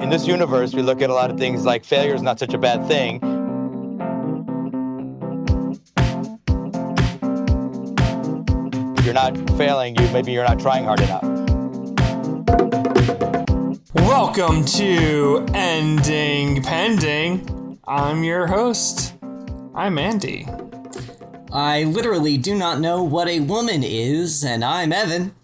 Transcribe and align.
in 0.00 0.08
this 0.08 0.26
universe, 0.26 0.72
we 0.72 0.80
look 0.80 1.02
at 1.02 1.10
a 1.10 1.14
lot 1.14 1.30
of 1.30 1.38
things 1.38 1.64
like 1.64 1.84
failure 1.84 2.14
is 2.14 2.22
not 2.22 2.38
such 2.38 2.54
a 2.54 2.58
bad 2.58 2.86
thing. 2.88 3.16
If 8.96 9.04
you're 9.04 9.14
not 9.14 9.36
failing, 9.58 9.96
you 9.96 10.08
maybe 10.10 10.32
you're 10.32 10.46
not 10.46 10.58
trying 10.58 10.84
hard 10.84 11.00
enough. 11.00 11.22
Welcome 13.94 14.64
to 14.64 15.46
Ending 15.52 16.62
Pending. 16.62 17.78
I'm 17.86 18.24
your 18.24 18.46
host. 18.46 19.14
I'm 19.74 19.98
Andy. 19.98 20.46
I 21.52 21.84
literally 21.84 22.38
do 22.38 22.54
not 22.54 22.80
know 22.80 23.02
what 23.02 23.28
a 23.28 23.40
woman 23.40 23.82
is, 23.82 24.44
and 24.44 24.64
I'm 24.64 24.92
Evan. 24.92 25.34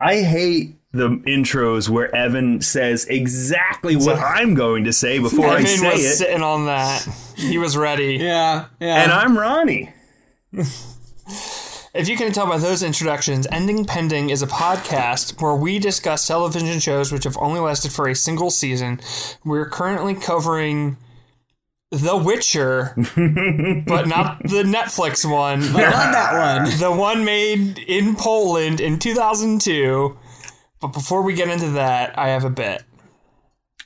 I 0.00 0.20
hate 0.20 0.79
the 0.92 1.08
intros 1.08 1.88
where 1.88 2.14
Evan 2.14 2.60
says 2.60 3.04
exactly 3.06 3.94
what 3.96 4.18
I'm 4.18 4.54
going 4.54 4.84
to 4.84 4.92
say 4.92 5.18
before 5.20 5.46
I 5.46 5.62
say 5.62 5.74
it. 5.74 5.78
Evan 5.78 5.78
say 5.78 5.92
was 5.92 6.04
it. 6.04 6.14
sitting 6.16 6.42
on 6.42 6.66
that. 6.66 7.06
He 7.36 7.58
was 7.58 7.76
ready. 7.76 8.16
Yeah, 8.16 8.66
yeah. 8.80 9.02
And 9.02 9.12
I'm 9.12 9.38
Ronnie. 9.38 9.92
If 11.92 12.08
you 12.08 12.16
can 12.16 12.32
tell 12.32 12.46
by 12.46 12.58
those 12.58 12.82
introductions, 12.84 13.46
Ending 13.50 13.84
Pending 13.84 14.30
is 14.30 14.42
a 14.42 14.46
podcast 14.46 15.40
where 15.42 15.54
we 15.54 15.78
discuss 15.80 16.26
television 16.26 16.78
shows 16.78 17.10
which 17.12 17.24
have 17.24 17.36
only 17.38 17.58
lasted 17.60 17.92
for 17.92 18.08
a 18.08 18.14
single 18.14 18.50
season. 18.50 19.00
We're 19.44 19.68
currently 19.68 20.14
covering 20.14 20.98
The 21.90 22.16
Witcher, 22.16 22.92
but 23.86 24.06
not 24.06 24.40
the 24.44 24.62
Netflix 24.62 25.28
one. 25.28 25.60
but 25.72 25.82
not 25.90 26.12
that 26.12 26.62
one. 26.68 26.78
the 26.78 26.92
one 26.92 27.24
made 27.24 27.78
in 27.78 28.14
Poland 28.14 28.80
in 28.80 28.98
2002. 29.00 30.16
But 30.80 30.88
before 30.88 31.22
we 31.22 31.34
get 31.34 31.48
into 31.48 31.70
that, 31.70 32.18
I 32.18 32.28
have 32.28 32.44
a 32.44 32.50
bit. 32.50 32.82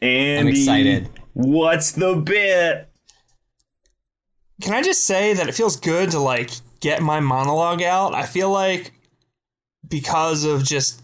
Andy, 0.03 0.39
I'm 0.41 0.48
excited. 0.48 1.11
What's 1.33 1.92
the 1.92 2.14
bit? 2.17 2.89
Can 4.62 4.75
I 4.75 4.83
just 4.83 5.05
say 5.05 5.34
that 5.34 5.48
it 5.48 5.55
feels 5.55 5.77
good 5.77 6.11
to 6.12 6.19
like 6.20 6.51
get 6.81 7.03
my 7.03 7.20
monologue 7.20 7.83
out? 7.83 8.14
I 8.14 8.25
feel 8.25 8.51
like 8.51 8.92
because 9.89 10.45
of 10.45 10.62
just 10.64 11.01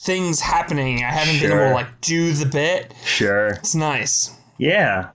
things 0.00 0.40
happening, 0.40 0.98
I 1.04 1.10
haven't 1.10 1.40
been 1.40 1.52
able 1.52 1.68
to 1.68 1.74
like 1.74 2.00
do 2.00 2.32
the 2.32 2.46
bit. 2.46 2.94
Sure. 3.04 3.48
It's 3.48 3.74
nice. 3.74 4.30
Yeah. 4.58 5.10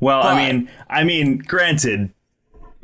Well, 0.00 0.22
But- 0.22 0.34
I 0.34 0.52
mean, 0.52 0.70
I 0.90 1.04
mean, 1.04 1.38
granted, 1.38 2.12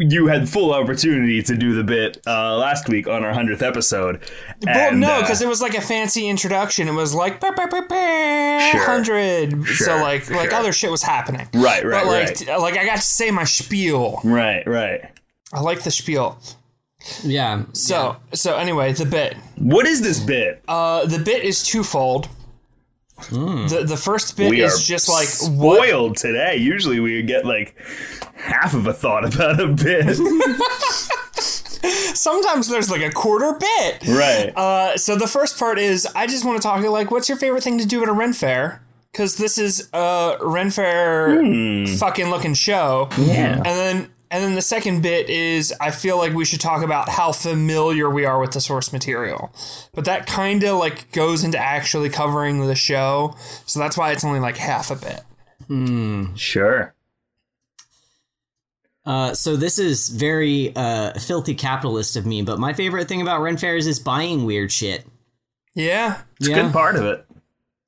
you 0.01 0.27
had 0.29 0.49
full 0.49 0.73
opportunity 0.73 1.43
to 1.43 1.55
do 1.57 1.75
the 1.75 1.85
bit 1.85 2.19
uh, 2.27 2.57
last 2.57 2.89
week 2.89 3.07
on 3.07 3.23
our 3.23 3.33
hundredth 3.35 3.63
episode. 3.63 4.21
Well, 4.65 4.91
and, 4.93 5.01
no, 5.01 5.11
uh, 5.13 5.21
because 5.21 5.43
it 5.43 5.49
was 5.49 5.61
like 5.61 5.75
a 5.77 5.81
fancy 5.81 6.27
introduction. 6.27 6.89
It 6.89 6.95
was 6.95 7.15
like 7.15 7.39
"Bah, 7.39 7.53
bah, 7.55 7.67
bah, 7.71 7.83
bah, 7.89 8.71
Sure. 8.71 8.81
hundred. 8.87 9.51
So 9.67 9.75
Sure, 9.85 10.01
like 10.01 10.31
like 10.31 10.51
sure. 10.51 10.59
other 10.59 10.73
shit 10.73 10.91
was 10.91 11.03
happening. 11.03 11.49
Right, 11.55 11.85
right, 11.85 12.05
But 12.05 12.07
like 12.07 12.27
right. 12.29 12.37
t- 12.37 12.57
like 12.57 12.77
I 12.79 12.85
got 12.87 12.97
to 12.97 13.03
say 13.03 13.31
my 13.31 13.45
spiel. 13.45 14.21
right, 14.25 14.67
right. 14.67 15.03
I 15.53 15.61
like 15.61 15.83
the 15.83 15.91
spiel. 15.91 16.39
Yeah. 17.23 17.65
So 17.73 18.17
so 18.33 18.57
anyway, 18.57 18.93
the 18.93 19.07
bit. 19.07 19.37
What 19.57 19.87
is 19.87 20.01
this 20.03 20.19
bit? 20.21 20.63
Uh, 20.67 21.07
the 21.07 21.19
bit 21.19 21.45
is 21.45 21.63
twofold. 21.63 22.29
The 23.29 23.85
the 23.87 23.97
first 23.97 24.37
bit 24.37 24.51
we 24.51 24.63
are 24.63 24.67
is 24.67 24.87
just 24.87 25.09
like 25.09 25.29
what 25.59 25.85
spoiled 25.85 26.17
today. 26.17 26.57
Usually 26.57 27.01
we 27.01 27.23
get 27.23 27.45
like 27.45 27.75
half 28.37 28.75
of 28.75 28.87
a 28.87 28.93
thought 28.93 29.25
about 29.35 29.61
a 29.61 29.69
bit. 29.69 30.17
sometimes 32.15 32.69
there's 32.69 32.91
like 32.91 33.03
a 33.03 33.11
quarter 33.11 33.57
bit. 33.59 34.07
right. 34.09 34.53
Uh, 34.57 34.97
so 34.97 35.17
the 35.17 35.27
first 35.27 35.59
part 35.59 35.79
is 35.79 36.07
I 36.15 36.27
just 36.27 36.45
want 36.45 36.61
to 36.61 36.63
talk 36.63 36.83
like 36.85 37.11
what's 37.11 37.29
your 37.29 37.39
favorite 37.39 37.63
thing 37.63 37.79
to 37.79 37.87
do 37.87 38.03
at 38.03 38.09
a 38.09 38.13
Ren 38.13 38.33
Fair? 38.33 38.83
Because 39.13 39.37
this 39.37 39.59
is 39.59 39.89
a 39.93 40.37
Ren 40.41 40.71
Fair 40.71 41.37
fucking 41.99 42.31
looking 42.31 42.55
show. 42.55 43.09
Yeah. 43.19 43.57
And 43.57 43.65
then 43.65 44.11
and 44.31 44.45
then 44.45 44.55
the 44.55 44.63
second 44.63 45.03
bit 45.03 45.29
is 45.29 45.75
I 45.81 45.91
feel 45.91 46.17
like 46.17 46.33
we 46.33 46.45
should 46.45 46.61
talk 46.61 46.83
about 46.85 47.09
how 47.09 47.33
familiar 47.33 48.09
we 48.09 48.25
are 48.25 48.41
with 48.41 48.53
the 48.53 48.61
source 48.61 48.93
material. 48.93 49.53
But 49.93 50.05
that 50.05 50.27
kind 50.27 50.63
of 50.63 50.79
like 50.79 51.11
goes 51.13 51.43
into 51.43 51.59
actually 51.59 52.11
covering 52.11 52.67
the 52.67 52.77
show. 52.77 53.35
So 53.67 53.81
that's 53.81 53.97
why 53.97 54.13
it's 54.13 54.25
only 54.25 54.39
like 54.41 54.57
half 54.57 54.91
a 54.91 54.97
bit. 54.97 55.23
Hmm. 55.67 56.35
Sure. 56.37 56.95
Uh, 59.05 59.35
so 59.35 59.57
this 59.57 59.79
is 59.79 60.09
very 60.11 60.75
uh, 60.77 61.19
filthy 61.19 61.55
capitalist 61.55 62.17
of 62.17 62.27
me, 62.27 62.43
but 62.43 62.59
my 62.59 62.73
favorite 62.73 63.09
thing 63.09 63.23
about 63.23 63.41
Ren 63.41 63.57
Fairs 63.57 63.87
is 63.87 63.99
buying 63.99 64.45
weird 64.45 64.71
shit. 64.71 65.05
Yeah. 65.75 66.21
It's 66.39 66.49
a 66.49 66.55
good 66.55 66.73
part 66.73 66.97
of 66.97 67.05
it. 67.05 67.27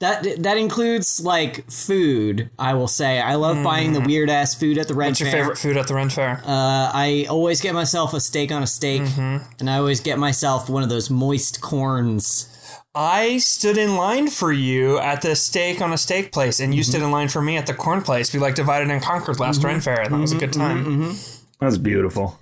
That 0.02 0.42
that 0.42 0.56
includes 0.56 1.20
like 1.24 1.70
food. 1.70 2.50
I 2.58 2.74
will 2.74 2.88
say 2.88 3.20
I 3.20 3.36
love 3.36 3.62
buying 3.62 3.92
the 3.92 4.00
weird 4.00 4.28
ass 4.30 4.52
food 4.52 4.76
at 4.76 4.88
the 4.88 4.94
Ren 4.94 5.10
What's 5.10 5.20
your 5.20 5.30
Fair. 5.30 5.42
favorite 5.42 5.58
food 5.58 5.76
at 5.76 5.86
the 5.86 5.94
Ren 5.94 6.10
Fair? 6.10 6.42
Uh, 6.44 6.90
I 6.92 7.26
always 7.30 7.60
get 7.60 7.72
myself 7.72 8.12
a 8.12 8.18
steak 8.18 8.50
on 8.50 8.64
a 8.64 8.66
steak, 8.66 9.02
Mm-hmm. 9.02 9.44
and 9.60 9.70
I 9.70 9.76
always 9.78 10.00
get 10.00 10.18
myself 10.18 10.68
one 10.68 10.82
of 10.82 10.88
those 10.88 11.08
moist 11.08 11.60
corns. 11.60 12.48
I 12.96 13.38
stood 13.38 13.78
in 13.78 13.94
line 13.96 14.28
for 14.28 14.52
you 14.52 14.98
at 14.98 15.22
the 15.22 15.36
steak 15.36 15.80
on 15.80 15.92
a 15.92 15.98
steak 15.98 16.32
place, 16.32 16.58
and 16.58 16.74
you 16.74 16.82
stood 16.82 17.00
in 17.02 17.12
line 17.12 17.28
for 17.28 17.40
me 17.40 17.56
at 17.56 17.66
the 17.68 17.72
corn 17.74 18.02
place. 18.02 18.34
We 18.34 18.40
like 18.40 18.56
divided 18.56 18.90
and 18.90 19.00
conquered 19.00 19.38
last 19.38 19.62
Ren 19.62 19.80
Fair, 19.80 20.00
and 20.00 20.12
that 20.12 20.18
was 20.18 20.32
a 20.32 20.36
good 20.36 20.52
time. 20.52 21.12
That 21.60 21.66
was 21.66 21.78
beautiful. 21.78 22.40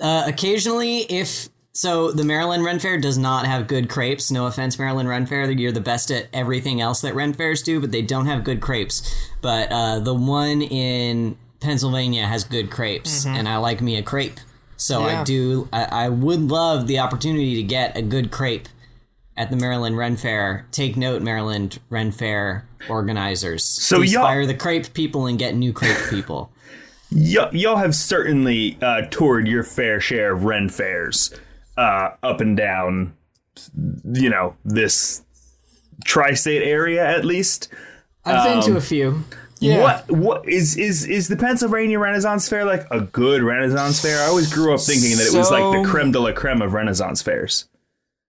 Uh, 0.00 0.24
occasionally, 0.26 1.02
if 1.02 1.48
so, 1.78 2.10
the 2.10 2.24
Maryland 2.24 2.64
Ren 2.64 2.78
Fair 2.78 2.98
does 2.98 3.16
not 3.16 3.46
have 3.46 3.66
good 3.68 3.88
crepes. 3.88 4.30
No 4.30 4.46
offense, 4.46 4.78
Maryland 4.78 5.08
Ren 5.08 5.26
Fair, 5.26 5.50
you're 5.50 5.70
the 5.72 5.80
best 5.80 6.10
at 6.10 6.26
everything 6.32 6.80
else 6.80 7.00
that 7.02 7.14
Ren 7.14 7.32
Fairs 7.32 7.62
do, 7.62 7.80
but 7.80 7.92
they 7.92 8.02
don't 8.02 8.26
have 8.26 8.42
good 8.44 8.60
crepes. 8.60 9.02
But 9.40 9.70
uh, 9.70 10.00
the 10.00 10.14
one 10.14 10.62
in 10.62 11.36
Pennsylvania 11.60 12.26
has 12.26 12.42
good 12.44 12.70
crepes, 12.70 13.24
and 13.26 13.48
I 13.48 13.56
like 13.58 13.80
me 13.80 13.96
a 13.96 14.02
crepe. 14.02 14.38
So 14.76 15.06
Yeah. 15.06 15.20
I 15.20 15.24
do. 15.24 15.68
I, 15.72 15.84
I 15.84 16.08
would 16.08 16.40
love 16.50 16.86
the 16.86 16.98
opportunity 16.98 17.54
to 17.56 17.62
get 17.62 17.96
a 17.96 18.02
good 18.02 18.30
crepe 18.30 18.68
at 19.36 19.50
the 19.50 19.56
Maryland 19.56 19.96
Ren 19.96 20.16
Fair. 20.16 20.66
Take 20.72 20.96
note, 20.96 21.22
Maryland 21.22 21.78
Ren 21.90 22.10
Fair 22.12 22.66
organizers. 22.88 23.64
So 23.64 23.98
Please 23.98 24.12
y'all- 24.12 24.22
fire 24.24 24.46
the 24.46 24.54
crepe 24.54 24.92
people 24.94 25.26
and 25.26 25.38
get 25.38 25.54
new 25.54 25.72
crepe 25.72 26.10
people. 26.10 26.50
Y- 27.10 27.48
y'all 27.52 27.76
have 27.76 27.94
certainly 27.94 28.76
uh, 28.82 29.00
toured 29.10 29.48
your 29.48 29.62
fair 29.62 29.98
share 29.98 30.32
of 30.34 30.44
Ren 30.44 30.68
fairs 30.68 31.30
uh, 31.78 32.10
up 32.22 32.40
and 32.40 32.56
down, 32.56 33.14
you 34.12 34.28
know, 34.28 34.54
this 34.64 35.22
tri-state 36.04 36.62
area 36.62 37.06
at 37.06 37.24
least. 37.24 37.68
I've 38.24 38.44
been 38.44 38.62
to 38.72 38.76
a 38.76 38.80
few. 38.80 39.24
Yeah. 39.60 39.82
What 39.82 40.10
what 40.10 40.48
is 40.48 40.76
is 40.76 41.04
is 41.06 41.28
the 41.28 41.36
Pennsylvania 41.36 41.98
Renaissance 41.98 42.48
Fair 42.48 42.64
like 42.64 42.86
a 42.90 43.00
good 43.00 43.42
Renaissance 43.42 44.00
fair? 44.00 44.22
I 44.22 44.26
always 44.26 44.52
grew 44.52 44.74
up 44.74 44.80
thinking 44.80 45.16
that 45.16 45.26
it 45.32 45.36
was 45.36 45.50
like 45.50 45.82
the 45.82 45.88
creme 45.88 46.12
de 46.12 46.20
la 46.20 46.32
creme 46.32 46.62
of 46.62 46.74
Renaissance 46.74 47.22
fairs. 47.22 47.68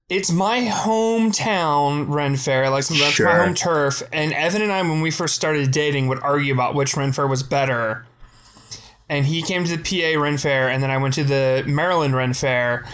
It's 0.10 0.32
my 0.32 0.62
hometown 0.62 2.10
Ren 2.10 2.36
Fair, 2.36 2.72
like 2.72 2.88
that's 2.88 3.12
Sure. 3.12 3.28
my 3.28 3.46
home 3.46 3.54
turf. 3.54 4.02
And 4.12 4.34
Evan 4.34 4.64
and 4.64 4.72
I, 4.72 4.82
when 4.82 5.02
we 5.02 5.12
first 5.12 5.36
started 5.36 5.70
dating, 5.70 6.08
would 6.08 6.20
argue 6.24 6.52
about 6.52 6.74
which 6.74 6.98
Ren 6.98 7.12
Fair 7.12 7.28
was 7.28 7.44
better. 7.44 8.08
And 9.08 9.28
he 9.28 9.44
came 9.44 9.66
to 9.66 9.78
the 9.78 9.84
PA 10.16 10.20
Ren 10.20 10.38
Fair, 10.40 10.68
and 10.68 10.82
then 10.82 10.90
I 10.90 10.98
went 10.98 11.14
to 11.16 11.24
the 11.24 11.64
Maryland 11.68 12.16
Ren 12.16 12.34
Fair, 12.34 12.86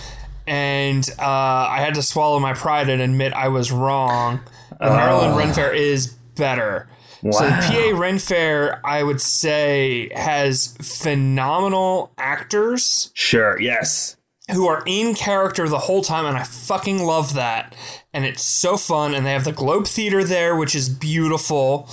and 0.47 1.07
uh, 1.19 1.23
I 1.23 1.79
had 1.79 1.95
to 1.95 2.01
swallow 2.01 2.39
my 2.39 2.53
pride 2.53 2.89
and 2.89 3.01
admit 3.01 3.33
I 3.33 3.47
was 3.47 3.71
wrong. 3.71 4.41
The 4.79 4.89
Maryland 4.89 5.37
Ren 5.37 5.53
Fair 5.53 5.73
is 5.73 6.07
better. 6.07 6.87
Wow. 7.23 7.31
So 7.31 7.45
the 7.45 7.51
PA 7.93 7.99
Ren 7.99 8.19
Fair, 8.19 8.85
I 8.85 9.01
would 9.03 9.21
say, 9.21 10.11
has 10.13 10.75
phenomenal 10.81 12.11
actors 12.17 13.09
Sure, 13.15 13.59
yes. 13.59 14.17
who 14.51 14.67
are 14.67 14.83
in 14.85 15.15
character 15.15 15.67
the 15.67 15.79
whole 15.79 16.03
time, 16.03 16.25
and 16.25 16.37
I 16.37 16.43
fucking 16.43 17.03
love 17.03 17.33
that. 17.33 17.75
And 18.13 18.25
it's 18.25 18.43
so 18.43 18.77
fun. 18.77 19.15
And 19.15 19.25
they 19.25 19.31
have 19.31 19.43
the 19.45 19.51
Globe 19.51 19.87
Theater 19.87 20.23
there, 20.23 20.55
which 20.55 20.75
is 20.75 20.87
beautiful, 20.87 21.89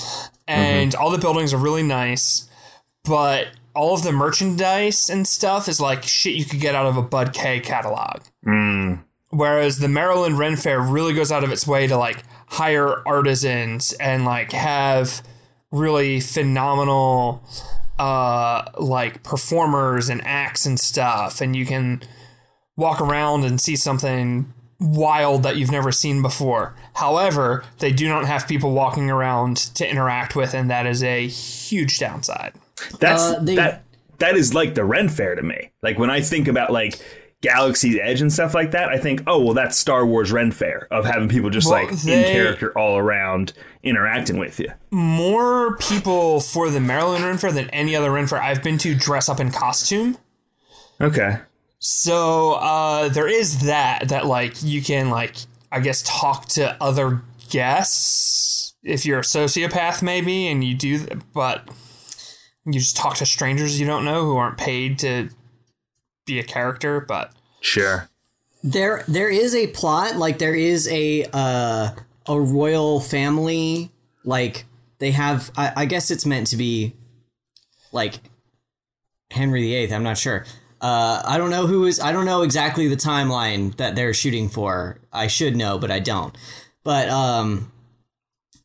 and 0.47 0.95
all 0.95 1.11
the 1.11 1.19
buildings 1.19 1.55
are 1.55 1.59
really 1.59 1.83
nice. 1.83 2.49
But 3.05 3.49
all 3.75 3.95
of 3.95 4.03
the 4.03 4.13
merchandise 4.13 5.09
and 5.09 5.27
stuff 5.27 5.67
is 5.67 5.81
like 5.81 6.03
shit 6.03 6.35
you 6.35 6.45
could 6.45 6.61
get 6.61 6.75
out 6.75 6.87
of 6.87 6.97
a 6.97 7.03
Bud 7.03 7.33
K 7.33 7.59
catalog. 7.61 8.21
Whereas 9.31 9.79
the 9.79 9.89
Maryland 9.89 10.39
Ren 10.39 10.57
Fair 10.57 10.81
really 10.81 11.15
goes 11.15 11.33
out 11.33 11.43
of 11.45 11.51
its 11.53 11.67
way 11.67 11.87
to 11.87 11.97
like 11.97 12.23
hire 12.49 13.07
artisans 13.09 13.93
and 13.95 14.25
like 14.25 14.53
have 14.53 15.23
really 15.71 16.21
phenomenal 16.21 17.43
uh 17.99 18.65
like 18.79 19.23
performers 19.23 20.09
and 20.11 20.21
acts 20.27 20.67
and 20.67 20.79
stuff 20.79 21.41
and 21.41 21.55
you 21.57 21.65
can 21.65 22.03
walk 22.77 23.01
around 23.01 23.45
and 23.45 23.61
see 23.61 23.77
something 23.77 24.53
wild 24.81 25.43
that 25.45 25.57
you've 25.57 25.71
never 25.71 25.93
seen 25.93 26.21
before. 26.21 26.75
However, 26.95 27.65
they 27.79 27.93
do 27.93 28.09
not 28.09 28.25
have 28.27 28.49
people 28.49 28.73
walking 28.73 29.11
around 29.11 29.57
to 29.77 29.89
interact 29.89 30.35
with 30.37 30.53
and 30.55 30.69
that 30.71 30.87
is 30.87 31.03
a 31.03 31.27
huge 31.27 31.99
downside. 31.99 32.53
That's 32.99 33.23
Uh, 33.23 33.39
they- 33.41 33.57
that 33.57 33.85
that 34.19 34.37
is 34.37 34.53
like 34.55 34.75
the 34.75 34.85
Ren 34.85 35.09
Fair 35.09 35.35
to 35.35 35.43
me. 35.43 35.71
Like 35.83 35.99
when 35.99 36.11
I 36.11 36.21
think 36.21 36.49
about 36.49 36.71
like 36.73 36.99
Galaxy's 37.43 37.99
Edge 38.01 38.21
and 38.21 38.33
stuff 38.33 38.55
like 38.55 38.71
that, 38.71 38.89
I 38.89 38.99
think, 38.99 39.23
oh 39.27 39.43
well, 39.43 39.53
that's 39.53 39.77
Star 39.77 40.07
Wars 40.07 40.33
Ren 40.33 40.51
Fair 40.53 40.87
of 40.91 41.05
having 41.05 41.29
people 41.29 41.51
just 41.51 41.69
Well, 41.69 41.85
like 41.85 41.93
in 41.93 42.25
character 42.25 42.77
all 42.79 42.97
around 42.97 43.53
interacting 43.83 44.39
with 44.39 44.59
you. 44.59 44.69
More 44.91 45.77
people 45.77 46.41
for 46.41 46.71
the 46.71 46.81
Maryland 46.81 47.25
Ren 47.25 47.37
Fair 47.37 47.53
than 47.53 47.69
any 47.71 47.95
other 47.95 48.11
Ren 48.11 48.27
Fair 48.27 48.41
I've 48.41 48.63
been 48.63 48.79
to 48.79 48.95
dress 48.95 49.29
up 49.29 49.41
in 49.41 49.51
costume. 49.51 50.17
Okay. 51.01 51.41
So 51.81 52.53
uh, 52.55 53.09
there 53.09 53.29
is 53.29 53.67
that 53.67 54.09
that 54.09 54.25
like 54.27 54.63
you 54.63 54.81
can 54.81 55.11
like 55.11 55.35
I 55.73 55.81
guess 55.81 56.03
talk 56.07 56.47
to 56.51 56.81
other 56.81 57.23
guests 57.51 58.75
if 58.85 59.05
you're 59.05 59.19
a 59.19 59.23
sociopath 59.23 60.01
maybe 60.03 60.47
and 60.47 60.65
you 60.65 60.75
do 60.75 61.07
but 61.35 61.69
you 62.65 62.75
just 62.75 62.97
talk 62.97 63.17
to 63.17 63.27
strangers 63.27 63.79
you 63.79 63.87
don't 63.87 64.05
know 64.05 64.25
who 64.25 64.37
aren't 64.37 64.57
paid 64.57 64.99
to 64.99 65.29
be 66.27 66.39
a 66.39 66.45
character 66.45 67.01
but 67.01 67.33
Sure. 67.63 68.09
There, 68.63 69.05
there 69.09 69.31
is 69.31 69.55
a 69.55 69.69
plot. 69.69 70.17
Like 70.17 70.39
there 70.39 70.55
is 70.55 70.87
a 70.89 71.25
uh, 71.33 71.91
a 72.27 72.41
royal 72.41 73.01
family. 73.01 73.91
Like 74.25 74.67
they 74.99 75.13
have. 75.13 75.51
I, 75.57 75.73
I 75.77 75.85
guess 75.87 76.11
it's 76.11 76.27
meant 76.27 76.49
to 76.49 76.57
be 76.57 76.95
like 77.93 78.21
Henry 79.31 79.63
VIII. 79.63 79.95
I'm 79.95 80.03
not 80.03 80.19
sure. 80.19 80.45
Uh, 80.81 81.23
I 81.25 81.39
don't 81.39 81.51
know 81.51 81.67
who 81.67 81.87
is. 81.87 82.01
I 82.01 82.13
don't 82.13 82.25
know 82.25 82.43
exactly 82.43 82.89
the 82.89 82.97
timeline 82.97 83.77
that 83.77 83.97
they're 83.97 84.15
shooting 84.15 84.49
for. 84.49 84.99
I 85.13 85.29
should 85.29 85.57
know, 85.57 85.79
but 85.79 85.91
I 85.91 86.01
don't. 86.01 86.37
But 86.85 87.09
um, 87.09 87.73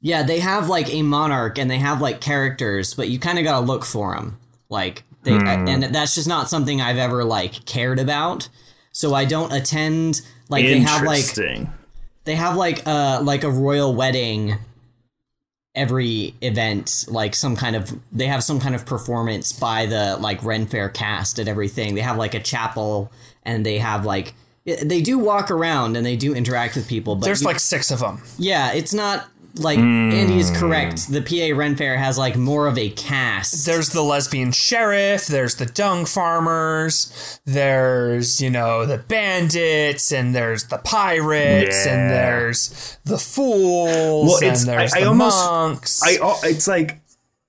yeah, 0.01 0.23
they 0.23 0.39
have 0.39 0.69
like 0.69 0.91
a 0.91 1.03
monarch 1.03 1.59
and 1.59 1.69
they 1.69 1.77
have 1.77 2.01
like 2.01 2.21
characters, 2.21 2.95
but 2.95 3.09
you 3.09 3.19
kind 3.19 3.37
of 3.37 3.43
gotta 3.43 3.65
look 3.65 3.85
for 3.85 4.15
them. 4.15 4.39
Like 4.69 5.03
they, 5.27 5.33
and 5.71 5.83
that's 5.83 6.15
just 6.15 6.27
not 6.27 6.49
something 6.49 6.81
I've 6.81 6.97
ever 6.97 7.23
like 7.23 7.65
cared 7.65 7.99
about. 7.99 8.49
So 8.91 9.13
I 9.13 9.25
don't 9.25 9.51
attend. 9.53 10.21
Like 10.49 10.63
they 10.65 10.79
have 10.79 11.01
like 11.03 11.23
they 12.23 12.35
have 12.35 12.55
like 12.55 12.87
uh 12.87 13.19
like 13.23 13.43
a 13.43 13.51
royal 13.51 13.93
wedding 13.93 14.55
every 15.75 16.33
event 16.41 17.05
like 17.07 17.35
some 17.35 17.55
kind 17.55 17.75
of 17.75 17.93
they 18.11 18.25
have 18.25 18.43
some 18.43 18.59
kind 18.59 18.73
of 18.73 18.83
performance 18.85 19.53
by 19.53 19.85
the 19.85 20.17
like 20.19 20.43
ren 20.43 20.65
fair 20.65 20.89
cast 20.89 21.37
and 21.37 21.47
everything 21.47 21.93
they 21.93 22.01
have 22.01 22.17
like 22.17 22.33
a 22.33 22.39
chapel 22.39 23.11
and 23.43 23.63
they 23.63 23.77
have 23.77 24.03
like 24.03 24.33
they 24.65 25.01
do 25.01 25.19
walk 25.19 25.51
around 25.51 25.95
and 25.95 26.03
they 26.03 26.15
do 26.15 26.33
interact 26.33 26.75
with 26.75 26.87
people 26.89 27.15
but 27.15 27.25
there's 27.25 27.41
you- 27.41 27.47
like 27.47 27.59
six 27.59 27.91
of 27.91 27.99
them 27.99 28.23
yeah 28.39 28.71
it's 28.73 28.91
not 28.93 29.27
like 29.59 29.79
andy 29.79 30.39
is 30.39 30.49
hmm. 30.49 30.55
correct. 30.55 31.07
The 31.11 31.21
pa 31.21 31.57
ren 31.57 31.75
fair 31.75 31.97
has 31.97 32.17
like 32.17 32.35
more 32.35 32.67
of 32.67 32.77
a 32.77 32.89
cast. 32.89 33.65
There's 33.65 33.89
the 33.89 34.01
lesbian 34.01 34.51
sheriff 34.51 35.27
there's 35.27 35.55
the 35.55 35.65
dung 35.65 36.05
farmers 36.05 37.39
there's 37.45 38.41
you 38.41 38.49
know 38.49 38.85
the 38.85 38.97
bandits 38.97 40.11
and 40.11 40.33
there's 40.35 40.65
the 40.65 40.77
pirates 40.79 41.85
and 41.85 42.09
there's 42.11 42.97
the 43.05 43.17
fools 43.17 44.27
Well, 44.27 44.37
it's- 44.37 44.61
and 44.61 44.69
there's 44.69 44.93
I- 44.93 44.97
I 44.97 45.01
the 45.01 45.07
almost- 45.07 45.45
monks. 45.45 46.01
I 46.03 46.17
it's 46.43 46.67
like 46.67 47.01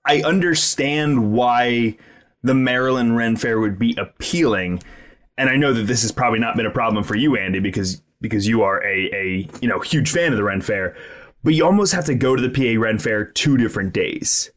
I 0.04 0.22
understand 0.22 1.32
why 1.32 1.96
the 2.43 2.54
Maryland 2.54 3.16
Ren 3.16 3.37
Fair 3.37 3.61
would 3.61 3.78
be 3.78 3.94
appealing, 3.99 4.82
and 5.37 5.50
I 5.50 5.56
know 5.56 5.72
that 5.75 5.82
this 5.82 6.02
has 6.02 6.12
probably 6.12 6.38
not 6.38 6.56
been 6.56 6.66
a 6.66 6.70
problem 6.70 7.04
for 7.04 7.14
you, 7.16 7.37
Andy, 7.37 7.58
because 7.58 8.00
because 8.20 8.46
you 8.49 8.62
are 8.62 8.82
a 8.82 9.11
a 9.12 9.49
you 9.61 9.69
know 9.69 9.81
huge 9.81 10.11
fan 10.11 10.32
of 10.32 10.38
the 10.38 10.44
Ren 10.44 10.61
Fair, 10.62 10.96
but 11.48 11.54
you 11.54 11.64
almost 11.64 11.94
have 11.94 12.04
to 12.04 12.14
go 12.14 12.36
to 12.36 12.46
the 12.46 12.50
PA 12.50 12.78
Ren 12.78 12.98
Fair 12.98 13.24
two 13.24 13.56
different 13.56 13.94
days. 13.94 14.50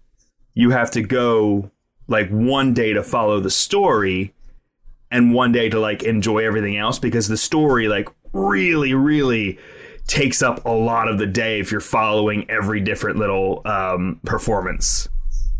You 0.56 0.72
have 0.72 0.92
to 0.92 1.02
go 1.02 1.72
like 2.10 2.28
one 2.30 2.74
day 2.74 2.92
to 2.92 3.02
follow 3.02 3.40
the 3.40 3.50
story, 3.50 4.34
and 5.10 5.34
one 5.34 5.54
day 5.54 5.70
to 5.70 5.80
like 5.80 6.04
enjoy 6.04 6.40
everything 6.40 6.76
else 6.76 7.00
because 7.00 7.30
the 7.30 7.38
story 7.38 7.88
like 7.88 8.10
really 8.34 8.94
really 8.94 9.58
takes 10.06 10.42
up 10.42 10.66
a 10.66 10.70
lot 10.70 11.08
of 11.08 11.18
the 11.18 11.26
day 11.26 11.62
if 11.62 11.72
you're 11.72 11.80
following 11.80 12.46
every 12.50 12.82
different 12.82 13.18
little 13.18 13.62
um, 13.64 14.20
performance 14.26 15.08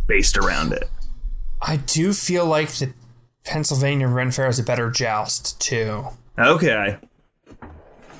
based 0.10 0.36
around 0.36 0.74
it. 0.74 0.90
I 1.62 1.78
do 1.78 2.12
feel 2.12 2.46
like 2.46 2.72
the 2.72 2.94
Pennsylvania 3.46 4.10
Ren 4.10 4.32
Fair 4.32 4.50
is 4.50 4.60
a 4.60 4.64
better 4.64 4.92
joust 4.92 5.62
too. 5.62 6.04
Okay. 6.38 6.98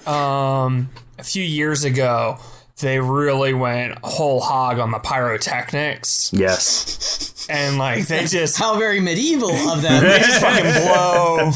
Um, 0.08 0.90
a 1.20 1.26
few 1.26 1.44
years 1.44 1.84
ago, 1.84 2.40
they 2.82 3.00
really 3.00 3.54
went 3.54 3.98
whole 4.04 4.42
hog 4.42 4.80
on 4.80 4.92
the 4.92 5.00
pyrotechnics, 5.00 6.32
Yes. 6.34 7.48
and 7.50 7.78
like 7.78 8.08
they 8.08 8.26
just 8.28 8.58
how 8.58 8.78
very 8.78 9.00
medieval 9.00 9.52
of 9.52 9.82
them 9.82 10.04
they 10.08 10.20
just 10.20 10.42
fucking 10.42 10.64
blow, 10.84 11.52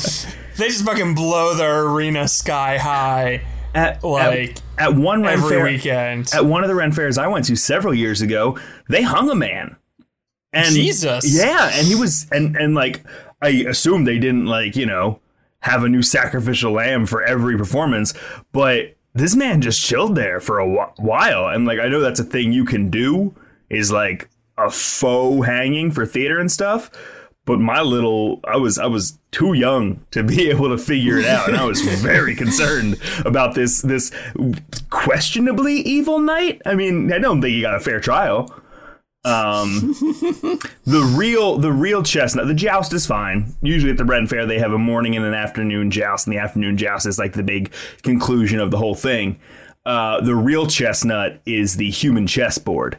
they 0.57 0.67
just 0.69 0.85
fucking 0.85 1.13
blow 1.15 1.53
their 1.55 1.83
arena 1.85 2.27
sky 2.27 2.77
high 2.77 3.41
At, 3.73 4.03
like 4.03 4.57
at, 4.77 4.91
at 4.91 4.95
one 4.95 5.23
Ren 5.23 5.33
every 5.39 5.49
fair, 5.49 5.63
weekend. 5.65 6.31
at 6.33 6.45
one 6.45 6.63
of 6.63 6.69
the 6.69 6.75
Ren 6.75 6.91
fairs 6.91 7.17
I 7.17 7.27
went 7.27 7.45
to 7.45 7.55
several 7.55 7.93
years 7.93 8.21
ago, 8.21 8.57
they 8.89 9.01
hung 9.01 9.29
a 9.29 9.35
man. 9.35 9.75
And 10.53 10.73
Jesus. 10.73 11.25
Yeah, 11.37 11.69
and 11.73 11.85
he 11.85 11.95
was 11.95 12.27
and 12.31 12.55
and 12.55 12.73
like 12.75 13.03
I 13.41 13.49
assume 13.67 14.05
they 14.05 14.19
didn't 14.19 14.45
like, 14.45 14.77
you 14.77 14.85
know, 14.85 15.19
have 15.59 15.83
a 15.83 15.89
new 15.89 16.01
sacrificial 16.01 16.71
lamb 16.71 17.05
for 17.05 17.21
every 17.23 17.57
performance, 17.57 18.13
but 18.53 18.95
this 19.15 19.35
man 19.35 19.61
just 19.61 19.81
chilled 19.81 20.15
there 20.15 20.39
for 20.39 20.59
a 20.59 20.67
wh- 20.67 20.99
while 20.99 21.47
and 21.47 21.65
like 21.65 21.79
I 21.79 21.87
know 21.87 22.01
that's 22.01 22.19
a 22.19 22.23
thing 22.23 22.51
you 22.51 22.65
can 22.65 22.89
do 22.89 23.33
is 23.69 23.91
like 23.91 24.29
a 24.57 24.69
faux 24.69 25.47
hanging 25.47 25.91
for 25.91 26.05
theater 26.05 26.39
and 26.39 26.51
stuff. 26.51 26.91
But 27.45 27.59
my 27.59 27.81
little, 27.81 28.39
I 28.43 28.57
was 28.57 28.79
I 28.79 28.87
was 28.87 29.19
too 29.31 29.53
young 29.53 30.03
to 30.11 30.23
be 30.23 30.49
able 30.49 30.69
to 30.69 30.79
figure 30.79 31.17
it 31.17 31.25
out, 31.25 31.47
and 31.47 31.55
I 31.55 31.65
was 31.65 31.79
very 32.01 32.35
concerned 32.35 32.99
about 33.23 33.53
this 33.53 33.83
this 33.83 34.11
questionably 34.89 35.75
evil 35.75 36.19
knight. 36.19 36.61
I 36.65 36.73
mean, 36.73 37.13
I 37.13 37.19
don't 37.19 37.41
think 37.41 37.53
he 37.53 37.61
got 37.61 37.75
a 37.75 37.79
fair 37.79 37.99
trial. 37.99 38.51
Um, 39.25 39.95
the 40.85 41.13
real 41.17 41.57
the 41.57 41.71
real 41.71 42.03
chestnut, 42.03 42.47
the 42.47 42.53
joust 42.53 42.93
is 42.93 43.05
fine. 43.05 43.55
Usually 43.61 43.91
at 43.91 43.97
the 43.97 44.05
Ren 44.05 44.27
Fair, 44.27 44.45
they 44.45 44.59
have 44.59 44.71
a 44.71 44.77
morning 44.77 45.15
and 45.15 45.25
an 45.25 45.33
afternoon 45.33 45.91
joust, 45.91 46.27
and 46.27 46.35
the 46.35 46.39
afternoon 46.39 46.77
joust 46.77 47.05
is 47.07 47.17
like 47.17 47.33
the 47.33 47.43
big 47.43 47.71
conclusion 48.03 48.59
of 48.59 48.71
the 48.71 48.77
whole 48.77 48.95
thing. 48.95 49.39
Uh, 49.85 50.21
the 50.21 50.35
real 50.35 50.67
chestnut 50.67 51.41
is 51.45 51.77
the 51.77 51.89
human 51.89 52.27
chessboard 52.27 52.97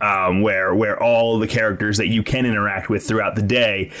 um, 0.00 0.40
where 0.40 0.74
where 0.74 1.00
all 1.02 1.38
the 1.38 1.46
characters 1.46 1.98
that 1.98 2.08
you 2.08 2.22
can 2.22 2.46
interact 2.46 2.88
with 2.88 3.06
throughout 3.06 3.36
the 3.36 3.42
day 3.42 3.92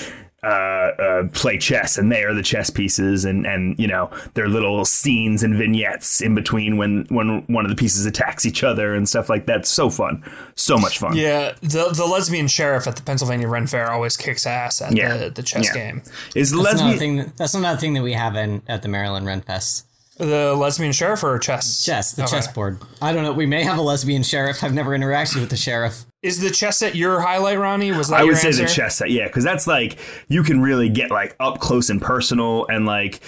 uh, 0.44 1.02
uh, 1.02 1.28
play 1.32 1.56
chess, 1.58 1.96
and 1.98 2.12
they 2.12 2.22
are 2.24 2.34
the 2.34 2.42
chess 2.42 2.70
pieces, 2.70 3.24
and 3.24 3.46
and 3.46 3.78
you 3.78 3.86
know 3.86 4.10
their 4.34 4.48
little 4.48 4.84
scenes 4.84 5.42
and 5.42 5.56
vignettes 5.56 6.20
in 6.20 6.34
between 6.34 6.76
when 6.76 7.06
when 7.08 7.42
one 7.46 7.64
of 7.64 7.70
the 7.70 7.76
pieces 7.76 8.04
attacks 8.06 8.44
each 8.44 8.62
other 8.62 8.94
and 8.94 9.08
stuff 9.08 9.28
like 9.30 9.46
that. 9.46 9.66
So 9.66 9.88
fun, 9.90 10.22
so 10.54 10.76
much 10.76 10.98
fun. 10.98 11.16
yeah, 11.16 11.52
the 11.62 11.88
the 11.96 12.04
lesbian 12.06 12.48
sheriff 12.48 12.86
at 12.86 12.96
the 12.96 13.02
Pennsylvania 13.02 13.48
Ren 13.48 13.66
Fair 13.66 13.90
always 13.90 14.16
kicks 14.16 14.46
ass 14.46 14.82
at 14.82 14.94
Yeah. 14.96 15.16
the, 15.16 15.30
the 15.30 15.42
chess 15.42 15.66
Yeah. 15.68 15.74
game. 15.74 16.02
Is 16.34 16.50
the 16.50 16.62
that's 16.62 16.80
not 16.80 16.90
lesbian? 16.90 16.98
thing 16.98 17.16
that, 17.16 17.36
that's 17.36 17.54
not 17.54 17.74
a 17.74 17.78
thing 17.78 17.94
that 17.94 18.02
we 18.02 18.12
have 18.12 18.36
in 18.36 18.62
at 18.68 18.82
the 18.82 18.88
maryland 18.88 19.26
ren 19.26 19.40
fest 19.40 19.86
The 20.16 20.54
lesbian 20.54 20.92
sheriff 20.92 21.24
or 21.24 21.38
chess? 21.38 21.84
chess 21.84 22.12
the 22.12 22.22
Okay. 22.22 22.30
chessboard 22.36 22.78
i 23.02 23.12
don't 23.12 23.24
know 23.24 23.32
we 23.32 23.46
may 23.46 23.64
have 23.64 23.78
a 23.78 23.82
lesbian 23.82 24.22
sheriff 24.22 24.62
i've 24.62 24.72
never 24.74 24.90
interacted 24.90 25.40
with 25.40 25.50
the 25.50 25.56
sheriff 25.56 26.04
Is 26.22 26.40
the 26.40 26.50
chess 26.50 26.82
at 26.82 26.94
your 26.94 27.20
highlight, 27.20 27.58
Ronnie? 27.58 27.90
Was 27.92 28.08
that 28.08 28.16
I 28.16 28.18
your 28.20 28.28
would 28.28 28.38
say 28.38 28.48
answer? 28.48 28.62
the 28.62 28.68
chess 28.68 28.96
set, 28.96 29.10
yeah, 29.10 29.26
because 29.26 29.42
that's 29.44 29.66
like 29.66 29.98
you 30.28 30.42
can 30.42 30.62
really 30.62 30.88
get 30.88 31.10
like 31.10 31.34
up 31.40 31.58
close 31.60 31.90
and 31.90 32.00
personal, 32.00 32.66
and 32.68 32.86
like 32.86 33.20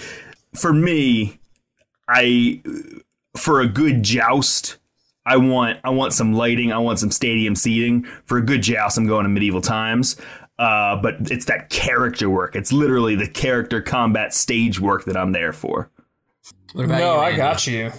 for 0.55 0.71
me, 0.73 1.39
I 2.07 2.61
for 3.35 3.61
a 3.61 3.67
good 3.67 4.01
joust, 4.03 4.77
I 5.25 5.37
want 5.37 5.79
I 5.83 5.89
want 5.91 6.13
some 6.13 6.33
lighting, 6.33 6.71
I 6.71 6.77
want 6.79 6.99
some 6.99 7.11
stadium 7.11 7.55
seating. 7.55 8.03
For 8.25 8.37
a 8.37 8.41
good 8.41 8.61
joust, 8.63 8.97
I'm 8.97 9.05
going 9.07 9.23
to 9.23 9.29
medieval 9.29 9.61
times. 9.61 10.15
Uh, 10.57 10.95
but 10.95 11.15
it's 11.29 11.45
that 11.45 11.69
character 11.69 12.29
work. 12.31 12.55
It's 12.55 12.73
literally 12.73 13.15
the 13.15 13.27
character 13.27 13.79
combat 13.81 14.33
stage 14.33 14.79
work 14.79 15.05
that 15.05 15.15
I'm 15.15 15.31
there 15.33 15.53
for. 15.53 15.91
What 16.73 16.85
about 16.85 16.99
No, 16.99 17.15
you, 17.15 17.19
I 17.21 17.35
got 17.35 17.67
you. 17.67 17.91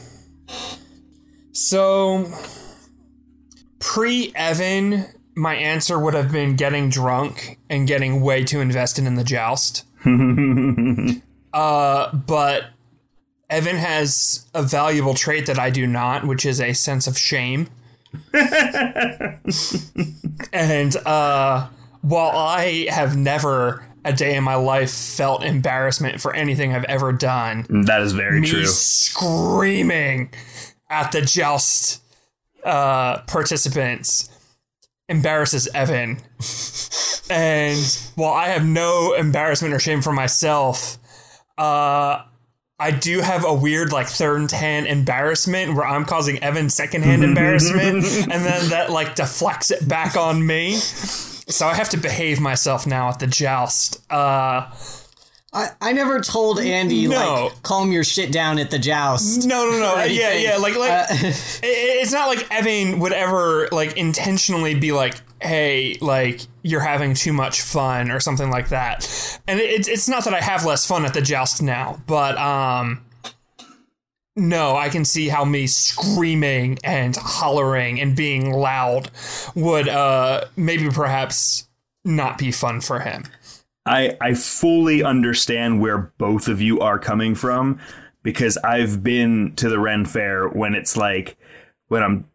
So, 1.52 2.32
pre 3.78 4.32
Evan, 4.34 5.06
my 5.34 5.54
answer 5.54 5.98
would 5.98 6.14
have 6.14 6.30
been 6.32 6.56
getting 6.56 6.90
drunk 6.90 7.58
and 7.68 7.86
getting 7.86 8.20
way 8.20 8.44
too 8.44 8.60
invested 8.60 9.06
in 9.06 9.14
the 9.14 9.24
joust. 9.24 9.84
uh, 11.52 12.12
but 12.14 12.64
Evan 13.50 13.76
has 13.76 14.46
a 14.54 14.62
valuable 14.62 15.14
trait 15.14 15.46
that 15.46 15.58
I 15.58 15.70
do 15.70 15.86
not, 15.86 16.26
which 16.26 16.44
is 16.44 16.60
a 16.60 16.72
sense 16.74 17.06
of 17.06 17.16
shame. 17.16 17.68
and 20.52 20.96
uh, 21.06 21.68
while 22.02 22.30
I 22.30 22.86
have 22.90 23.16
never 23.16 23.87
a 24.08 24.12
day 24.12 24.36
in 24.36 24.44
my 24.44 24.54
life 24.56 24.90
felt 24.90 25.42
embarrassment 25.44 26.20
for 26.20 26.34
anything 26.34 26.74
I've 26.74 26.84
ever 26.84 27.12
done, 27.12 27.66
That 27.86 28.00
is 28.02 28.12
very 28.12 28.40
me 28.40 28.48
true. 28.48 28.66
screaming 28.66 30.30
at 30.90 31.12
the 31.12 31.20
joust 31.22 32.02
uh, 32.64 33.18
participants 33.22 34.30
embarrasses 35.08 35.68
Evan. 35.74 36.18
and 37.30 37.98
while 38.14 38.32
I 38.32 38.48
have 38.48 38.64
no 38.64 39.14
embarrassment 39.14 39.74
or 39.74 39.78
shame 39.78 40.02
for 40.02 40.12
myself, 40.12 40.98
uh, 41.56 42.22
I 42.80 42.90
do 42.92 43.20
have 43.20 43.44
a 43.44 43.52
weird 43.52 43.92
like 43.92 44.06
third 44.06 44.50
hand 44.52 44.86
embarrassment 44.86 45.74
where 45.74 45.86
I'm 45.86 46.04
causing 46.04 46.38
Evan 46.42 46.70
secondhand 46.70 47.24
embarrassment, 47.30 48.04
and 48.04 48.44
then 48.44 48.68
that 48.70 48.90
like 48.90 49.14
deflects 49.14 49.70
it 49.70 49.86
back 49.88 50.16
on 50.16 50.44
me. 50.46 50.78
So 51.48 51.66
I 51.66 51.74
have 51.74 51.88
to 51.90 51.96
behave 51.96 52.40
myself 52.40 52.86
now 52.86 53.08
at 53.08 53.18
the 53.18 53.26
joust. 53.26 54.00
Uh, 54.10 54.70
I, 55.52 55.68
I 55.80 55.92
never 55.94 56.20
told 56.20 56.60
Andy 56.60 57.08
No. 57.08 57.44
like 57.46 57.62
calm 57.62 57.90
your 57.90 58.04
shit 58.04 58.30
down 58.30 58.58
at 58.58 58.70
the 58.70 58.78
joust. 58.78 59.46
no, 59.46 59.70
no, 59.70 59.78
no. 59.78 60.04
Yeah, 60.04 60.34
yeah. 60.34 60.56
Like, 60.58 60.76
like 60.76 60.90
Uh, 60.90 61.06
it- 61.10 61.62
it's 61.62 62.12
not 62.12 62.28
like 62.28 62.46
Evan 62.50 62.98
would 63.00 63.12
ever 63.14 63.68
like 63.72 63.96
intentionally 63.96 64.74
be 64.74 64.92
like, 64.92 65.14
"Hey, 65.40 65.96
like 66.02 66.42
you're 66.62 66.80
having 66.80 67.14
too 67.14 67.32
much 67.32 67.62
fun" 67.62 68.10
or 68.10 68.20
something 68.20 68.50
like 68.50 68.68
that. 68.68 69.40
And 69.48 69.58
it, 69.58 69.88
it's 69.88 70.06
not 70.08 70.24
that 70.24 70.34
I 70.34 70.40
have 70.42 70.66
less 70.66 70.84
fun 70.86 71.06
at 71.06 71.14
the 71.14 71.22
joust 71.22 71.62
now, 71.62 72.00
but 72.06 72.36
um, 72.36 73.00
no, 74.38 74.76
I 74.76 74.88
can 74.88 75.04
see 75.04 75.28
how 75.28 75.44
me 75.44 75.66
screaming 75.66 76.78
and 76.84 77.16
hollering 77.16 78.00
and 78.00 78.16
being 78.16 78.52
loud 78.52 79.10
would 79.54 79.88
uh 79.88 80.44
maybe 80.56 80.88
perhaps 80.88 81.68
not 82.04 82.38
be 82.38 82.50
fun 82.50 82.80
for 82.80 83.00
him. 83.00 83.24
I 83.84 84.16
I 84.20 84.34
fully 84.34 85.02
understand 85.02 85.80
where 85.80 86.12
both 86.18 86.48
of 86.48 86.60
you 86.62 86.80
are 86.80 86.98
coming 86.98 87.34
from 87.34 87.80
because 88.22 88.56
I've 88.58 89.02
been 89.02 89.54
to 89.56 89.68
the 89.68 89.78
Ren 89.78 90.04
Fair 90.04 90.48
when 90.48 90.74
it's 90.74 90.96
like 90.96 91.36
when 91.88 92.02
I'm 92.02 92.28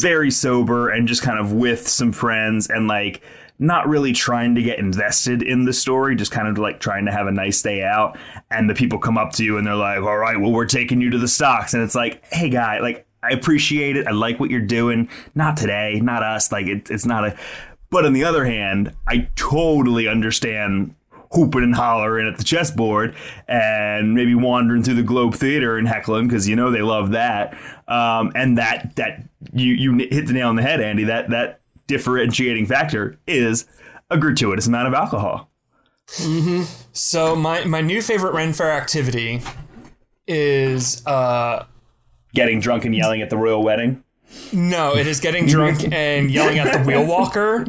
very 0.00 0.30
sober 0.30 0.88
and 0.88 1.08
just 1.08 1.22
kind 1.22 1.38
of 1.38 1.52
with 1.52 1.86
some 1.88 2.12
friends 2.12 2.68
and 2.68 2.88
like 2.88 3.22
not 3.58 3.88
really 3.88 4.12
trying 4.12 4.54
to 4.56 4.62
get 4.62 4.78
invested 4.78 5.42
in 5.42 5.64
the 5.64 5.72
story, 5.72 6.16
just 6.16 6.32
kind 6.32 6.48
of 6.48 6.58
like 6.58 6.80
trying 6.80 7.06
to 7.06 7.12
have 7.12 7.26
a 7.26 7.32
nice 7.32 7.62
day 7.62 7.82
out. 7.82 8.18
And 8.50 8.68
the 8.68 8.74
people 8.74 8.98
come 8.98 9.16
up 9.16 9.32
to 9.32 9.44
you 9.44 9.56
and 9.56 9.66
they're 9.66 9.76
like, 9.76 10.02
"All 10.02 10.16
right, 10.16 10.38
well, 10.38 10.52
we're 10.52 10.66
taking 10.66 11.00
you 11.00 11.10
to 11.10 11.18
the 11.18 11.28
stocks," 11.28 11.74
and 11.74 11.82
it's 11.82 11.94
like, 11.94 12.24
"Hey, 12.32 12.48
guy, 12.48 12.80
like 12.80 13.06
I 13.22 13.30
appreciate 13.30 13.96
it. 13.96 14.06
I 14.06 14.10
like 14.10 14.40
what 14.40 14.50
you're 14.50 14.60
doing. 14.60 15.08
Not 15.34 15.56
today, 15.56 16.00
not 16.02 16.22
us. 16.22 16.50
Like 16.50 16.66
it, 16.66 16.90
it's 16.90 17.06
not 17.06 17.24
a." 17.24 17.36
But 17.90 18.04
on 18.04 18.12
the 18.12 18.24
other 18.24 18.44
hand, 18.44 18.92
I 19.06 19.28
totally 19.36 20.08
understand 20.08 20.94
hooping 21.34 21.62
and 21.62 21.74
hollering 21.74 22.28
at 22.28 22.38
the 22.38 22.44
chessboard 22.44 23.14
and 23.48 24.14
maybe 24.14 24.34
wandering 24.34 24.82
through 24.82 24.94
the 24.94 25.02
Globe 25.02 25.34
Theater 25.34 25.76
and 25.76 25.86
heckling 25.86 26.28
because 26.28 26.48
you 26.48 26.56
know 26.56 26.70
they 26.70 26.82
love 26.82 27.10
that. 27.10 27.58
Um, 27.88 28.32
and 28.34 28.58
that 28.58 28.96
that 28.96 29.22
you 29.52 29.74
you 29.74 30.08
hit 30.10 30.26
the 30.26 30.32
nail 30.32 30.48
on 30.48 30.56
the 30.56 30.62
head, 30.62 30.80
Andy. 30.80 31.04
That 31.04 31.30
that 31.30 31.60
differentiating 31.86 32.66
factor 32.66 33.18
is 33.26 33.66
a 34.10 34.18
gratuitous 34.18 34.66
amount 34.66 34.88
of 34.88 34.94
alcohol. 34.94 35.50
So 36.92 37.34
my 37.34 37.64
my 37.64 37.80
new 37.80 38.02
favorite 38.02 38.34
Ren 38.34 38.52
Fair 38.52 38.72
activity 38.72 39.42
is 40.26 41.04
uh 41.06 41.64
Getting 42.34 42.58
drunk 42.60 42.84
and 42.84 42.94
yelling 42.94 43.22
at 43.22 43.30
the 43.30 43.36
royal 43.36 43.62
wedding. 43.62 44.02
No, 44.52 44.96
it 44.96 45.06
is 45.06 45.20
getting 45.20 45.46
drunk 45.46 45.84
and 45.92 46.30
yelling 46.30 46.58
at 46.58 46.72
the 46.72 46.84
wheel 46.84 47.06
walker. 47.06 47.64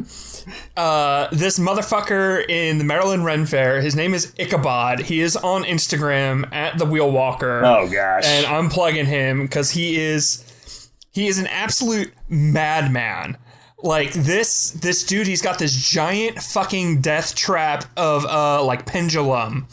Uh, 0.76 1.28
this 1.32 1.58
motherfucker 1.58 2.48
in 2.48 2.78
the 2.78 2.84
Maryland 2.84 3.24
Ren 3.24 3.46
Fair, 3.46 3.80
his 3.80 3.94
name 3.94 4.14
is 4.14 4.32
Ichabod. 4.38 5.00
He 5.00 5.20
is 5.20 5.36
on 5.36 5.62
Instagram 5.64 6.52
at 6.52 6.78
the 6.78 6.84
wheel 6.84 7.10
walker. 7.10 7.64
Oh 7.64 7.88
gosh. 7.88 8.24
And 8.26 8.46
I'm 8.46 8.68
plugging 8.68 9.06
him 9.06 9.42
because 9.42 9.70
he 9.70 10.00
is 10.00 10.90
he 11.12 11.28
is 11.28 11.38
an 11.38 11.46
absolute 11.46 12.12
madman. 12.28 13.38
Like 13.86 14.12
this 14.12 14.70
this 14.70 15.04
dude, 15.04 15.26
he's 15.26 15.42
got 15.42 15.58
this 15.58 15.72
giant 15.72 16.42
fucking 16.42 17.00
death 17.00 17.34
trap 17.34 17.84
of 17.96 18.24
uh 18.26 18.62
like 18.64 18.84
pendulum. 18.84 19.68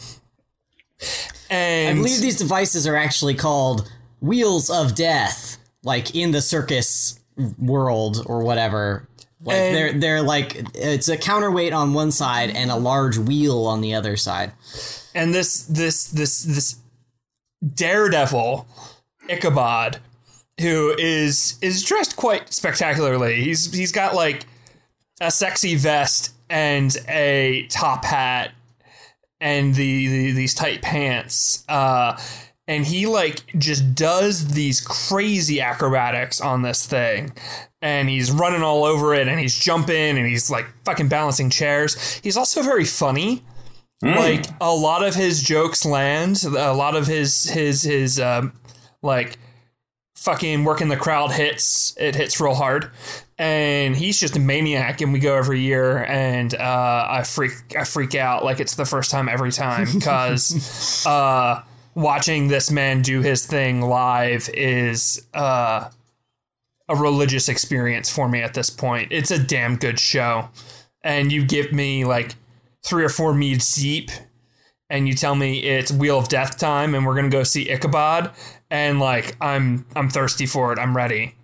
And 1.49 1.99
I 1.99 2.01
believe 2.01 2.21
these 2.21 2.37
devices 2.37 2.87
are 2.87 2.95
actually 2.95 3.33
called 3.35 3.91
wheels 4.21 4.69
of 4.69 4.95
death, 4.95 5.57
like 5.83 6.15
in 6.15 6.31
the 6.31 6.41
circus 6.41 7.19
world 7.57 8.23
or 8.27 8.43
whatever. 8.43 9.07
Like 9.43 9.57
they're 9.57 9.93
they're 9.93 10.21
like 10.21 10.63
it's 10.75 11.09
a 11.09 11.17
counterweight 11.17 11.73
on 11.73 11.93
one 11.93 12.11
side 12.11 12.51
and 12.51 12.71
a 12.71 12.77
large 12.77 13.17
wheel 13.17 13.65
on 13.65 13.81
the 13.81 13.95
other 13.95 14.15
side. 14.15 14.53
and 15.15 15.33
this 15.33 15.63
this 15.63 16.05
this 16.05 16.43
this 16.43 16.75
daredevil 17.65 18.67
Ichabod, 19.29 19.99
who 20.63 20.95
is 20.97 21.59
is 21.61 21.83
dressed 21.83 22.15
quite 22.15 22.51
spectacularly. 22.51 23.43
He's 23.43 23.71
he's 23.71 23.91
got 23.91 24.15
like 24.15 24.45
a 25.21 25.29
sexy 25.29 25.75
vest 25.75 26.33
and 26.49 26.97
a 27.07 27.67
top 27.69 28.03
hat 28.05 28.51
and 29.39 29.75
the, 29.75 30.07
the 30.07 30.31
these 30.31 30.55
tight 30.55 30.81
pants. 30.81 31.63
Uh, 31.69 32.19
and 32.67 32.85
he 32.85 33.05
like 33.05 33.43
just 33.59 33.93
does 33.93 34.53
these 34.53 34.81
crazy 34.81 35.61
acrobatics 35.61 36.41
on 36.41 36.63
this 36.63 36.87
thing. 36.87 37.33
And 37.81 38.09
he's 38.09 38.31
running 38.31 38.63
all 38.63 38.85
over 38.85 39.13
it 39.13 39.27
and 39.27 39.39
he's 39.39 39.59
jumping 39.59 40.17
and 40.17 40.25
he's 40.25 40.49
like 40.49 40.65
fucking 40.85 41.09
balancing 41.09 41.49
chairs. 41.49 42.19
He's 42.23 42.37
also 42.37 42.63
very 42.63 42.85
funny 42.85 43.43
like 44.03 44.45
a 44.59 44.73
lot 44.73 45.03
of 45.03 45.15
his 45.15 45.41
jokes 45.41 45.85
land 45.85 46.43
a 46.43 46.73
lot 46.73 46.95
of 46.95 47.07
his 47.07 47.49
his 47.49 47.83
his 47.83 48.19
um 48.19 48.53
like 49.01 49.37
fucking 50.23 50.63
working 50.63 50.87
the 50.87 50.95
crowd 50.95 51.33
hits 51.33 51.95
it 51.99 52.15
hits 52.15 52.39
real 52.39 52.55
hard. 52.55 52.89
And 53.37 53.93
he's 53.95 54.19
just 54.19 54.37
a 54.37 54.39
maniac 54.39 55.01
and 55.01 55.11
we 55.11 55.19
go 55.19 55.35
every 55.35 55.59
year 55.59 56.05
and 56.05 56.53
uh 56.55 57.07
i 57.09 57.23
freak 57.23 57.51
i 57.77 57.83
freak 57.83 58.15
out 58.15 58.45
like 58.45 58.59
it's 58.59 58.75
the 58.75 58.85
first 58.85 59.11
time 59.11 59.27
every 59.27 59.51
time 59.51 59.87
because 59.93 61.05
uh 61.05 61.61
watching 61.93 62.47
this 62.47 62.71
man 62.71 63.01
do 63.01 63.21
his 63.21 63.45
thing 63.45 63.81
live 63.81 64.49
is 64.53 65.25
uh 65.33 65.89
a 66.87 66.95
religious 66.95 67.49
experience 67.49 68.09
for 68.11 68.29
me 68.29 68.41
at 68.41 68.53
this 68.53 68.69
point. 68.69 69.11
It's 69.11 69.31
a 69.31 69.39
damn 69.39 69.77
good 69.77 69.99
show. 69.99 70.49
And 71.01 71.31
you 71.31 71.45
give 71.45 71.71
me 71.71 72.05
like 72.05 72.35
three 72.85 73.03
or 73.03 73.09
four 73.09 73.33
meads 73.33 73.75
deep 73.75 74.09
and 74.89 75.07
you 75.07 75.15
tell 75.15 75.33
me 75.33 75.63
it's 75.63 75.91
Wheel 75.91 76.19
of 76.19 76.27
Death 76.27 76.57
time 76.57 76.93
and 76.93 77.05
we're 77.05 77.15
gonna 77.15 77.29
go 77.29 77.43
see 77.43 77.69
Ichabod 77.69 78.31
and 78.73 78.99
like 78.99 79.37
I'm 79.39 79.85
I'm 79.95 80.09
thirsty 80.09 80.45
for 80.47 80.73
it. 80.73 80.79
I'm 80.79 80.97
ready. 80.97 81.35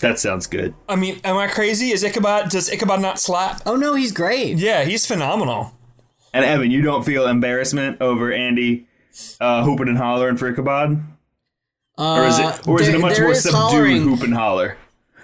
that 0.00 0.18
sounds 0.18 0.46
good. 0.46 0.74
I 0.88 0.96
mean, 0.96 1.20
am 1.24 1.36
I 1.36 1.48
crazy? 1.48 1.90
Is 1.90 2.04
Ichabod 2.04 2.50
does 2.50 2.68
Ichabod 2.70 3.00
not 3.00 3.18
slap? 3.18 3.62
Oh 3.66 3.74
no, 3.76 3.94
he's 3.94 4.12
great. 4.12 4.58
Yeah, 4.58 4.84
he's 4.84 5.06
phenomenal. 5.06 5.72
And 6.34 6.44
Evan, 6.44 6.70
you 6.70 6.82
don't 6.82 7.04
feel 7.04 7.26
embarrassment 7.26 8.00
over 8.00 8.32
Andy 8.32 8.86
uh, 9.40 9.64
hooping 9.64 9.88
and 9.88 9.98
hollering 9.98 10.36
for 10.36 10.48
Ichabod? 10.48 11.02
Or 11.98 12.24
is 12.26 12.38
it 12.38 12.66
or 12.68 12.80
is 12.80 12.88
it 12.88 12.94
a 12.94 12.98
Uh, 12.98 13.00
much 13.00 13.18
more 13.20 13.30
is 13.32 13.42
subdued 13.42 13.54
hollering. 13.58 14.02
hoop 14.02 14.22
and 14.22 14.34
holler? 14.34 14.76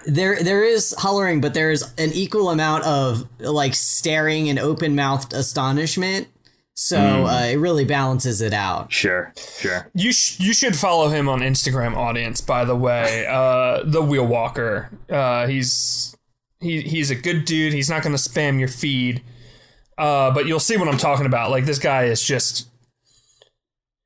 There, 0.05 0.41
there 0.41 0.63
is 0.63 0.95
hollering, 0.97 1.41
but 1.41 1.53
there 1.53 1.71
is 1.71 1.81
an 1.97 2.11
equal 2.13 2.49
amount 2.51 2.85
of 2.85 3.27
like 3.39 3.73
staring 3.75 4.47
and 4.49 4.57
open 4.57 4.95
mouthed 4.95 5.33
astonishment. 5.33 6.27
So 6.81 7.25
uh, 7.25 7.41
it 7.51 7.57
really 7.57 7.83
balances 7.83 8.39
it 8.41 8.53
out. 8.53 8.89
Sure, 8.89 9.33
sure. 9.35 9.91
You 9.93 10.13
sh- 10.13 10.39
you 10.39 10.53
should 10.53 10.77
follow 10.77 11.09
him 11.09 11.27
on 11.27 11.41
Instagram, 11.41 11.93
audience. 11.97 12.39
By 12.39 12.63
the 12.63 12.75
way, 12.75 13.25
uh, 13.29 13.83
the 13.83 14.01
Wheel 14.01 14.25
Walker. 14.25 14.89
Uh, 15.09 15.45
he's 15.47 16.15
he 16.61 16.79
he's 16.81 17.11
a 17.11 17.15
good 17.15 17.43
dude. 17.43 17.73
He's 17.73 17.89
not 17.89 18.01
gonna 18.01 18.15
spam 18.15 18.59
your 18.59 18.69
feed. 18.69 19.21
Uh, 19.97 20.31
but 20.31 20.45
you'll 20.47 20.61
see 20.61 20.77
what 20.77 20.87
I'm 20.87 20.97
talking 20.97 21.25
about. 21.25 21.51
Like 21.51 21.65
this 21.65 21.79
guy 21.79 22.05
is 22.05 22.21
just. 22.23 22.69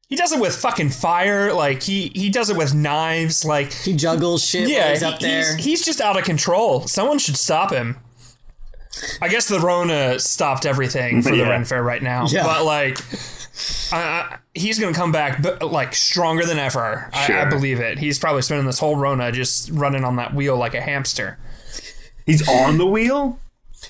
He 0.10 0.16
does 0.16 0.32
it 0.32 0.40
with 0.42 0.56
fucking 0.56 0.90
fire. 0.90 1.54
Like 1.54 1.84
he 1.84 2.12
he 2.16 2.32
does 2.32 2.50
it 2.50 2.58
with 2.58 2.74
knives. 2.74 3.46
Like 3.46 3.72
He 3.72 3.96
juggles 3.96 4.44
shit 4.44 4.64
while 4.64 4.72
yeah, 4.72 4.90
he's 4.90 5.04
up 5.04 5.20
he- 5.20 5.26
there. 5.28 5.56
He's, 5.58 5.66
he's 5.66 5.86
just 5.86 6.02
out 6.02 6.18
of 6.18 6.24
control. 6.24 6.88
Someone 6.88 7.20
should 7.20 7.38
stop 7.38 7.72
him. 7.72 7.98
I 9.22 9.28
guess 9.28 9.48
the 9.48 9.60
Rona 9.60 10.20
stopped 10.20 10.66
everything 10.66 11.22
for 11.22 11.32
the 11.32 11.38
Yeah. 11.38 11.50
Ren 11.50 11.66
Fair 11.66 11.82
right 11.84 12.02
now. 12.02 12.26
Yeah. 12.28 12.44
But 12.44 12.64
like, 12.66 13.00
I, 13.92 13.98
I, 14.02 14.38
he's 14.54 14.80
gonna 14.80 14.94
come 14.94 15.12
back, 15.12 15.42
but 15.42 15.64
like 15.64 15.94
stronger 15.96 16.46
than 16.46 16.60
ever. 16.60 17.10
I, 17.14 17.24
I 17.24 17.28
Sure. 17.28 17.50
believe 17.50 17.80
it. 17.80 17.98
He's 18.00 18.20
probably 18.20 18.42
spending 18.44 18.66
this 18.66 18.80
whole 18.80 18.96
Rona 18.96 19.32
just 19.32 19.70
running 19.72 20.04
on 20.04 20.18
that 20.18 20.34
wheel 20.34 20.58
like 20.58 20.74
a 20.76 20.82
hamster. 20.82 21.38
He's 22.26 22.48
on 22.48 22.78
the 22.78 22.86
wheel? 22.86 23.40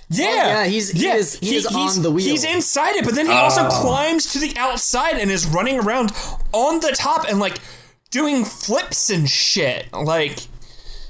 Yeah, 0.10 0.26
oh, 0.28 0.34
yeah, 0.36 0.66
he's- 0.66 0.90
he 0.90 1.08
is- 1.08 1.38
he 1.40 1.56
is 1.56 1.68
he's- 1.68 1.98
on 1.98 2.02
the 2.04 2.10
wheel. 2.12 2.26
He's 2.26 2.44
inside 2.44 2.96
it, 2.96 3.06
but 3.06 3.14
then 3.14 3.28
he 3.28 3.32
also 3.34 3.68
Oh. 3.68 3.70
climbs 3.70 4.32
to 4.34 4.40
the 4.40 4.54
outside 4.58 5.18
and 5.18 5.30
is 5.30 5.46
running 5.46 5.80
around 5.80 6.12
on 6.52 6.80
the 6.80 6.92
top 6.98 7.26
and 7.30 7.40
like 7.40 7.60
doing 8.10 8.44
flips 8.44 9.10
and 9.12 9.30
shit. 9.30 9.92
Like 9.94 10.38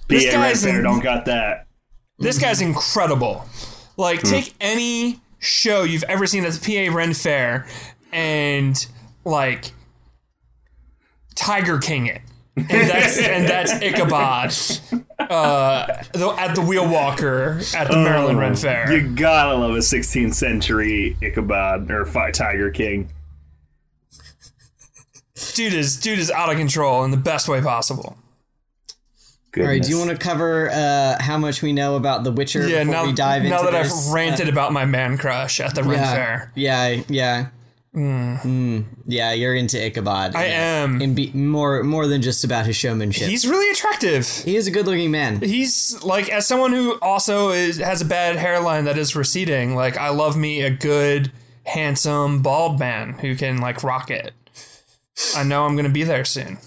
this 0.10 0.26
PA 0.26 0.32
Red 0.32 0.50
guy's 0.50 0.64
Fair 0.64 0.78
in- 0.80 0.84
don't 0.84 1.00
got 1.00 1.26
that. 1.26 1.68
This 2.20 2.38
guy's 2.38 2.60
incredible. 2.62 3.46
Like, 3.98 4.22
take 4.22 4.54
any 4.60 5.20
show 5.40 5.84
you've 5.84 6.04
ever 6.04 6.26
seen 6.26 6.46
at 6.46 6.54
the 6.54 6.88
PA 6.90 6.96
Ren 6.96 7.14
Fair 7.14 7.68
and, 8.12 8.86
like, 9.24 9.72
Tiger 11.36 11.80
King 11.80 12.08
it. 12.08 12.22
And 12.56 12.68
that's, 12.70 13.18
and 13.22 13.48
that's 13.48 13.72
Ichabod 13.72 14.54
uh, 15.20 15.86
at 16.38 16.56
the 16.56 16.62
Wheel 16.62 16.88
Walker 16.88 17.62
at 17.76 17.90
the 17.90 17.98
Maryland 17.98 18.40
Ren 18.40 18.56
Fair. 18.56 18.92
You 18.92 19.16
gotta 19.16 19.56
love 19.56 19.72
a 19.72 19.80
16th 19.80 20.34
century 20.34 21.18
Ichabod 21.22 21.90
or 21.90 22.06
Tiger 22.32 22.70
King. 22.70 23.10
dude 25.56 25.74
is 25.74 25.98
dude 26.00 26.20
is 26.20 26.32
out 26.32 26.50
of 26.50 26.58
control 26.58 27.04
in 27.04 27.12
the 27.12 27.18
best 27.18 27.48
way 27.48 27.62
possible. 27.62 28.18
All 29.56 29.64
right, 29.64 29.82
do 29.82 29.90
you 29.90 30.00
want 30.00 30.10
to 30.10 30.18
cover 30.18 30.70
uh, 30.72 31.22
how 31.22 31.38
much 31.38 31.62
we 31.62 31.74
know 31.74 31.96
about 31.96 32.24
The 32.24 32.32
Witcher 32.32 32.68
Yeah, 32.68 32.80
before 32.80 32.94
now, 32.94 33.06
we 33.06 33.14
dive 33.14 33.44
into 33.44 33.56
now 33.56 33.64
that 33.64 33.84
this? 33.84 34.08
I've 34.08 34.14
ranted 34.14 34.50
about 34.50 34.74
my 34.74 34.86
man 34.86 35.18
crush 35.18 35.60
at 35.60 35.76
the 35.76 35.84
Ren 35.84 36.00
yeah, 36.00 36.14
Fair. 36.14 36.52
yeah, 36.56 37.04
yeah. 37.08 37.48
Mm, 37.96 38.86
yeah, 39.06 39.34
you're 39.34 39.54
into 39.54 39.84
Ichabod. 39.84 40.36
I 40.36 40.46
am. 40.46 41.00
And 41.00 41.16
be, 41.16 41.32
more 41.34 41.84
more 41.84 42.08
than 42.08 42.24
just 42.24 42.44
about 42.44 42.66
his 42.66 42.76
showmanship. 42.76 43.30
He's 43.30 43.48
really 43.48 43.70
attractive. 43.70 44.28
he 44.28 44.56
is 44.56 44.66
a 44.66 44.72
good-looking 44.72 45.12
man. 45.12 45.40
He's 45.42 46.02
like 46.04 46.30
as 46.30 46.48
someone 46.48 46.72
who 46.72 46.98
also 47.04 47.52
is, 47.52 47.78
has 47.78 48.02
a 48.02 48.06
bad 48.06 48.38
hairline 48.38 48.86
that 48.86 48.98
is 48.98 49.16
receding. 49.16 49.76
Like 49.76 49.96
I 49.98 50.10
love 50.10 50.36
me 50.36 50.62
a 50.64 50.72
good, 50.72 51.32
handsome, 51.66 52.42
bald 52.42 52.80
man 52.80 53.14
who 53.20 53.36
can 53.36 53.60
like 53.60 53.84
rock 53.84 54.10
it. 54.10 54.34
I 55.36 55.44
know 55.44 55.66
I'm 55.68 55.76
gonna 55.76 55.90
be 55.90 56.04
there 56.04 56.26
soon. 56.26 56.58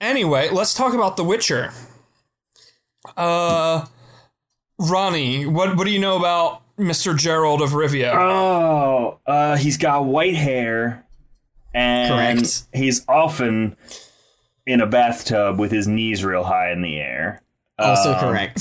Anyway, 0.00 0.48
let's 0.50 0.74
talk 0.74 0.94
about 0.94 1.16
The 1.16 1.24
Witcher. 1.24 1.72
Uh, 3.16 3.86
Ronnie, 4.78 5.46
what 5.46 5.76
what 5.76 5.84
do 5.86 5.90
you 5.90 5.98
know 5.98 6.16
about 6.18 6.62
Mr. 6.76 7.16
Gerald 7.16 7.62
of 7.62 7.70
Rivia? 7.70 8.12
Oh, 8.14 9.18
uh, 9.26 9.56
he's 9.56 9.78
got 9.78 10.04
white 10.04 10.34
hair, 10.34 11.06
and 11.72 12.12
Correct. 12.42 12.64
he's 12.74 13.04
often 13.08 13.76
in 14.66 14.80
a 14.80 14.86
bathtub 14.86 15.58
with 15.58 15.70
his 15.70 15.86
knees 15.86 16.24
real 16.24 16.44
high 16.44 16.72
in 16.72 16.82
the 16.82 16.96
air. 16.96 17.40
Also 17.78 18.12
Um, 18.12 18.20
correct. 18.20 18.58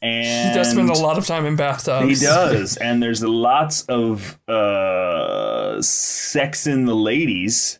And 0.00 0.50
he 0.50 0.54
does 0.54 0.70
spend 0.70 0.90
a 0.90 0.94
lot 0.94 1.18
of 1.18 1.26
time 1.26 1.44
in 1.46 1.56
bathtubs. 1.56 2.08
He 2.08 2.14
does, 2.26 2.76
and 2.76 3.02
there's 3.02 3.22
lots 3.22 3.82
of 3.82 4.38
uh, 4.48 5.80
sex 5.82 6.66
in 6.66 6.84
the 6.84 6.94
ladies. 6.94 7.78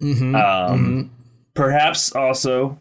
Mm-hmm. 0.00 0.34
Um, 0.34 1.10
Perhaps 1.54 2.12
also 2.12 2.78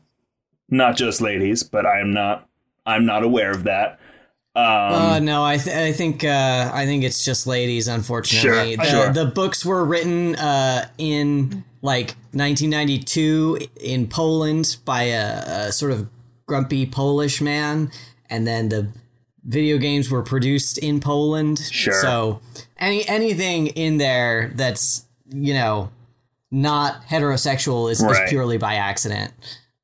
not 0.69 0.95
just 0.95 1.21
ladies, 1.21 1.63
but 1.63 1.85
I 1.85 1.99
am 1.99 2.11
not. 2.11 2.47
I'm 2.85 3.05
not 3.05 3.23
aware 3.23 3.51
of 3.51 3.63
that. 3.65 3.99
Um, 4.55 4.63
Uh, 4.63 5.19
no, 5.19 5.43
I 5.43 5.57
th- 5.57 5.75
I 5.75 5.91
think 5.91 6.23
uh, 6.23 6.71
I 6.73 6.85
think 6.85 7.03
it's 7.03 7.23
just 7.23 7.47
ladies. 7.47 7.87
Unfortunately, 7.87 8.75
Sure, 8.75 8.77
the, 8.77 8.89
sure. 8.89 9.13
the 9.13 9.25
books 9.25 9.65
were 9.65 9.85
written 9.85 10.35
uh, 10.35 10.87
in 10.97 11.63
like 11.81 12.15
1992 12.33 13.59
in 13.79 14.07
Poland 14.07 14.77
by 14.85 15.03
a, 15.03 15.67
a 15.67 15.71
sort 15.71 15.91
of 15.91 16.09
grumpy 16.47 16.85
Polish 16.85 17.41
man, 17.41 17.91
and 18.29 18.45
then 18.47 18.69
the 18.69 18.87
video 19.43 19.77
games 19.77 20.09
were 20.09 20.21
produced 20.23 20.77
in 20.77 20.99
Poland. 20.99 21.59
Sure. 21.59 21.93
So 22.01 22.41
any 22.77 23.07
anything 23.07 23.67
in 23.67 23.97
there 23.97 24.51
that's 24.55 25.05
you 25.29 25.53
know 25.53 25.91
not 26.51 27.05
heterosexual 27.07 27.89
is, 27.91 28.01
is 28.03 28.19
purely 28.29 28.57
by 28.57 28.75
accident. 28.75 29.31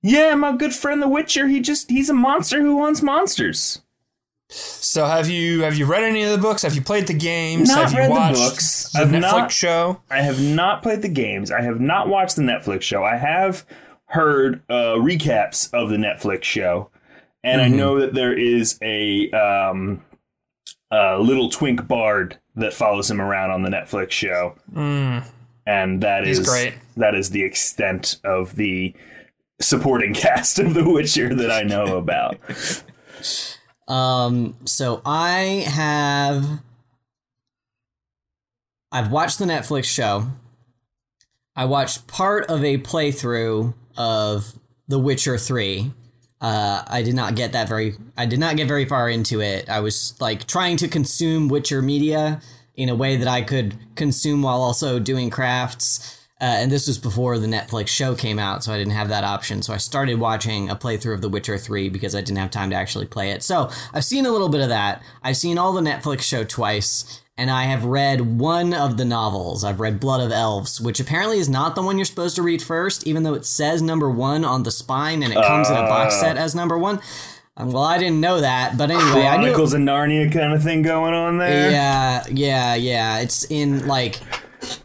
yeah, 0.02 0.36
my 0.36 0.56
good 0.56 0.74
friend 0.74 1.02
The 1.02 1.08
Witcher. 1.08 1.48
He 1.48 1.60
just 1.62 1.90
he's 1.90 2.10
a 2.10 2.14
monster 2.14 2.62
who 2.62 2.76
wants 2.76 3.02
monsters. 3.02 3.82
So 4.50 5.06
have 5.06 5.30
you 5.30 5.62
have 5.64 5.76
you 5.76 5.86
read 5.86 6.04
any 6.04 6.24
of 6.24 6.32
the 6.32 6.38
books? 6.38 6.62
Have 6.62 6.74
you 6.76 6.82
played 6.82 7.08
the 7.08 7.14
games? 7.14 7.68
Not 7.70 7.84
have 7.84 7.92
you 7.94 7.98
read 8.00 8.08
the 8.10 8.14
watched 8.14 8.36
books. 8.38 8.92
the 8.94 9.00
I've 9.00 9.08
Netflix 9.10 9.22
not- 9.22 9.52
show? 9.52 10.02
I 10.10 10.22
have 10.22 10.42
not 10.42 10.84
played 10.84 11.02
the 11.02 11.10
games. 11.10 11.52
I 11.52 11.62
have 11.62 11.80
not 11.82 12.08
watched 12.08 12.36
the 12.38 12.44
Netflix 12.44 12.84
show. 12.84 13.04
I 13.04 13.18
have 13.18 13.66
heard 14.06 14.62
uh, 14.70 14.96
recaps 14.96 15.70
of 15.74 15.90
the 15.90 15.98
Netflix 15.98 16.44
show, 16.44 16.90
and 17.44 17.60
I 17.62 17.68
know 17.68 18.00
that 18.00 18.14
there 18.14 18.38
is 18.38 18.80
a 18.82 19.30
um, 19.32 20.02
a 20.92 21.20
little 21.20 21.50
twink 21.50 21.86
bard 21.86 22.40
that 22.56 22.74
follows 22.74 23.12
him 23.12 23.20
around 23.20 23.52
on 23.52 23.64
the 23.64 23.70
Netflix 23.70 24.12
show, 24.12 24.56
and 25.68 26.02
that 26.02 26.26
He's 26.26 26.40
is 26.40 26.48
great. 26.48 26.74
that 26.96 27.14
is 27.14 27.30
the 27.30 27.44
extent 27.44 28.18
of 28.24 28.56
the 28.56 28.96
supporting 29.62 30.14
cast 30.16 30.58
of 30.58 30.74
The 30.74 30.90
Witcher 30.90 31.36
that 31.36 31.52
I 31.52 31.62
know 31.62 31.98
about. 31.98 32.38
Um, 33.88 34.58
so 34.66 35.02
I 35.06 35.66
have 35.66 36.60
I've 38.92 39.12
watched 39.12 39.40
the 39.40 39.46
Netflix 39.46 39.86
show. 39.86 40.28
I 41.56 41.64
watched 41.66 42.06
part 42.06 42.48
of 42.48 42.66
a 42.66 42.78
playthrough 42.80 43.74
of 43.98 44.54
The 44.90 45.00
Witcher 45.00 45.38
3. 45.38 45.94
Uh, 46.42 46.84
I 46.86 47.02
did 47.02 47.16
not 47.16 47.36
get 47.36 47.54
that 47.54 47.70
very 47.70 47.96
I 48.18 48.26
did 48.26 48.40
not 48.40 48.58
get 48.58 48.68
very 48.68 48.84
far 48.86 49.10
into 49.10 49.40
it. 49.42 49.70
I 49.70 49.80
was 49.80 50.16
like 50.20 50.46
trying 50.48 50.76
to 50.78 50.90
consume 50.90 51.48
Witcher 51.48 51.82
media 51.82 52.42
in 52.78 52.90
a 52.90 52.96
way 52.96 53.18
that 53.18 53.28
I 53.28 53.42
could 53.42 53.76
consume 53.96 54.44
while 54.44 54.62
also 54.62 55.00
doing 55.00 55.30
crafts. 55.30 56.14
Uh, 56.40 56.46
and 56.46 56.72
this 56.72 56.88
was 56.88 57.00
before 57.00 57.40
the 57.40 57.48
Netflix 57.48 57.88
show 57.88 58.14
came 58.14 58.38
out, 58.38 58.64
so 58.64 58.72
I 58.72 58.78
didn't 58.78 58.94
have 58.94 59.10
that 59.10 59.24
option. 59.24 59.64
So 59.64 59.74
I 59.74 59.78
started 59.78 60.20
watching 60.20 60.70
a 60.70 60.76
playthrough 60.76 61.16
of 61.16 61.22
The 61.22 61.30
Witcher 61.30 61.58
3 61.58 61.90
because 61.90 62.14
I 62.14 62.22
didn't 62.22 62.38
have 62.38 62.52
time 62.52 62.70
to 62.70 62.76
actually 62.76 63.08
play 63.08 63.32
it. 63.32 63.42
So 63.42 63.72
I've 63.92 64.06
seen 64.06 64.28
a 64.28 64.32
little 64.32 64.48
bit 64.48 64.62
of 64.62 64.70
that. 64.70 65.02
I've 65.24 65.38
seen 65.38 65.58
all 65.58 65.74
the 65.74 65.82
Netflix 65.82 66.22
show 66.22 66.44
twice, 66.44 67.22
and 67.40 67.50
I 67.50 67.64
have 67.64 67.86
read 67.86 68.40
one 68.40 68.72
of 68.72 68.98
the 68.98 69.06
novels. 69.06 69.64
I've 69.64 69.80
read 69.80 70.00
Blood 70.00 70.22
of 70.22 70.32
Elves, 70.32 70.80
which 70.80 71.00
apparently 71.00 71.40
is 71.40 71.50
not 71.50 71.74
the 71.74 71.82
one 71.82 71.98
you're 71.98 72.06
supposed 72.06 72.36
to 72.36 72.44
read 72.44 72.62
first, 72.62 73.08
even 73.08 73.24
though 73.24 73.34
it 73.34 73.46
says 73.46 73.82
number 73.82 74.12
one 74.12 74.46
on 74.46 74.62
the 74.62 74.72
spine 74.72 75.24
and 75.24 75.34
it 75.34 75.44
comes 75.44 75.72
in 75.72 75.76
a 75.76 75.82
box 75.82 76.20
set 76.20 76.38
as 76.38 76.54
number 76.54 76.78
one. 76.78 77.00
Um, 77.60 77.72
well, 77.72 77.84
I 77.84 77.98
didn't 77.98 78.22
know 78.22 78.40
that, 78.42 78.78
but 78.78 78.92
anyway, 78.92 79.26
I 79.26 79.38
knew. 79.38 79.46
Chronicles 79.46 79.74
of 79.74 79.82
Narnia 79.82 80.32
kind 80.32 80.54
of 80.54 80.62
thing 80.62 80.84
going 80.84 81.14
on 81.16 81.40
there. 81.40 81.72
Yeah, 81.72 82.24
yeah, 82.32 82.76
yeah. 82.76 83.20
It's 83.20 83.46
in 83.50 83.88
like 83.88 84.20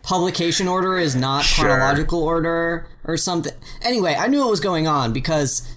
publication 0.02 0.68
order 0.68 0.96
is 0.98 1.14
not 1.14 1.44
Sure. 1.44 1.66
chronological 1.66 2.22
order 2.22 2.86
or 3.04 3.16
something. 3.16 3.52
Anyway, 3.82 4.16
I 4.18 4.26
knew 4.28 4.40
what 4.40 4.50
was 4.50 4.60
going 4.60 4.86
on 4.86 5.12
because 5.12 5.68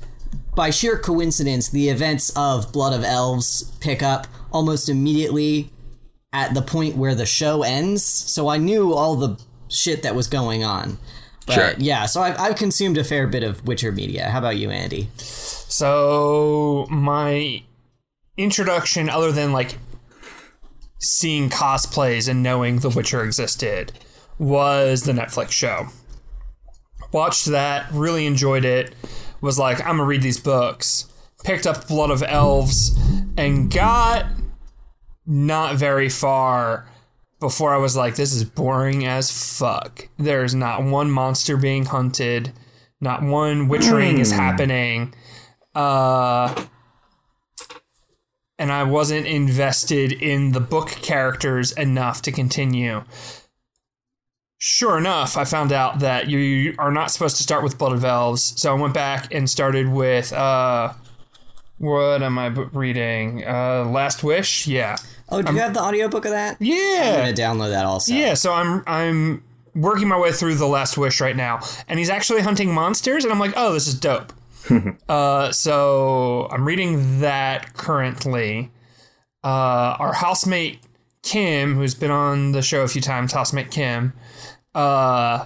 by 0.56 0.70
sheer 0.70 0.98
coincidence, 0.98 1.68
the 1.70 1.90
events 1.90 2.30
of 2.36 2.72
Blood 2.72 2.94
of 2.94 3.04
Elves 3.04 3.64
pick 3.82 4.02
up 4.02 4.28
almost 4.52 4.88
immediately 4.88 5.70
at 6.32 6.54
the 6.54 6.62
point 6.62 6.96
where 6.96 7.14
the 7.16 7.26
show 7.26 7.64
ends. 7.64 8.04
So 8.06 8.48
I 8.48 8.56
knew 8.58 8.94
all 8.94 9.16
the 9.16 9.38
shit 9.68 10.02
that 10.04 10.16
was 10.16 10.28
going 10.28 10.64
on. 10.64 10.98
But 11.46 11.54
Sure. 11.54 11.74
yeah, 11.78 12.06
so 12.06 12.22
I've, 12.22 12.40
I've 12.40 12.56
consumed 12.56 12.98
a 12.98 13.04
fair 13.04 13.28
bit 13.28 13.44
of 13.44 13.66
Witcher 13.68 13.92
media. 13.92 14.30
How 14.30 14.40
about 14.40 14.58
you, 14.58 14.70
Andy? 14.72 15.10
So 15.78 16.88
my 16.90 17.62
introduction, 18.38 19.10
other 19.10 19.34
than 19.34 19.52
like 19.52 19.78
seeing 21.02 21.50
cosplays 21.50 22.30
and 22.30 22.42
knowing 22.42 22.80
The 22.80 22.90
Witcher 22.90 23.26
existed, 23.26 23.92
was 24.40 25.04
the 25.04 25.12
Netflix 25.12 25.52
show. 25.52 25.88
Watched 27.12 27.48
that, 27.48 27.92
really 27.92 28.26
enjoyed 28.26 28.64
it. 28.64 28.96
Was 29.42 29.60
like, 29.60 29.82
I'm 29.82 29.98
gonna 29.98 30.06
read 30.06 30.22
these 30.22 30.40
books. 30.40 31.12
Picked 31.44 31.68
up 31.68 31.90
Blood 31.90 32.10
of 32.10 32.24
Elves 32.24 32.98
and 33.38 33.70
got 33.70 34.28
not 35.26 35.76
very 35.76 36.08
far 36.08 36.88
before 37.42 37.74
I 37.74 37.78
was 37.80 37.98
like, 37.98 38.16
this 38.16 38.34
is 38.34 38.46
boring 38.46 39.06
as 39.06 39.30
fuck. 39.30 40.08
There's 40.18 40.56
not 40.56 40.86
one 40.86 41.12
monster 41.12 41.58
being 41.58 41.84
hunted, 41.84 42.54
not 43.02 43.24
one 43.24 43.68
witchering 43.68 44.20
is 44.20 44.32
hmm. 44.32 44.40
happening. 44.40 45.14
Uh, 45.76 46.66
and 48.58 48.72
I 48.72 48.84
wasn't 48.84 49.28
invested 49.28 50.12
in 50.14 50.54
the 50.54 50.60
book 50.62 50.90
characters 50.90 51.72
enough 51.74 52.22
to 52.24 52.32
continue. 52.32 53.04
Sure 54.58 54.98
enough, 54.98 55.36
I 55.38 55.44
found 55.44 55.72
out 55.74 56.00
that 56.00 56.28
you 56.30 56.74
are 56.80 56.92
not 56.92 57.12
supposed 57.12 57.38
to 57.38 57.44
start 57.44 57.64
with 57.64 57.78
Blood 57.78 57.92
of 57.92 58.06
Elves, 58.06 58.54
so 58.60 58.76
I 58.76 58.80
went 58.80 58.94
back 58.94 59.34
and 59.34 59.50
started 59.50 59.90
with 59.90 60.32
uh, 60.32 60.94
what 61.78 62.24
am 62.24 62.40
I 62.40 62.48
reading? 62.48 63.46
Uh, 63.46 63.84
Last 63.86 64.24
Wish. 64.24 64.66
Yeah, 64.66 64.96
Oh, 65.28 65.42
do 65.42 65.54
you 65.54 65.60
have 65.60 65.74
the 65.74 65.82
audiobook 65.82 66.24
of 66.26 66.32
that? 66.32 66.56
Yeah, 66.62 67.26
I'm 67.26 67.34
gonna 67.34 67.34
download 67.34 67.72
that 67.72 67.86
also. 67.86 68.14
yeah. 68.14 68.34
So 68.34 68.54
I'm 68.54 68.82
I'm 68.88 69.44
working 69.76 70.08
my 70.08 70.18
way 70.18 70.32
through 70.32 70.56
the 70.56 70.68
Last 70.68 70.98
Wish 70.98 71.20
right 71.20 71.36
now, 71.36 71.60
and 71.90 72.00
he's 72.00 72.10
actually 72.10 72.42
hunting 72.42 72.74
monsters, 72.74 73.24
and 73.26 73.34
I'm 73.34 73.40
like, 73.40 73.54
oh, 73.58 73.74
this 73.74 73.88
is 73.88 73.96
dope. 74.00 74.32
uh, 75.10 75.52
so 75.52 76.48
I'm 76.52 76.66
reading 76.66 77.20
that 77.22 77.74
currently. 77.74 78.72
Uh, 79.44 79.96
our 80.00 80.14
housemate 80.14 80.80
Kim, 81.22 81.76
who's 81.76 81.96
been 81.96 82.12
on 82.12 82.52
the 82.52 82.62
show 82.62 82.82
a 82.82 82.88
few 82.88 83.02
times, 83.02 83.34
housemate 83.34 83.72
Kim, 83.72 84.14
uh, 84.74 85.46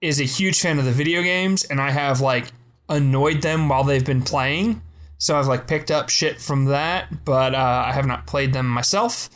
is 0.00 0.20
a 0.20 0.24
huge 0.24 0.60
fan 0.60 0.78
of 0.78 0.84
the 0.84 0.92
video 0.92 1.22
games, 1.22 1.64
and 1.64 1.80
I 1.80 1.90
have 1.90 2.20
like 2.20 2.46
annoyed 2.88 3.42
them 3.42 3.68
while 3.68 3.84
they've 3.84 4.04
been 4.04 4.22
playing. 4.22 4.82
So 5.18 5.36
I've 5.36 5.48
like 5.48 5.66
picked 5.66 5.90
up 5.90 6.08
shit 6.08 6.40
from 6.40 6.66
that, 6.66 7.24
but 7.24 7.54
uh, 7.54 7.84
I 7.86 7.92
have 7.92 8.06
not 8.06 8.26
played 8.26 8.52
them 8.52 8.68
myself. 8.68 9.28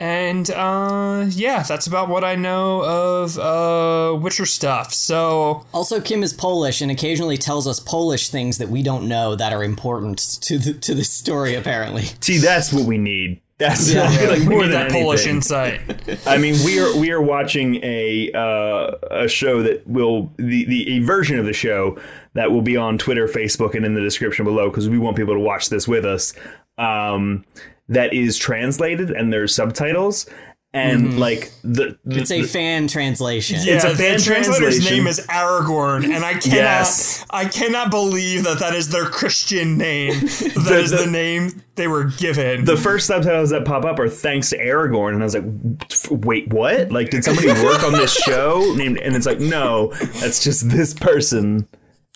And 0.00 0.48
uh, 0.50 1.26
yeah, 1.28 1.64
that's 1.64 1.88
about 1.88 2.08
what 2.08 2.22
I 2.22 2.36
know 2.36 2.84
of 2.84 3.36
uh, 3.36 4.16
Witcher 4.16 4.46
stuff. 4.46 4.94
So 4.94 5.66
Also, 5.74 6.00
Kim 6.00 6.22
is 6.22 6.32
Polish 6.32 6.80
and 6.80 6.90
occasionally 6.90 7.36
tells 7.36 7.66
us 7.66 7.80
Polish 7.80 8.28
things 8.28 8.58
that 8.58 8.68
we 8.68 8.84
don't 8.84 9.08
know 9.08 9.34
that 9.34 9.52
are 9.52 9.64
important 9.64 10.18
to 10.42 10.58
the 10.58 10.74
to 10.74 10.94
the 10.94 11.02
story. 11.02 11.56
Apparently, 11.56 12.04
See, 12.20 12.38
that's 12.38 12.72
what 12.72 12.84
we 12.84 12.96
need. 12.96 13.40
That's 13.58 13.92
Yeah. 13.92 14.04
I 14.04 14.16
feel 14.16 14.30
like 14.30 14.42
more 14.42 14.62
need 14.62 14.72
than 14.72 14.88
that 14.88 14.92
Polish 14.92 15.26
insight. 15.26 15.80
I 16.26 16.38
mean, 16.38 16.54
we 16.64 16.78
are 16.78 16.96
we 16.96 17.10
are 17.10 17.20
watching 17.20 17.82
a 17.82 18.30
uh, 18.32 18.92
a 19.10 19.28
show 19.28 19.64
that 19.64 19.84
will 19.88 20.32
the, 20.36 20.64
the 20.64 20.96
a 20.96 20.98
version 21.00 21.40
of 21.40 21.44
the 21.44 21.52
show 21.52 21.98
that 22.34 22.52
will 22.52 22.62
be 22.62 22.76
on 22.76 22.98
Twitter, 22.98 23.26
Facebook, 23.26 23.74
and 23.74 23.84
in 23.84 23.94
the 23.94 24.00
description 24.00 24.44
below 24.44 24.70
because 24.70 24.88
we 24.88 24.98
want 24.98 25.16
people 25.16 25.34
to 25.34 25.40
watch 25.40 25.70
this 25.70 25.88
with 25.88 26.04
us. 26.04 26.34
Um, 26.78 27.44
that 27.88 28.12
is 28.12 28.36
translated 28.36 29.10
and 29.10 29.32
there's 29.32 29.54
subtitles 29.54 30.26
and 30.74 31.06
mm-hmm. 31.06 31.18
like 31.18 31.50
the, 31.62 31.98
the 32.04 32.20
It's 32.20 32.30
a 32.30 32.42
fan 32.42 32.88
translation. 32.88 33.56
It's 33.60 33.84
a 33.84 33.96
fan 33.96 34.18
the 34.18 34.22
translator's 34.22 34.74
translation. 34.74 34.96
name 34.98 35.06
is 35.06 35.20
Aragorn, 35.26 36.04
and 36.04 36.24
I 36.24 36.34
cannot, 36.34 36.56
Yes. 36.56 37.24
I 37.30 37.46
cannot 37.46 37.90
believe 37.90 38.44
that 38.44 38.58
that 38.58 38.74
is 38.74 38.90
their 38.90 39.06
Christian 39.06 39.78
name. 39.78 40.14
That 40.68 40.80
is 40.80 40.90
the- 40.90 40.98
the, 40.98 41.10
name 41.10 41.62
they 41.76 41.88
were 41.88 42.04
given. 42.04 42.64
the 42.64 42.76
first 42.76 43.06
subtitles 43.06 43.50
that 43.50 43.64
pop 43.64 43.84
up 43.84 43.98
are 43.98 44.08
thanks 44.08 44.50
to 44.50 44.58
Aragorn, 44.58 45.14
and 45.14 45.22
I 45.22 45.24
was 45.24 45.34
like, 45.34 46.24
"Wait, 46.24 46.48
what? 46.48 46.90
Like, 46.92 47.10
did 47.10 47.24
somebody 47.24 47.48
work 47.48 47.82
on 47.82 47.92
this 47.92 48.14
show?" 48.14 48.74
Named, 48.76 48.98
and 48.98 49.16
it's 49.16 49.24
like, 49.24 49.40
no, 49.40 49.92
that's 50.20 50.44
just 50.44 50.68
this 50.68 50.92
person 50.92 51.66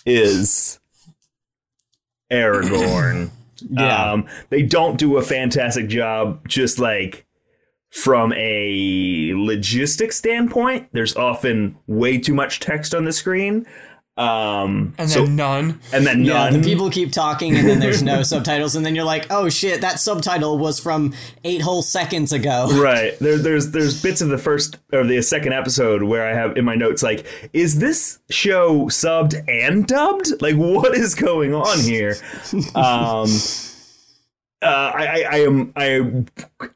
is 0.05 0.79
Aragorn. 2.31 3.31
Yeah. 3.71 4.13
Um, 4.13 4.29
they 4.51 4.63
don't 4.63 4.99
do 4.99 5.17
a 5.17 5.23
fantastic 5.23 5.89
job, 5.89 6.47
just 6.49 6.79
like 6.79 7.27
from 7.91 8.33
a 8.33 9.31
logistic 9.35 10.13
standpoint. 10.13 10.89
There's 10.93 11.15
often 11.15 11.77
way 11.87 12.19
too 12.19 12.35
much 12.35 12.61
text 12.61 12.95
on 12.95 13.05
the 13.05 13.13
screen. 13.13 13.67
Um, 14.23 14.95
and 14.99 15.09
then 15.09 15.09
so, 15.09 15.25
none. 15.25 15.81
and 15.93 16.07
then 16.07 16.25
Yeah, 16.25 16.51
none. 16.51 16.61
the 16.61 16.69
people 16.69 16.91
keep 16.91 17.13
talking 17.13 17.57
and 17.57 17.69
then 17.69 17.81
there's 17.81 18.03
no 18.03 18.23
subtitles 18.33 18.77
and 18.77 18.85
then 18.87 18.95
you're 18.95 19.05
like, 19.05 19.27
oh 19.31 19.49
shit, 19.49 19.81
that 19.81 19.99
subtitle 19.99 20.59
was 20.59 20.79
from 20.79 21.15
eight 21.45 21.61
whole 21.63 21.83
seconds 21.83 22.33
ago. 22.33 22.69
Right. 22.83 23.19
There, 23.19 23.39
there's 23.39 23.71
there's 23.71 24.03
bits 24.03 24.21
of 24.21 24.29
the 24.29 24.39
first 24.39 24.79
or 24.93 25.05
the 25.05 25.23
second 25.23 25.53
episode 25.53 26.03
where 26.03 26.27
I 26.29 26.35
have 26.35 26.57
in 26.57 26.65
my 26.65 26.75
notes 26.75 27.03
like, 27.03 27.27
is 27.53 27.79
this 27.79 28.19
show 28.31 28.87
subbed 28.87 29.43
and 29.49 29.87
dubbed? 29.87 30.41
Like, 30.43 30.57
what 30.57 30.95
is 30.97 31.15
going 31.15 31.55
on 31.55 31.79
here? 31.81 32.17
Um, 32.75 33.29
uh, 34.63 34.67
I, 34.95 35.07
I, 35.07 35.27
I 35.31 35.37
am 35.39 35.73
I 35.77 36.25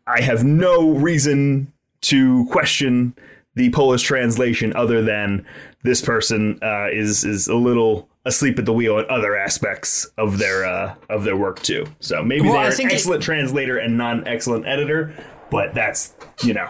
I 0.06 0.20
have 0.20 0.44
no 0.44 0.90
reason 0.90 1.72
to 2.02 2.46
question 2.50 3.14
the 3.54 3.70
Polish 3.70 4.02
translation 4.02 4.74
other 4.76 5.02
than 5.02 5.46
this 5.86 6.02
person 6.02 6.58
uh, 6.62 6.88
is 6.92 7.24
is 7.24 7.48
a 7.48 7.54
little 7.54 8.08
asleep 8.26 8.58
at 8.58 8.66
the 8.66 8.72
wheel 8.72 8.98
in 8.98 9.06
other 9.08 9.36
aspects 9.36 10.04
of 10.18 10.38
their 10.38 10.66
uh, 10.66 10.94
of 11.08 11.24
their 11.24 11.36
work 11.36 11.62
too. 11.62 11.86
So 12.00 12.22
maybe 12.22 12.42
Well, 12.42 12.54
they're 12.54 12.66
an 12.70 12.76
think 12.76 12.90
it- 12.90 12.96
excellent 12.96 13.22
translator 13.22 13.78
and 13.78 13.96
non-excellent 13.96 14.66
editor, 14.66 15.14
but 15.50 15.72
that's 15.74 16.14
you 16.42 16.52
know 16.52 16.68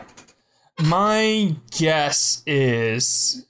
My 0.79 1.57
guess 1.77 2.43
is 2.47 3.47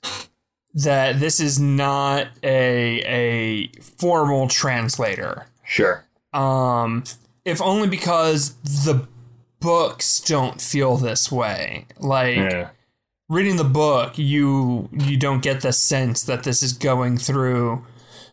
that 0.73 1.19
this 1.19 1.39
is 1.39 1.59
not 1.59 2.27
a 2.43 3.01
a 3.01 3.67
formal 3.81 4.47
translator. 4.47 5.47
sure. 5.65 6.03
Um, 6.33 7.03
if 7.45 7.61
only 7.61 7.87
because 7.87 8.53
the 8.63 9.07
books 9.59 10.19
don't 10.21 10.61
feel 10.61 10.97
this 10.97 11.31
way. 11.31 11.87
Like 11.97 12.35
Yeah. 12.37 12.69
Reading 13.29 13.57
the 13.57 13.63
book, 13.63 14.17
you 14.17 14.89
you 14.91 15.17
don't 15.17 15.41
get 15.41 15.61
the 15.61 15.73
sense 15.73 16.23
that 16.23 16.43
this 16.43 16.63
is 16.63 16.73
going 16.73 17.17
through, 17.17 17.85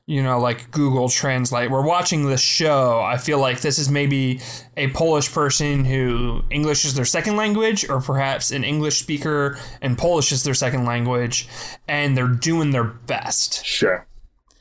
you 0.06 0.22
know, 0.22 0.38
like 0.38 0.70
Google 0.70 1.08
Translate. 1.08 1.70
We're 1.70 1.86
watching 1.86 2.26
the 2.26 2.36
show. 2.36 3.00
I 3.00 3.18
feel 3.18 3.38
like 3.38 3.60
this 3.60 3.78
is 3.78 3.90
maybe 3.90 4.40
a 4.76 4.88
Polish 4.90 5.32
person 5.32 5.84
who 5.84 6.42
English 6.50 6.84
is 6.84 6.94
their 6.94 7.04
second 7.04 7.36
language, 7.36 7.88
or 7.88 8.00
perhaps 8.00 8.50
an 8.50 8.64
English 8.64 9.00
speaker 9.00 9.58
and 9.80 9.98
Polish 9.98 10.32
is 10.32 10.44
their 10.44 10.54
second 10.54 10.84
language, 10.84 11.48
and 11.88 12.16
they're 12.16 12.28
doing 12.28 12.70
their 12.70 12.84
best. 12.84 13.64
Sure. 13.64 14.06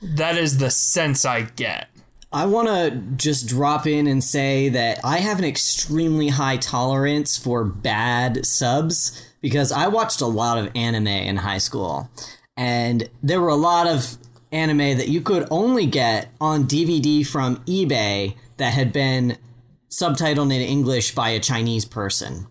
That 0.02 0.38
is 0.38 0.58
the 0.58 0.70
sense 0.70 1.24
I 1.24 1.44
get. 1.44 1.90
I 2.34 2.48
want 2.48 2.68
to 2.68 3.00
just 3.16 3.48
drop 3.48 3.86
in 3.86 4.08
and 4.08 4.24
say 4.24 4.68
that 4.70 5.00
I 5.04 5.20
have 5.20 5.38
an 5.38 5.46
extremely 5.46 6.30
high 6.30 6.58
tolerance 6.58 7.38
for 7.38 7.64
bad 7.64 8.44
subs 8.44 9.33
because 9.44 9.74
I 9.74 9.90
watched 9.90 10.22
a 10.22 10.26
lot 10.26 10.58
of 10.58 10.72
anime 10.74 11.06
in 11.06 11.36
high 11.36 11.58
school. 11.60 12.10
And 12.56 13.10
there 13.22 13.42
were 13.42 13.50
a 13.50 13.56
lot 13.56 13.88
of 13.88 14.18
anime 14.52 14.98
that 14.98 15.10
you 15.10 15.20
could 15.22 15.46
only 15.52 15.86
get 15.86 16.30
on 16.40 16.64
DVD 16.64 17.28
from 17.28 17.58
eBay 17.66 18.36
that 18.58 18.74
had 18.74 18.94
been 18.94 19.38
subtitled 19.92 20.46
in 20.46 20.62
English 20.62 21.14
by 21.14 21.30
a 21.30 21.40
Chinese 21.40 21.84
person. 21.84 22.48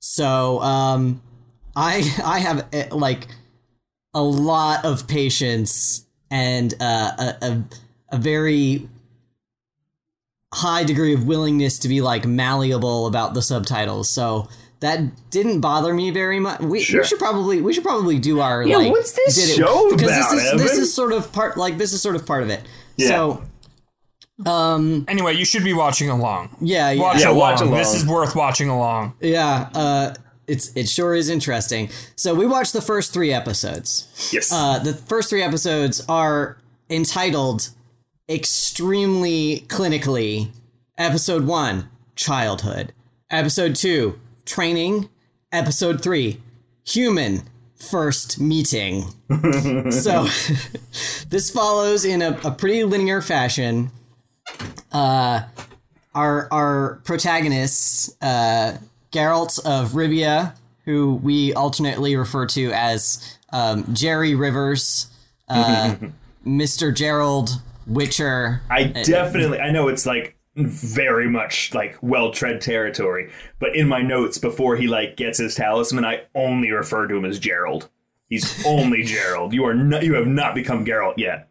So, 0.00 0.60
um, 0.62 1.22
I 1.76 2.02
I 2.24 2.38
have 2.38 2.66
eh, 2.72 2.88
like 2.90 3.28
a 4.14 4.22
lot 4.22 4.86
of 4.86 5.06
patience 5.06 6.06
and 6.30 6.72
uh, 6.80 7.12
a, 7.18 7.36
a 7.42 7.64
a 8.12 8.16
very 8.16 8.88
high 10.54 10.84
degree 10.84 11.12
of 11.12 11.26
willingness 11.26 11.78
to 11.80 11.88
be 11.88 12.00
like 12.00 12.24
malleable 12.24 13.06
about 13.06 13.34
the 13.34 13.42
subtitles. 13.42 14.08
So 14.08 14.48
that 14.80 15.30
didn't 15.30 15.60
bother 15.60 15.92
me 15.92 16.10
very 16.10 16.38
much. 16.38 16.60
We, 16.60 16.80
Sure. 16.80 17.00
we 17.00 17.06
should 17.06 17.18
probably 17.18 17.60
we 17.60 17.72
should 17.72 17.82
probably 17.84 18.18
do 18.18 18.40
our 18.40 18.62
Yeah, 18.62 18.76
like 18.76 18.92
what's 18.92 19.12
this 19.12 19.34
did 19.34 19.50
it- 19.50 19.56
show 19.56 19.90
because 19.90 20.08
about, 20.16 20.30
this 20.32 20.44
is 20.52 20.60
this 20.60 20.72
is 20.78 20.94
sort 20.94 21.12
of 21.12 21.32
part 21.32 21.56
like 21.56 21.78
this 21.78 21.92
is 21.92 22.00
sort 22.00 22.14
of 22.16 22.24
part 22.26 22.42
of 22.42 22.50
it. 22.50 22.62
Yeah. 22.96 23.08
So 23.08 23.42
um 24.46 25.04
Anyway, 25.08 25.34
you 25.34 25.44
should 25.44 25.64
be 25.64 25.72
watching 25.72 26.08
along. 26.10 26.56
yeah 26.60 26.90
yeah 26.92 27.02
Watch 27.02 27.20
Yeah, 27.20 27.28
along. 27.30 27.38
watch 27.38 27.60
along. 27.60 27.74
This 27.78 27.94
is 27.94 28.06
worth 28.06 28.36
watching 28.36 28.68
along. 28.68 29.14
yeah 29.20 29.68
uh 29.74 30.14
it's 30.46 30.72
it 30.76 30.88
sure 30.88 31.14
is 31.14 31.28
interesting. 31.28 31.90
So 32.16 32.34
we 32.34 32.46
watched 32.46 32.72
the 32.72 32.80
first 32.80 33.12
3 33.12 33.32
episodes. 33.34 34.06
Yes. 34.32 34.50
Uh, 34.50 34.78
the 34.78 34.94
first 34.94 35.28
three 35.28 35.42
episodes 35.42 36.02
are 36.08 36.56
entitled 36.88 37.68
extremely 38.30 39.64
clinically 39.68 40.48
Episode 40.96 41.44
1 41.46 41.88
Childhood. 42.16 42.92
Episode 43.30 43.74
2 43.76 44.18
Training. 44.48 45.10
Episode 45.52 46.02
3 46.02 46.40
Human 46.86 47.42
First 47.76 48.40
Meeting. 48.40 49.02
so 49.90 50.24
this 51.28 51.50
follows 51.50 52.04
in 52.06 52.22
a, 52.22 52.38
a 52.44 52.50
pretty 52.50 52.82
linear 52.82 53.20
fashion. 53.20 53.90
Uh, 54.90 55.42
our, 56.14 56.48
our 56.50 57.00
protagonists, 57.04 58.16
uh, 58.22 58.78
Geralt 59.12 59.58
of 59.66 59.90
Rivia, 59.90 60.54
who 60.86 61.16
we 61.16 61.52
alternately 61.52 62.16
refer 62.16 62.46
to 62.46 62.72
as 62.72 63.36
um, 63.52 63.84
Jerry 63.94 64.34
Rivers, 64.34 65.08
uh, 65.50 65.96
Mr. 66.46 66.94
Gerald 66.94 67.50
Witcher. 67.86 68.62
I 68.70 68.84
definitely 68.84 69.60
I 69.60 69.70
know 69.70 69.88
it's 69.88 70.06
like 70.06 70.37
very 70.58 71.28
much 71.28 71.72
like 71.74 71.96
well 72.02 72.32
tread 72.32 72.60
territory, 72.60 73.30
but 73.60 73.74
in 73.76 73.88
my 73.88 74.02
notes 74.02 74.38
before 74.38 74.76
he 74.76 74.88
like 74.88 75.16
gets 75.16 75.38
his 75.38 75.54
talisman, 75.54 76.04
I 76.04 76.22
only 76.34 76.70
refer 76.72 77.06
to 77.06 77.16
him 77.16 77.24
as 77.24 77.38
Gerald. 77.38 77.88
He's 78.28 78.64
only 78.66 79.02
Gerald. 79.04 79.52
You 79.54 79.64
are 79.66 79.74
not 79.74 80.02
you 80.04 80.14
have 80.14 80.26
not 80.26 80.54
become 80.54 80.84
Geralt 80.84 81.14
yet. 81.16 81.48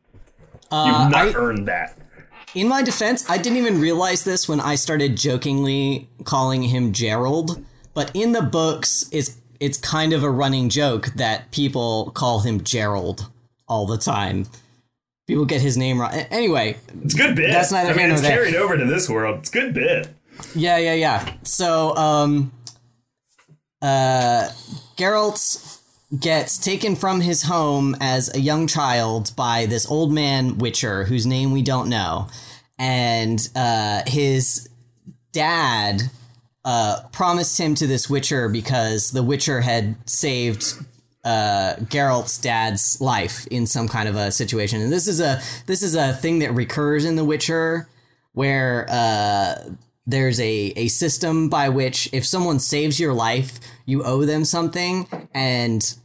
Uh, 0.70 0.86
You've 1.04 1.12
not 1.12 1.28
I- 1.28 1.34
earned 1.34 1.68
that. 1.68 1.98
In 2.56 2.68
my 2.68 2.82
defense, 2.82 3.30
I 3.30 3.38
didn't 3.38 3.58
even 3.58 3.80
realize 3.80 4.24
this 4.24 4.48
when 4.50 4.60
I 4.60 4.76
started 4.76 5.16
jokingly 5.16 6.10
calling 6.24 6.64
him 6.64 6.92
Gerald, 6.92 7.64
but 7.94 8.10
in 8.16 8.32
the 8.32 8.42
books, 8.42 9.08
it's 9.12 9.38
it's 9.60 9.78
kind 9.78 10.14
of 10.14 10.24
a 10.24 10.30
running 10.30 10.70
joke 10.70 11.08
that 11.16 11.52
people 11.52 12.12
call 12.16 12.40
him 12.42 12.64
Gerald 12.64 13.30
all 13.68 13.86
the 13.86 13.98
time. 13.98 14.48
People 15.28 15.46
get 15.46 15.62
his 15.62 15.76
name 15.78 16.00
wrong. 16.00 16.12
Anyway, 16.14 16.78
It's 17.04 17.14
good 17.14 17.36
bit. 17.36 17.52
That's 17.52 17.72
neither 17.72 17.90
I 17.90 17.92
mean, 17.92 18.00
here 18.00 18.08
nor 18.08 18.14
it's 18.18 18.22
there. 18.28 18.38
carried 18.38 18.56
over 18.56 18.78
to 18.78 18.86
this 18.86 19.10
world. 19.10 19.40
It's 19.40 19.50
good 19.50 19.74
bit. 19.74 20.08
Yeah, 20.56 20.78
yeah, 20.78 20.94
yeah. 20.94 21.34
So, 21.44 21.96
um, 21.98 22.52
uh, 23.82 24.50
Geralt 24.98 25.80
gets 26.18 26.58
taken 26.58 26.96
from 26.96 27.20
his 27.22 27.44
home 27.44 27.96
as 28.00 28.34
a 28.34 28.40
young 28.40 28.68
child 28.68 29.36
by 29.36 29.66
this 29.66 29.90
old 29.92 30.14
man 30.14 30.58
Witcher, 30.60 31.04
whose 31.04 31.26
name 31.26 31.52
we 31.52 31.62
don't 31.62 31.90
know, 31.90 32.30
and 32.80 33.50
uh, 33.56 34.04
his 34.08 34.70
dad 35.34 36.04
uh, 36.64 37.02
promised 37.12 37.60
him 37.60 37.76
to 37.76 37.86
this 37.88 38.10
Witcher 38.10 38.48
because 38.48 39.12
the 39.12 39.24
Witcher 39.24 39.62
had 39.62 39.96
saved 40.10 40.74
uh, 41.28 41.76
Geralt's 41.90 42.38
dad's 42.38 43.02
life 43.02 43.46
in 43.48 43.68
some 43.68 43.90
kind 43.90 44.08
of 44.08 44.16
a 44.16 44.32
situation, 44.32 44.82
and 44.82 44.94
this 44.94 45.08
is 45.08 45.20
a 45.20 45.42
this 45.66 45.84
is 45.84 45.94
a 45.94 46.14
thing 46.14 46.40
that 46.40 46.54
recurs 46.54 47.04
in 47.04 47.18
The 47.18 47.26
Witcher, 47.26 47.90
where 48.32 48.86
uh, 48.90 49.56
there's 50.06 50.40
a 50.40 50.74
a 50.78 50.88
system 50.88 51.50
by 51.50 51.68
which 51.68 52.10
if 52.14 52.26
someone 52.26 52.60
saves 52.60 52.98
your 52.98 53.14
life, 53.14 53.60
you 53.86 54.04
owe 54.04 54.24
them 54.24 54.46
something, 54.46 55.06
and 55.34 55.96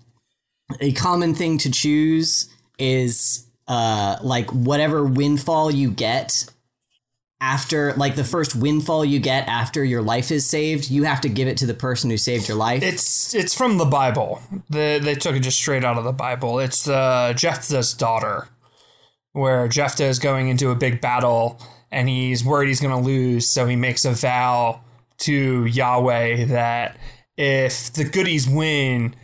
a 0.81 0.91
common 0.93 1.35
thing 1.35 1.57
to 1.59 1.71
choose 1.71 2.51
is 2.79 3.47
uh, 3.69 4.17
like 4.23 4.51
whatever 4.51 5.05
windfall 5.05 5.71
you 5.71 5.91
get 5.91 6.47
after 7.43 7.93
like 7.95 8.15
the 8.15 8.25
first 8.25 8.55
windfall 8.55 9.05
you 9.05 9.19
get 9.19 9.49
after 9.49 9.85
your 9.85 10.01
life 10.01 10.31
is 10.31 10.47
saved, 10.47 10.89
you 10.89 11.03
have 11.03 11.21
to 11.23 11.29
give 11.29 11.49
it 11.49 11.57
to 11.59 11.67
the 11.67 11.75
person 11.75 12.09
who 12.09 12.17
saved 12.17 12.49
your 12.49 12.57
life. 12.57 12.85
It's 12.85 13.35
it's 13.35 13.53
from 13.53 13.79
the 13.79 13.85
Bible. 13.85 14.41
They 14.71 15.01
they 15.01 15.17
took 15.17 15.35
it 15.35 15.41
just 15.41 15.59
straight 15.59 15.85
out 15.85 15.99
of 15.99 16.05
the 16.05 16.13
Bible. 16.13 16.61
It's 16.61 16.89
uh, 16.89 17.35
Jephthah's 17.37 17.95
daughter, 17.95 18.49
where 19.33 19.67
Jephthah 19.67 20.05
is 20.05 20.21
going 20.21 20.49
into 20.49 20.71
a 20.71 20.77
big 20.77 21.01
battle 21.01 21.61
and 21.91 22.09
he's 22.09 22.45
worried 22.45 22.69
he's 22.69 22.81
going 22.81 22.97
to 22.97 23.07
lose, 23.07 23.51
so 23.51 23.67
he 23.67 23.77
makes 23.77 24.05
a 24.05 24.13
vow 24.13 24.81
to 25.19 25.67
Yahweh 25.67 26.47
that 26.47 26.97
if 27.37 27.93
the 27.93 28.05
goodies 28.05 28.49
win, 28.49 29.15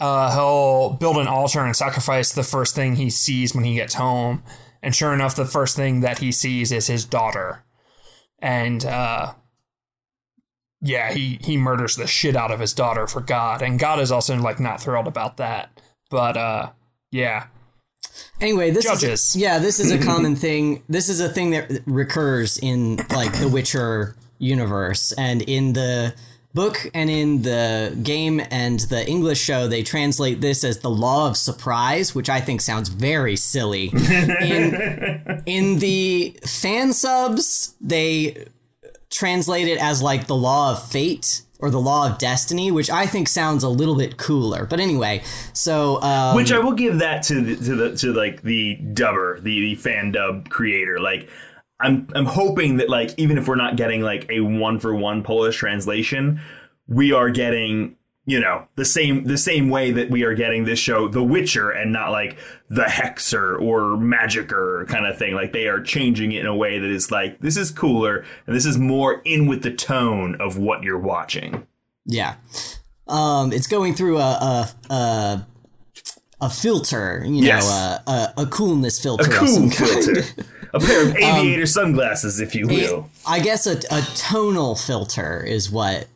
uh, 0.00 0.34
he'll 0.34 0.94
build 0.94 1.18
an 1.18 1.28
altar 1.28 1.60
and 1.60 1.76
sacrifice 1.76 2.32
the 2.32 2.42
first 2.42 2.74
thing 2.74 2.96
he 2.96 3.10
sees 3.10 3.54
when 3.54 3.64
he 3.64 3.74
gets 3.74 3.94
home. 3.94 4.42
And 4.82 4.94
sure 4.94 5.12
enough, 5.12 5.36
the 5.36 5.44
first 5.44 5.76
thing 5.76 6.00
that 6.00 6.18
he 6.18 6.32
sees 6.32 6.72
is 6.72 6.86
his 6.86 7.04
daughter. 7.04 7.64
And 8.38 8.84
uh, 8.84 9.34
yeah, 10.80 11.12
he, 11.12 11.38
he 11.42 11.56
murders 11.56 11.96
the 11.96 12.06
shit 12.06 12.36
out 12.36 12.50
of 12.50 12.60
his 12.60 12.72
daughter 12.72 13.06
for 13.06 13.20
God. 13.20 13.62
And 13.62 13.78
God 13.78 14.00
is 14.00 14.10
also 14.10 14.36
like 14.36 14.60
not 14.60 14.80
thrilled 14.80 15.06
about 15.06 15.36
that. 15.36 15.80
But 16.10 16.36
uh, 16.36 16.70
yeah. 17.10 17.46
Anyway, 18.40 18.70
this 18.70 18.84
Judges. 18.84 19.30
is 19.30 19.36
yeah, 19.36 19.58
this 19.58 19.78
is 19.78 19.92
a 19.92 19.98
common 20.04 20.34
thing. 20.34 20.82
This 20.88 21.08
is 21.08 21.20
a 21.20 21.28
thing 21.28 21.50
that 21.50 21.82
recurs 21.86 22.58
in 22.58 22.96
like 23.10 23.38
the 23.38 23.48
Witcher 23.48 24.16
universe 24.38 25.12
and 25.12 25.42
in 25.42 25.74
the 25.74 26.14
book 26.52 26.90
and 26.94 27.08
in 27.08 27.42
the 27.42 27.96
game 28.02 28.40
and 28.50 28.80
the 28.80 29.06
English 29.06 29.40
show 29.40 29.68
they 29.68 29.82
translate 29.82 30.40
this 30.40 30.64
as 30.64 30.80
the 30.80 30.90
law 30.90 31.28
of 31.28 31.36
surprise, 31.36 32.14
which 32.14 32.28
I 32.28 32.40
think 32.40 32.60
sounds 32.60 32.88
very 32.88 33.36
silly. 33.36 33.90
in 33.92 35.42
in 35.46 35.78
the 35.78 36.36
fan 36.44 36.92
subs, 36.92 37.74
they 37.80 38.46
translate 39.10 39.68
it 39.68 39.78
as 39.78 40.02
like 40.02 40.26
the 40.26 40.36
law 40.36 40.72
of 40.72 40.88
fate 40.88 41.42
or 41.60 41.70
the 41.70 41.80
law 41.80 42.10
of 42.10 42.18
destiny, 42.18 42.70
which 42.70 42.88
I 42.90 43.06
think 43.06 43.28
sounds 43.28 43.62
a 43.62 43.68
little 43.68 43.96
bit 43.96 44.16
cooler. 44.16 44.64
But 44.64 44.80
anyway, 44.80 45.22
so 45.52 46.00
um, 46.02 46.34
Which 46.34 46.52
I 46.52 46.58
will 46.58 46.72
give 46.72 46.98
that 47.00 47.22
to 47.24 47.40
the, 47.40 47.56
to 47.56 47.76
the 47.76 47.96
to 47.96 48.12
like 48.12 48.42
the 48.42 48.76
dubber, 48.92 49.42
the, 49.42 49.60
the 49.60 49.74
fan 49.74 50.12
dub 50.12 50.48
creator. 50.48 50.98
Like 50.98 51.28
I'm 51.80 52.08
I'm 52.14 52.26
hoping 52.26 52.76
that 52.78 52.88
like 52.90 53.10
even 53.16 53.38
if 53.38 53.48
we're 53.48 53.56
not 53.56 53.76
getting 53.76 54.02
like 54.02 54.26
a 54.30 54.40
one 54.40 54.78
for 54.80 54.94
one 54.94 55.22
Polish 55.22 55.56
translation, 55.56 56.40
we 56.86 57.12
are 57.12 57.30
getting 57.30 57.96
you 58.26 58.38
know 58.38 58.66
the 58.76 58.84
same 58.84 59.24
the 59.24 59.38
same 59.38 59.70
way 59.70 59.90
that 59.92 60.10
we 60.10 60.22
are 60.24 60.34
getting 60.34 60.64
this 60.64 60.78
show 60.78 61.08
The 61.08 61.22
Witcher 61.22 61.70
and 61.70 61.92
not 61.92 62.10
like 62.10 62.36
the 62.68 62.82
Hexer 62.84 63.60
or 63.60 63.96
Magicer 63.96 64.86
kind 64.88 65.06
of 65.06 65.16
thing. 65.18 65.34
Like 65.34 65.52
they 65.52 65.68
are 65.68 65.80
changing 65.82 66.32
it 66.32 66.40
in 66.40 66.46
a 66.46 66.54
way 66.54 66.78
that 66.78 66.90
is 66.90 67.10
like 67.10 67.40
this 67.40 67.56
is 67.56 67.70
cooler 67.70 68.24
and 68.46 68.54
this 68.54 68.66
is 68.66 68.76
more 68.78 69.22
in 69.24 69.46
with 69.46 69.62
the 69.62 69.72
tone 69.72 70.36
of 70.40 70.58
what 70.58 70.82
you're 70.82 70.98
watching. 70.98 71.66
Yeah. 72.04 72.36
Um, 73.08 73.52
it's 73.52 73.66
going 73.66 73.94
through 73.94 74.18
a 74.18 74.68
a 74.90 74.92
a, 74.92 75.46
a 76.42 76.50
filter, 76.50 77.22
you 77.24 77.40
know, 77.40 77.46
Yes. 77.46 77.68
a, 78.06 78.10
a 78.10 78.42
a 78.42 78.46
coolness 78.46 79.00
filter. 79.02 79.24
A 79.24 79.32
of 79.32 79.34
cool 79.38 79.48
some 79.48 79.70
kind. 79.70 80.04
filter. 80.04 80.44
a 80.74 80.80
pair 80.80 81.08
of 81.08 81.16
aviator 81.16 81.66
sunglasses, 81.66 82.40
if 82.40 82.54
you 82.54 82.66
will. 82.66 83.08
I 83.26 83.40
guess 83.40 83.66
a, 83.66 83.78
a 83.90 84.02
tonal 84.16 84.74
filter 84.76 85.42
is 85.42 85.70
what 85.70 86.06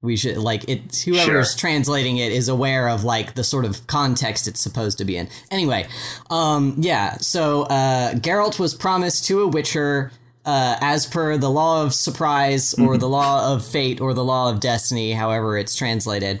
we 0.00 0.16
should 0.16 0.36
like. 0.36 0.68
It 0.68 1.02
whoever's 1.04 1.50
Sure. 1.52 1.58
translating 1.58 2.18
it 2.18 2.30
is 2.32 2.48
aware 2.48 2.88
of 2.88 3.02
like 3.04 3.34
the 3.34 3.42
sort 3.44 3.64
of 3.64 3.86
context 3.88 4.46
it's 4.46 4.60
supposed 4.60 4.98
to 4.98 5.04
be 5.04 5.16
in. 5.16 5.28
Anyway, 5.50 5.86
um, 6.30 6.76
yeah. 6.78 7.16
So 7.16 7.62
uh, 7.64 8.14
Geralt 8.14 8.58
was 8.60 8.74
promised 8.74 9.24
to 9.26 9.40
a 9.42 9.48
Witcher. 9.48 10.12
Uh, 10.44 10.78
as 10.80 11.04
per 11.04 11.36
the 11.36 11.50
law 11.50 11.82
of 11.82 11.92
surprise 11.92 12.72
or 12.78 12.96
the 12.96 13.08
law 13.08 13.52
of 13.52 13.62
fate 13.62 14.00
or 14.00 14.14
the 14.14 14.24
law 14.24 14.48
of 14.48 14.60
destiny, 14.60 15.12
however 15.12 15.58
it's 15.58 15.74
translated. 15.76 16.40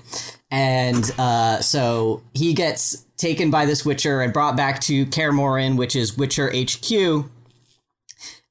And 0.50 1.04
uh, 1.18 1.60
so 1.60 2.22
he 2.32 2.54
gets 2.54 3.04
taken 3.18 3.50
by 3.50 3.66
this 3.66 3.84
Witcher 3.84 4.22
and 4.22 4.32
brought 4.32 4.56
back 4.56 4.80
to 4.82 5.04
Kaer 5.06 5.30
Morhen, 5.30 5.76
which 5.76 5.94
is 5.94 6.16
Witcher 6.16 6.50
HQ 6.50 7.26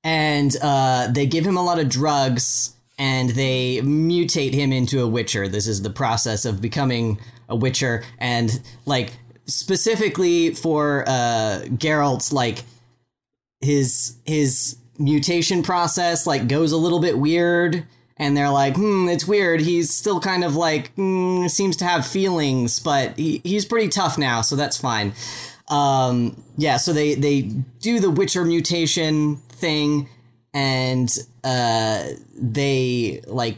and 0.08 0.56
uh, 0.62 1.10
they 1.12 1.26
give 1.26 1.46
him 1.46 1.58
a 1.58 1.62
lot 1.62 1.80
of 1.80 1.89
drugs 1.89 2.74
and 2.98 3.32
they 3.32 3.82
mutate 3.84 4.54
him 4.54 4.72
into 4.72 5.02
a 5.02 5.08
witcher. 5.08 5.50
This 5.50 5.67
is 5.67 5.82
the 5.82 5.89
process 5.89 6.46
of 6.46 6.62
becoming 6.62 7.20
a 7.50 7.58
witcher. 7.58 8.06
And 8.17 8.62
like 8.86 9.12
specifically 9.48 10.54
for 10.54 11.04
uh 11.08 11.65
Geralt's 11.76 12.32
like 12.32 12.63
his 13.60 14.15
his 14.26 14.78
mutation 14.98 15.62
process 15.62 16.26
like 16.26 16.48
goes 16.48 16.72
a 16.72 16.78
little 16.78 17.02
bit 17.02 17.20
weird. 17.20 17.86
And 18.15 18.36
they're 18.36 18.50
like 18.50 18.78
hmm 18.78 19.10
it's 19.10 19.28
weird. 19.28 19.60
He's 19.60 19.93
still 19.93 20.22
kind 20.22 20.46
of 20.46 20.56
like 20.56 20.96
mm, 20.96 21.50
seems 21.50 21.76
to 21.78 21.86
have 21.86 22.08
feelings 22.08 22.80
but 22.80 23.17
he, 23.17 23.41
he's 23.43 23.65
pretty 23.65 23.89
tough 23.89 24.17
now 24.17 24.39
so 24.39 24.56
that's 24.56 24.78
fine 24.78 25.12
um 25.69 26.41
yeah 26.58 26.77
so 26.77 26.93
they 26.93 27.13
they 27.15 27.41
do 27.80 27.99
the 27.99 28.10
witcher 28.10 28.45
mutation 28.45 29.36
thing 29.49 30.08
and 30.53 31.10
uh 31.43 32.06
they 32.36 33.21
like 33.27 33.58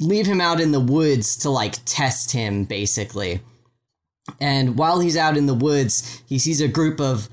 leave 0.00 0.26
him 0.26 0.40
out 0.40 0.60
in 0.60 0.72
the 0.72 0.80
woods 0.80 1.36
to 1.36 1.50
like 1.50 1.76
test 1.84 2.32
him 2.32 2.64
basically. 2.64 3.40
And 4.40 4.78
while 4.78 5.00
he's 5.00 5.16
out 5.16 5.36
in 5.36 5.46
the 5.46 5.54
woods 5.54 6.22
he 6.26 6.38
sees 6.38 6.60
a 6.60 6.68
group 6.68 7.00
of 7.00 7.28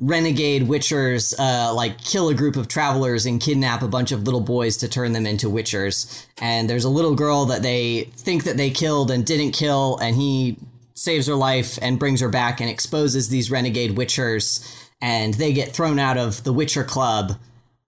renegade 0.00 0.62
witchers 0.62 1.34
uh, 1.40 1.74
like 1.74 1.98
kill 1.98 2.28
a 2.28 2.34
group 2.34 2.54
of 2.54 2.68
travelers 2.68 3.26
and 3.26 3.40
kidnap 3.40 3.82
a 3.82 3.88
bunch 3.88 4.12
of 4.12 4.22
little 4.22 4.40
boys 4.40 4.76
to 4.76 4.88
turn 4.88 5.12
them 5.12 5.26
into 5.26 5.48
witchers. 5.48 6.26
And 6.40 6.68
there's 6.68 6.84
a 6.84 6.88
little 6.88 7.14
girl 7.14 7.46
that 7.46 7.62
they 7.62 8.02
think 8.14 8.44
that 8.44 8.56
they 8.56 8.70
killed 8.70 9.10
and 9.10 9.24
didn't 9.24 9.52
kill 9.52 9.98
and 9.98 10.16
he 10.16 10.56
saves 10.98 11.28
her 11.28 11.34
life 11.34 11.78
and 11.80 11.98
brings 11.98 12.20
her 12.20 12.28
back 12.28 12.60
and 12.60 12.68
exposes 12.68 13.28
these 13.28 13.50
renegade 13.50 13.96
witchers 13.96 14.66
and 15.00 15.34
they 15.34 15.52
get 15.52 15.72
thrown 15.72 15.98
out 15.98 16.16
of 16.16 16.42
the 16.42 16.52
witcher 16.52 16.82
club 16.82 17.32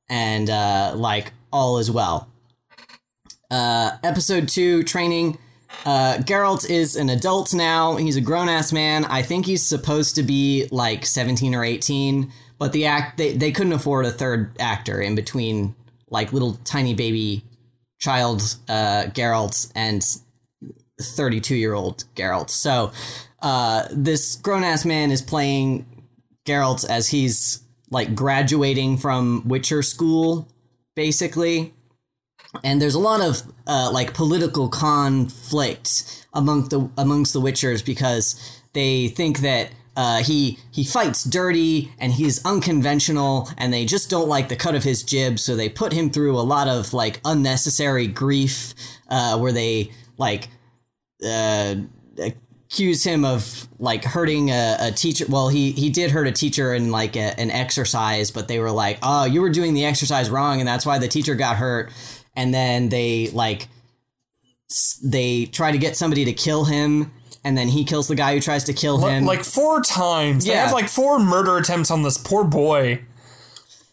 and 0.09 0.49
uh, 0.49 0.93
like 0.95 1.33
all 1.53 1.79
is 1.79 1.91
well 1.91 2.29
uh, 3.51 3.91
episode 4.05 4.49
2 4.49 4.85
training 4.85 5.37
uh, 5.85 6.19
Geralt 6.19 6.69
is 6.69 6.97
an 6.97 7.09
adult 7.09 7.55
now. 7.55 7.97
He's 7.97 8.17
a 8.17 8.21
grown 8.21 8.49
ass 8.49 8.73
man. 8.73 9.05
I 9.05 9.23
think 9.23 9.47
he's 9.47 9.63
supposed 9.63 10.17
to 10.17 10.23
be 10.23 10.67
like 10.71 11.07
17 11.07 11.55
or 11.55 11.65
18, 11.65 12.31
but 12.59 12.73
the 12.73 12.87
act 12.87 13.17
they, 13.17 13.35
they 13.35 13.53
couldn't 13.53 13.73
afford 13.73 14.05
a 14.05 14.11
third 14.11 14.51
actor 14.59 15.01
in 15.01 15.15
between 15.15 15.75
like 16.11 16.33
little 16.33 16.55
tiny 16.65 16.93
baby 16.93 17.45
child 17.99 18.57
uh, 18.69 19.05
Geralt 19.15 19.71
and 19.75 20.05
32 21.01 21.55
year 21.55 21.75
old 21.75 22.05
Geralt. 22.15 22.51
So 22.51 22.93
uh, 23.43 23.89
this 23.91 24.37
grown 24.37 24.65
ass 24.65 24.85
man 24.85 25.11
is 25.11 25.23
playing 25.23 25.87
Geralt 26.47 26.89
as 26.89 27.09
he's 27.09 27.63
like 27.91 28.15
graduating 28.15 28.99
from 28.99 29.43
Witcher 29.47 29.83
school, 29.83 30.49
basically 30.95 31.73
and 32.65 32.81
there's 32.81 32.95
a 32.95 33.01
lot 33.01 33.21
of 33.21 33.43
uh, 33.67 33.91
like 33.93 34.15
political 34.15 34.69
conflict 34.69 36.27
among 36.33 36.69
the 36.69 36.91
amongst 36.97 37.33
the 37.33 37.41
Witchers 37.41 37.85
because 37.85 38.61
they 38.73 39.09
think 39.09 39.41
that 39.41 39.71
uh, 39.97 40.23
he 40.23 40.59
he 40.71 40.85
fights 40.85 41.25
dirty 41.25 41.93
and 41.99 42.13
he's 42.13 42.45
unconventional 42.45 43.49
and 43.57 43.73
they 43.73 43.85
just 43.85 44.11
don't 44.11 44.29
like 44.29 44.49
the 44.49 44.57
cut 44.57 44.75
of 44.75 44.85
his 44.85 45.03
jib 45.03 45.39
so 45.39 45.55
they 45.55 45.69
put 45.69 45.93
him 45.93 46.11
through 46.11 46.39
a 46.39 46.43
lot 46.43 46.69
of 46.69 46.93
like 46.93 47.21
unnecessary 47.25 48.07
grief 48.07 48.75
uh, 49.09 49.39
where 49.39 49.53
they 49.53 49.91
like 50.17 50.49
uh, 51.25 51.75
accuse 52.19 53.03
him 53.05 53.25
of 53.25 53.69
like 53.79 54.05
hurting 54.05 54.51
a, 54.51 54.77
a 54.81 54.91
teacher. 54.93 55.25
Well, 55.29 55.49
he 55.49 55.73
he 55.73 55.91
did 55.91 56.11
hurt 56.11 56.27
a 56.27 56.33
teacher 56.33 56.73
in 56.75 56.91
like 56.91 57.17
a, 57.17 57.39
an 57.41 57.51
exercise, 57.51 58.31
but 58.31 58.49
they 58.49 58.59
were 58.59 58.71
like, 58.71 58.99
"Oh, 59.03 59.25
you 59.25 59.41
were 59.41 59.51
doing 59.51 59.75
the 59.75 59.85
exercise 59.85 60.31
wrong, 60.31 60.61
and 60.61 60.69
that's 60.69 60.87
why 60.87 60.99
the 60.99 61.09
teacher 61.09 61.35
got 61.35 61.57
hurt." 61.57 61.91
And 62.37 62.55
then 62.55 62.89
they 62.91 63.29
like 63.31 63.69
they 65.03 65.47
try 65.47 65.73
to 65.73 65.79
get 65.79 65.97
somebody 65.97 66.25
to 66.27 66.33
kill 66.33 66.65
him, 66.65 67.11
and 67.45 67.59
then 67.59 67.69
he 67.69 67.85
kills 67.85 68.07
the 68.09 68.15
guy 68.15 68.35
who 68.35 68.41
tries 68.41 68.65
to 68.65 68.73
kill 68.73 68.99
him. 69.07 69.25
Like 69.25 69.45
four 69.45 69.83
times. 69.83 70.45
They 70.45 70.53
Yeah. 70.53 70.65
have 70.65 70.73
like 70.73 70.89
four 70.89 71.19
murder 71.19 71.57
attempts 71.57 71.91
on 71.91 72.03
this 72.03 72.17
poor 72.19 72.45
boy. 72.45 73.03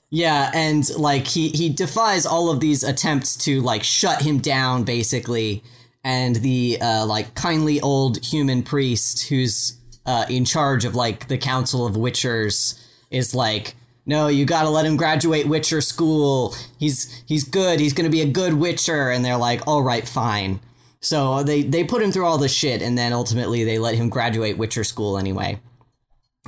Yeah, 0.10 0.52
and 0.54 0.88
like 0.96 1.28
he 1.28 1.50
he 1.50 1.68
defies 1.70 2.26
all 2.26 2.50
of 2.50 2.60
these 2.60 2.84
attempts 2.84 3.36
to 3.46 3.60
like 3.62 3.84
shut 3.84 4.22
him 4.22 4.38
down 4.38 4.84
basically. 4.84 5.64
And 6.04 6.38
the 6.38 6.80
uh 6.82 7.06
like 7.06 7.36
kindly 7.36 7.82
old 7.82 8.24
human 8.26 8.64
priest 8.64 9.28
who's 9.28 9.78
uh 10.06 10.26
in 10.30 10.46
charge 10.46 10.86
of 10.86 10.96
like 10.96 11.28
the 11.28 11.38
council 11.38 11.86
of 11.86 11.96
witchers 11.96 12.82
is 13.12 13.36
like 13.36 13.76
no, 14.06 14.30
you 14.30 14.46
got 14.46 14.64
to 14.64 14.70
let 14.70 14.86
him 14.86 14.96
graduate 14.96 15.50
witcher 15.50 15.82
school. 15.82 16.56
He's 16.80 17.24
he's 17.28 17.44
good. 17.44 17.82
He's 17.82 17.94
to 17.94 18.10
be 18.10 18.22
a 18.22 18.26
good 18.26 18.54
witcher 18.54 19.10
and 19.10 19.26
they're 19.26 19.36
like, 19.36 19.68
"All 19.68 19.84
right, 19.84 20.08
fine." 20.08 20.62
So 21.02 21.44
they 21.44 21.64
they 21.64 21.84
put 21.84 22.02
him 22.02 22.12
through 22.12 22.26
all 22.26 22.38
this 22.38 22.54
shit 22.54 22.82
and 22.82 22.98
then 22.98 23.12
ultimately 23.12 23.66
they 23.66 23.80
let 23.80 23.96
him 23.96 24.08
graduate 24.10 24.58
witcher 24.58 24.86
school 24.86 25.18
anyway. 25.18 25.60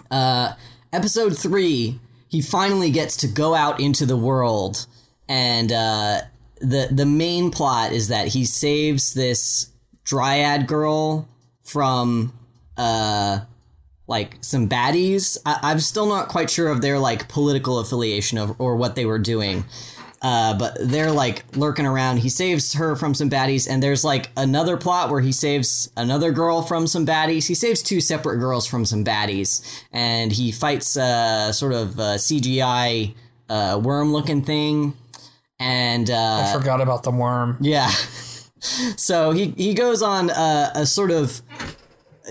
Uh 0.10 0.54
episode 0.94 1.38
3 1.38 2.00
he 2.30 2.42
finally 2.42 2.92
gets 2.92 3.18
to 3.18 3.28
go 3.28 3.56
out 3.56 3.80
into 3.80 4.06
the 4.06 4.16
world 4.16 4.86
and 5.28 5.72
uh, 5.72 6.22
the 6.60 6.88
the 6.92 7.06
main 7.06 7.52
plot 7.52 7.92
is 7.92 8.08
that 8.10 8.30
he 8.30 8.46
saves 8.46 9.14
this 9.14 9.68
dryad 10.04 10.68
girl 10.68 11.28
from 11.64 12.34
uh 12.78 13.40
like 14.08 14.38
some 14.42 14.68
baddies. 14.68 15.38
I- 15.46 15.60
I'm 15.62 15.80
still 15.80 16.08
not 16.08 16.30
quite 16.30 16.50
sure 16.50 16.70
of 16.70 16.82
their 16.82 16.98
like 16.98 17.28
political 17.30 17.78
affiliation 17.80 18.38
of, 18.40 18.60
or 18.60 18.76
what 18.76 18.96
they 18.96 19.06
were 19.06 19.20
doing. 19.20 19.66
Uh, 20.22 20.58
but 20.58 20.76
they're 20.82 21.12
like 21.14 21.46
lurking 21.56 21.86
around. 21.86 22.18
He 22.18 22.28
saves 22.30 22.74
her 22.74 22.96
from 22.98 23.14
some 23.14 23.30
baddies, 23.30 23.70
and 23.70 23.82
there's 23.82 24.04
like 24.04 24.32
another 24.36 24.76
plot 24.76 25.10
where 25.12 25.22
he 25.22 25.32
saves 25.32 25.90
another 25.96 26.32
girl 26.34 26.62
from 26.62 26.88
some 26.88 27.06
baddies. 27.06 27.48
He 27.48 27.54
saves 27.56 27.82
two 27.82 28.02
separate 28.02 28.38
girls 28.40 28.66
from 28.68 28.84
some 28.84 29.06
baddies, 29.06 29.64
and 29.94 30.34
he 30.34 30.52
fights 30.52 30.98
a 30.98 31.52
sort 31.54 31.72
of 31.72 31.98
uh, 32.00 32.16
CGI 32.18 33.14
uh, 33.48 33.80
worm-looking 33.82 34.42
thing. 34.42 34.94
And 35.60 36.10
uh, 36.10 36.46
I 36.48 36.54
forgot 36.58 36.82
about 36.82 37.04
the 37.04 37.12
worm. 37.12 37.58
yeah. 37.60 37.90
so 38.60 39.32
he 39.32 39.54
he 39.58 39.74
goes 39.74 40.02
on 40.02 40.30
a, 40.30 40.72
a 40.76 40.86
sort 40.86 41.12
of 41.12 41.42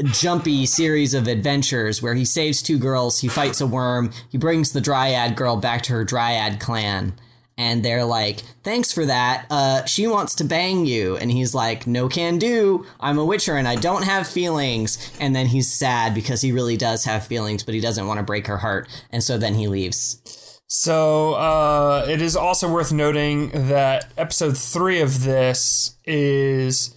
jumpy 0.05 0.67
series 0.67 1.15
of 1.15 1.27
adventures 1.27 2.03
where 2.03 2.15
he 2.15 2.25
saves 2.25 2.63
two 2.63 2.79
girls, 2.79 3.21
he 3.21 3.29
fights 3.29 3.61
a 3.61 3.67
worm, 3.67 4.13
he 4.31 4.39
brings 4.39 4.73
the 4.73 4.81
dryad 4.81 5.37
girl 5.37 5.57
back 5.57 5.83
to 5.83 5.93
her 5.93 6.05
dryad 6.05 6.61
clan. 6.61 7.15
And 7.57 7.85
they're 7.85 8.05
like, 8.05 8.43
thanks 8.63 8.93
for 8.93 9.05
that. 9.07 9.45
Uh, 9.51 9.85
she 9.85 10.07
wants 10.07 10.37
to 10.37 10.45
bang 10.45 10.87
you. 10.87 11.17
And 11.17 11.29
he's 11.29 11.57
like, 11.57 11.89
no 11.89 12.09
can 12.09 12.39
do. 12.39 12.87
I'm 13.01 13.19
a 13.19 13.25
witcher 13.25 13.57
and 13.57 13.67
I 13.67 13.75
don't 13.75 14.05
have 14.05 14.29
feelings. 14.29 15.13
And 15.19 15.35
then 15.35 15.47
he's 15.47 15.71
sad 15.71 16.15
because 16.15 16.41
he 16.41 16.53
really 16.53 16.77
does 16.77 17.05
have 17.05 17.27
feelings, 17.27 17.65
but 17.65 17.75
he 17.75 17.81
doesn't 17.81 18.07
want 18.07 18.19
to 18.19 18.25
break 18.25 18.47
her 18.47 18.59
heart. 18.59 18.89
And 19.11 19.25
so 19.25 19.39
then 19.39 19.55
he 19.55 19.67
leaves. 19.67 20.48
So 20.69 21.33
uh, 21.33 22.07
it 22.09 22.21
is 22.21 22.37
also 22.37 22.71
worth 22.71 22.93
noting 22.93 23.69
that 23.69 24.13
episode 24.19 24.57
three 24.57 25.01
of 25.01 25.25
this 25.25 25.97
is 26.05 26.95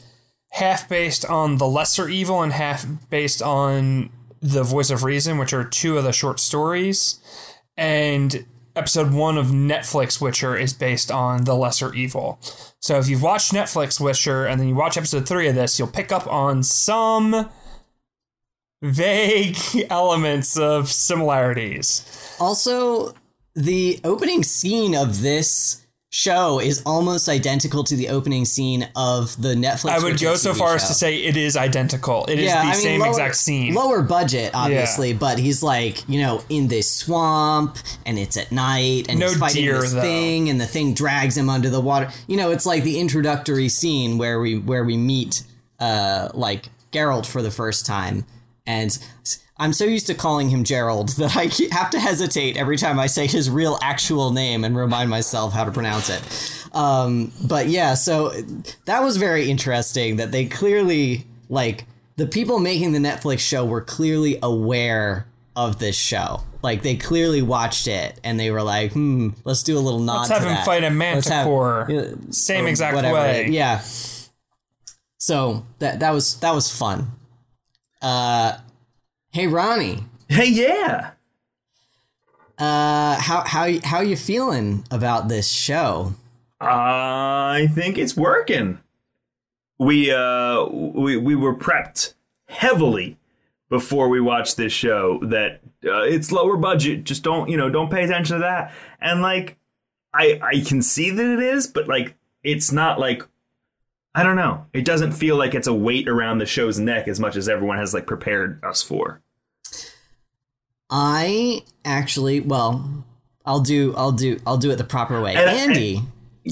half 0.50 0.90
based 0.90 1.24
on 1.24 1.58
the 1.58 1.68
Lesser 1.68 2.10
Evil 2.10 2.42
and 2.42 2.52
half 2.52 2.86
based 3.10 3.42
on 3.42 4.10
the 4.42 4.64
Voice 4.64 4.90
of 4.90 5.06
Reason, 5.06 5.38
which 5.38 5.54
are 5.54 5.64
two 5.64 5.98
of 5.98 6.04
the 6.04 6.12
short 6.12 6.42
stories. 6.42 7.20
And 7.78 8.46
episode 8.76 9.14
one 9.14 9.38
of 9.38 9.48
Netflix 9.48 10.20
Witcher 10.20 10.58
is 10.58 10.74
based 10.74 11.10
on 11.10 11.46
the 11.46 11.56
Lesser 11.56 11.94
Evil. 11.94 12.40
So 12.82 12.98
if 13.00 13.08
you've 13.08 13.22
watched 13.24 13.54
Netflix 13.54 14.02
Witcher 14.02 14.46
and 14.46 14.60
then 14.60 14.68
you 14.68 14.76
watch 14.76 14.98
episode 14.98 15.26
three 15.26 15.48
of 15.48 15.56
this, 15.56 15.80
you'll 15.80 15.88
pick 15.88 16.12
up 16.12 16.28
on 16.28 16.62
some 16.64 17.50
vague 18.82 19.58
elements 19.90 20.58
of 20.58 20.92
similarities. 20.92 22.36
Also, 22.38 23.14
the 23.56 24.00
opening 24.04 24.44
scene 24.44 24.96
of 24.96 25.22
this 25.22 25.82
show 26.14 26.60
is 26.60 26.84
almost 26.86 27.30
identical 27.30 27.86
to 27.86 27.96
the 27.96 28.10
opening 28.10 28.44
scene 28.44 28.88
of 28.98 29.42
the 29.42 29.56
Netflix. 29.56 29.92
I 29.92 30.00
would 30.04 30.20
go 30.20 30.36
so 30.36 30.52
TV 30.52 30.58
far 30.58 30.76
as 30.76 30.88
to 30.90 30.94
say 30.94 31.16
it 31.24 31.38
is 31.38 31.56
identical. 31.56 32.26
It 32.26 32.38
is 32.38 32.46
yeah, 32.46 32.62
the 32.62 32.68
I 32.68 32.72
mean, 32.72 32.82
same 32.82 33.00
lower, 33.00 33.10
exact 33.10 33.36
scene. 33.38 33.74
Lower 33.74 34.02
budget, 34.02 34.52
obviously, 34.54 35.14
but 35.14 35.40
he's 35.40 35.64
like, 35.64 36.08
you 36.10 36.20
know, 36.20 36.44
in 36.50 36.68
this 36.68 36.92
swamp 36.92 37.78
and 38.06 38.20
it's 38.20 38.36
at 38.36 38.52
night 38.52 39.06
and 39.10 39.20
No 39.20 39.28
he's 39.30 39.38
fighting 39.38 39.64
deer, 39.64 39.80
this 39.80 39.94
though. 39.94 40.02
thing 40.02 40.50
and 40.50 40.60
the 40.60 40.68
thing 40.68 40.94
drags 40.94 41.38
him 41.38 41.50
under 41.50 41.70
the 41.70 41.82
water. 41.82 42.10
You 42.28 42.36
know, 42.36 42.52
it's 42.52 42.66
like 42.66 42.84
the 42.84 43.00
introductory 43.00 43.70
scene 43.70 44.18
where 44.18 44.40
we 44.42 44.58
where 44.58 44.84
we 44.84 44.98
meet 44.98 45.44
uh 45.80 46.30
like 46.34 46.68
Geralt 46.92 47.26
for 47.26 47.42
the 47.42 47.52
first 47.52 47.86
time. 47.86 48.26
And 48.68 48.98
I'm 49.62 49.72
so 49.74 49.86
used 49.86 50.08
to 50.08 50.14
calling 50.16 50.50
him 50.50 50.64
Gerald 50.66 51.10
that 51.18 51.38
I 51.38 51.50
have 51.74 51.90
to 51.92 52.00
hesitate 52.00 52.58
every 52.58 52.78
time 52.78 53.00
I 53.00 53.08
say 53.08 53.28
his 53.28 53.50
real 53.50 53.78
actual 53.82 54.32
name 54.32 54.64
and 54.66 54.76
remind 54.76 55.10
myself 55.10 55.54
how 55.54 55.64
to 55.64 55.72
pronounce 55.72 56.10
it. 56.10 56.76
Um, 56.76 57.32
but 57.48 57.68
yeah, 57.68 57.94
so 57.94 58.30
that 58.86 59.04
was 59.04 59.18
very 59.18 59.50
interesting 59.50 60.16
that 60.18 60.32
they 60.32 60.46
clearly 60.46 61.26
like 61.48 61.86
the 62.18 62.26
people 62.28 62.60
making 62.60 62.92
the 62.94 63.00
Netflix 63.00 63.40
show 63.40 63.64
were 63.66 63.82
clearly 63.82 64.38
aware 64.42 65.28
of 65.56 65.80
this 65.80 65.96
show. 65.98 66.42
Like 66.64 66.82
they 66.84 66.96
clearly 66.96 67.42
watched 67.42 67.88
it 67.88 68.20
and 68.24 68.40
they 68.40 68.52
were 68.52 68.62
like, 68.64 68.94
"Hmm, 68.94 69.30
let's 69.44 69.64
do 69.64 69.78
a 69.78 69.82
little 69.82 70.00
nod 70.00 70.20
Let's 70.20 70.30
have 70.30 70.42
him 70.44 70.50
that. 70.50 70.66
fight 70.66 70.84
a 70.84 70.90
Let's 70.90 71.28
have- 71.28 71.46
manticore. 71.48 72.16
Same 72.30 72.68
exact 72.68 72.96
whatever. 72.96 73.16
way. 73.16 73.48
Yeah. 73.50 73.82
So 75.18 75.66
that 75.80 76.00
that 76.00 76.12
was 76.12 76.40
that 76.40 76.54
was 76.56 76.72
fun. 76.72 77.12
Uh, 78.02 78.58
hey 79.32 79.48
Ronnie, 79.48 80.04
Hey, 80.30 80.48
yeah. 80.50 81.12
uh, 82.58 83.16
how 83.20 83.44
how 83.46 83.70
how 83.84 84.02
you 84.02 84.16
feeling 84.16 84.86
about 84.92 85.28
this 85.30 85.50
show? 85.50 86.14
I 86.60 87.68
think 87.74 87.98
it's 87.98 88.16
working. 88.16 88.80
We 89.80 90.12
uh 90.12 90.66
we 90.66 91.18
we 91.18 91.36
were 91.36 91.56
prepped 91.56 92.14
heavily 92.48 93.18
before 93.70 94.10
we 94.10 94.22
watched 94.22 94.58
this 94.58 94.72
show 94.74 95.18
that 95.24 95.62
uh, 95.86 96.02
it's 96.04 96.32
lower 96.32 96.58
budget. 96.58 97.04
Just 97.04 97.24
don't 97.24 97.50
you 97.50 97.58
know 97.58 97.70
don't 97.70 97.90
pay 97.90 98.04
attention 98.04 98.38
to 98.38 98.42
that. 98.42 98.74
And 99.00 99.22
like 99.22 99.58
I 100.14 100.40
I 100.42 100.60
can 100.62 100.82
see 100.84 101.10
that 101.10 101.26
it 101.26 101.40
is, 101.40 101.66
but 101.68 101.88
like 101.88 102.14
it's 102.44 102.72
not 102.72 103.00
like 103.00 103.24
I 104.14 104.24
don't 104.24 104.36
know. 104.36 104.66
It 104.74 104.84
doesn't 104.84 105.14
feel 105.14 105.38
like 105.38 105.54
it's 105.56 105.68
a 105.68 105.74
weight 105.74 106.08
around 106.08 106.40
the 106.40 106.46
show's 106.46 106.78
neck 106.80 107.08
as 107.08 107.20
much 107.20 107.36
as 107.36 107.48
everyone 107.48 107.78
has 107.78 107.94
like 107.94 108.06
prepared 108.08 108.62
us 108.64 108.82
for. 108.84 109.22
I 110.90 111.64
actually, 111.86 112.42
well, 112.42 113.06
I'll 113.46 113.62
do 113.62 113.94
I'll 113.96 114.12
do 114.12 114.40
I'll 114.46 114.58
do 114.58 114.72
it 114.72 114.76
the 114.78 114.84
proper 114.84 115.22
way. 115.22 115.36
And- 115.36 115.50
Andy, 115.50 116.02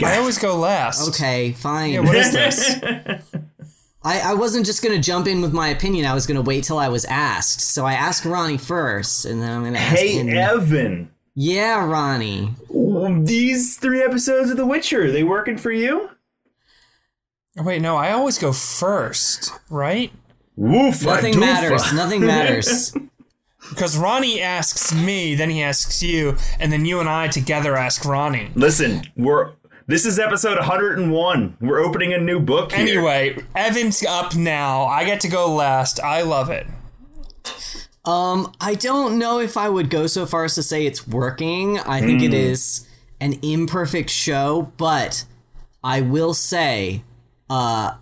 I 0.04 0.18
always 0.18 0.38
go 0.38 0.56
last. 0.58 1.10
okay, 1.10 1.52
fine. 1.52 1.94
Yeah, 1.94 2.00
what 2.02 2.16
is 2.16 2.32
this? 2.32 2.80
I, 4.02 4.32
I 4.32 4.34
wasn't 4.36 4.66
just 4.66 4.82
gonna 4.82 5.00
jump 5.02 5.28
in 5.28 5.42
with 5.42 5.52
my 5.52 5.68
opinion. 5.70 6.06
I 6.06 6.14
was 6.14 6.26
gonna 6.26 6.42
wait 6.42 6.64
till 6.64 6.78
I 6.78 6.88
was 6.88 7.04
asked. 7.06 7.60
So 7.62 7.86
I 7.86 7.94
asked 7.94 8.24
Ronnie 8.24 8.58
first, 8.58 9.26
and 9.26 9.42
then 9.42 9.52
I'm 9.52 9.64
gonna 9.66 9.78
ask 9.78 9.98
Hey 10.00 10.20
Andy. 10.20 10.38
Evan, 10.38 11.12
yeah, 11.36 11.84
Ronnie. 11.86 12.54
these 13.26 13.76
three 13.78 14.02
episodes 14.02 14.50
of 14.52 14.56
The 14.58 14.66
Witcher, 14.66 15.12
they 15.12 15.24
working 15.24 15.58
for 15.58 15.72
you? 15.72 16.10
Wait, 17.64 17.82
no, 17.82 17.98
I 17.98 18.12
always 18.12 18.38
go 18.38 18.52
first, 18.54 19.52
right? 19.70 20.12
Woof, 20.56 21.04
Nothing 21.06 21.34
doofa. 21.36 21.40
matters. 21.40 21.94
Nothing 21.94 22.26
matters. 22.26 22.94
Because 23.70 23.96
Ronnie 23.98 24.42
asks 24.42 24.92
me, 24.96 25.36
then 25.36 25.52
he 25.52 25.62
asks 25.62 26.02
you, 26.02 26.38
and 26.60 26.72
then 26.74 26.86
you 26.86 27.00
and 27.02 27.08
I 27.10 27.28
together 27.28 27.76
ask 27.76 28.04
Ronnie. 28.04 28.50
Listen, 28.56 29.04
we're 29.16 29.52
this 29.86 30.08
is 30.08 30.18
episode 30.18 30.58
101. 30.58 31.58
We're 31.62 31.80
opening 31.80 32.12
a 32.14 32.18
new 32.18 32.40
book 32.40 32.72
here. 32.72 32.80
Anyway, 33.00 33.38
Evan's 33.56 34.04
up 34.04 34.36
now. 34.36 34.86
I 34.86 35.04
get 35.04 35.20
to 35.22 35.28
go 35.28 35.54
last. 35.54 36.00
I 36.00 36.22
love 36.24 36.50
it. 36.50 36.66
Um, 38.06 38.54
I 38.60 38.74
don't 38.76 39.20
know 39.20 39.40
if 39.40 39.56
I 39.58 39.70
would 39.70 39.90
go 39.92 40.08
so 40.08 40.26
far 40.26 40.46
as 40.46 40.56
to 40.56 40.64
say 40.64 40.86
it's 40.88 41.08
working. 41.08 41.78
I 41.80 42.00
think 42.00 42.22
Hmm. 42.22 42.28
it 42.28 42.34
is 42.34 42.88
an 43.20 43.34
imperfect 43.44 44.10
show, 44.10 44.72
but 44.78 45.26
I 45.84 46.02
will 46.02 46.34
say, 46.34 47.04
uh, 47.50 47.96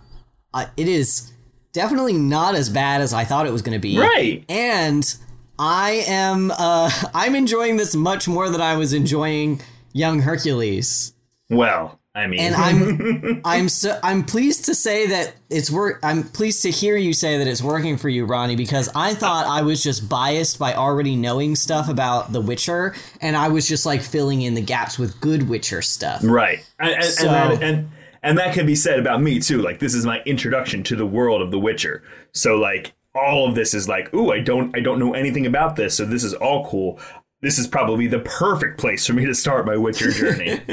uh, 0.54 0.66
it 0.76 0.88
is 0.88 1.32
definitely 1.72 2.14
not 2.14 2.54
as 2.54 2.68
bad 2.68 3.00
as 3.00 3.12
I 3.12 3.24
thought 3.24 3.46
it 3.46 3.52
was 3.52 3.62
going 3.62 3.74
to 3.78 3.80
be. 3.80 3.98
Right. 3.98 4.44
And 4.48 5.14
I 5.58 6.04
am, 6.06 6.50
uh, 6.50 6.90
I'm 7.14 7.34
enjoying 7.34 7.76
this 7.76 7.94
much 7.94 8.28
more 8.28 8.48
than 8.48 8.60
I 8.60 8.76
was 8.76 8.92
enjoying 8.92 9.60
Young 9.92 10.20
Hercules. 10.20 11.12
Well, 11.50 11.98
I 12.14 12.26
mean, 12.26 12.40
And 12.40 12.54
I'm 12.56 13.40
I'm 13.44 13.68
so 13.68 13.98
I'm 14.02 14.24
pleased 14.24 14.64
to 14.64 14.74
say 14.74 15.06
that 15.06 15.34
it's 15.50 15.70
work 15.70 16.00
I'm 16.02 16.24
pleased 16.24 16.62
to 16.62 16.70
hear 16.70 16.96
you 16.96 17.12
say 17.12 17.38
that 17.38 17.46
it's 17.46 17.62
working 17.62 17.96
for 17.96 18.08
you, 18.08 18.24
Ronnie, 18.24 18.56
because 18.56 18.88
I 18.94 19.14
thought 19.14 19.46
I 19.46 19.62
was 19.62 19.82
just 19.82 20.08
biased 20.08 20.58
by 20.58 20.74
already 20.74 21.14
knowing 21.14 21.54
stuff 21.54 21.88
about 21.88 22.32
The 22.32 22.40
Witcher, 22.40 22.96
and 23.20 23.36
I 23.36 23.48
was 23.48 23.68
just 23.68 23.86
like 23.86 24.02
filling 24.02 24.42
in 24.42 24.54
the 24.54 24.60
gaps 24.60 24.98
with 24.98 25.20
good 25.20 25.48
Witcher 25.48 25.80
stuff. 25.80 26.20
right, 26.24 26.58
and 26.80 26.90
and, 26.90 27.04
So- 27.04 27.28
and, 27.28 27.52
that, 27.52 27.62
and 27.62 27.90
and 28.22 28.38
that 28.38 28.54
can 28.54 28.66
be 28.66 28.74
said 28.74 28.98
about 28.98 29.22
me 29.22 29.40
too. 29.40 29.62
Like 29.62 29.78
this 29.78 29.94
is 29.94 30.06
my 30.06 30.22
introduction 30.24 30.82
to 30.84 30.96
the 30.96 31.06
world 31.06 31.42
of 31.42 31.50
The 31.50 31.58
Witcher. 31.58 32.02
So 32.32 32.56
like 32.56 32.94
all 33.14 33.48
of 33.48 33.54
this 33.54 33.74
is 33.74 33.88
like, 33.88 34.12
ooh, 34.14 34.30
I 34.32 34.40
don't 34.40 34.76
I 34.76 34.80
don't 34.80 34.98
know 34.98 35.14
anything 35.14 35.46
about 35.46 35.76
this, 35.76 35.96
so 35.96 36.04
this 36.04 36.24
is 36.24 36.34
all 36.34 36.66
cool. 36.66 37.00
This 37.40 37.58
is 37.58 37.66
probably 37.68 38.08
the 38.08 38.18
perfect 38.20 38.80
place 38.80 39.06
for 39.06 39.12
me 39.12 39.24
to 39.24 39.34
start 39.34 39.64
my 39.66 39.76
Witcher 39.76 40.10
journey. 40.10 40.60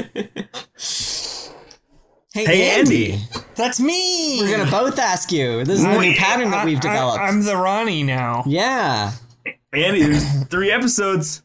Hey, 2.36 2.46
hey, 2.48 2.70
Andy. 2.78 3.20
That's 3.56 3.80
me. 3.80 4.42
we're 4.42 4.58
gonna 4.58 4.70
both 4.70 5.00
ask 5.00 5.32
you. 5.32 5.64
This 5.64 5.80
is 5.80 5.86
the 5.86 5.98
new 5.98 6.14
pattern 6.16 6.52
that 6.52 6.66
we've 6.66 6.82
developed. 6.82 7.22
I, 7.22 7.30
am 7.30 7.44
the 7.46 7.56
Ronnie 7.56 8.04
now. 8.04 8.44
yeah. 8.46 9.14
Andy, 9.72 10.04
there's 10.04 10.44
three 10.48 10.70
episodes. 10.70 11.44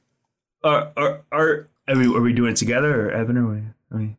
Are 0.64 0.90
are 0.96 1.22
are 1.30 1.68
are 1.86 1.96
we, 1.96 2.06
are 2.06 2.20
we 2.20 2.32
doing 2.32 2.54
it 2.54 2.56
together 2.56 3.06
or 3.06 3.12
Evan 3.12 3.38
or 3.38 3.62
we? 3.92 4.16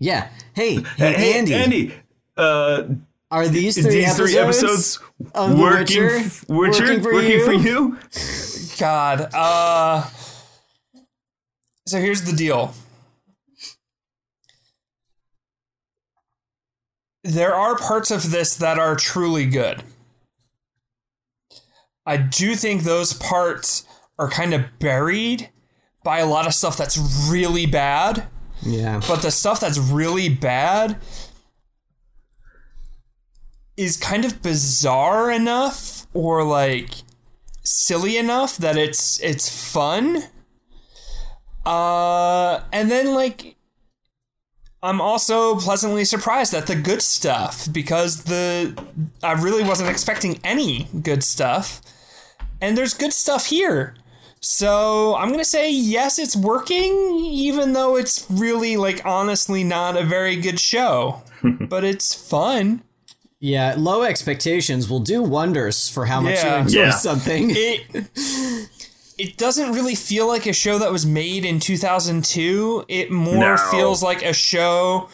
Yeah. 0.00 0.30
Hey, 0.54 0.76
hey, 0.96 1.12
hey 1.12 1.38
Andy. 1.38 1.54
Andy. 1.54 1.94
Uh, 2.36 2.84
are 3.30 3.46
these 3.46 3.80
three, 3.80 3.96
these 3.96 4.18
episodes, 4.18 4.32
three 4.32 4.38
episodes 4.38 5.00
working, 5.34 5.58
Witcher, 5.58 6.30
working, 6.48 7.02
for, 7.02 7.12
working 7.12 7.30
you? 7.30 7.44
for 7.44 7.52
you? 7.52 7.98
God. 8.78 9.28
Uh, 9.34 10.08
so 11.86 11.98
here's 12.00 12.22
the 12.22 12.32
deal. 12.32 12.74
There 17.22 17.54
are 17.54 17.76
parts 17.76 18.10
of 18.10 18.30
this 18.30 18.56
that 18.56 18.78
are 18.78 18.96
truly 18.96 19.44
good. 19.44 19.82
I 22.06 22.16
do 22.16 22.54
think 22.54 22.82
those 22.82 23.12
parts 23.12 23.84
are 24.18 24.30
kind 24.30 24.54
of 24.54 24.78
buried 24.78 25.50
by 26.02 26.20
a 26.20 26.26
lot 26.26 26.46
of 26.46 26.54
stuff 26.54 26.78
that's 26.78 26.96
really 27.30 27.66
bad 27.66 28.26
yeah. 28.62 29.00
But 29.06 29.22
the 29.22 29.30
stuff 29.30 29.60
that's 29.60 29.78
really 29.78 30.28
bad 30.28 30.96
is 33.76 33.96
kind 33.96 34.24
of 34.24 34.42
bizarre 34.42 35.30
enough 35.30 36.06
or 36.12 36.44
like 36.44 36.90
silly 37.64 38.16
enough 38.16 38.56
that 38.58 38.76
it's 38.76 39.20
it's 39.20 39.72
fun. 39.72 40.24
Uh 41.64 42.60
and 42.72 42.90
then 42.90 43.14
like 43.14 43.56
I'm 44.82 45.00
also 45.00 45.56
pleasantly 45.56 46.04
surprised 46.04 46.54
at 46.54 46.66
the 46.66 46.74
good 46.74 47.02
stuff 47.02 47.68
because 47.70 48.24
the 48.24 48.74
I 49.22 49.32
really 49.32 49.62
wasn't 49.62 49.90
expecting 49.90 50.40
any 50.42 50.88
good 51.02 51.22
stuff. 51.22 51.80
And 52.62 52.76
there's 52.76 52.94
good 52.94 53.12
stuff 53.12 53.46
here. 53.46 53.94
So 54.40 55.16
I'm 55.16 55.30
gonna 55.30 55.44
say 55.44 55.70
yes, 55.70 56.18
it's 56.18 56.34
working, 56.34 56.92
even 57.24 57.74
though 57.74 57.96
it's 57.96 58.26
really 58.30 58.76
like 58.76 59.02
honestly 59.04 59.62
not 59.64 59.96
a 59.96 60.04
very 60.04 60.36
good 60.36 60.58
show. 60.58 61.22
but 61.68 61.84
it's 61.84 62.14
fun. 62.14 62.82
Yeah, 63.38 63.74
low 63.76 64.02
expectations 64.02 64.88
will 64.90 65.00
do 65.00 65.22
wonders 65.22 65.88
for 65.88 66.06
how 66.06 66.20
much 66.20 66.34
Yeah. 66.34 66.56
you 66.56 66.62
enjoy 66.62 66.80
Yeah. 66.80 66.90
something. 66.90 67.50
It 67.56 68.08
it 69.18 69.36
doesn't 69.36 69.72
really 69.72 69.94
feel 69.94 70.26
like 70.26 70.46
a 70.46 70.52
show 70.54 70.78
that 70.78 70.90
was 70.90 71.04
made 71.04 71.44
in 71.44 71.60
2002. 71.60 72.84
It 72.88 73.10
more 73.10 73.56
No. 73.56 73.70
feels 73.70 74.02
like 74.02 74.22
a 74.22 74.32
show 74.32 75.08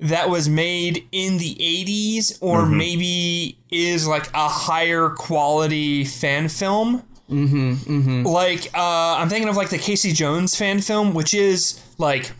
that 0.00 0.28
was 0.28 0.48
made 0.48 1.06
in 1.12 1.38
the 1.38 1.54
80s 1.60 2.36
or 2.40 2.62
mm-hmm. 2.62 2.76
maybe 2.76 3.58
is 3.70 4.08
like 4.08 4.28
a 4.34 4.48
higher 4.48 5.08
quality 5.10 6.04
fan 6.04 6.48
film. 6.48 7.04
Mm-hmm, 7.30 7.72
mm-hmm. 7.72 8.22
Like 8.26 8.66
uh, 8.74 9.16
I'm 9.16 9.28
thinking 9.28 9.48
of 9.48 9.56
like 9.56 9.70
the 9.70 9.78
Casey 9.78 10.12
Jones 10.12 10.56
fan 10.56 10.80
film, 10.80 11.14
which 11.14 11.34
is 11.34 11.80
like 11.98 12.32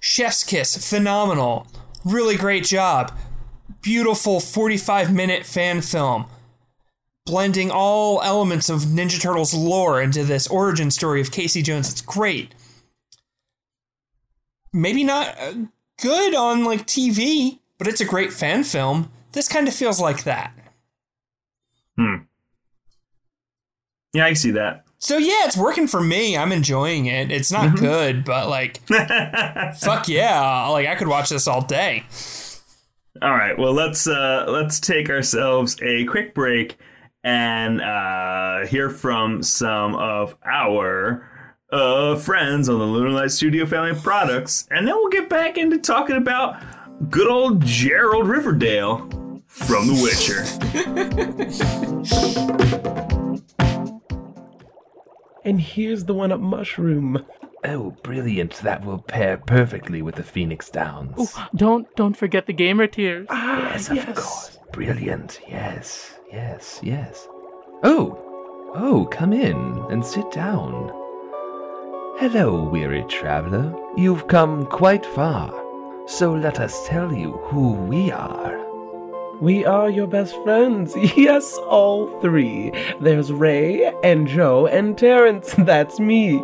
Chef's 0.00 0.44
Kiss, 0.44 0.88
phenomenal, 0.88 1.66
really 2.04 2.36
great 2.36 2.64
job, 2.64 3.12
beautiful 3.82 4.40
45 4.40 5.12
minute 5.12 5.44
fan 5.44 5.80
film 5.80 6.26
blending 7.24 7.70
all 7.70 8.20
elements 8.22 8.68
of 8.68 8.80
Ninja 8.80 9.20
Turtles 9.20 9.54
lore 9.54 10.00
into 10.00 10.24
this 10.24 10.48
origin 10.48 10.90
story 10.90 11.20
of 11.20 11.30
Casey 11.30 11.62
Jones. 11.62 11.90
It's 11.90 12.00
great. 12.00 12.54
Maybe 14.72 15.04
not 15.04 15.36
uh, 15.38 15.52
good 16.00 16.34
on 16.34 16.64
like 16.64 16.86
TV, 16.86 17.60
but 17.78 17.86
it's 17.86 18.00
a 18.00 18.06
great 18.06 18.32
fan 18.32 18.64
film. 18.64 19.10
This 19.32 19.48
kind 19.48 19.68
of 19.68 19.74
feels 19.74 20.00
like 20.00 20.24
that. 20.24 20.52
Yeah, 24.12 24.26
I 24.26 24.34
see 24.34 24.50
that. 24.52 24.84
So 24.98 25.16
yeah, 25.16 25.46
it's 25.46 25.56
working 25.56 25.88
for 25.88 26.00
me. 26.00 26.36
I'm 26.36 26.52
enjoying 26.52 27.06
it. 27.06 27.32
It's 27.32 27.50
not 27.50 27.76
good, 27.76 28.24
but 28.24 28.48
like 28.48 28.76
fuck 29.76 30.08
yeah, 30.08 30.68
like 30.68 30.86
I 30.86 30.94
could 30.94 31.08
watch 31.08 31.28
this 31.28 31.48
all 31.48 31.62
day. 31.62 32.04
All 33.20 33.32
right, 33.32 33.58
well 33.58 33.72
let's 33.72 34.06
uh 34.06 34.44
let's 34.46 34.78
take 34.78 35.10
ourselves 35.10 35.76
a 35.82 36.04
quick 36.04 36.34
break 36.34 36.78
and 37.24 37.80
uh 37.80 38.64
hear 38.66 38.90
from 38.90 39.42
some 39.42 39.96
of 39.96 40.36
our 40.44 41.28
uh 41.72 42.14
friends 42.16 42.68
on 42.68 42.78
the 42.78 42.84
Lunar 42.84 43.10
Light 43.10 43.32
Studio 43.32 43.66
family 43.66 43.90
of 43.90 44.02
products, 44.04 44.68
and 44.70 44.86
then 44.86 44.94
we'll 44.94 45.08
get 45.10 45.28
back 45.28 45.58
into 45.58 45.78
talking 45.78 46.16
about 46.16 46.62
good 47.10 47.28
old 47.28 47.64
Gerald 47.64 48.28
Riverdale 48.28 49.08
from 49.46 49.88
The 49.88 49.94
Witcher. 52.72 52.78
And 55.44 55.60
here's 55.60 56.04
the 56.04 56.14
one 56.14 56.32
up 56.32 56.40
mushroom. 56.40 57.24
Oh, 57.64 57.90
brilliant. 58.02 58.54
That 58.58 58.84
will 58.84 58.98
pair 58.98 59.36
perfectly 59.36 60.02
with 60.02 60.16
the 60.16 60.22
Phoenix 60.22 60.68
Downs. 60.70 61.14
Oh, 61.16 61.48
Don't 61.54 61.94
don't 61.96 62.16
forget 62.16 62.46
the 62.46 62.52
gamer 62.52 62.86
tears. 62.86 63.26
Ah, 63.30 63.72
yes, 63.72 63.90
of 63.90 64.06
course. 64.14 64.58
Brilliant. 64.72 65.40
Yes, 65.48 66.18
yes, 66.32 66.80
yes. 66.82 67.28
Oh, 67.82 68.18
oh, 68.74 69.06
come 69.10 69.32
in 69.32 69.84
and 69.90 70.04
sit 70.04 70.30
down. 70.30 70.90
Hello, 72.18 72.68
weary 72.68 73.04
traveler. 73.08 73.74
You've 73.96 74.28
come 74.28 74.66
quite 74.66 75.04
far. 75.06 75.52
So 76.06 76.32
let 76.32 76.60
us 76.60 76.86
tell 76.88 77.12
you 77.12 77.32
who 77.32 77.72
we 77.74 78.10
are. 78.12 78.61
We 79.42 79.64
are 79.64 79.90
your 79.90 80.06
best 80.06 80.40
friends. 80.44 80.94
Yes, 81.16 81.58
all 81.66 82.06
three. 82.20 82.70
There's 83.00 83.32
Ray 83.32 83.92
and 84.04 84.28
Joe 84.28 84.68
and 84.68 84.96
Terrence. 84.96 85.52
That's 85.58 85.98
me. 85.98 86.40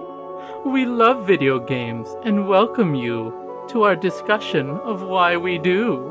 We 0.67 0.85
love 0.85 1.25
video 1.25 1.61
games 1.61 2.09
and 2.25 2.49
welcome 2.49 2.97
you 2.97 3.33
to 3.69 3.85
our 3.85 3.95
discussion 3.95 4.71
of 4.71 5.03
why 5.03 5.37
we 5.37 5.59
do. 5.59 6.11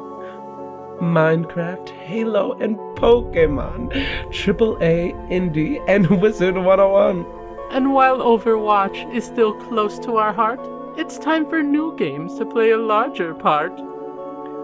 Minecraft, 1.01 1.89
Halo, 1.89 2.53
and 2.53 2.77
Pokemon. 2.95 3.91
AAA, 4.29 5.11
Indie, 5.29 5.83
and 5.89 6.21
Wizard 6.21 6.55
101. 6.55 7.25
And 7.69 7.93
while 7.93 8.19
Overwatch 8.19 9.13
is 9.13 9.25
still 9.25 9.51
close 9.67 9.99
to 9.99 10.15
our 10.15 10.31
heart, 10.31 10.61
it's 10.97 11.17
time 11.17 11.49
for 11.49 11.61
new 11.61 11.97
games 11.97 12.37
to 12.37 12.45
play 12.45 12.71
a 12.71 12.77
larger 12.77 13.33
part. 13.33 13.77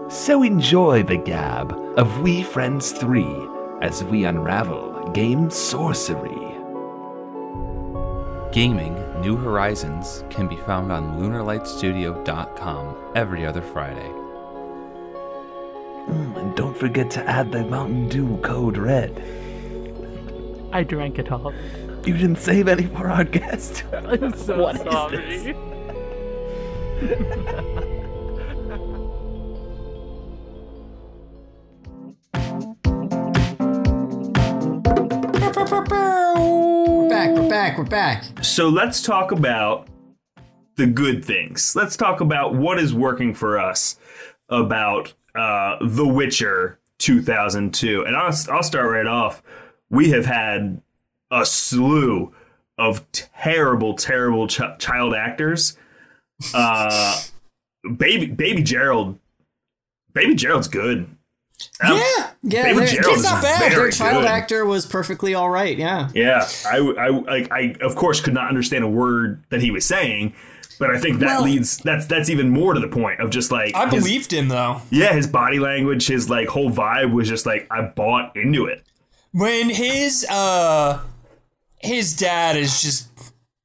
So 0.08 0.42
enjoy 0.42 1.02
the 1.02 1.16
gab 1.16 1.72
of 1.96 2.20
We 2.20 2.42
Friends 2.42 2.92
3 2.92 3.26
as 3.80 4.04
we 4.04 4.24
unravel 4.24 5.10
game 5.12 5.50
sorcery. 5.50 6.30
Gaming 8.52 8.94
New 9.20 9.36
Horizons 9.36 10.22
can 10.30 10.46
be 10.46 10.56
found 10.56 10.92
on 10.92 11.18
lunarlightstudio.com 11.18 13.12
every 13.16 13.46
other 13.46 13.62
Friday. 13.62 14.10
Mm, 16.06 16.36
and 16.36 16.54
don't 16.54 16.76
forget 16.76 17.10
to 17.12 17.24
add 17.26 17.50
the 17.50 17.64
Mountain 17.64 18.08
Dew 18.10 18.36
code 18.42 18.76
red. 18.76 19.22
I 20.72 20.82
drank 20.84 21.18
it 21.18 21.32
all. 21.32 21.54
You 22.04 22.16
didn't 22.16 22.36
save 22.36 22.68
any 22.68 22.86
for 22.86 23.08
our 23.08 23.24
guest. 23.24 23.84
I'm 23.92 24.36
so 24.36 24.60
What 24.60 24.76
is 24.76 24.82
sorry. 24.82 25.56
back, 37.54 37.78
we're 37.78 37.84
back. 37.84 38.24
So 38.42 38.68
let's 38.68 39.00
talk 39.00 39.30
about 39.30 39.86
the 40.74 40.88
good 40.88 41.24
things. 41.24 41.76
Let's 41.76 41.96
talk 41.96 42.20
about 42.20 42.52
what 42.52 42.80
is 42.80 42.92
working 42.92 43.32
for 43.32 43.60
us 43.60 43.96
about 44.48 45.14
uh, 45.36 45.76
The 45.80 46.04
Witcher 46.04 46.80
2002. 46.98 48.06
And 48.06 48.16
I'll, 48.16 48.34
I'll 48.50 48.62
start 48.64 48.90
right 48.90 49.06
off. 49.06 49.40
We 49.88 50.10
have 50.10 50.26
had 50.26 50.82
a 51.30 51.46
slew 51.46 52.34
of 52.76 53.08
terrible, 53.12 53.94
terrible 53.94 54.48
ch- 54.48 54.60
child 54.80 55.14
actors. 55.14 55.78
Uh, 56.52 57.22
baby, 57.96 58.26
baby 58.26 58.64
Gerald, 58.64 59.16
baby 60.12 60.34
Gerald's 60.34 60.66
good. 60.66 61.06
Um, 61.80 61.96
Yeah, 61.96 62.30
Yeah, 62.42 62.62
Baby 62.64 62.78
their- 62.80 62.86
Gerald 62.86 63.16
is 63.18 63.22
not 63.24 63.42
bad. 63.42 63.72
Their 63.72 63.90
child 63.90 64.22
good. 64.22 64.28
actor 64.30 64.64
was 64.64 64.86
perfectly 64.86 65.34
all 65.34 65.48
right. 65.50 65.76
Yeah. 65.76 66.08
Yeah, 66.14 66.46
I, 66.66 66.76
I, 66.78 67.08
like, 67.08 67.50
I, 67.52 67.74
of 67.80 67.94
course, 67.96 68.20
could 68.20 68.34
not 68.34 68.48
understand 68.48 68.84
a 68.84 68.88
word 68.88 69.42
that 69.50 69.60
he 69.62 69.70
was 69.70 69.84
saying, 69.84 70.34
but 70.78 70.90
I 70.90 70.98
think 70.98 71.20
that 71.20 71.26
Well- 71.26 71.42
leads. 71.44 71.78
That's 71.78 72.06
that's 72.06 72.28
even 72.28 72.50
more 72.50 72.74
to 72.74 72.80
the 72.80 72.88
point 72.88 73.20
of 73.20 73.30
just 73.30 73.50
like 73.52 73.74
I 73.76 73.88
his- 73.88 74.02
believed 74.04 74.32
him 74.32 74.48
though. 74.48 74.82
yeah, 74.90 75.12
his 75.12 75.26
body 75.26 75.58
language, 75.58 76.06
his 76.08 76.28
like 76.28 76.48
whole 76.48 76.70
vibe 76.70 77.12
was 77.12 77.28
just 77.28 77.46
like 77.46 77.66
I 77.70 77.82
bought 77.82 78.36
into 78.36 78.66
it. 78.66 78.82
when 79.32 79.70
his 79.70 80.26
uh 80.30 81.00
his 81.78 82.16
dad 82.16 82.56
is 82.56 82.80
just 82.82 83.08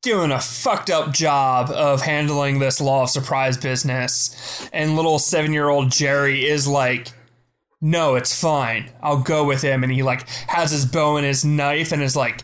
doing 0.01 0.31
a 0.31 0.39
fucked 0.39 0.89
up 0.89 1.11
job 1.13 1.69
of 1.71 2.01
handling 2.01 2.59
this 2.59 2.79
law 2.79 3.03
of 3.03 3.09
surprise 3.09 3.57
business 3.57 4.67
and 4.71 4.95
little 4.95 5.17
7-year-old 5.19 5.91
Jerry 5.91 6.45
is 6.45 6.67
like 6.67 7.11
no 7.81 8.15
it's 8.15 8.39
fine 8.39 8.89
I'll 9.01 9.21
go 9.21 9.43
with 9.43 9.61
him 9.61 9.83
and 9.83 9.91
he 9.91 10.03
like 10.03 10.27
has 10.47 10.71
his 10.71 10.85
bow 10.85 11.17
and 11.17 11.25
his 11.25 11.45
knife 11.45 11.91
and 11.91 12.01
is 12.01 12.15
like 12.15 12.43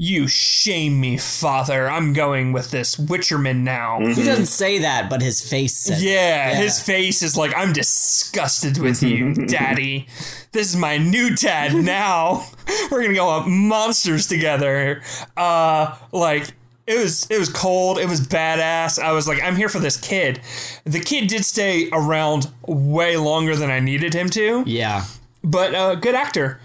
you 0.00 0.28
shame 0.28 1.00
me 1.00 1.16
father 1.18 1.90
I'm 1.90 2.12
going 2.12 2.52
with 2.52 2.70
this 2.70 2.94
witcherman 2.94 3.62
now 3.62 3.98
He 3.98 4.22
doesn't 4.22 4.46
say 4.46 4.78
that, 4.78 5.10
but 5.10 5.20
his 5.22 5.40
face 5.48 5.76
says. 5.76 6.04
yeah, 6.04 6.50
Yeah. 6.50 6.54
his 6.56 6.80
face 6.80 7.20
is 7.20 7.36
like, 7.36 7.52
I'm 7.56 7.72
disgusted 7.72 8.78
with 8.78 9.02
you, 9.02 9.34
daddy. 9.46 10.06
This 10.52 10.68
is 10.70 10.76
my 10.76 10.98
new 10.98 11.34
dad 11.34 11.74
now. 11.84 12.46
We're 12.92 13.02
gonna 13.02 13.14
go 13.14 13.28
up 13.28 13.48
monsters 13.48 14.28
together. 14.28 15.02
Uh, 15.36 15.96
like, 16.12 16.52
it 16.88 16.98
was 16.98 17.26
it 17.30 17.38
was 17.38 17.48
cold. 17.50 17.98
It 17.98 18.08
was 18.08 18.20
badass. 18.20 18.98
I 18.98 19.12
was 19.12 19.28
like, 19.28 19.42
I'm 19.42 19.56
here 19.56 19.68
for 19.68 19.78
this 19.78 19.96
kid. 19.96 20.40
The 20.84 21.00
kid 21.00 21.28
did 21.28 21.44
stay 21.44 21.88
around 21.92 22.50
way 22.66 23.16
longer 23.16 23.54
than 23.54 23.70
I 23.70 23.80
needed 23.80 24.14
him 24.14 24.30
to, 24.30 24.64
Yeah. 24.66 25.04
but 25.44 25.74
uh, 25.74 25.94
good 25.96 26.14
actor. 26.14 26.60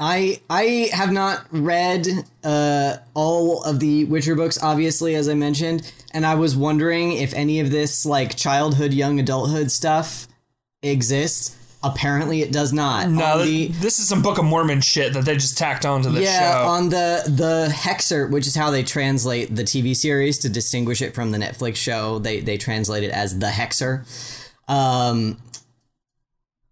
I 0.00 0.40
I 0.50 0.90
have 0.92 1.12
not 1.12 1.46
read 1.50 2.06
uh, 2.42 2.96
all 3.14 3.62
of 3.62 3.78
the 3.80 4.04
Witcher 4.06 4.34
books, 4.34 4.58
obviously, 4.62 5.14
as 5.14 5.28
I 5.28 5.34
mentioned, 5.34 5.90
and 6.12 6.26
I 6.26 6.34
was 6.34 6.56
wondering 6.56 7.12
if 7.12 7.32
any 7.32 7.60
of 7.60 7.70
this 7.70 8.04
like 8.04 8.36
childhood, 8.36 8.92
young 8.92 9.20
adulthood 9.20 9.70
stuff 9.70 10.26
exists. 10.82 11.56
Apparently, 11.84 12.40
it 12.42 12.50
does 12.50 12.72
not. 12.72 13.08
No, 13.08 13.38
this, 13.38 13.46
the- 13.46 13.68
this 13.68 13.98
is 13.98 14.08
some 14.08 14.22
Book 14.22 14.38
of 14.38 14.44
Mormon 14.44 14.80
shit 14.80 15.12
that 15.12 15.24
they 15.24 15.34
just 15.34 15.58
tacked 15.58 15.84
onto 15.84 16.10
the 16.10 16.22
yeah, 16.22 16.62
show. 16.62 16.68
on 16.68 16.88
the 16.88 17.22
the 17.26 17.70
Hexer, 17.72 18.30
which 18.30 18.46
is 18.46 18.54
how 18.54 18.70
they 18.70 18.82
translate 18.82 19.54
the 19.54 19.64
TV 19.64 19.94
series 19.94 20.38
to 20.38 20.48
distinguish 20.48 21.02
it 21.02 21.14
from 21.14 21.30
the 21.30 21.38
Netflix 21.38 21.76
show. 21.76 22.18
They 22.18 22.40
they 22.40 22.56
translate 22.56 23.04
it 23.04 23.10
as 23.10 23.38
the 23.38 23.48
Hexer. 23.48 24.04
Um, 24.68 25.38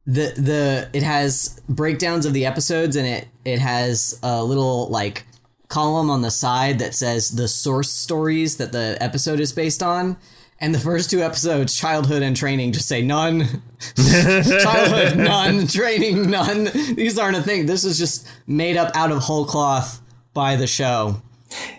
the 0.07 0.33
the 0.37 0.91
it 0.93 1.03
has 1.03 1.61
breakdowns 1.69 2.27
of 2.27 2.33
the 2.33 2.47
episodes, 2.47 2.97
and 2.97 3.07
it 3.07 3.29
it 3.45 3.59
has 3.59 4.19
a 4.23 4.43
little 4.43 4.89
like 4.89 5.25
column 5.69 6.11
on 6.11 6.23
the 6.23 6.31
side 6.31 6.79
that 6.79 6.95
says 6.95 7.31
the 7.31 7.49
source 7.49 7.91
stories 7.91 8.57
that 8.59 8.73
the 8.73 8.97
episode 9.01 9.41
is 9.41 9.53
based 9.53 9.83
on. 9.83 10.17
And 10.63 10.73
the 10.75 10.79
first 10.79 11.11
two 11.11 11.21
episodes, 11.21 11.75
childhood 11.75 12.23
and 12.23 12.35
training, 12.37 12.73
just 12.73 12.87
say 12.89 13.03
none. 13.03 13.63
childhood, 13.97 15.19
none. 15.19 15.67
Training, 15.67 16.31
none. 16.31 16.65
These 16.95 17.19
aren't 17.19 17.37
a 17.37 17.43
thing. 17.43 17.67
This 17.67 17.85
is 17.85 17.99
just 17.99 18.27
made 18.47 18.77
up 18.77 18.91
out 18.95 19.11
of 19.11 19.19
whole 19.19 19.45
cloth 19.45 20.01
by 20.35 20.57
the 20.57 20.67
show. 20.67 21.21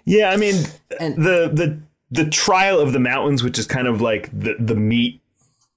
Yeah, 0.06 0.30
I 0.30 0.38
mean 0.38 0.66
And- 1.00 1.16
the 1.16 1.50
the 1.52 1.80
the 2.12 2.30
trial 2.30 2.80
of 2.80 2.94
the 2.94 3.00
mountains, 3.00 3.42
which 3.42 3.58
is 3.58 3.66
kind 3.66 3.88
of 3.88 4.02
like 4.02 4.30
the 4.38 4.56
the 4.60 4.76
meat 4.76 5.22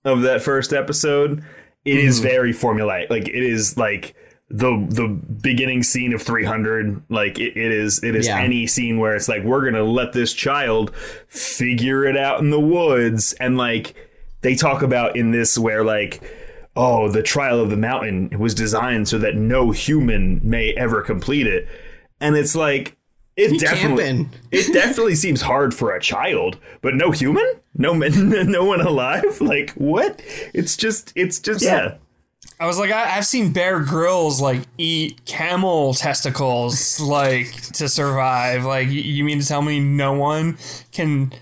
of 0.05 0.23
that 0.23 0.43
first 0.43 0.73
episode, 0.73 1.43
it 1.85 1.99
is 1.99 2.17
Mm-hmm. 2.19 2.29
very 2.29 2.53
formulaic. 2.53 3.09
Like 3.09 3.29
it 3.29 3.35
is 3.43 3.77
like 3.79 4.15
the 4.49 4.87
the 4.89 5.09
beginning 5.43 5.83
scene 5.83 6.13
of 6.15 6.23
300 6.23 7.03
like 7.09 7.39
it, 7.41 7.57
it 7.57 7.73
is 7.73 8.03
it 8.05 8.15
is 8.15 8.29
Yeah. 8.29 8.39
any 8.39 8.67
scene 8.69 8.99
where 8.99 9.17
it's 9.17 9.29
like 9.29 9.43
we're 9.43 9.65
gonna 9.65 9.83
let 9.83 10.13
this 10.13 10.33
child 10.33 10.95
figure 11.29 12.05
it 12.05 12.17
out 12.17 12.39
in 12.41 12.51
the 12.51 12.61
woods. 12.61 13.33
And 13.41 13.57
like 13.57 13.95
they 14.43 14.55
talk 14.55 14.83
about 14.83 15.17
in 15.17 15.33
this 15.33 15.59
where 15.59 15.83
like 15.85 16.23
oh 16.77 17.09
the 17.09 17.23
trial 17.25 17.59
of 17.61 17.71
the 17.71 17.77
mountain 17.77 18.31
was 18.39 18.55
designed 18.55 19.09
so 19.09 19.19
that 19.19 19.35
no 19.35 19.73
human 19.73 20.41
may 20.49 20.73
ever 20.75 21.03
complete 21.03 21.47
it. 21.49 21.67
And 22.21 22.37
it's 22.37 22.55
like 22.55 22.97
it 23.37 23.59
definitely 23.61 24.29
it 24.53 24.73
definitely 24.73 25.15
seems 25.25 25.43
hard 25.43 25.75
for 25.75 25.93
a 25.93 26.01
child 26.01 26.57
but 26.83 26.95
no 26.95 27.11
human? 27.11 27.47
No 27.77 27.93
no 27.99 28.65
one 28.65 28.81
alive? 28.81 29.41
Like 29.41 29.71
what? 29.73 30.23
It's 30.55 30.77
just 30.77 31.13
it's 31.17 31.41
just 31.41 31.65
yeah 31.65 31.97
I 32.59 32.67
was 32.67 32.79
like, 32.79 32.91
I, 32.91 33.17
I've 33.17 33.27
seen 33.27 33.53
Bear 33.53 33.81
Grylls 33.81 34.41
like 34.41 34.63
eat 34.79 35.25
camel 35.27 35.93
testicles 35.95 36.99
like 37.01 37.53
to 37.73 37.89
survive. 37.89 38.65
Like, 38.65 38.87
y- 38.89 38.93
you 38.95 39.25
mean 39.25 39.41
to 39.41 39.47
tell 39.47 39.63
me 39.63 39.79
no 39.81 40.13
one 40.15 40.57
can 40.93 41.33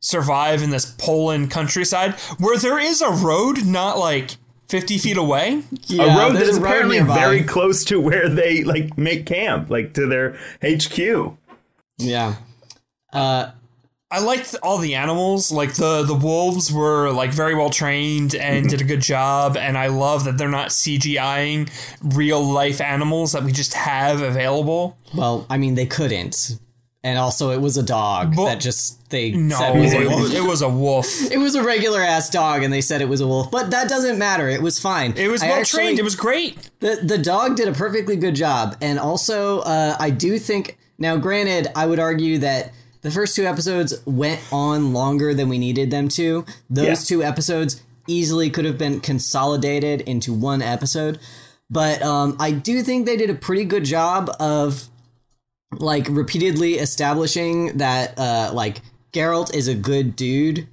survive 0.00 0.62
in 0.62 0.70
this 0.70 0.84
Poland 0.98 1.50
countryside 1.50 2.14
where 2.38 2.58
there 2.58 2.78
is 2.78 3.00
a 3.00 3.10
road 3.10 3.64
not 3.64 3.98
like 3.98 4.32
fifty 4.68 4.98
feet 4.98 5.16
away? 5.16 5.62
yeah, 5.86 6.02
a 6.02 6.18
road 6.18 6.30
that 6.34 6.38
there's 6.40 6.48
is 6.48 6.56
a 6.58 6.60
road 6.60 6.66
apparently 6.68 6.96
nearby. 6.98 7.14
very 7.20 7.42
close 7.44 7.84
to 7.84 8.00
where 8.00 8.28
they 8.28 8.64
like 8.64 8.98
make 8.98 9.26
camp 9.26 9.70
like 9.70 9.94
to 9.94 10.06
their 10.06 10.36
HQ 10.62 11.36
Yeah. 11.98 12.34
Uh, 13.12 13.52
I 14.14 14.20
liked 14.20 14.54
all 14.62 14.78
the 14.78 14.94
animals. 14.94 15.50
Like 15.52 15.74
the 15.74 16.02
the 16.04 16.14
wolves 16.14 16.72
were 16.72 17.10
like 17.10 17.30
very 17.32 17.54
well 17.54 17.70
trained 17.70 18.34
and 18.34 18.68
did 18.68 18.80
a 18.80 18.84
good 18.84 19.00
job. 19.02 19.56
And 19.56 19.76
I 19.76 19.88
love 19.88 20.24
that 20.24 20.38
they're 20.38 20.48
not 20.60 20.68
CGIing 20.68 21.68
real 22.02 22.42
life 22.42 22.80
animals 22.80 23.32
that 23.32 23.42
we 23.42 23.52
just 23.52 23.74
have 23.74 24.20
available. 24.22 24.96
well, 25.14 25.46
I 25.50 25.58
mean, 25.58 25.74
they 25.74 25.86
couldn't. 25.86 26.58
And 27.06 27.18
also, 27.18 27.50
it 27.50 27.60
was 27.60 27.76
a 27.76 27.82
dog 27.82 28.34
Well, 28.34 28.46
that 28.46 28.60
just 28.60 29.10
they 29.10 29.32
No, 29.32 29.58
said 29.58 29.78
was 29.78 29.92
it, 29.92 30.08
was- 30.08 30.32
it 30.32 30.42
was 30.42 30.62
a 30.62 30.68
wolf. 30.70 31.06
It 31.30 31.36
was 31.36 31.54
a 31.54 31.62
regular 31.62 32.00
ass 32.00 32.30
dog, 32.30 32.62
and 32.62 32.72
they 32.72 32.80
said 32.80 33.02
it 33.02 33.08
was 33.10 33.20
a 33.20 33.26
wolf. 33.26 33.50
But 33.50 33.70
that 33.72 33.90
doesn't 33.90 34.18
matter. 34.18 34.48
It 34.48 34.62
was 34.62 34.80
fine. 34.80 35.12
It 35.16 35.28
was 35.28 35.42
I 35.42 35.48
well 35.48 35.58
actually- 35.60 35.82
trained. 35.82 35.98
It 35.98 36.04
was 36.04 36.16
great. 36.16 36.70
The 36.80 37.00
the 37.02 37.18
dog 37.18 37.56
did 37.56 37.68
a 37.68 37.72
perfectly 37.72 38.16
good 38.16 38.34
job, 38.34 38.76
and 38.80 38.98
also 38.98 39.58
uh, 39.60 39.96
I 40.00 40.08
do 40.10 40.38
think 40.38 40.78
now. 40.96 41.18
Granted, 41.18 41.68
I 41.76 41.84
would 41.84 41.98
argue 41.98 42.38
that 42.38 42.72
the 43.04 43.10
first 43.12 43.36
two 43.36 43.44
episodes 43.46 43.94
went 44.04 44.40
on 44.50 44.92
longer 44.92 45.32
than 45.32 45.48
we 45.48 45.58
needed 45.58 45.90
them 45.92 46.08
to. 46.08 46.44
Those 46.68 46.86
Yeah. 46.86 46.94
two 47.16 47.22
episodes 47.22 47.80
easily 48.08 48.50
could 48.50 48.64
have 48.64 48.76
been 48.78 48.98
consolidated 49.00 50.00
into 50.02 50.32
one 50.34 50.60
episode, 50.60 51.18
but 51.70 52.02
um, 52.02 52.36
I 52.40 52.50
do 52.50 52.82
think 52.82 53.06
they 53.06 53.16
did 53.16 53.30
a 53.30 53.34
pretty 53.34 53.64
good 53.64 53.84
job 53.84 54.30
of 54.40 54.88
like 55.78 56.06
repeatedly 56.08 56.74
establishing 56.74 57.78
that 57.78 58.18
uh, 58.18 58.50
like 58.52 58.80
Geralt 59.12 59.54
is 59.54 59.68
a 59.68 59.74
good 59.74 60.16
dude 60.16 60.66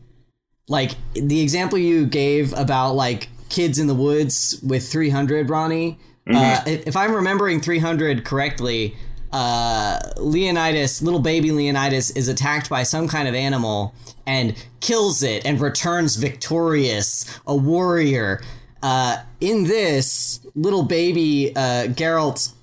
like 0.68 0.92
the 1.14 1.42
example 1.42 1.78
you 1.78 2.06
gave 2.06 2.54
about 2.54 2.94
like 2.94 3.28
kids 3.50 3.78
in 3.80 3.88
the 3.88 3.96
woods 3.96 4.60
with 4.64 4.88
300 4.88 5.50
ronnie 5.50 5.98
uh, 6.34 6.62
if 6.68 6.88
if 6.88 6.96
i'm 6.96 7.14
remembering 7.14 7.60
300 7.60 8.24
correctly 8.24 8.96
uh, 9.32 10.00
leonidas 10.18 11.02
little 11.02 11.20
baby 11.20 11.52
leonidas 11.52 12.12
is 12.12 12.28
attacked 12.28 12.70
by 12.70 12.84
some 12.84 13.08
kind 13.08 13.28
of 13.28 13.36
animal 13.36 13.94
and 14.26 14.56
kills 14.80 15.24
it 15.24 15.46
and 15.46 15.60
returns 15.60 16.16
victorious 16.16 17.40
a 17.48 17.56
warrior. 17.56 18.42
Uh, 18.84 19.18
in 19.40 19.64
this 19.66 20.46
little 20.56 20.84
baby 20.84 21.56
uh, 21.56 21.88
geralt 21.88 22.54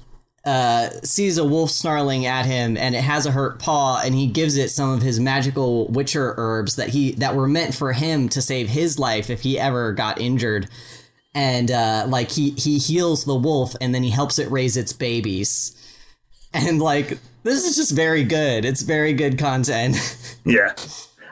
uh, 0.44 0.90
sees 1.02 1.38
a 1.38 1.44
wolf 1.44 1.70
snarling 1.70 2.26
at 2.26 2.46
him 2.46 2.76
and 2.76 2.94
it 2.94 3.02
has 3.02 3.26
a 3.26 3.30
hurt 3.30 3.58
paw 3.58 4.00
and 4.04 4.14
he 4.14 4.26
gives 4.26 4.56
it 4.56 4.70
some 4.70 4.90
of 4.90 5.02
his 5.02 5.20
magical 5.20 5.88
witcher 5.88 6.34
herbs 6.36 6.76
that 6.76 6.88
he 6.90 7.12
that 7.12 7.34
were 7.34 7.48
meant 7.48 7.74
for 7.74 7.92
him 7.92 8.28
to 8.28 8.42
save 8.42 8.68
his 8.68 8.98
life 8.98 9.30
if 9.30 9.42
he 9.42 9.58
ever 9.58 9.92
got 9.92 10.20
injured. 10.20 10.68
And 11.34 11.70
uh, 11.70 12.06
like 12.08 12.30
he 12.30 12.50
he 12.50 12.78
heals 12.78 13.24
the 13.24 13.34
wolf 13.34 13.74
and 13.80 13.94
then 13.94 14.02
he 14.02 14.10
helps 14.10 14.38
it 14.38 14.50
raise 14.50 14.76
its 14.76 14.92
babies 14.92 15.74
and 16.52 16.80
like 16.80 17.18
this 17.42 17.64
is 17.64 17.76
just 17.76 17.92
very 17.92 18.24
good 18.24 18.64
it's 18.64 18.82
very 18.82 19.12
good 19.12 19.38
content 19.38 19.96
Yeah. 20.48 20.74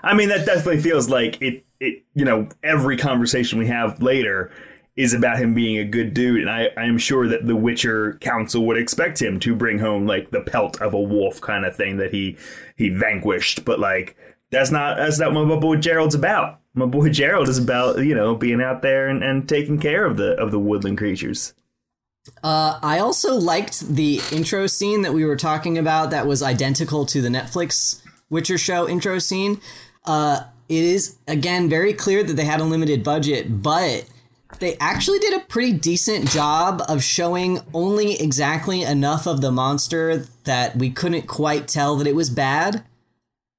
I 0.02 0.14
mean, 0.14 0.28
that 0.28 0.46
definitely 0.46 0.82
feels 0.82 1.08
like 1.08 1.40
it, 1.40 1.64
it, 1.80 2.04
you 2.14 2.24
know, 2.24 2.48
every 2.62 2.96
conversation 2.96 3.58
we 3.58 3.66
have 3.66 4.02
later 4.02 4.52
is 4.94 5.12
about 5.12 5.38
him 5.38 5.54
being 5.54 5.78
a 5.78 5.84
good 5.84 6.14
dude. 6.14 6.40
And 6.40 6.50
I, 6.50 6.68
I 6.76 6.84
am 6.84 6.98
sure 6.98 7.28
that 7.28 7.46
the 7.46 7.56
Witcher 7.56 8.14
Council 8.20 8.64
would 8.66 8.78
expect 8.78 9.20
him 9.20 9.40
to 9.40 9.54
bring 9.54 9.78
home 9.78 10.06
like 10.06 10.30
the 10.30 10.40
pelt 10.40 10.80
of 10.80 10.94
a 10.94 11.00
wolf 11.00 11.40
kind 11.40 11.64
of 11.64 11.74
thing 11.74 11.96
that 11.96 12.12
he, 12.12 12.36
he 12.76 12.88
vanquished. 12.90 13.64
But 13.64 13.80
like, 13.80 14.16
that's 14.50 14.70
not, 14.70 14.96
that's 14.96 15.18
not 15.18 15.32
what 15.32 15.46
my 15.46 15.56
boy 15.56 15.76
Gerald's 15.76 16.14
about. 16.14 16.60
My 16.74 16.86
boy 16.86 17.08
Gerald 17.08 17.48
is 17.48 17.58
about, 17.58 17.98
you 17.98 18.14
know, 18.14 18.34
being 18.34 18.62
out 18.62 18.82
there 18.82 19.08
and, 19.08 19.22
and 19.22 19.48
taking 19.48 19.78
care 19.78 20.04
of 20.04 20.16
the, 20.18 20.32
of 20.32 20.50
the 20.50 20.58
woodland 20.58 20.98
creatures. 20.98 21.54
Uh, 22.42 22.78
I 22.82 22.98
also 22.98 23.34
liked 23.34 23.80
the 23.80 24.20
intro 24.32 24.66
scene 24.66 25.02
that 25.02 25.12
we 25.14 25.24
were 25.24 25.36
talking 25.36 25.78
about 25.78 26.10
that 26.10 26.26
was 26.26 26.42
identical 26.42 27.06
to 27.06 27.22
the 27.22 27.28
Netflix 27.28 28.02
Witcher 28.30 28.58
show 28.58 28.88
intro 28.88 29.18
scene. 29.18 29.60
Uh, 30.04 30.44
it 30.68 30.82
is, 30.82 31.16
again, 31.28 31.68
very 31.68 31.92
clear 31.92 32.24
that 32.24 32.34
they 32.34 32.44
had 32.44 32.60
a 32.60 32.64
limited 32.64 33.04
budget, 33.04 33.62
but 33.62 34.04
they 34.58 34.76
actually 34.78 35.18
did 35.18 35.34
a 35.34 35.44
pretty 35.44 35.72
decent 35.72 36.28
job 36.30 36.82
of 36.88 37.02
showing 37.02 37.60
only 37.72 38.20
exactly 38.20 38.82
enough 38.82 39.26
of 39.26 39.40
the 39.40 39.52
monster 39.52 40.26
that 40.44 40.76
we 40.76 40.90
couldn't 40.90 41.26
quite 41.26 41.68
tell 41.68 41.96
that 41.96 42.06
it 42.06 42.16
was 42.16 42.30
bad. 42.30 42.84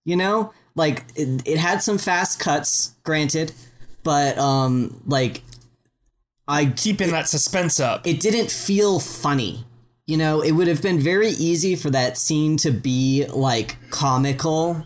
You 0.05 0.15
know? 0.15 0.53
Like, 0.75 1.05
it, 1.15 1.41
it 1.47 1.57
had 1.57 1.81
some 1.81 1.97
fast 1.97 2.39
cuts, 2.39 2.93
granted, 3.03 3.51
but, 4.03 4.37
um, 4.37 5.01
like, 5.07 5.41
I 6.47 6.67
Keeping 6.67 7.11
that 7.11 7.27
suspense 7.27 7.79
up. 7.79 8.07
it 8.07 8.19
didn't 8.19 8.51
feel 8.51 8.99
funny. 8.99 9.65
You 10.05 10.15
know, 10.15 10.41
it 10.41 10.51
would 10.51 10.67
have 10.67 10.81
been 10.81 10.99
very 10.99 11.29
easy 11.29 11.75
for 11.75 11.89
that 11.89 12.17
scene 12.17 12.55
to 12.57 12.71
be 12.71 13.25
like 13.27 13.75
comical 13.89 14.85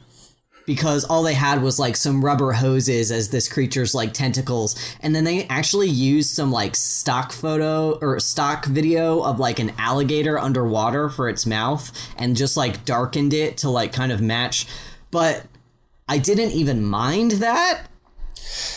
because 0.66 1.04
all 1.04 1.22
they 1.22 1.34
had 1.34 1.62
was 1.62 1.78
like 1.80 1.96
some 1.96 2.24
rubber 2.24 2.54
hoses 2.54 3.12
as 3.12 3.30
this 3.30 3.52
creature's 3.52 3.94
like 3.94 4.14
tentacles. 4.14 4.76
And 5.02 5.14
then 5.14 5.24
they 5.24 5.46
actually 5.48 5.90
used 5.90 6.32
some 6.32 6.52
like 6.52 6.76
stock 6.76 7.32
photo 7.32 8.00
or 8.02 8.20
stock 8.20 8.66
video 8.66 9.22
of 9.22 9.40
like 9.40 9.60
an 9.60 9.74
alligator 9.78 10.40
underwater 10.40 11.10
for 11.10 11.30
its 11.30 11.46
mouth 11.46 11.92
and 12.18 12.36
just 12.36 12.58
like 12.58 12.86
darkened 12.86 13.34
it 13.34 13.58
to 13.58 13.70
like 13.70 13.94
kind 13.94 14.12
of 14.12 14.22
match. 14.22 14.66
But 15.12 15.46
I 16.08 16.18
didn't 16.18 16.52
even 16.52 16.84
mind 16.84 17.32
that. 17.32 17.88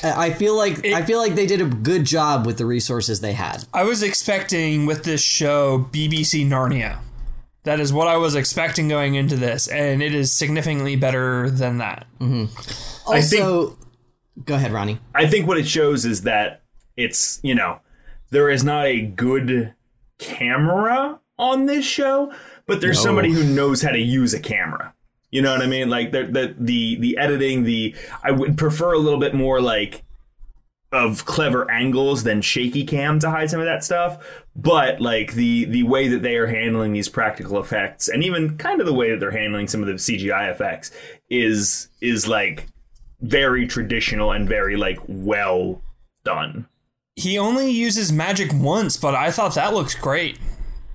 I 0.02 0.26
I 0.26 0.32
feel 0.32 0.56
like 0.56 0.86
I 0.86 1.02
feel 1.02 1.18
like 1.18 1.34
they 1.34 1.46
did 1.46 1.60
a 1.60 1.66
good 1.66 2.04
job 2.04 2.46
with 2.46 2.58
the 2.58 2.66
resources 2.66 3.20
they 3.20 3.32
had. 3.32 3.64
I 3.72 3.84
was 3.84 4.02
expecting 4.02 4.86
with 4.86 5.04
this 5.04 5.20
show 5.20 5.88
BBC 5.92 6.46
Narnia. 6.46 6.98
That 7.64 7.80
is 7.80 7.92
what 7.92 8.08
I 8.08 8.18
was 8.18 8.34
expecting 8.34 8.88
going 8.88 9.14
into 9.14 9.36
this, 9.36 9.68
and 9.68 10.02
it 10.02 10.14
is 10.14 10.30
significantly 10.30 10.96
better 10.96 11.48
than 11.48 11.78
that. 11.78 12.06
Mm-hmm. 12.20 13.10
Also, 13.10 13.78
go 14.44 14.54
ahead, 14.54 14.72
Ronnie. 14.72 14.98
I 15.14 15.26
think 15.26 15.46
what 15.46 15.56
it 15.56 15.66
shows 15.66 16.04
is 16.04 16.22
that 16.22 16.62
it's, 16.96 17.40
you 17.42 17.54
know, 17.54 17.80
there 18.30 18.50
is 18.50 18.64
not 18.64 18.86
a 18.86 19.00
good 19.00 19.74
camera 20.18 21.20
on 21.38 21.66
this 21.66 21.84
show, 21.84 22.32
but 22.66 22.80
there's 22.80 23.00
somebody 23.00 23.30
who 23.30 23.44
knows 23.44 23.82
how 23.82 23.90
to 23.90 23.98
use 23.98 24.34
a 24.34 24.40
camera. 24.40 24.93
You 25.34 25.42
know 25.42 25.50
what 25.50 25.62
I 25.62 25.66
mean? 25.66 25.90
Like 25.90 26.12
the 26.12 26.22
the 26.22 26.54
the, 26.56 26.94
the 26.94 27.18
editing, 27.18 27.64
the 27.64 27.92
I 28.22 28.30
would 28.30 28.56
prefer 28.56 28.92
a 28.92 29.00
little 29.00 29.18
bit 29.18 29.34
more 29.34 29.60
like 29.60 30.04
of 30.92 31.24
clever 31.24 31.68
angles 31.68 32.22
than 32.22 32.40
shaky 32.40 32.84
cam 32.84 33.18
to 33.18 33.28
hide 33.28 33.50
some 33.50 33.58
of 33.58 33.66
that 33.66 33.82
stuff. 33.82 34.24
But 34.54 35.00
like 35.00 35.32
the 35.32 35.64
the 35.64 35.82
way 35.82 36.06
that 36.06 36.22
they 36.22 36.36
are 36.36 36.46
handling 36.46 36.92
these 36.92 37.08
practical 37.08 37.58
effects, 37.58 38.08
and 38.08 38.22
even 38.22 38.56
kind 38.58 38.78
of 38.78 38.86
the 38.86 38.94
way 38.94 39.10
that 39.10 39.18
they're 39.18 39.32
handling 39.32 39.66
some 39.66 39.80
of 39.80 39.88
the 39.88 39.94
CGI 39.94 40.52
effects, 40.52 40.92
is 41.28 41.88
is 42.00 42.28
like 42.28 42.68
very 43.20 43.66
traditional 43.66 44.30
and 44.30 44.48
very 44.48 44.76
like 44.76 45.00
well 45.08 45.82
done. 46.22 46.68
He 47.16 47.36
only 47.40 47.72
uses 47.72 48.12
magic 48.12 48.52
once, 48.54 48.96
but 48.96 49.16
I 49.16 49.32
thought 49.32 49.56
that 49.56 49.74
looked 49.74 50.00
great. 50.00 50.38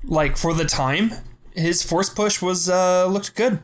Like 0.05 0.37
for 0.37 0.53
the 0.53 0.63
time, 0.63 1.11
his 1.53 1.83
force 1.83 2.09
push 2.09 2.41
was 2.41 2.69
uh 2.69 3.05
looked 3.07 3.35
good. 3.35 3.59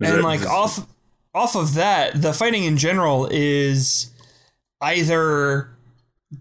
Is 0.00 0.10
and 0.10 0.18
it- 0.20 0.24
like 0.24 0.46
off 0.46 0.86
off 1.34 1.54
of 1.56 1.74
that, 1.74 2.20
the 2.20 2.32
fighting 2.32 2.64
in 2.64 2.76
general 2.76 3.28
is 3.30 4.10
either 4.80 5.70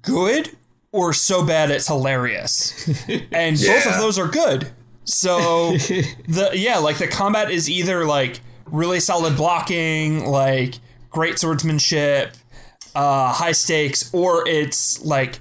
good 0.02 0.56
or 0.92 1.14
so 1.14 1.46
bad 1.46 1.70
it's 1.72 1.88
hilarious. 1.88 2.88
and 3.32 3.58
both 3.58 3.86
of 3.86 3.98
those 3.98 4.18
are 4.18 4.28
good. 4.28 4.70
So 5.04 5.72
the 6.28 6.52
yeah, 6.54 6.78
like 6.78 6.98
the 6.98 7.08
combat 7.08 7.52
is 7.52 7.70
either 7.70 8.06
like 8.06 8.40
really 8.66 9.00
solid 9.00 9.36
blocking, 9.38 10.26
like 10.26 10.76
great 11.10 11.40
swordsmanship, 11.40 12.34
uh 12.96 13.32
high 13.34 13.52
stakes, 13.52 14.14
or 14.14 14.48
it's 14.48 15.04
like 15.04 15.40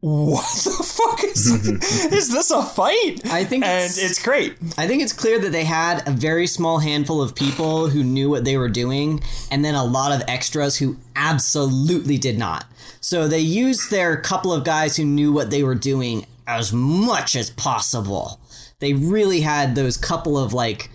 what 0.00 0.44
the 0.64 0.70
fuck 0.82 1.22
is 1.24 1.46
is 2.12 2.32
this 2.32 2.50
a 2.50 2.62
fight? 2.62 3.20
I 3.26 3.44
think 3.44 3.64
and 3.64 3.84
it's- 3.84 3.98
it's 3.98 4.22
great. 4.22 4.56
I 4.78 4.86
think 4.86 5.02
it's 5.02 5.12
clear 5.12 5.38
that 5.40 5.52
they 5.52 5.64
had 5.64 6.06
a 6.08 6.10
very 6.10 6.46
small 6.46 6.78
handful 6.78 7.20
of 7.20 7.34
people 7.34 7.88
who 7.88 8.02
knew 8.02 8.30
what 8.30 8.44
they 8.44 8.56
were 8.56 8.68
doing, 8.70 9.22
and 9.50 9.64
then 9.64 9.74
a 9.74 9.84
lot 9.84 10.12
of 10.12 10.22
extras 10.28 10.78
who 10.78 10.96
absolutely 11.16 12.16
did 12.18 12.38
not. 12.38 12.64
So 13.02 13.28
they 13.28 13.40
used 13.40 13.90
their 13.90 14.16
couple 14.16 14.52
of 14.52 14.64
guys 14.64 14.96
who 14.96 15.04
knew 15.04 15.32
what 15.32 15.50
they 15.50 15.62
were 15.62 15.74
doing 15.74 16.26
as 16.46 16.72
much 16.72 17.36
as 17.36 17.50
possible. 17.50 18.40
They 18.78 18.94
really 18.94 19.42
had 19.42 19.74
those 19.74 19.96
couple 19.96 20.38
of 20.38 20.52
like 20.54 20.90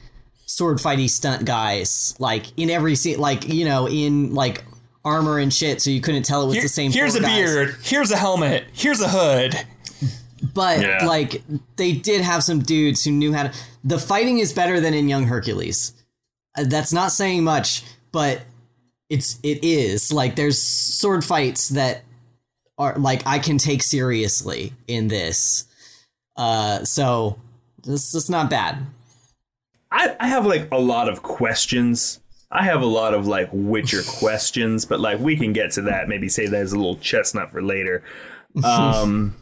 sword 0.48 0.78
fighty 0.78 1.10
stunt 1.10 1.46
guys, 1.46 2.16
like 2.20 2.46
in 2.58 2.70
every 2.70 2.96
scene, 2.96 3.20
like 3.20 3.48
you 3.48 3.66
know, 3.66 3.88
in 3.88 4.34
like 4.34 4.64
armor 5.06 5.38
and 5.40 5.54
shit, 5.54 5.82
so 5.82 5.90
you 5.92 6.02
couldn't 6.02 6.24
tell 6.24 6.42
it 6.44 6.46
was 6.48 6.56
Here- 6.56 6.64
the 6.64 6.70
same. 6.70 6.92
here's 6.92 7.14
four 7.14 7.22
a 7.22 7.26
guys. 7.26 7.36
beard. 7.38 7.76
Here's 7.84 8.12
a 8.12 8.18
helmet. 8.18 8.66
Here's 8.74 9.00
a 9.00 9.08
hood. 9.08 9.56
But 10.54 10.82
Yeah. 10.82 11.06
like 11.06 11.42
they 11.78 11.94
did 11.94 12.22
have 12.22 12.44
some 12.44 12.60
dudes 12.60 13.04
who 13.04 13.12
knew 13.12 13.32
how 13.34 13.44
to. 13.44 13.54
The 13.84 14.00
fighting 14.00 14.40
is 14.40 14.52
better 14.54 14.80
than 14.82 14.94
in 14.94 15.08
Young 15.08 15.26
Hercules. 15.28 15.94
Uh, 16.58 16.66
That's 16.68 16.92
not 16.94 17.12
saying 17.12 17.44
much, 17.44 17.84
but 18.12 18.42
it's 19.10 19.40
it 19.44 19.64
is 19.64 20.12
like 20.12 20.36
there's 20.36 20.60
sword 20.62 21.24
fights 21.24 21.70
that 21.70 22.04
are 22.78 22.96
like 22.98 23.22
I 23.26 23.40
can 23.40 23.58
take 23.58 23.82
seriously 23.84 24.74
in 24.88 25.08
this. 25.08 25.66
Uh, 26.36 26.84
so 26.84 27.40
this 27.84 28.14
is 28.14 28.30
not 28.30 28.50
bad. 28.50 28.86
I, 29.92 30.16
I 30.20 30.28
have 30.28 30.46
like 30.46 30.68
a 30.72 30.78
lot 30.80 31.08
of 31.10 31.22
questions. 31.24 32.20
I 32.56 32.64
have 32.64 32.82
a 32.82 32.86
lot 32.86 33.14
of 33.14 33.28
like 33.28 33.50
Witcher 33.52 34.02
questions, 34.08 34.86
but 34.86 35.00
like 35.00 35.20
we 35.20 35.36
can 35.36 35.54
get 35.54 35.72
to 35.74 35.82
that. 35.84 36.08
Maybe 36.08 36.30
say 36.30 36.48
that 36.48 36.62
as 36.62 36.72
a 36.72 36.78
little 36.78 36.98
chestnut 36.98 37.52
for 37.52 37.62
later. 37.62 38.04
Um, 38.64 39.36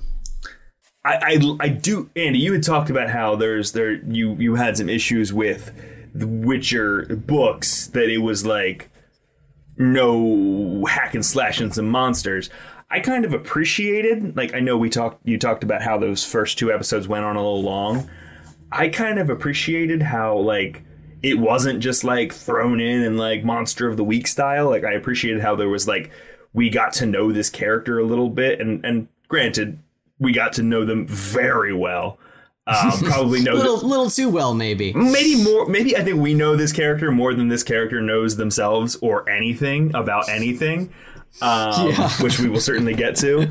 I, 1.05 1.15
I 1.21 1.57
I 1.59 1.69
do, 1.69 2.09
Andy. 2.15 2.39
You 2.39 2.53
had 2.53 2.63
talked 2.63 2.89
about 2.89 3.11
how 3.11 3.35
there's 3.35 3.73
there 3.73 3.91
you 3.91 4.33
you 4.39 4.55
had 4.55 4.75
some 4.75 4.89
issues 4.89 5.31
with 5.31 5.71
the 6.15 6.25
Witcher 6.25 7.03
books 7.15 7.85
that 7.89 8.09
it 8.09 8.19
was 8.19 8.43
like 8.43 8.89
no 9.77 10.83
hack 10.85 11.13
and 11.13 11.23
slash 11.23 11.59
and 11.59 11.71
some 11.71 11.89
monsters. 11.89 12.49
I 12.89 13.01
kind 13.01 13.23
of 13.23 13.33
appreciated 13.33 14.35
like 14.35 14.55
I 14.55 14.59
know 14.61 14.79
we 14.79 14.89
talked 14.89 15.21
you 15.27 15.37
talked 15.37 15.63
about 15.63 15.83
how 15.83 15.99
those 15.99 16.25
first 16.25 16.57
two 16.57 16.71
episodes 16.71 17.07
went 17.07 17.25
on 17.25 17.35
a 17.35 17.43
little 17.43 17.61
long. 17.61 18.09
I 18.71 18.87
kind 18.87 19.19
of 19.19 19.29
appreciated 19.29 20.01
how 20.01 20.37
like 20.37 20.83
it 21.23 21.39
wasn't 21.39 21.79
just 21.79 22.03
like 22.03 22.33
thrown 22.33 22.79
in 22.81 23.01
and 23.01 23.17
like 23.17 23.43
monster 23.43 23.87
of 23.87 23.97
the 23.97 24.03
week 24.03 24.27
style. 24.27 24.69
Like 24.69 24.83
I 24.83 24.91
appreciated 24.91 25.41
how 25.41 25.55
there 25.55 25.69
was 25.69 25.87
like 25.87 26.11
we 26.53 26.69
got 26.69 26.93
to 26.93 27.05
know 27.05 27.31
this 27.31 27.49
character 27.49 27.97
a 27.97 28.03
little 28.03 28.29
bit 28.29 28.59
and 28.61 28.85
and 28.85 29.07
granted 29.29 29.79
we 30.19 30.33
got 30.33 30.53
to 30.53 30.63
know 30.63 30.85
them 30.85 31.07
very 31.07 31.73
well. 31.73 32.19
Um, 32.67 32.91
probably 33.03 33.41
know 33.41 33.55
Little 33.55 33.77
that, 33.77 33.85
little 33.85 34.09
too 34.09 34.29
well, 34.29 34.53
maybe. 34.53 34.93
maybe 34.93 35.43
more 35.43 35.65
maybe 35.65 35.97
I 35.97 36.03
think 36.03 36.19
we 36.21 36.33
know 36.33 36.55
this 36.55 36.71
character 36.71 37.11
more 37.11 37.33
than 37.33 37.47
this 37.47 37.63
character 37.63 38.01
knows 38.01 38.35
themselves 38.35 38.95
or 38.97 39.27
anything 39.29 39.95
about 39.95 40.29
anything. 40.29 40.93
Um, 41.41 41.91
which 42.21 42.39
we 42.39 42.47
will 42.47 42.61
certainly 42.61 42.93
get 42.93 43.15
to. 43.17 43.49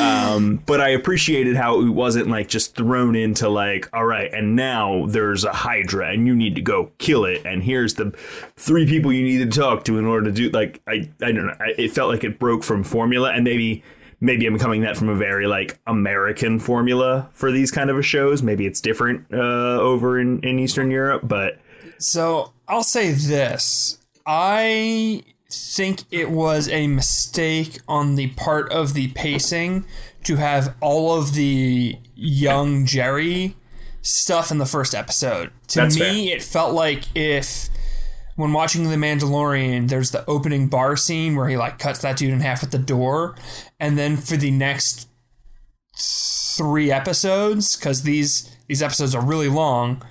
Um, 0.00 0.62
but 0.66 0.80
I 0.80 0.88
appreciated 0.88 1.56
how 1.56 1.80
it 1.80 1.88
wasn't 1.90 2.28
like 2.28 2.48
just 2.48 2.74
thrown 2.74 3.14
into 3.14 3.48
like, 3.48 3.88
all 3.92 4.06
right, 4.06 4.32
and 4.32 4.56
now 4.56 5.06
there's 5.06 5.44
a 5.44 5.52
Hydra 5.52 6.10
and 6.10 6.26
you 6.26 6.34
need 6.34 6.54
to 6.54 6.62
go 6.62 6.90
kill 6.98 7.24
it, 7.24 7.44
and 7.44 7.62
here's 7.62 7.94
the 7.94 8.12
three 8.56 8.86
people 8.86 9.12
you 9.12 9.22
need 9.22 9.50
to 9.50 9.60
talk 9.60 9.84
to 9.84 9.98
in 9.98 10.06
order 10.06 10.26
to 10.26 10.32
do 10.32 10.48
like 10.50 10.80
I 10.88 11.08
I 11.20 11.32
don't 11.32 11.46
know. 11.46 11.56
I, 11.60 11.74
it 11.76 11.92
felt 11.92 12.10
like 12.10 12.24
it 12.24 12.38
broke 12.38 12.64
from 12.64 12.82
formula, 12.82 13.30
and 13.30 13.44
maybe 13.44 13.82
maybe 14.20 14.46
I'm 14.46 14.58
coming 14.58 14.80
that 14.82 14.96
from 14.96 15.08
a 15.08 15.14
very 15.14 15.46
like 15.46 15.78
American 15.86 16.58
formula 16.58 17.28
for 17.34 17.52
these 17.52 17.70
kind 17.70 17.90
of 17.90 17.98
a 17.98 18.02
shows. 18.02 18.42
Maybe 18.42 18.66
it's 18.66 18.80
different 18.80 19.26
uh, 19.32 19.36
over 19.80 20.18
in 20.18 20.40
in 20.40 20.58
Eastern 20.58 20.90
Europe, 20.90 21.22
but 21.24 21.58
So 21.98 22.52
I'll 22.66 22.82
say 22.82 23.12
this. 23.12 23.98
I 24.26 25.22
think 25.50 26.04
it 26.10 26.30
was 26.30 26.68
a 26.68 26.86
mistake 26.86 27.78
on 27.88 28.16
the 28.16 28.28
part 28.28 28.70
of 28.70 28.94
the 28.94 29.08
pacing 29.08 29.86
to 30.24 30.36
have 30.36 30.74
all 30.80 31.18
of 31.18 31.34
the 31.34 31.96
young 32.14 32.84
Jerry 32.84 33.56
stuff 34.02 34.50
in 34.50 34.58
the 34.58 34.66
first 34.66 34.94
episode. 34.94 35.50
To 35.68 35.80
That's 35.80 35.98
me, 35.98 36.32
it 36.32 36.42
felt 36.42 36.74
like 36.74 37.04
if 37.14 37.68
when 38.36 38.52
watching 38.52 38.84
The 38.84 38.96
Mandalorian, 38.96 39.88
there's 39.88 40.10
the 40.10 40.24
opening 40.28 40.68
bar 40.68 40.96
scene 40.96 41.34
where 41.34 41.48
he 41.48 41.56
like 41.56 41.78
cuts 41.78 42.00
that 42.00 42.18
dude 42.18 42.32
in 42.32 42.40
half 42.40 42.62
at 42.62 42.70
the 42.70 42.78
door, 42.78 43.34
and 43.80 43.98
then 43.98 44.16
for 44.16 44.36
the 44.36 44.50
next 44.50 45.08
three 45.96 46.92
episodes, 46.92 47.76
because 47.76 48.02
these 48.02 48.54
these 48.66 48.82
episodes 48.82 49.14
are 49.14 49.24
really 49.24 49.48
long, 49.48 50.02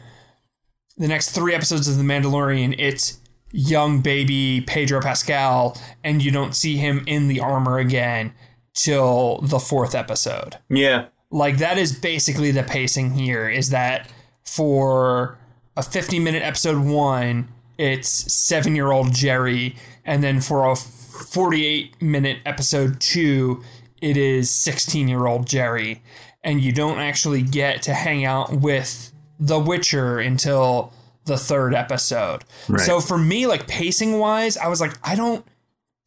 the 0.97 1.07
next 1.07 1.29
three 1.29 1.53
episodes 1.53 1.87
of 1.87 1.97
The 1.97 2.03
Mandalorian, 2.03 2.75
it's 2.77 3.19
young 3.51 4.01
baby 4.01 4.61
Pedro 4.61 5.01
Pascal, 5.01 5.77
and 6.03 6.23
you 6.23 6.31
don't 6.31 6.55
see 6.55 6.77
him 6.77 7.03
in 7.07 7.27
the 7.27 7.39
armor 7.39 7.79
again 7.79 8.33
till 8.73 9.39
the 9.41 9.59
fourth 9.59 9.95
episode. 9.95 10.57
yeah, 10.69 11.05
Like 11.31 11.57
that 11.57 11.77
is 11.77 11.97
basically 11.97 12.51
the 12.51 12.63
pacing 12.63 13.13
here. 13.13 13.49
Is 13.49 13.69
that 13.71 14.09
for 14.43 15.37
a 15.75 15.83
50 15.83 16.19
minute 16.19 16.43
episode 16.43 16.83
one, 16.85 17.49
it's 17.77 18.09
seven 18.33 18.75
year 18.75 18.91
old 18.91 19.13
Jerry, 19.13 19.75
and 20.05 20.23
then 20.23 20.41
for 20.41 20.69
a 20.69 20.75
48 20.75 22.01
minute 22.01 22.39
episode 22.45 22.99
two, 22.99 23.63
it 24.01 24.17
is 24.17 24.49
16 24.51 25.07
year 25.07 25.25
old 25.25 25.47
Jerry, 25.47 26.01
and 26.43 26.61
you 26.61 26.71
don't 26.71 26.99
actually 26.99 27.41
get 27.41 27.81
to 27.83 27.93
hang 27.93 28.25
out 28.25 28.53
with 28.53 29.11
the 29.39 29.59
Witcher 29.59 30.19
until 30.19 30.91
the 31.27 31.37
third 31.37 31.75
episode. 31.75 32.43
Right. 32.67 32.81
So 32.81 32.99
for 32.99 33.17
me, 33.17 33.45
like 33.45 33.67
pacing 33.67 34.17
wise, 34.19 34.57
I 34.57 34.67
was 34.67 34.81
like, 34.81 34.93
I 35.03 35.15
don't 35.15 35.45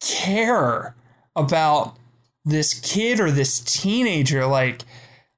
care 0.01 0.95
about 1.35 1.95
this 2.43 2.73
kid 2.73 3.19
or 3.19 3.31
this 3.31 3.59
teenager. 3.59 4.45
Like, 4.45 4.83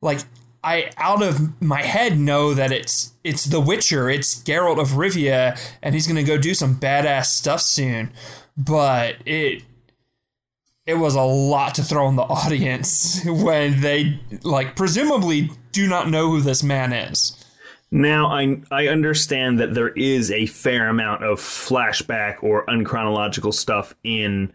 like 0.02 0.20
I 0.64 0.92
out 0.98 1.22
of 1.22 1.62
my 1.62 1.82
head 1.82 2.18
know 2.18 2.54
that 2.54 2.72
it's 2.72 3.14
it's 3.24 3.46
The 3.46 3.60
Witcher, 3.60 4.10
it's 4.10 4.42
Geralt 4.42 4.80
of 4.80 4.90
Rivia, 4.92 5.60
and 5.82 5.94
he's 5.94 6.08
gonna 6.08 6.24
go 6.24 6.38
do 6.38 6.54
some 6.54 6.76
badass 6.76 7.26
stuff 7.26 7.62
soon. 7.62 8.12
But 8.58 9.18
it 9.26 9.64
it 10.86 10.96
was 10.96 11.16
a 11.16 11.22
lot 11.22 11.76
to 11.76 11.84
throw 11.84 12.06
on 12.08 12.16
the 12.16 12.24
audience 12.30 13.24
when 13.26 13.82
they 13.82 14.20
like 14.44 14.76
presumably 14.76 15.52
do 15.72 15.88
not 15.88 16.10
know 16.10 16.30
who 16.32 16.42
this 16.42 16.64
man 16.64 16.94
is. 16.94 17.43
Now 17.94 18.26
I 18.26 18.60
I 18.72 18.88
understand 18.88 19.60
that 19.60 19.76
there 19.76 19.90
is 19.90 20.32
a 20.32 20.48
fair 20.48 20.88
amount 20.90 21.24
of 21.24 21.40
flashback 21.40 22.42
or 22.42 22.66
unchronological 22.66 23.54
stuff 23.54 23.94
in 24.04 24.52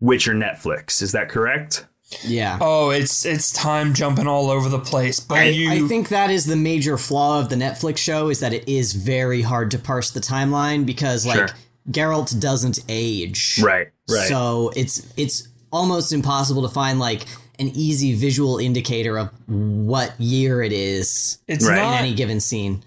Witcher 0.00 0.34
Netflix. 0.34 1.00
Is 1.00 1.12
that 1.12 1.28
correct? 1.28 1.86
Yeah. 2.24 2.58
Oh, 2.60 2.90
it's 2.90 3.24
it's 3.24 3.52
time 3.52 3.94
jumping 3.94 4.26
all 4.26 4.50
over 4.50 4.68
the 4.68 4.80
place. 4.80 5.20
But 5.20 5.38
I, 5.38 5.44
you, 5.44 5.70
I 5.70 5.86
think 5.86 6.08
that 6.08 6.30
is 6.30 6.46
the 6.46 6.56
major 6.56 6.98
flaw 6.98 7.38
of 7.38 7.48
the 7.48 7.54
Netflix 7.54 7.98
show 7.98 8.28
is 8.28 8.40
that 8.40 8.52
it 8.52 8.68
is 8.68 8.92
very 8.92 9.42
hard 9.42 9.70
to 9.70 9.78
parse 9.78 10.10
the 10.10 10.18
timeline 10.18 10.84
because 10.84 11.24
like 11.24 11.36
Sure. 11.36 11.48
Geralt 11.88 12.40
doesn't 12.40 12.80
age. 12.88 13.60
Right, 13.62 13.88
right. 14.10 14.28
So 14.28 14.72
it's 14.74 15.06
it's 15.16 15.46
almost 15.72 16.12
impossible 16.12 16.62
to 16.62 16.68
find 16.68 16.98
like 16.98 17.26
an 17.60 17.70
easy 17.74 18.14
visual 18.14 18.58
indicator 18.58 19.18
of 19.18 19.30
what 19.46 20.18
year 20.20 20.62
it 20.62 20.72
is 20.72 21.38
it's 21.46 21.64
Right. 21.66 21.76
in 21.78 21.84
not. 21.84 22.00
any 22.00 22.14
given 22.14 22.40
scene. 22.40 22.82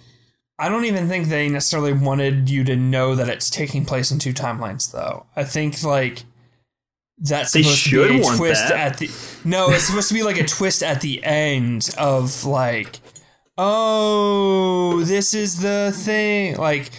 I 0.60 0.70
don't 0.70 0.86
even 0.86 1.08
think 1.08 1.28
they 1.30 1.48
necessarily 1.50 1.94
wanted 1.94 2.50
you 2.50 2.64
to 2.66 2.76
know 2.76 3.16
that 3.16 3.30
it's 3.30 3.50
taking 3.50 3.86
place 3.86 4.12
in 4.12 4.20
two 4.20 4.34
timelines, 4.34 4.92
though. 4.92 5.26
I 5.36 5.44
think 5.46 5.82
like 5.84 6.24
that's 7.18 7.52
They 7.54 7.64
supposed 7.64 7.84
to 7.86 8.08
be 8.10 8.20
a 8.20 8.36
twist 8.36 8.68
that. 8.70 8.78
at 8.94 8.98
the. 8.98 9.10
No, 9.46 9.70
it's 9.72 9.86
supposed 9.86 10.08
to 10.10 10.14
be 10.14 10.24
like 10.24 10.38
a 10.40 10.46
twist 10.46 10.84
at 10.84 11.02
the 11.02 11.24
end 11.24 11.90
of 11.98 12.46
like, 12.46 13.00
oh, 13.58 15.02
this 15.04 15.34
is 15.34 15.60
the 15.62 15.92
thing. 15.96 16.58
Like 16.58 16.90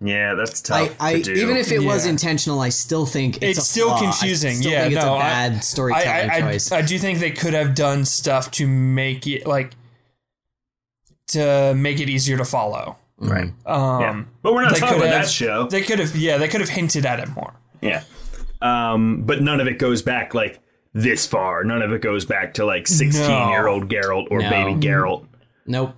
Yeah, 0.00 0.34
that's 0.34 0.60
tough 0.60 0.96
I 1.00 1.14
to 1.14 1.22
do. 1.22 1.32
even 1.32 1.56
if 1.56 1.70
it 1.70 1.78
was 1.80 2.04
intentional, 2.04 2.60
I 2.60 2.68
still 2.70 3.06
think 3.06 3.36
it's, 3.36 3.58
it's, 3.58 3.58
a 3.58 3.62
still 3.62 3.88
flaw. 3.90 4.00
confusing. 4.02 4.50
I 4.50 4.54
still 4.54 4.72
yeah, 4.72 4.82
think 4.82 4.94
it's 4.96 5.04
no, 5.04 5.14
a 5.14 5.18
bad 5.18 5.52
I, 5.52 5.58
storytelling 5.60 6.30
I, 6.30 6.34
I, 6.34 6.40
choice. 6.40 6.72
I, 6.72 6.78
I 6.78 6.82
do 6.82 6.98
think 6.98 7.20
they 7.20 7.30
could 7.30 7.54
have 7.54 7.74
done 7.74 8.04
stuff 8.04 8.50
to 8.52 8.66
make 8.66 9.26
it 9.26 9.46
like 9.46 9.70
to 11.28 11.74
make 11.74 12.00
it 12.00 12.08
easier 12.08 12.36
to 12.36 12.44
follow. 12.44 12.96
right. 13.18 13.52
Um, 13.66 14.00
Yeah. 14.00 14.24
But 14.42 14.54
we're 14.54 14.62
not 14.62 14.76
talking 14.76 14.98
about 14.98 15.10
have- 15.10 15.22
that 15.24 15.30
show. 15.30 15.66
They 15.68 15.82
could 15.82 15.98
have, 15.98 16.14
yeah, 16.16 16.36
they 16.38 16.48
could 16.48 16.60
have 16.60 16.70
hinted 16.70 17.06
at 17.06 17.20
it 17.20 17.28
more. 17.34 17.54
Yeah. 17.80 18.02
Um, 18.60 19.22
but 19.24 19.42
none 19.42 19.60
of 19.60 19.66
it 19.66 19.78
goes 19.78 20.02
back 20.02 20.34
like 20.34 20.60
this 20.92 21.26
far. 21.26 21.64
None 21.64 21.82
of 21.82 21.92
it 21.92 22.00
goes 22.02 22.24
back 22.24 22.54
to 22.54 22.64
like 22.66 22.86
16 22.86 23.48
year 23.50 23.66
old 23.68 23.88
Geralt 23.88 24.26
or 24.30 24.40
No. 24.40 24.50
baby 24.50 24.74
Geralt. 24.74 25.26
nope. 25.66 25.94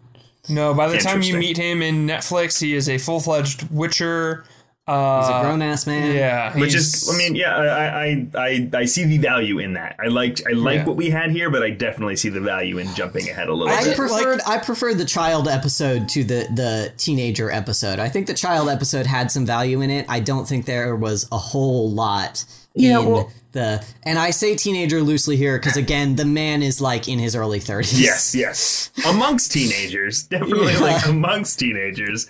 No, 0.48 0.74
by 0.74 0.88
the 0.88 0.98
time 0.98 1.22
you 1.22 1.36
meet 1.36 1.56
him 1.56 1.82
in 1.82 2.06
Netflix, 2.06 2.60
he 2.60 2.74
is 2.74 2.88
a 2.88 2.98
full 2.98 3.20
fledged 3.20 3.68
Witcher. 3.70 4.44
He's 4.88 4.92
a 4.92 4.94
uh, 4.94 5.42
grown 5.42 5.62
ass 5.62 5.84
man. 5.84 6.14
Yeah, 6.14 6.56
Which 6.56 6.72
is, 6.72 7.10
I 7.12 7.18
mean, 7.18 7.34
yeah, 7.34 7.56
I, 7.56 8.04
I, 8.04 8.26
I, 8.36 8.70
I 8.72 8.84
see 8.84 9.02
the 9.02 9.18
value 9.18 9.58
in 9.58 9.72
that. 9.72 9.96
I 9.98 10.06
liked, 10.06 10.42
I 10.48 10.52
like 10.52 10.76
Yeah. 10.76 10.84
what 10.84 10.94
we 10.94 11.10
had 11.10 11.32
here, 11.32 11.50
but 11.50 11.64
I 11.64 11.70
definitely 11.70 12.14
see 12.14 12.28
the 12.28 12.38
value 12.40 12.78
in 12.78 12.94
jumping 12.94 13.28
ahead 13.28 13.48
a 13.48 13.52
little 13.52 13.74
I 13.74 13.82
bit. 13.82 13.96
preferred 13.96 14.40
I 14.46 14.58
preferred 14.58 14.98
the 14.98 15.04
child 15.04 15.48
episode 15.48 16.08
to 16.10 16.22
the 16.22 16.46
the 16.54 16.92
teenager 16.98 17.50
episode. 17.50 17.98
I 17.98 18.08
think 18.08 18.28
the 18.28 18.34
child 18.34 18.68
episode 18.68 19.06
had 19.06 19.32
some 19.32 19.44
value 19.44 19.80
in 19.80 19.90
it. 19.90 20.06
I 20.08 20.20
don't 20.20 20.46
think 20.46 20.66
there 20.66 20.94
was 20.94 21.26
a 21.32 21.38
whole 21.38 21.90
lot 21.90 22.44
Yeah, 22.76 23.00
in 23.00 23.06
well- 23.06 23.32
the 23.52 23.82
and 24.02 24.18
I 24.18 24.30
say 24.30 24.54
teenager 24.54 25.00
loosely 25.02 25.36
here 25.36 25.58
because 25.58 25.76
again 25.78 26.16
the 26.16 26.26
man 26.26 26.62
is 26.62 26.80
like 26.80 27.08
in 27.08 27.18
his 27.18 27.34
early 27.34 27.58
thirties. 27.58 27.98
Yes, 28.00 28.34
yes. 28.34 28.90
Amongst 29.06 29.50
teenagers, 29.52 30.22
definitely 30.28 30.74
Yeah. 30.74 30.80
like 30.80 31.06
amongst 31.06 31.58
teenagers. 31.58 32.28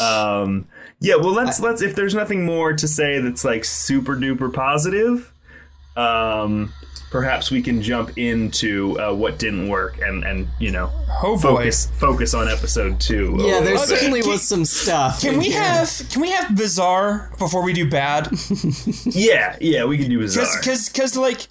Um, 0.00 0.66
yeah. 1.00 1.16
Well, 1.16 1.32
let's 1.34 1.60
let's. 1.60 1.82
If 1.82 1.94
there's 1.96 2.14
nothing 2.14 2.46
more 2.46 2.72
to 2.72 2.88
say 2.88 3.18
that's 3.20 3.44
like 3.44 3.64
super 3.66 4.16
duper 4.16 4.50
positive, 4.52 5.30
um, 5.96 6.72
perhaps 7.14 7.48
we 7.48 7.62
can 7.62 7.80
jump 7.80 8.18
into 8.18 8.98
uh, 8.98 9.14
what 9.14 9.38
didn't 9.38 9.68
work 9.68 10.00
and 10.00 10.24
and 10.24 10.48
you 10.58 10.68
know 10.72 10.90
Oh, 11.22 11.38
focus 11.38 11.86
focus 12.00 12.34
on 12.34 12.48
episode 12.48 12.98
two. 12.98 13.36
Yeah, 13.38 13.60
there 13.60 13.74
little 13.74 13.86
certainly 13.86 14.20
Can- 14.22 14.30
was 14.32 14.42
some 14.42 14.64
stuff. 14.64 15.20
Can 15.20 15.38
we 15.38 15.50
here. 15.50 15.62
have 15.62 15.88
can 16.10 16.20
we 16.22 16.30
have 16.32 16.56
bizarre 16.56 17.30
before 17.38 17.62
we 17.62 17.72
do 17.72 17.88
bad? 17.88 18.28
Yeah, 19.06 19.56
yeah, 19.60 19.84
we 19.84 19.96
can 19.96 20.10
do 20.10 20.18
bizarre. 20.18 20.44
Because 20.58 20.88
because 20.88 21.16
like 21.16 21.46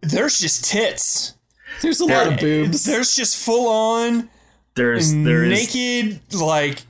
there's 0.00 0.40
just 0.40 0.64
tits. 0.64 1.34
There's 1.80 2.00
a 2.00 2.04
lot 2.06 2.26
of 2.26 2.40
boobs. 2.40 2.84
There's 2.84 3.14
just 3.14 3.36
full 3.36 3.68
on 3.68 4.28
There's 4.74 5.12
there 5.14 5.44
is 5.44 5.72
naked 5.74 6.20
like 6.34 6.82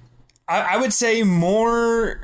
I, 0.48 0.60
I 0.60 0.76
would 0.78 0.94
say 0.94 1.22
more 1.22 2.22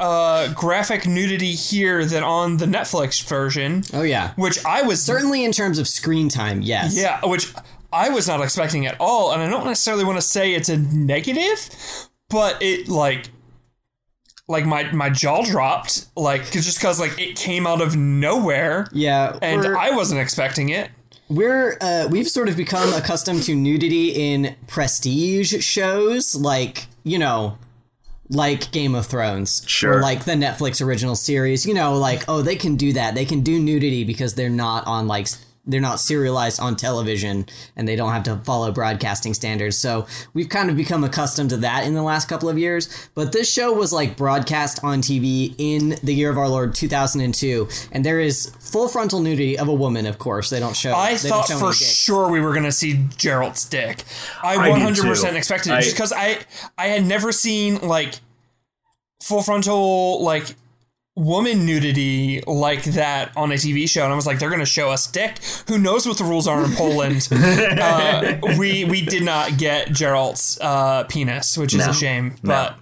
uh 0.00 0.52
graphic 0.54 1.06
nudity 1.06 1.52
here 1.52 2.04
than 2.04 2.22
on 2.24 2.56
the 2.56 2.66
Netflix 2.66 3.22
version. 3.28 3.84
Oh 3.92 4.02
yeah, 4.02 4.32
Which 4.36 4.64
I 4.64 4.82
was 4.82 5.02
certainly 5.02 5.44
in 5.44 5.52
terms 5.52 5.78
of 5.78 5.86
screen 5.86 6.28
time. 6.28 6.62
Yes. 6.62 6.96
Yeah, 6.96 7.20
which 7.24 7.52
I 7.92 8.08
was 8.08 8.26
not 8.26 8.40
expecting 8.40 8.86
at 8.86 8.96
all, 8.98 9.32
and 9.32 9.42
I 9.42 9.48
don't 9.48 9.66
necessarily 9.66 10.04
want 10.04 10.16
to 10.18 10.22
say 10.22 10.54
it's 10.54 10.68
a 10.68 10.76
negative, 10.78 11.68
but 12.28 12.60
it 12.62 12.88
like 12.88 13.28
like 14.48 14.64
my 14.66 14.90
my 14.92 15.10
jaw 15.10 15.44
dropped 15.44 16.06
like 16.16 16.42
'cause- 16.50 16.64
just 16.64 16.78
because 16.78 16.98
like 16.98 17.18
it 17.20 17.36
came 17.36 17.66
out 17.66 17.80
of 17.80 17.94
nowhere 17.96 18.88
Yeah. 18.92 19.38
and 19.42 19.64
I 19.76 19.90
wasn't 19.90 20.20
expecting 20.20 20.70
it. 20.70 20.90
We're 21.28 21.76
uh, 21.80 22.08
we've 22.10 22.26
sort 22.28 22.48
of 22.48 22.56
become 22.56 22.92
accustomed 22.92 23.44
to 23.44 23.54
nudity 23.54 24.08
in 24.32 24.56
prestige 24.66 25.62
shows, 25.62 26.34
like 26.34 26.86
you 27.04 27.18
know, 27.18 27.56
like 28.30 28.70
Game 28.70 28.94
of 28.94 29.06
Thrones, 29.06 29.62
Sure. 29.66 29.98
or 29.98 30.02
like 30.02 30.24
the 30.24 30.32
Netflix 30.32 30.84
original 30.84 31.16
series. 31.16 31.66
You 31.66 31.74
know, 31.74 31.98
like 31.98 32.24
oh, 32.28 32.42
they 32.42 32.56
can 32.56 32.76
do 32.76 32.92
that. 32.94 33.14
They 33.14 33.24
can 33.24 33.40
do 33.42 33.58
nudity 33.60 34.04
because 34.04 34.34
they're 34.34 34.48
not 34.48 34.86
on 34.86 35.06
like 35.08 35.26
they're 35.66 35.80
not 35.80 36.00
serialized 36.00 36.58
on 36.58 36.74
television 36.74 37.46
and 37.76 37.86
they 37.86 37.94
don't 37.94 38.12
have 38.12 38.22
to 38.24 38.36
follow 38.38 38.72
broadcasting 38.72 39.34
standards. 39.34 39.76
So 39.76 40.06
we've 40.32 40.48
kind 40.48 40.70
of 40.70 40.76
become 40.76 41.04
accustomed 41.04 41.50
to 41.50 41.58
that 41.58 41.84
in 41.84 41.94
the 41.94 42.02
last 42.02 42.28
couple 42.28 42.48
of 42.48 42.58
years. 42.58 43.08
But 43.14 43.32
this 43.32 43.52
show 43.52 43.72
was 43.72 43.92
like 43.92 44.16
broadcast 44.16 44.82
on 44.82 45.02
TV 45.02 45.54
in 45.58 45.96
the 46.02 46.14
year 46.14 46.30
of 46.30 46.38
our 46.38 46.48
Lord 46.48 46.74
2002, 46.74 47.68
and 47.92 48.04
there 48.04 48.20
is 48.20 48.50
full 48.58 48.88
frontal 48.88 49.20
nudity 49.20 49.58
of 49.58 49.68
a 49.68 49.74
woman. 49.74 50.06
Of 50.06 50.18
course, 50.18 50.50
they 50.50 50.60
don't 50.60 50.76
show. 50.76 50.94
I 50.94 51.16
thought 51.16 51.46
show 51.48 51.58
for 51.58 51.72
sure 51.72 52.30
we 52.30 52.40
were 52.40 52.54
gonna 52.54 52.72
see 52.72 53.06
Gerald's 53.16 53.64
dick. 53.68 54.04
I 54.42 54.54
I 54.54 54.70
100 54.70 55.04
percent 55.04 55.36
expected 55.36 55.72
it 55.72 55.74
I- 55.74 55.80
just 55.82 55.94
because 55.94 56.12
I 56.12 56.38
I 56.78 56.86
had 56.86 57.04
never 57.04 57.32
seen 57.32 57.78
like 57.86 58.20
full 59.22 59.42
frontal 59.42 60.22
like 60.24 60.54
woman 61.16 61.66
nudity 61.66 62.40
like 62.46 62.84
that 62.84 63.36
on 63.36 63.50
a 63.52 63.56
TV 63.56 63.88
show, 63.88 64.04
and 64.04 64.12
I 64.12 64.16
was 64.16 64.26
like, 64.26 64.38
they're 64.38 64.50
gonna 64.50 64.64
show 64.64 64.90
us 64.90 65.06
dick. 65.10 65.38
Who 65.68 65.78
knows 65.78 66.06
what 66.06 66.18
the 66.18 66.24
rules 66.24 66.46
are 66.46 66.64
in 66.64 66.72
Poland? 66.72 67.28
uh, 67.32 68.38
we 68.58 68.84
we 68.84 69.02
did 69.02 69.22
not 69.24 69.58
get 69.58 69.92
Gerald's 69.92 70.58
uh, 70.60 71.04
penis, 71.04 71.56
which 71.58 71.74
is 71.74 71.84
No. 71.84 71.90
a 71.90 71.94
shame. 71.94 72.34
But 72.42 72.76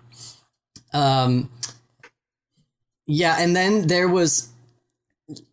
Um, 0.92 1.50
yeah, 3.06 3.36
and 3.38 3.56
then 3.56 3.86
there 3.86 4.08
was 4.08 4.48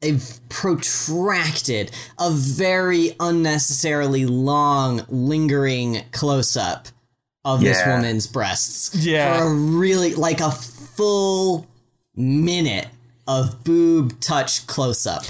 a 0.02 0.18
protracted, 0.50 1.92
a 2.20 2.32
very 2.32 3.14
unnecessarily 3.20 4.26
long, 4.26 5.06
lingering 5.10 6.04
close 6.12 6.56
up 6.56 6.88
of 7.44 7.62
this 7.62 7.86
woman's 7.86 8.26
breasts. 8.28 8.96
Yeah. 8.96 9.38
For 9.38 9.44
a 9.46 9.54
really, 9.54 10.16
like 10.16 10.40
a 10.40 10.52
full 10.52 11.68
minute 12.16 12.88
of 13.28 13.64
boob 13.64 14.20
touch 14.20 14.66
close 14.68 15.06
up. 15.08 15.24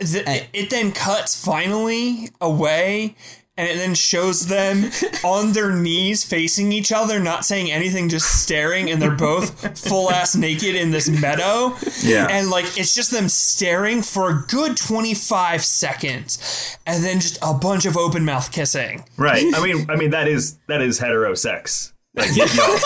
th- 0.00 0.48
it 0.52 0.70
then 0.70 0.90
cuts 0.92 1.42
finally 1.44 2.30
away 2.40 3.14
and 3.58 3.68
it 3.68 3.76
then 3.76 3.94
shows 3.94 4.48
them 4.48 4.90
on 5.24 5.52
their 5.52 5.70
knees 5.74 6.24
facing 6.24 6.72
each 6.72 6.90
other 6.92 7.18
not 7.20 7.44
saying 7.44 7.70
anything 7.70 8.08
just 8.08 8.42
staring 8.42 8.90
and 8.90 9.00
they're 9.00 9.10
both 9.10 9.78
full 9.78 10.10
ass 10.10 10.34
naked 10.34 10.74
in 10.74 10.90
this 10.90 11.08
meadow 11.08 11.74
Yeah. 12.02 12.26
and 12.30 12.50
like 12.50 12.64
it's 12.78 12.94
just 12.94 13.10
them 13.10 13.28
staring 13.28 14.02
for 14.02 14.28
a 14.30 14.44
good 14.48 14.76
25 14.76 15.64
seconds 15.64 16.76
and 16.86 17.02
then 17.04 17.20
just 17.20 17.38
a 17.42 17.54
bunch 17.54 17.86
of 17.86 17.96
open 17.96 18.24
mouth 18.24 18.50
kissing 18.52 19.04
right. 19.16 19.44
I 19.54 19.62
mean, 19.62 19.88
I 19.90 19.96
mean 19.96 20.10
that 20.10 20.26
is 20.28 20.58
that 20.66 20.82
is 20.82 21.00
heterosex. 21.00 21.92
Like 22.16 22.34
y'all, 22.36 22.78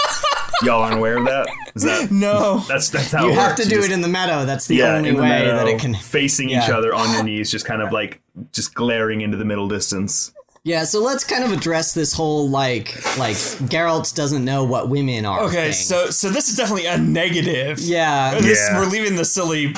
y'all 0.62 0.83
aren't 0.83 0.97
aware 0.99 1.18
of 1.18 1.24
that? 1.26 1.49
Is 1.74 1.83
that 1.85 2.11
no 2.11 2.59
that's 2.68 2.91
that's 2.91 3.12
how 3.12 3.24
You 3.26 3.31
it 3.33 3.35
have 3.35 3.51
works. 3.53 3.62
to 3.62 3.68
do 3.68 3.76
just- 3.76 3.89
it 3.91 3.93
in 3.95 4.01
the 4.01 4.09
meadow. 4.09 4.45
That's 4.45 4.66
the 4.66 4.76
yeah, 4.76 4.95
only 4.97 5.12
the 5.12 5.20
way 5.22 5.28
meadow, 5.28 5.57
that 5.57 5.68
it 5.68 5.78
can. 5.81 5.95
facing 5.95 6.51
each 6.51 6.68
other 6.68 6.95
on 6.95 7.12
your 7.14 7.22
knees, 7.22 7.51
just 7.51 7.64
kind 7.64 7.81
of 7.83 7.93
like 7.93 8.20
just 8.53 8.74
glaring 8.74 9.20
into 9.20 9.37
the 9.37 9.45
middle 9.45 9.68
distance. 9.68 10.33
Yeah, 10.62 10.85
so 10.85 11.01
let's 11.03 11.24
kind 11.24 11.43
of 11.43 11.53
address 11.53 11.95
this 11.95 12.12
whole 12.12 12.49
like 12.51 12.95
like 13.16 13.37
Geralt 13.70 14.14
doesn't 14.14 14.45
know 14.45 14.64
what 14.64 14.89
women 14.91 15.24
are. 15.24 15.41
okay 15.45 15.64
thing. 15.64 15.72
so 15.72 16.11
so 16.11 16.28
this 16.28 16.49
is 16.51 16.57
definitely 16.57 16.85
a 16.87 16.99
negative 16.99 17.78
yeah, 17.78 18.39
This, 18.41 18.59
Yeah. 18.59 18.78
We're 18.78 18.87
leaving 18.87 19.16
the 19.16 19.24
silly 19.24 19.74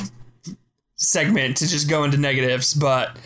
segment 0.97 1.57
to 1.59 1.69
just 1.69 1.89
go 1.89 2.05
into 2.05 2.17
negatives, 2.17 2.75
but 2.75 3.17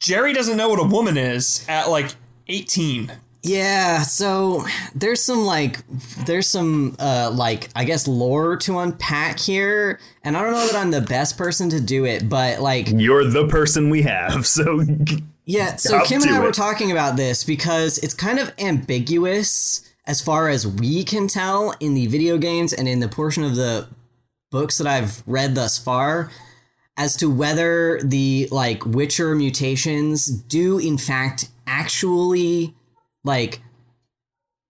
Jerry 0.00 0.32
doesn't 0.32 0.56
know 0.56 0.68
what 0.68 0.80
a 0.80 0.84
woman 0.84 1.16
is 1.16 1.64
at 1.68 1.90
like 1.90 2.14
18. 2.48 3.12
Yeah, 3.42 4.02
so 4.02 4.64
there's 4.94 5.22
some 5.22 5.44
like 5.44 5.78
there's 6.26 6.46
some 6.46 6.96
uh 6.98 7.30
like 7.32 7.68
I 7.76 7.84
guess 7.84 8.08
lore 8.08 8.56
to 8.58 8.78
unpack 8.80 9.38
here, 9.38 10.00
and 10.24 10.36
I 10.36 10.42
don't 10.42 10.52
know 10.52 10.66
that 10.66 10.76
I'm 10.76 10.90
the 10.90 11.00
best 11.00 11.38
person 11.38 11.70
to 11.70 11.80
do 11.80 12.04
it, 12.04 12.28
but 12.28 12.60
like 12.60 12.88
You're 12.90 13.24
the 13.24 13.46
person 13.46 13.90
we 13.90 14.02
have, 14.02 14.46
so 14.46 14.84
yeah, 15.44 15.76
so 15.76 15.98
Up 15.98 16.06
Kim 16.06 16.22
and 16.22 16.32
I 16.32 16.40
were 16.40 16.52
talking 16.52 16.90
about 16.90 17.16
this 17.16 17.44
because 17.44 17.98
it's 17.98 18.14
kind 18.14 18.40
of 18.40 18.52
ambiguous 18.58 19.88
as 20.04 20.20
far 20.20 20.48
as 20.48 20.66
we 20.66 21.04
can 21.04 21.28
tell 21.28 21.74
in 21.78 21.94
the 21.94 22.06
video 22.06 22.38
games 22.38 22.72
and 22.72 22.88
in 22.88 22.98
the 22.98 23.08
portion 23.08 23.44
of 23.44 23.54
the 23.54 23.86
books 24.50 24.78
that 24.78 24.86
I've 24.86 25.22
read 25.26 25.54
thus 25.54 25.78
far 25.78 26.30
as 26.96 27.14
to 27.16 27.30
whether 27.30 28.00
the 28.02 28.48
like 28.50 28.84
Witcher 28.84 29.34
mutations 29.36 30.26
do 30.26 30.78
in 30.78 30.98
fact 30.98 31.48
actually 31.66 32.74
like 33.28 33.60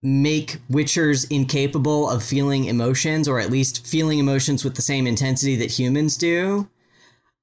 make 0.03 0.59
Witchers 0.69 1.27
incapable 1.31 2.11
of 2.11 2.23
feeling 2.23 2.65
emotions, 2.65 3.27
or 3.27 3.41
at 3.41 3.51
least 3.51 3.87
feeling 3.87 4.19
emotions 4.19 4.65
with 4.65 4.75
the 4.75 4.83
same 4.83 5.07
intensity 5.07 5.57
that 5.57 5.79
humans 5.79 6.17
do. 6.17 6.69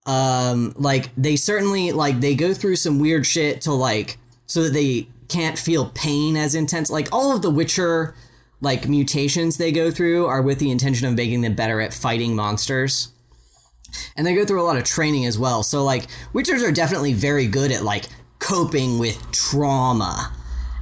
Um, 0.06 0.74
like 0.76 1.10
they 1.16 1.36
certainly 1.36 1.92
like 1.92 2.20
they 2.20 2.36
go 2.36 2.54
through 2.54 2.76
some 2.76 3.00
weird 3.00 3.26
shit 3.26 3.62
to 3.62 3.72
like 3.72 4.18
so 4.46 4.64
that 4.64 4.74
they 4.74 5.08
can't 5.28 5.58
feel 5.58 5.90
pain 5.96 6.38
as 6.38 6.54
intense. 6.54 6.92
Like 6.92 7.10
all 7.12 7.36
of 7.36 7.42
the 7.42 7.50
Witcher 7.50 8.14
like 8.62 8.88
mutations 8.88 9.58
they 9.58 9.72
go 9.72 9.92
through 9.92 10.26
are 10.26 10.42
with 10.42 10.60
the 10.60 10.72
intention 10.72 11.08
of 11.08 11.16
making 11.16 11.42
them 11.42 11.56
better 11.56 11.82
at 11.82 11.94
fighting 11.94 12.36
monsters. 12.36 13.12
And 14.16 14.28
they 14.28 14.36
go 14.36 14.46
through 14.46 14.62
a 14.62 14.68
lot 14.70 14.78
of 14.78 14.84
training 14.84 15.26
as 15.26 15.40
well. 15.40 15.64
So 15.64 15.84
like 15.84 16.08
Witchers 16.34 16.68
are 16.68 16.72
definitely 16.72 17.14
very 17.14 17.48
good 17.48 17.72
at 17.72 17.84
like 17.84 18.06
coping 18.40 19.00
with 19.00 19.20
trauma. 19.32 20.34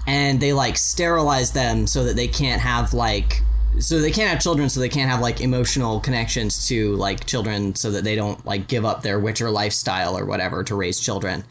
And 0.06 0.40
they 0.40 0.54
like 0.54 0.78
sterilize 0.78 1.52
them 1.52 1.88
so 1.88 2.04
that 2.04 2.16
they 2.16 2.28
can't 2.28 2.62
have 2.62 2.94
like 2.94 3.42
so 3.80 4.00
they 4.00 4.12
can't 4.12 4.30
have 4.30 4.40
children 4.40 4.70
so 4.70 4.80
they 4.80 4.90
can't 4.90 5.10
have 5.10 5.20
like 5.20 5.42
emotional 5.42 6.00
connections 6.00 6.68
to 6.68 6.96
like 6.96 7.26
children 7.26 7.74
so 7.76 7.90
that 7.92 8.04
they 8.04 8.16
don't 8.16 8.46
like 8.46 8.68
give 8.68 8.86
up 8.86 9.02
their 9.02 9.20
witcher 9.20 9.50
lifestyle 9.50 10.18
or 10.18 10.26
whatever 10.26 10.64
to 10.64 10.76
raise 10.76 11.00
children. 11.00 11.44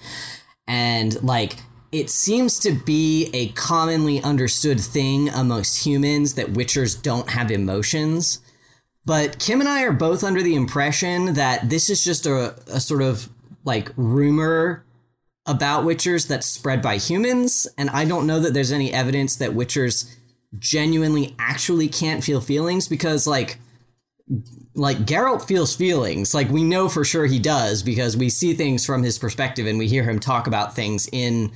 And 0.69 1.21
like 1.23 1.57
it 1.91 2.09
seems 2.09 2.59
to 2.61 2.73
be 2.73 3.29
a 3.35 3.49
commonly 3.49 4.23
understood 4.23 4.81
thing 4.81 5.29
amongst 5.29 5.85
humans 5.85 6.35
that 6.35 6.55
witchers 6.55 7.01
don't 7.01 7.31
have 7.31 7.51
emotions. 7.51 8.41
But 9.05 9.39
kim 9.39 9.61
and 9.61 9.69
i 9.69 9.83
are 9.83 9.93
both 9.93 10.23
under 10.23 10.43
the 10.43 10.55
impression 10.55 11.35
that 11.35 11.69
this 11.69 11.91
is 11.91 12.05
just 12.05 12.25
a, 12.27 12.55
a 12.69 12.81
sort 12.81 13.03
of 13.03 13.29
like 13.65 13.91
rumor 13.97 14.85
about 15.47 15.85
witchers 15.85 16.29
that's 16.29 16.47
spread 16.47 16.81
by 16.81 16.97
humans 16.97 17.67
and 17.77 17.91
i 17.91 18.05
don't 18.05 18.27
know 18.27 18.39
that 18.39 18.55
there's 18.55 18.73
any 18.73 18.93
evidence 18.93 19.37
that 19.37 19.51
witchers 19.51 20.17
genuinely 20.59 21.35
actually 21.39 21.89
can't 21.89 22.23
feel 22.23 22.41
feelings 22.41 22.87
because 22.87 23.27
like 23.27 23.59
like 24.75 24.99
Geralt 24.99 25.47
feels 25.47 25.75
feelings. 25.75 26.35
Like 26.35 26.49
we 26.51 26.65
know 26.65 26.89
for 26.89 27.05
sure 27.05 27.27
he 27.27 27.39
does 27.39 27.83
because 27.83 28.17
we 28.17 28.29
see 28.29 28.55
things 28.55 28.87
from 28.87 29.03
his 29.03 29.19
perspective 29.19 29.67
and 29.67 29.79
we 29.79 29.87
hear 29.87 30.05
him 30.05 30.19
talk 30.19 30.47
about 30.47 30.75
things 30.75 31.09
in 31.13 31.53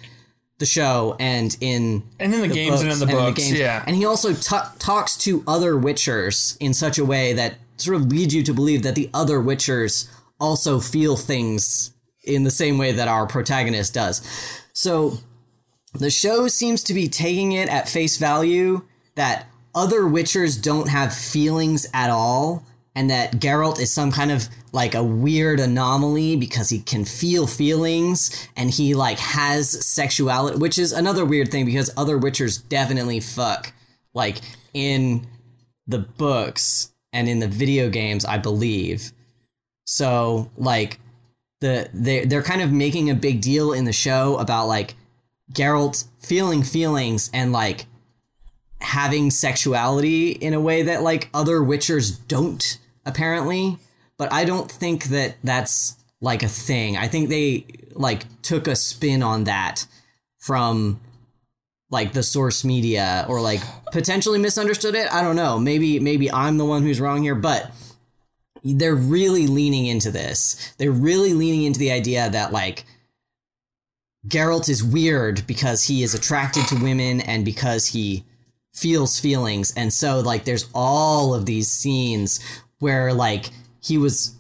the 0.59 0.67
show 0.67 1.17
and 1.19 1.57
in 1.61 2.03
And 2.19 2.35
in 2.35 2.41
the 2.41 2.49
games 2.49 2.81
and 2.81 2.91
in 2.91 2.99
the 2.99 3.07
books, 3.07 3.51
yeah. 3.51 3.85
And 3.87 3.97
he 3.97 4.05
also 4.05 4.33
ta 4.35 4.73
talks 4.79 5.17
to 5.19 5.45
other 5.47 5.75
Witchers 5.75 6.57
in 6.61 6.73
such 6.75 6.99
a 6.99 7.05
way 7.05 7.33
that 7.35 7.55
sort 7.77 7.97
of 7.97 8.07
leads 8.07 8.35
you 8.35 8.43
to 8.43 8.55
believe 8.55 8.83
that 8.83 8.95
the 8.95 9.11
other 9.13 9.39
Witchers 9.39 10.09
also 10.41 10.81
feel 10.81 11.17
things 11.17 11.93
in 12.27 12.45
the 12.45 12.51
same 12.51 12.79
way 12.79 12.93
that 12.93 13.09
our 13.09 13.27
protagonist 13.27 13.95
does. 13.95 14.23
So 14.73 15.19
the 15.95 16.11
show 16.11 16.49
seems 16.49 16.83
to 16.85 16.95
be 16.95 17.09
taking 17.09 17.53
it 17.53 17.69
at 17.69 17.89
face 17.89 18.19
value 18.19 18.83
that 19.15 19.47
other 19.75 20.03
Witchers 20.03 20.61
don't 20.61 20.89
have 20.89 21.15
feelings 21.15 21.87
at 21.93 22.11
all, 22.11 22.65
and 22.95 23.11
that 23.11 23.33
Geralt 23.33 23.79
is 23.79 23.93
some 23.93 24.11
kind 24.11 24.31
of 24.31 24.49
like 24.73 24.95
a 24.95 25.05
weird 25.05 25.61
anomaly 25.61 26.37
because 26.37 26.71
he 26.71 26.79
can 26.81 27.05
feel 27.05 27.47
feelings 27.47 28.49
and 28.57 28.71
he 28.71 28.95
like 28.95 29.19
has 29.19 29.87
sexuality, 29.87 30.59
which 30.59 30.79
is 30.79 30.93
another 30.93 31.25
weird 31.25 31.51
thing 31.51 31.67
because 31.67 31.91
other 31.97 32.19
Witchers 32.19 32.67
definitely 32.69 33.21
fuck. 33.21 33.73
Like 34.15 34.41
in 34.73 35.27
the 35.87 35.99
books 35.99 36.91
and 37.13 37.29
in 37.29 37.39
the 37.39 37.49
video 37.49 37.91
games, 37.91 38.25
I 38.25 38.39
believe. 38.39 39.13
So 39.85 40.51
like 40.57 40.99
the 41.61 41.89
they 41.93 42.25
they're 42.25 42.43
kind 42.43 42.63
of 42.63 42.73
making 42.73 43.11
a 43.11 43.15
big 43.15 43.41
deal 43.41 43.73
in 43.73 43.85
the 43.85 43.93
show 43.93 44.37
about 44.37 44.67
like 44.67 44.95
Geralt 45.53 46.05
feeling 46.19 46.63
feelings 46.63 47.31
and 47.33 47.53
like 47.53 47.87
having 48.81 49.31
sexuality 49.31 50.31
in 50.31 50.55
a 50.55 50.61
way 50.61 50.83
that 50.83 51.03
like 51.03 51.31
other 51.33 51.61
witchers 51.61 52.19
don't 52.29 52.79
apparently. 53.05 53.79
But 54.19 54.33
i 54.33 54.45
don't 54.45 54.71
think 54.71 55.05
that 55.05 55.37
that's 55.45 55.97
like 56.21 56.43
a 56.43 56.49
thing. 56.49 56.97
I 56.97 57.09
think 57.09 57.29
they 57.29 57.67
like 57.93 58.25
took 58.43 58.67
a 58.67 58.77
spin 58.77 59.23
on 59.23 59.45
that 59.45 59.87
from 60.39 61.01
like 61.91 62.13
the 62.13 62.23
source 62.23 62.65
media 62.65 63.25
or 63.29 63.41
like 63.41 63.61
potentially 63.93 64.39
misunderstood 64.39 64.95
it. 64.95 65.13
I 65.13 65.23
don't 65.23 65.37
know. 65.37 65.59
Maybe 65.59 66.01
maybe 66.01 66.31
i'm 66.31 66.59
the 66.59 66.65
one 66.65 66.83
who's 66.83 67.01
wrong 67.01 67.23
here 67.23 67.35
but 67.35 67.71
they're 68.75 68.95
really 68.95 69.47
leaning 69.47 69.87
into 69.87 70.11
this 70.11 70.75
they're 70.79 70.91
really 70.91 71.33
leaning 71.33 71.63
into 71.63 71.79
the 71.79 71.91
idea 71.91 72.29
that 72.31 72.53
like 72.53 72.85
Geralt 74.29 74.69
is 74.69 74.83
weird 74.83 75.47
because 75.47 75.85
he 75.85 76.03
is 76.03 76.15
attracted 76.15 76.67
to 76.69 76.83
women 76.83 77.21
and 77.21 77.45
because 77.45 77.87
he 77.87 78.25
feels 78.73 79.21
feelings. 79.21 79.73
And 79.77 79.93
so, 79.93 80.21
like, 80.21 80.45
there's 80.45 80.69
all 80.75 81.35
of 81.35 81.47
these 81.47 81.71
scenes 81.71 82.41
where, 82.79 83.13
like, 83.13 83.51
he 83.81 83.99
was. 83.99 84.33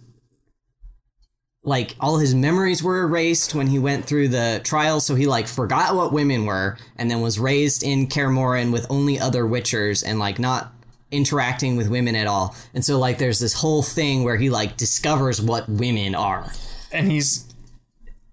Like, 1.62 1.96
all 1.98 2.18
his 2.18 2.32
memories 2.32 2.80
were 2.80 3.02
erased 3.02 3.52
when 3.52 3.66
he 3.66 3.80
went 3.80 4.04
through 4.04 4.28
the 4.28 4.60
trial, 4.62 5.00
so 5.00 5.16
he, 5.16 5.26
like, 5.26 5.48
forgot 5.48 5.96
what 5.96 6.12
women 6.12 6.46
were 6.46 6.78
and 6.96 7.10
then 7.10 7.22
was 7.22 7.40
raised 7.40 7.82
in 7.82 8.06
Kaer 8.06 8.28
Morhen 8.28 8.72
with 8.72 8.86
only 8.88 9.18
other 9.18 9.42
Witchers 9.42 10.04
and, 10.06 10.20
like, 10.20 10.38
not 10.38 10.72
interacting 11.10 11.76
with 11.76 11.88
women 11.88 12.14
at 12.16 12.26
all. 12.26 12.54
And 12.74 12.84
so, 12.84 12.98
like, 12.98 13.18
there's 13.18 13.38
this 13.38 13.54
whole 13.54 13.82
thing 13.82 14.24
where 14.24 14.36
he, 14.36 14.50
like, 14.50 14.76
discovers 14.76 15.40
what 15.40 15.68
women 15.68 16.14
are. 16.14 16.52
And 16.92 17.10
he's 17.10 17.52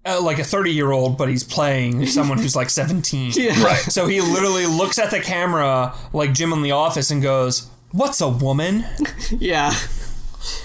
uh, 0.06 0.22
like 0.22 0.38
a 0.38 0.44
30 0.44 0.72
year 0.72 0.92
old, 0.92 1.16
but 1.18 1.28
he's 1.28 1.44
playing 1.44 2.06
someone 2.06 2.38
who's 2.38 2.56
like 2.56 2.70
17. 2.70 3.32
Right. 3.62 3.78
So 3.78 4.06
he 4.06 4.20
literally 4.20 4.66
looks 4.66 4.98
at 4.98 5.10
the 5.10 5.20
camera 5.20 5.94
like 6.12 6.34
Jim 6.34 6.52
in 6.52 6.62
the 6.62 6.72
office 6.72 7.10
and 7.10 7.22
goes, 7.22 7.68
What's 7.92 8.20
a 8.20 8.28
woman? 8.28 8.84
yeah 9.30 9.72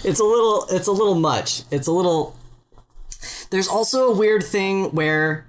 it's 0.03 0.20
a 0.20 0.24
little 0.24 0.66
it's 0.70 0.88
a 0.88 0.91
little 0.91 1.16
much 1.16 1.64
it's 1.72 1.88
a 1.88 1.91
little 1.91 2.36
there's 3.49 3.68
also 3.68 4.12
a 4.12 4.16
weird 4.16 4.43
thing 4.43 4.86
where 4.91 5.45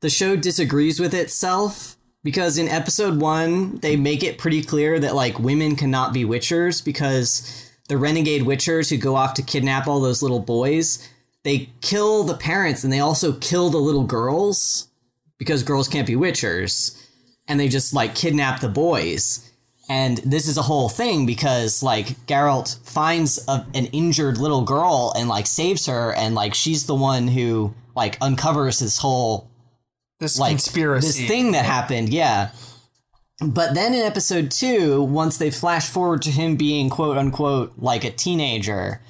the 0.00 0.10
show 0.10 0.36
disagrees 0.36 1.00
with 1.00 1.14
itself 1.14 1.96
because 2.22 2.58
in 2.58 2.68
episode 2.68 3.20
1 3.20 3.78
they 3.78 3.96
make 3.96 4.22
it 4.22 4.38
pretty 4.38 4.62
clear 4.62 4.98
that 4.98 5.14
like 5.14 5.38
women 5.38 5.76
cannot 5.76 6.12
be 6.12 6.24
witchers 6.24 6.84
because 6.84 7.70
the 7.88 7.96
renegade 7.96 8.42
witchers 8.42 8.90
who 8.90 8.96
go 8.96 9.16
off 9.16 9.34
to 9.34 9.42
kidnap 9.42 9.86
all 9.86 10.00
those 10.00 10.22
little 10.22 10.40
boys 10.40 11.08
they 11.42 11.70
kill 11.80 12.24
the 12.24 12.36
parents 12.36 12.84
and 12.84 12.92
they 12.92 13.00
also 13.00 13.32
kill 13.32 13.70
the 13.70 13.78
little 13.78 14.04
girls 14.04 14.88
because 15.38 15.62
girls 15.62 15.88
can't 15.88 16.06
be 16.06 16.14
witchers. 16.14 16.96
And 17.48 17.58
they 17.58 17.68
just 17.68 17.94
like 17.94 18.14
kidnap 18.14 18.60
the 18.60 18.68
boys. 18.68 19.50
And 19.88 20.18
this 20.18 20.46
is 20.46 20.56
a 20.56 20.62
whole 20.62 20.88
thing 20.88 21.26
because 21.26 21.82
like 21.82 22.08
Geralt 22.26 22.78
finds 22.86 23.44
a, 23.48 23.66
an 23.74 23.86
injured 23.86 24.38
little 24.38 24.62
girl 24.62 25.12
and 25.16 25.28
like 25.28 25.46
saves 25.46 25.86
her. 25.86 26.14
And 26.14 26.34
like 26.34 26.54
she's 26.54 26.86
the 26.86 26.94
one 26.94 27.26
who 27.26 27.74
like 27.96 28.18
uncovers 28.20 28.78
this 28.78 28.98
whole 28.98 29.49
This 30.20 30.38
like 30.38 30.52
conspiracy. 30.52 31.06
this 31.06 31.28
thing 31.28 31.52
that 31.52 31.64
happened 31.64 32.10
yeah. 32.10 32.50
But 33.42 33.74
then 33.74 33.94
in 33.94 34.02
episode 34.02 34.50
2 34.50 35.02
once 35.02 35.38
they 35.38 35.50
flash 35.50 35.88
forward 35.88 36.22
to 36.22 36.30
him 36.30 36.56
being 36.56 36.90
quote 36.90 37.16
unquote 37.16 37.72
like 37.78 38.04
a 38.04 38.10
teenager 38.10 39.00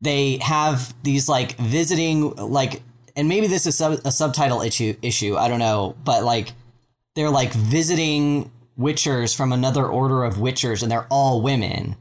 they 0.00 0.38
have 0.38 0.94
these 1.02 1.28
like 1.28 1.56
visiting 1.58 2.34
like 2.36 2.82
and 3.14 3.28
maybe 3.28 3.46
this 3.46 3.66
is 3.66 3.76
sub- 3.76 4.00
a 4.04 4.10
subtitle 4.10 4.62
issue 4.62 4.94
issue 5.02 5.36
i 5.36 5.46
don't 5.46 5.58
know 5.58 5.94
but 6.04 6.24
like 6.24 6.52
they're 7.14 7.28
like 7.28 7.52
visiting 7.52 8.50
witchers 8.78 9.36
from 9.36 9.52
another 9.52 9.86
order 9.86 10.24
of 10.24 10.36
witchers 10.36 10.82
and 10.82 10.90
they're 10.90 11.06
all 11.10 11.42
women. 11.42 11.96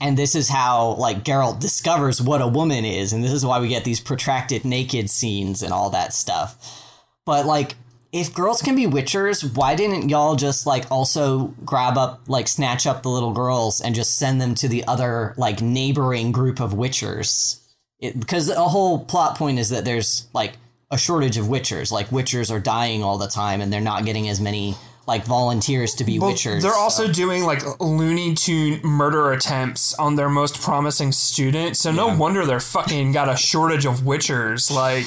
And 0.00 0.16
this 0.16 0.34
is 0.34 0.48
how 0.48 0.94
like 0.94 1.22
Geralt 1.22 1.60
discovers 1.60 2.20
what 2.20 2.40
a 2.40 2.48
woman 2.48 2.84
is 2.84 3.12
and 3.12 3.22
this 3.22 3.30
is 3.30 3.46
why 3.46 3.60
we 3.60 3.68
get 3.68 3.84
these 3.84 4.00
protracted 4.00 4.64
naked 4.64 5.10
scenes 5.10 5.62
and 5.62 5.72
all 5.72 5.90
that 5.90 6.12
stuff 6.12 6.81
but 7.24 7.46
like 7.46 7.74
if 8.12 8.34
girls 8.34 8.60
can 8.60 8.74
be 8.74 8.86
witchers 8.86 9.56
why 9.56 9.74
didn't 9.74 10.08
y'all 10.08 10.36
just 10.36 10.66
like 10.66 10.90
also 10.90 11.54
grab 11.64 11.96
up 11.96 12.20
like 12.26 12.46
snatch 12.48 12.86
up 12.86 13.02
the 13.02 13.08
little 13.08 13.32
girls 13.32 13.80
and 13.80 13.94
just 13.94 14.16
send 14.18 14.40
them 14.40 14.54
to 14.54 14.68
the 14.68 14.84
other 14.86 15.34
like 15.36 15.60
neighboring 15.62 16.32
group 16.32 16.60
of 16.60 16.72
witchers 16.72 17.60
it, 17.98 18.18
because 18.18 18.48
a 18.48 18.68
whole 18.68 19.04
plot 19.04 19.36
point 19.36 19.58
is 19.58 19.70
that 19.70 19.84
there's 19.84 20.26
like 20.32 20.54
a 20.90 20.98
shortage 20.98 21.36
of 21.38 21.46
witchers 21.46 21.90
like 21.90 22.08
witchers 22.08 22.50
are 22.50 22.60
dying 22.60 23.02
all 23.02 23.18
the 23.18 23.28
time 23.28 23.60
and 23.60 23.72
they're 23.72 23.80
not 23.80 24.04
getting 24.04 24.28
as 24.28 24.40
many 24.40 24.74
like 25.06 25.24
volunteers 25.24 25.94
to 25.94 26.04
be 26.04 26.18
Well, 26.18 26.32
witchers 26.32 26.62
They're 26.62 26.72
so- 26.72 26.78
also 26.78 27.12
doing 27.12 27.42
like 27.44 27.80
Looney 27.80 28.34
Tune 28.34 28.80
murder 28.84 29.32
attempts 29.32 29.94
on 29.94 30.14
their 30.14 30.28
most 30.28 30.60
promising 30.60 31.10
student, 31.10 31.76
so 31.76 31.90
no 31.90 32.14
wonder 32.16 32.46
they're 32.46 32.60
fucking 32.60 33.10
got 33.10 33.28
a 33.28 33.36
shortage 33.36 33.84
of 33.84 34.00
witchers. 34.02 34.70
Like, 34.70 35.06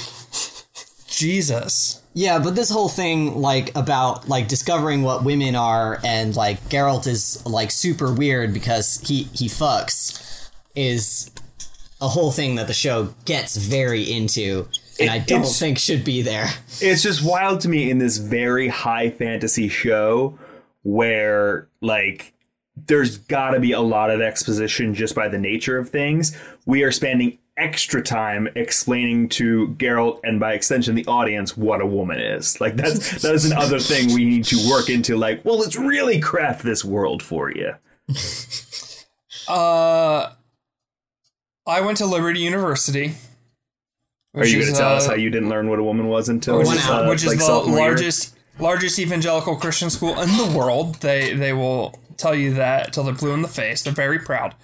Jesus. 1.08 2.02
Yeah, 2.18 2.40
but 2.40 2.56
this 2.56 2.70
whole 2.70 2.88
thing, 2.88 3.42
like, 3.42 3.76
about, 3.76 4.30
like, 4.30 4.48
discovering 4.48 5.02
what 5.04 5.26
women 5.26 5.54
are 5.56 6.00
and, 6.04 6.34
like, 6.36 6.70
Geralt 6.70 7.08
is, 7.08 7.46
like, 7.46 7.72
super 7.72 8.12
weird 8.14 8.54
because 8.54 9.02
he, 9.06 9.24
he 9.34 9.48
fucks 9.50 10.50
is 10.76 11.30
a 12.00 12.08
whole 12.08 12.32
thing 12.32 12.56
that 12.56 12.68
the 12.68 12.74
show 12.74 13.14
gets 13.26 13.58
very 13.58 14.04
into, 14.10 14.68
and 14.98 15.10
It- 15.10 15.12
I 15.12 15.20
don't 15.20 15.44
think 15.46 15.78
should 15.78 16.06
be 16.06 16.22
there. 16.22 16.48
it's 16.80 17.04
just 17.04 17.22
wild 17.22 17.60
to 17.62 17.70
me 17.70 17.90
in 17.92 17.98
this 17.98 18.16
very 18.18 18.70
high 18.70 19.10
fantasy 19.10 19.68
show 19.68 20.40
where 20.84 21.68
like 21.82 22.32
there's 22.88 23.18
got 23.18 23.52
to 23.52 23.60
be 23.60 23.72
a 23.72 23.80
lot 23.82 24.12
of 24.12 24.22
exposition 24.22 24.94
just 24.94 25.16
by 25.16 25.28
the 25.28 25.38
nature 25.38 25.78
of 25.78 25.90
things. 25.90 26.38
We 26.66 26.84
are 26.84 26.92
spending 26.92 27.40
extra 27.58 28.02
time 28.02 28.50
explaining 28.56 29.30
to 29.30 29.70
Geralt 29.78 30.20
and 30.24 30.40
by 30.40 30.54
extension 30.54 30.96
the 30.96 31.06
audience 31.06 31.56
what 31.56 31.82
a 31.82 31.86
woman 31.86 32.20
is. 32.20 32.60
Like 32.60 32.76
that's 32.76 33.22
that 33.22 33.34
is 33.34 33.50
another 33.50 33.80
thing 33.80 34.14
we 34.14 34.26
need 34.26 34.46
to 34.46 34.70
work 34.70 34.90
into 34.90 35.16
like, 35.16 35.44
well, 35.46 35.60
let's 35.60 35.76
really 35.76 36.20
craft 36.20 36.64
this 36.64 36.84
world 36.84 37.24
for 37.24 37.52
you. 37.52 37.74
Uh, 39.48 40.34
I 41.68 41.82
went 41.82 42.00
to 42.00 42.06
Liberty 42.08 42.40
University. 42.40 43.14
Are 44.34 44.46
you 44.46 44.60
going 44.60 44.74
to 44.74 44.78
tell 44.78 44.94
us 44.94 45.06
uh, 45.06 45.12
how 45.12 45.16
you 45.16 45.30
didn't 45.30 45.50
learn 45.50 45.70
what 45.70 45.80
a 45.80 45.84
woman 45.84 46.08
was 46.08 46.30
until 46.30 46.58
which 46.58 46.70
is, 46.70 46.90
uh, 46.90 47.06
which 47.06 47.24
is 47.24 47.28
like 47.28 47.38
the 47.38 47.70
year? 47.70 47.80
largest 47.80 48.36
largest 48.60 49.00
evangelical 49.00 49.56
Christian 49.56 49.90
school 49.90 50.20
in 50.20 50.30
the 50.30 50.58
world. 50.58 50.96
They 50.96 51.34
they 51.34 51.54
will 51.54 52.00
tell 52.18 52.36
you 52.36 52.54
that 52.56 52.92
till 52.92 53.04
they're 53.04 53.14
blue 53.14 53.34
in 53.34 53.42
the 53.44 53.48
face. 53.48 53.84
They're 53.84 53.94
very 53.94 54.20
proud. 54.20 54.56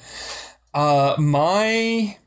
Uh, 0.73 1.15
my 1.17 2.17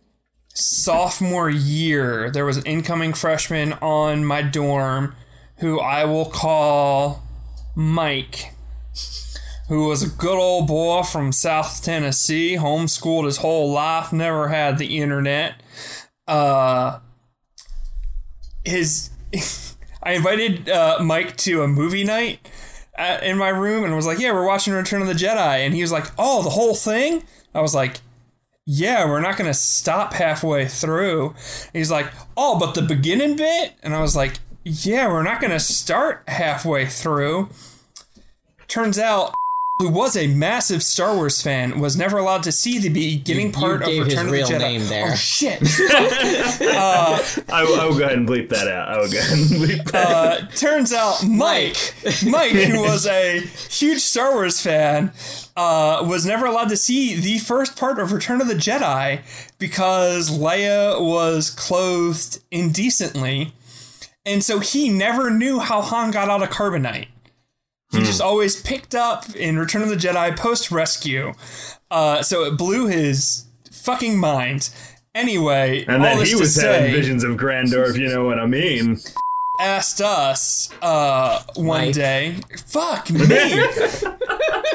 sophomore 0.54 1.50
year, 1.50 2.30
there 2.30 2.46
was 2.46 2.56
an 2.56 2.64
incoming 2.64 3.12
freshman 3.12 3.74
on 3.74 4.24
my 4.24 4.42
dorm 4.42 5.14
who 5.58 5.80
I 5.80 6.04
will 6.04 6.26
call 6.26 7.22
Mike. 7.74 8.52
Who 9.68 9.88
was 9.88 10.02
a 10.02 10.08
good 10.08 10.38
old 10.38 10.66
boy 10.66 11.02
from 11.02 11.32
South 11.32 11.82
Tennessee, 11.82 12.56
homeschooled 12.56 13.24
his 13.24 13.38
whole 13.38 13.72
life, 13.72 14.12
never 14.12 14.48
had 14.48 14.76
the 14.76 14.98
internet. 14.98 15.54
Uh, 16.28 17.00
his 18.62 19.10
I 20.02 20.12
invited 20.12 20.68
uh, 20.68 20.98
Mike 21.02 21.36
to 21.38 21.62
a 21.62 21.68
movie 21.68 22.04
night 22.04 22.46
in 23.22 23.38
my 23.38 23.48
room 23.48 23.84
and 23.84 23.96
was 23.96 24.06
like, 24.06 24.18
"Yeah, 24.18 24.32
we're 24.32 24.46
watching 24.46 24.74
Return 24.74 25.00
of 25.00 25.08
the 25.08 25.14
Jedi," 25.14 25.64
and 25.64 25.74
he 25.74 25.80
was 25.80 25.90
like, 25.90 26.06
"Oh, 26.18 26.42
the 26.42 26.50
whole 26.50 26.74
thing." 26.74 27.24
I 27.54 27.60
was 27.60 27.74
like, 27.74 28.00
"Yeah, 28.66 29.06
we're 29.06 29.20
not 29.20 29.36
gonna 29.36 29.54
stop 29.54 30.14
halfway 30.14 30.66
through." 30.68 31.28
And 31.28 31.74
he's 31.74 31.90
like, 31.90 32.12
"Oh, 32.36 32.58
but 32.58 32.74
the 32.74 32.82
beginning 32.82 33.36
bit," 33.36 33.74
and 33.82 33.94
I 33.94 34.00
was 34.00 34.16
like, 34.16 34.40
"Yeah, 34.64 35.08
we're 35.08 35.22
not 35.22 35.40
gonna 35.40 35.60
start 35.60 36.22
halfway 36.28 36.86
through." 36.86 37.50
Turns 38.68 38.98
out. 38.98 39.34
Who 39.80 39.88
was 39.88 40.16
a 40.16 40.28
massive 40.28 40.84
Star 40.84 41.16
Wars 41.16 41.42
fan 41.42 41.80
was 41.80 41.96
never 41.96 42.16
allowed 42.16 42.44
to 42.44 42.52
see 42.52 42.78
the 42.78 42.90
beginning 42.90 43.48
You- 43.48 43.52
part 43.52 43.80
you 43.80 43.86
gave 43.86 44.00
of 44.02 44.06
his 44.06 44.14
Return 44.16 44.30
real 44.32 44.44
of 44.44 44.48
the 44.48 44.54
Jedi. 44.54 44.60
name 44.60 44.86
there. 44.86 45.10
Oh 45.10 45.14
shit! 45.16 45.58
I, 46.60 47.20
I 47.52 47.64
will 47.64 47.98
go 47.98 48.04
ahead 48.04 48.16
and 48.16 48.28
bleep 48.28 48.48
that 48.50 48.68
out. 48.68 48.88
I 48.88 48.98
will 48.98 49.10
go 49.10 49.18
ahead 49.18 49.32
and 49.36 49.48
bleep 49.50 49.84
that. 49.90 50.06
uh, 50.10 50.46
turns 50.54 50.92
out 50.92 51.24
Mike, 51.26 51.76
Mike, 52.24 52.52
who 52.52 52.80
was 52.82 53.04
a 53.08 53.40
huge 53.40 53.98
Star 54.00 54.32
Wars 54.34 54.60
fan, 54.60 55.12
uh, 55.56 56.04
was 56.08 56.24
never 56.24 56.46
allowed 56.46 56.68
to 56.68 56.76
see 56.76 57.16
the 57.16 57.38
first 57.38 57.76
part 57.76 57.98
of 57.98 58.12
Return 58.12 58.40
of 58.40 58.46
the 58.46 58.54
Jedi 58.54 59.22
because 59.58 60.30
Leia 60.30 61.00
was 61.00 61.50
clothed 61.50 62.38
indecently, 62.52 63.52
and 64.24 64.44
so 64.44 64.60
he 64.60 64.88
never 64.88 65.30
knew 65.30 65.58
how 65.58 65.80
Han 65.82 66.12
got 66.12 66.28
out 66.28 66.44
of 66.44 66.50
carbonite. 66.50 67.08
He 67.94 68.02
just 68.04 68.20
always 68.20 68.60
picked 68.60 68.94
up 68.94 69.34
in 69.36 69.58
Return 69.58 69.82
of 69.82 69.88
the 69.88 69.96
Jedi 69.96 70.36
post 70.36 70.70
rescue, 70.70 71.32
uh, 71.90 72.22
so 72.22 72.44
it 72.44 72.56
blew 72.58 72.86
his 72.86 73.44
fucking 73.70 74.18
mind. 74.18 74.70
Anyway, 75.14 75.84
and 75.86 75.96
all 75.98 76.02
then 76.02 76.18
this 76.18 76.28
he 76.30 76.34
to 76.34 76.40
was 76.40 76.54
say, 76.54 76.72
having 76.80 76.92
visions 76.92 77.22
of 77.24 77.36
grandeur, 77.36 77.84
if 77.84 77.96
you 77.96 78.08
know 78.08 78.24
what 78.24 78.38
I 78.40 78.46
mean. 78.46 78.98
asked 79.60 80.00
us 80.00 80.68
uh, 80.82 81.42
one 81.54 81.66
Mike. 81.86 81.94
day. 81.94 82.36
Fuck 82.66 83.10
me. 83.10 83.20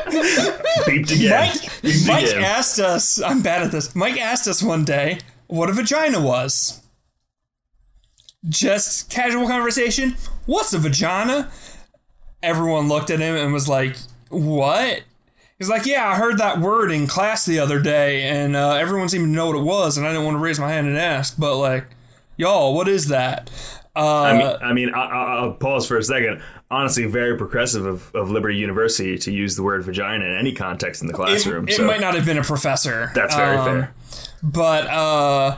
Beeped 0.09 1.11
again. 1.11 1.39
Mike, 1.47 1.61
Beeped 1.81 2.07
Mike 2.07 2.25
again. 2.27 2.43
asked 2.43 2.79
us. 2.79 3.21
I'm 3.21 3.41
bad 3.41 3.63
at 3.63 3.71
this. 3.71 3.95
Mike 3.95 4.19
asked 4.19 4.47
us 4.47 4.63
one 4.63 4.85
day 4.85 5.19
what 5.47 5.69
a 5.69 5.73
vagina 5.73 6.21
was. 6.21 6.81
Just 8.47 9.09
casual 9.09 9.47
conversation. 9.47 10.15
What's 10.45 10.73
a 10.73 10.79
vagina? 10.79 11.51
Everyone 12.41 12.87
looked 12.87 13.09
at 13.09 13.19
him 13.19 13.35
and 13.35 13.51
was 13.53 13.67
like, 13.67 13.95
"What?" 14.29 15.01
He's 15.57 15.69
like, 15.69 15.85
"Yeah, 15.85 16.07
I 16.07 16.15
heard 16.15 16.37
that 16.37 16.59
word 16.59 16.89
in 16.91 17.05
class 17.07 17.45
the 17.45 17.59
other 17.59 17.81
day, 17.81 18.23
and 18.23 18.55
uh, 18.55 18.73
everyone 18.75 19.09
seemed 19.09 19.25
to 19.25 19.29
know 19.31 19.47
what 19.47 19.57
it 19.57 19.63
was, 19.63 19.97
and 19.97 20.07
I 20.07 20.11
didn't 20.11 20.25
want 20.25 20.35
to 20.35 20.39
raise 20.39 20.59
my 20.59 20.69
hand 20.71 20.87
and 20.87 20.97
ask, 20.97 21.35
but 21.37 21.57
like, 21.57 21.85
y'all, 22.37 22.73
what 22.73 22.87
is 22.87 23.07
that?" 23.09 23.49
Uh, 23.95 24.21
I 24.21 24.37
mean, 24.37 24.55
I 24.61 24.73
mean, 24.73 24.93
I, 24.93 25.01
I- 25.01 25.35
I'll 25.39 25.51
pause 25.53 25.85
for 25.87 25.97
a 25.97 26.03
second. 26.03 26.41
Honestly, 26.71 27.05
very 27.07 27.35
progressive 27.35 27.85
of, 27.85 28.13
of 28.15 28.29
Liberty 28.29 28.55
University 28.55 29.17
to 29.17 29.31
use 29.31 29.55
the 29.55 29.63
word 29.63 29.83
vagina 29.83 30.23
in 30.23 30.37
any 30.37 30.53
context 30.53 31.01
in 31.01 31.07
the 31.07 31.13
it, 31.13 31.15
classroom. 31.15 31.67
it 31.67 31.73
so 31.73 31.85
might 31.87 31.99
not 31.99 32.13
have 32.13 32.25
been 32.27 32.37
a 32.37 32.43
professor. 32.43 33.11
that's 33.15 33.35
very 33.35 33.57
Um, 33.57 33.65
fair. 33.65 33.93
But 34.43 34.85
uh 34.87 35.57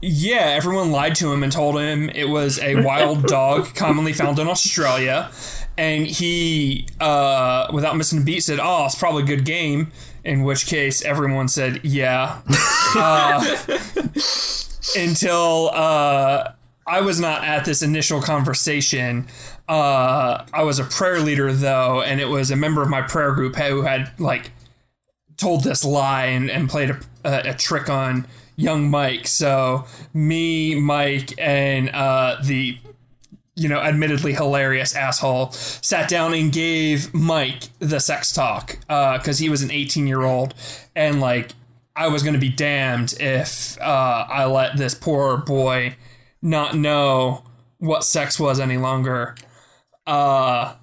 yeah, 0.00 0.52
everyone 0.56 0.92
lied 0.92 1.16
to 1.16 1.32
him 1.32 1.42
and 1.42 1.52
told 1.52 1.76
him 1.78 2.08
it 2.10 2.28
was 2.28 2.58
a 2.60 2.76
wild 2.82 3.26
dog 3.26 3.74
commonly 3.74 4.12
found 4.12 4.38
in 4.38 4.46
Australia. 4.48 5.30
And 5.78 6.06
he, 6.06 6.86
uh, 7.00 7.68
without 7.72 7.96
missing 7.96 8.20
a 8.20 8.24
beat, 8.24 8.42
said, 8.42 8.58
Oh, 8.62 8.84
it's 8.86 8.94
probably 8.94 9.22
a 9.22 9.26
good 9.26 9.44
game. 9.44 9.90
In 10.24 10.44
which 10.44 10.66
case, 10.66 11.02
everyone 11.02 11.48
said, 11.48 11.80
Yeah. 11.82 12.40
Uh, 12.94 13.42
until 14.98 15.70
uh, 15.72 16.52
I 16.86 17.00
was 17.00 17.18
not 17.18 17.42
at 17.42 17.64
this 17.64 17.80
initial 17.80 18.20
conversation. 18.20 19.28
Uh, 19.66 20.44
I 20.52 20.62
was 20.64 20.78
a 20.78 20.84
prayer 20.84 21.20
leader, 21.20 21.54
though, 21.54 22.02
and 22.02 22.20
it 22.20 22.26
was 22.26 22.50
a 22.50 22.56
member 22.56 22.82
of 22.82 22.90
my 22.90 23.00
prayer 23.00 23.32
group 23.32 23.56
who 23.56 23.80
had, 23.80 24.12
like, 24.18 24.50
told 25.38 25.64
this 25.64 25.84
lie 25.86 26.26
and, 26.26 26.50
and 26.50 26.68
played 26.68 26.90
a, 26.90 27.00
a, 27.24 27.50
a 27.50 27.54
trick 27.54 27.88
on 27.88 28.26
young 28.56 28.90
Mike. 28.90 29.26
So 29.26 29.86
me, 30.12 30.74
Mike, 30.74 31.34
and 31.38 31.88
uh, 31.90 32.36
the 32.42 32.78
you 33.62 33.68
know 33.68 33.80
admittedly 33.80 34.32
hilarious 34.34 34.94
asshole 34.94 35.52
sat 35.52 36.08
down 36.08 36.34
and 36.34 36.52
gave 36.52 37.12
Mike 37.14 37.68
the 37.78 38.00
sex 38.00 38.32
talk 38.32 38.78
because 38.88 39.38
he 39.38 39.48
was 39.48 39.62
an 39.62 39.70
18 39.70 40.06
year 40.06 40.22
old 40.22 40.54
and 40.96 41.20
like 41.20 41.52
I 41.94 42.08
was 42.08 42.22
gonna 42.22 42.38
be 42.38 42.48
damned 42.48 43.14
if 43.20 43.80
uh, 43.80 44.26
I 44.28 44.46
let 44.46 44.76
this 44.76 44.94
poor 44.94 45.36
boy 45.36 45.96
not 46.40 46.74
know 46.74 47.44
what 47.78 48.04
sex 48.04 48.40
was 48.40 48.58
any 48.58 48.78
longer. 48.78 49.34
Uh, 50.06 50.74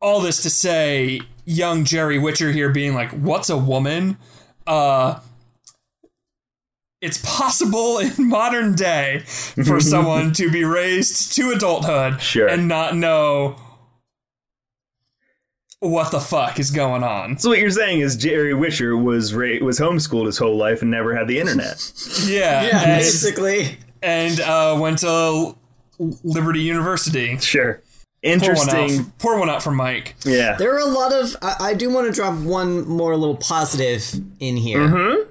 all 0.00 0.20
this 0.20 0.42
to 0.42 0.50
say, 0.50 1.20
young 1.44 1.84
Jerry 1.84 2.18
Witcher 2.18 2.50
here 2.50 2.70
being 2.70 2.94
like, 2.94 3.10
"What's 3.10 3.50
a 3.50 3.56
woman?" 3.56 4.18
Uh, 4.66 5.20
it's 7.02 7.18
possible 7.18 7.98
in 7.98 8.12
modern 8.18 8.74
day 8.74 9.18
for 9.26 9.78
someone 9.92 10.32
to 10.34 10.50
be 10.50 10.64
raised 10.64 11.34
to 11.36 11.50
adulthood 11.50 12.22
Sure. 12.22 12.46
and 12.48 12.66
not 12.68 12.96
know 12.96 13.56
what 15.80 16.12
the 16.12 16.20
fuck 16.20 16.60
is 16.60 16.70
going 16.70 17.02
on. 17.02 17.38
So 17.38 17.48
what 17.50 17.58
you're 17.58 17.70
saying 17.70 18.00
is 18.00 18.16
Jerry 18.16 18.54
Witcher 18.54 18.96
was 18.96 19.34
ra- 19.34 19.58
was 19.60 19.80
homeschooled 19.80 20.26
his 20.26 20.38
whole 20.38 20.56
life 20.56 20.80
and 20.82 20.90
never 20.90 21.14
had 21.16 21.26
the 21.28 21.38
internet. 21.40 21.76
Yeah, 22.24 22.62
Yeah, 22.62 22.82
and, 22.82 23.00
basically. 23.00 23.78
and 24.00 24.38
uh, 24.40 24.78
went 24.80 24.98
to 25.00 25.56
Liberty 25.98 26.60
University. 26.60 27.36
sure. 27.38 27.80
Pour 28.24 28.30
one 28.30 28.40
Interesting. 28.40 29.00
out. 29.00 29.18
Pour 29.18 29.38
one 29.40 29.50
out 29.50 29.64
for 29.64 29.72
Mike. 29.72 30.14
Yeah. 30.24 30.54
There 30.56 30.72
are 30.76 30.78
a 30.78 30.84
lot 30.84 31.12
of. 31.12 31.34
I, 31.42 31.56
I 31.60 31.74
do 31.74 31.90
want 31.90 32.06
to 32.06 32.12
drop 32.12 32.38
one 32.38 32.86
more 32.86 33.16
little 33.16 33.34
positive 33.36 34.08
in 34.38 34.56
here. 34.56 34.78
Mm-hmm. 34.78 35.30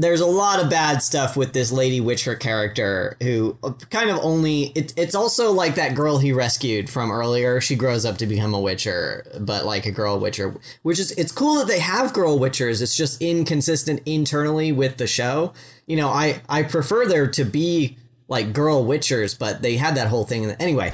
There's 0.00 0.20
a 0.20 0.26
lot 0.26 0.62
of 0.62 0.70
bad 0.70 1.02
stuff 1.02 1.36
with 1.36 1.52
this 1.52 1.72
Lady 1.72 2.00
Witcher 2.00 2.36
character 2.36 3.16
who 3.20 3.58
kind 3.90 4.10
of 4.10 4.18
only. 4.22 4.72
It, 4.74 4.94
it's 4.96 5.14
also 5.14 5.52
like 5.52 5.74
that 5.74 5.96
girl 5.96 6.18
he 6.18 6.32
rescued 6.32 6.88
from 6.88 7.10
earlier. 7.10 7.60
She 7.60 7.74
grows 7.74 8.04
up 8.04 8.16
to 8.18 8.26
become 8.26 8.54
a 8.54 8.60
Witcher, 8.60 9.26
but 9.40 9.64
like 9.64 9.86
a 9.86 9.90
girl 9.90 10.20
Witcher, 10.20 10.56
which 10.82 10.98
is. 10.98 11.10
It's 11.12 11.32
cool 11.32 11.56
that 11.56 11.66
they 11.66 11.80
have 11.80 12.12
girl 12.12 12.38
Witchers. 12.38 12.80
It's 12.80 12.96
just 12.96 13.20
inconsistent 13.20 14.00
internally 14.06 14.70
with 14.70 14.98
the 14.98 15.08
show. 15.08 15.52
You 15.86 15.96
know, 15.96 16.08
I 16.08 16.42
I 16.48 16.62
prefer 16.62 17.06
there 17.06 17.26
to 17.26 17.44
be 17.44 17.96
like 18.28 18.52
girl 18.52 18.84
Witchers, 18.84 19.36
but 19.36 19.62
they 19.62 19.76
had 19.76 19.96
that 19.96 20.08
whole 20.08 20.24
thing. 20.24 20.52
Anyway, 20.52 20.92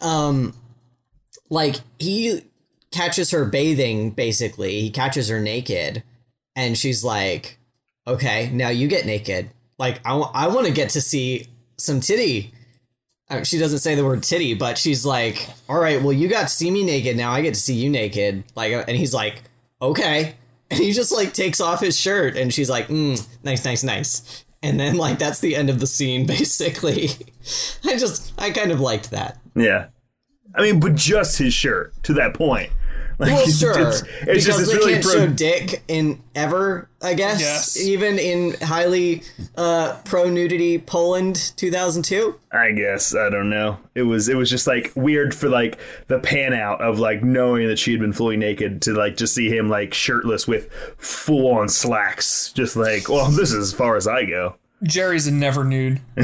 um, 0.00 0.54
like 1.50 1.76
he 1.98 2.42
catches 2.90 3.30
her 3.30 3.44
bathing 3.44 4.10
basically 4.10 4.80
he 4.80 4.90
catches 4.90 5.28
her 5.28 5.40
naked 5.40 6.02
and 6.54 6.78
she's 6.78 7.04
like 7.04 7.58
okay 8.06 8.50
now 8.52 8.68
you 8.68 8.88
get 8.88 9.06
naked 9.06 9.50
like 9.78 10.00
i, 10.04 10.14
I 10.14 10.48
want 10.48 10.66
to 10.66 10.72
get 10.72 10.90
to 10.90 11.00
see 11.00 11.46
some 11.76 12.00
titty 12.00 12.52
Uh, 13.28 13.42
she 13.42 13.58
doesn't 13.58 13.80
say 13.80 13.94
the 13.94 14.04
word 14.04 14.22
titty 14.22 14.54
but 14.54 14.78
she's 14.78 15.04
like 15.04 15.48
all 15.68 15.78
right 15.78 16.00
well 16.02 16.12
you 16.12 16.28
got 16.28 16.42
to 16.42 16.54
see 16.54 16.70
me 16.70 16.84
naked 16.84 17.16
now 17.16 17.32
i 17.32 17.40
get 17.42 17.54
to 17.54 17.60
see 17.60 17.74
you 17.74 17.90
naked 17.90 18.44
like 18.54 18.72
uh, 18.72 18.84
and 18.86 18.96
he's 18.96 19.14
like 19.14 19.42
okay 19.82 20.34
and 20.70 20.80
he 20.80 20.92
just 20.92 21.12
like 21.12 21.32
takes 21.32 21.60
off 21.60 21.80
his 21.80 21.98
shirt 21.98 22.36
and 22.36 22.52
she's 22.52 22.70
like 22.70 22.88
mm, 22.88 23.24
nice 23.44 23.64
nice 23.64 23.82
nice 23.84 24.44
and 24.62 24.80
then 24.80 24.96
like 24.96 25.18
that's 25.18 25.40
the 25.40 25.54
end 25.54 25.70
of 25.70 25.80
the 25.80 25.86
scene 25.86 26.26
basically. 26.36 27.10
I 27.84 27.96
just 27.96 28.32
I 28.38 28.50
kind 28.50 28.72
of 28.72 28.80
liked 28.80 29.10
that. 29.10 29.38
Yeah. 29.54 29.88
I 30.54 30.62
mean, 30.62 30.80
but 30.80 30.94
just 30.94 31.38
his 31.38 31.54
shirt 31.54 31.92
to 32.04 32.14
that 32.14 32.34
point. 32.34 32.70
Like, 33.18 33.32
Well, 33.32 33.46
sure, 33.46 33.88
It's, 33.88 34.02
it's 34.02 34.24
because 34.24 34.44
just 34.44 34.60
it's 34.60 34.70
they 34.70 34.76
really 34.76 34.92
can't 34.92 35.04
pro- 35.04 35.12
show 35.14 35.26
dick 35.28 35.82
in 35.88 36.22
ever. 36.34 36.90
I 37.00 37.14
guess 37.14 37.40
Yes. 37.40 37.80
even 37.80 38.18
in 38.18 38.56
highly 38.60 39.22
uh, 39.56 39.96
pro 40.04 40.28
nudity 40.28 40.76
Poland 40.78 41.52
2002. 41.56 42.38
I 42.52 42.72
guess 42.72 43.14
I 43.14 43.30
don't 43.30 43.48
know. 43.48 43.78
It 43.94 44.02
was 44.02 44.28
it 44.28 44.36
was 44.36 44.50
just 44.50 44.66
like 44.66 44.92
weird 44.94 45.34
for 45.34 45.48
like 45.48 45.78
the 46.08 46.18
pan 46.18 46.52
out 46.52 46.82
of 46.82 46.98
like 46.98 47.22
knowing 47.22 47.68
that 47.68 47.78
she 47.78 47.92
had 47.92 48.00
been 48.00 48.12
fully 48.12 48.36
naked 48.36 48.82
to 48.82 48.92
like 48.92 49.16
just 49.16 49.34
see 49.34 49.48
him 49.48 49.70
like 49.70 49.94
shirtless 49.94 50.46
with 50.46 50.70
full 50.98 51.48
on 51.54 51.70
slacks. 51.70 52.52
Just 52.52 52.76
like, 52.76 53.08
well, 53.08 53.30
this 53.30 53.50
is 53.52 53.68
as 53.68 53.72
far 53.72 53.96
as 53.96 54.06
I 54.06 54.26
go. 54.26 54.56
Jerry's 54.82 55.26
a 55.26 55.32
never 55.32 55.64
nude. 55.64 56.02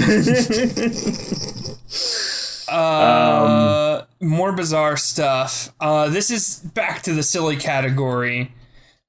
uh, 2.69 3.92
more 4.23 4.53
bizarre 4.53 4.97
stuff. 4.97 5.75
Uh, 5.81 6.09
this 6.09 6.31
is 6.31 6.61
back 6.61 7.03
to 7.03 7.13
the 7.13 7.23
silly 7.23 7.57
category, 7.57 8.53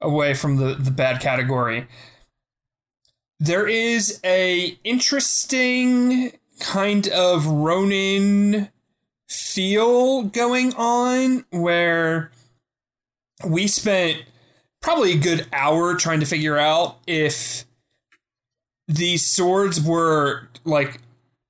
away 0.01 0.33
from 0.33 0.57
the, 0.57 0.73
the 0.73 0.91
bad 0.91 1.21
category. 1.21 1.87
There 3.39 3.67
is 3.67 4.19
a 4.25 4.77
interesting 4.83 6.33
kind 6.59 7.07
of 7.09 7.45
Ronin 7.45 8.69
feel 9.27 10.23
going 10.23 10.73
on 10.75 11.45
where 11.51 12.31
we 13.45 13.67
spent 13.67 14.23
probably 14.81 15.13
a 15.13 15.17
good 15.17 15.47
hour 15.53 15.95
trying 15.95 16.19
to 16.19 16.25
figure 16.25 16.57
out 16.57 16.99
if 17.07 17.65
these 18.87 19.25
swords 19.25 19.81
were 19.81 20.49
like 20.65 20.99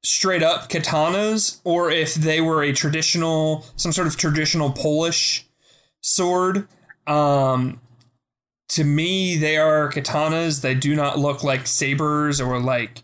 straight 0.04 0.44
up 0.44 0.70
katanas 0.70 1.62
or 1.64 1.90
if 1.90 2.14
they 2.14 2.42
were 2.42 2.62
a 2.62 2.74
traditional 2.74 3.66
some 3.78 3.92
sort 3.92 4.06
of 4.06 4.18
traditional 4.18 4.70
polish 4.72 5.48
sword 6.02 6.68
um 7.08 7.80
to 8.74 8.84
me 8.84 9.38
they 9.38 9.58
are 9.58 9.92
katanas. 9.92 10.62
They 10.62 10.74
do 10.74 10.96
not 10.96 11.20
look 11.20 11.44
like 11.44 11.68
sabers 11.68 12.42
or 12.42 12.60
like 12.60 13.04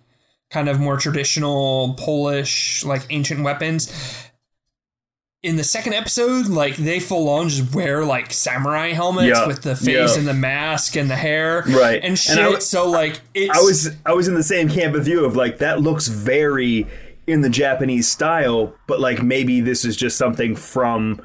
kind 0.50 0.68
of 0.68 0.80
more 0.80 0.98
traditional 0.98 1.94
polish 1.94 2.84
like 2.84 3.06
ancient 3.12 3.44
weapons 3.44 4.29
in 5.42 5.56
the 5.56 5.64
second 5.64 5.94
episode 5.94 6.48
like 6.48 6.76
they 6.76 7.00
full 7.00 7.30
on 7.30 7.48
just 7.48 7.74
wear 7.74 8.04
like 8.04 8.34
samurai 8.34 8.90
helmets 8.90 9.28
Yeah, 9.40 9.48
with 9.48 9.62
the 9.62 9.74
face 9.76 9.88
yeah. 10.14 10.18
and 10.20 10.28
the 10.28 10.34
mask 10.34 10.98
and 10.98 11.10
the 11.10 11.16
hair 11.16 11.64
Right. 11.68 11.96
and 11.96 12.06
And 12.12 12.18
shit 12.20 12.38
I 12.38 12.42
w- 12.44 12.60
so 12.60 12.90
like 12.90 13.22
it's 13.34 13.58
I 13.58 13.62
was 13.62 13.96
I 14.06 14.14
was 14.14 14.28
in 14.28 14.34
the 14.36 14.44
same 14.44 14.68
camp 14.70 14.94
with 14.94 15.08
you 15.08 15.24
of 15.24 15.38
like 15.38 15.60
that 15.60 15.80
looks 15.82 16.08
very 16.08 16.88
in 17.26 17.42
the 17.42 17.50
Japanese 17.50 18.08
style, 18.10 18.74
but 18.88 19.00
like 19.00 19.22
maybe 19.22 19.62
this 19.62 19.86
is 19.86 19.96
just 19.96 20.18
something 20.18 20.56
from 20.56 21.22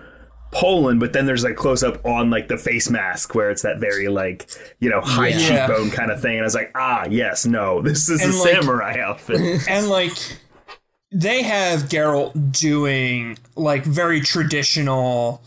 Poland, 0.52 1.00
but 1.00 1.12
then 1.14 1.26
there's 1.26 1.42
like 1.42 1.56
close 1.56 1.82
up 1.82 2.04
on 2.06 2.30
like 2.30 2.46
the 2.46 2.58
face 2.58 2.88
mask 2.90 3.34
where 3.34 3.50
it's 3.50 3.62
that 3.62 3.80
very 3.80 4.06
like, 4.08 4.48
you 4.78 4.88
know, 4.90 5.00
high 5.00 5.28
Yeah. 5.28 5.66
cheekbone 5.66 5.90
kind 5.90 6.12
of 6.12 6.20
thing. 6.20 6.32
And 6.34 6.42
I 6.42 6.44
was 6.44 6.54
like, 6.54 6.70
ah, 6.76 7.06
yes, 7.10 7.46
no, 7.46 7.82
this 7.82 8.08
is 8.08 8.22
And, 8.22 8.32
a 8.32 8.36
like- 8.36 8.52
samurai 8.52 9.00
outfit. 9.00 9.66
and 9.68 9.88
like 9.88 10.12
they 11.14 11.42
have 11.42 11.82
Geralt 11.84 12.52
doing 12.52 13.38
like 13.54 13.84
very 13.84 14.20
traditional 14.20 15.40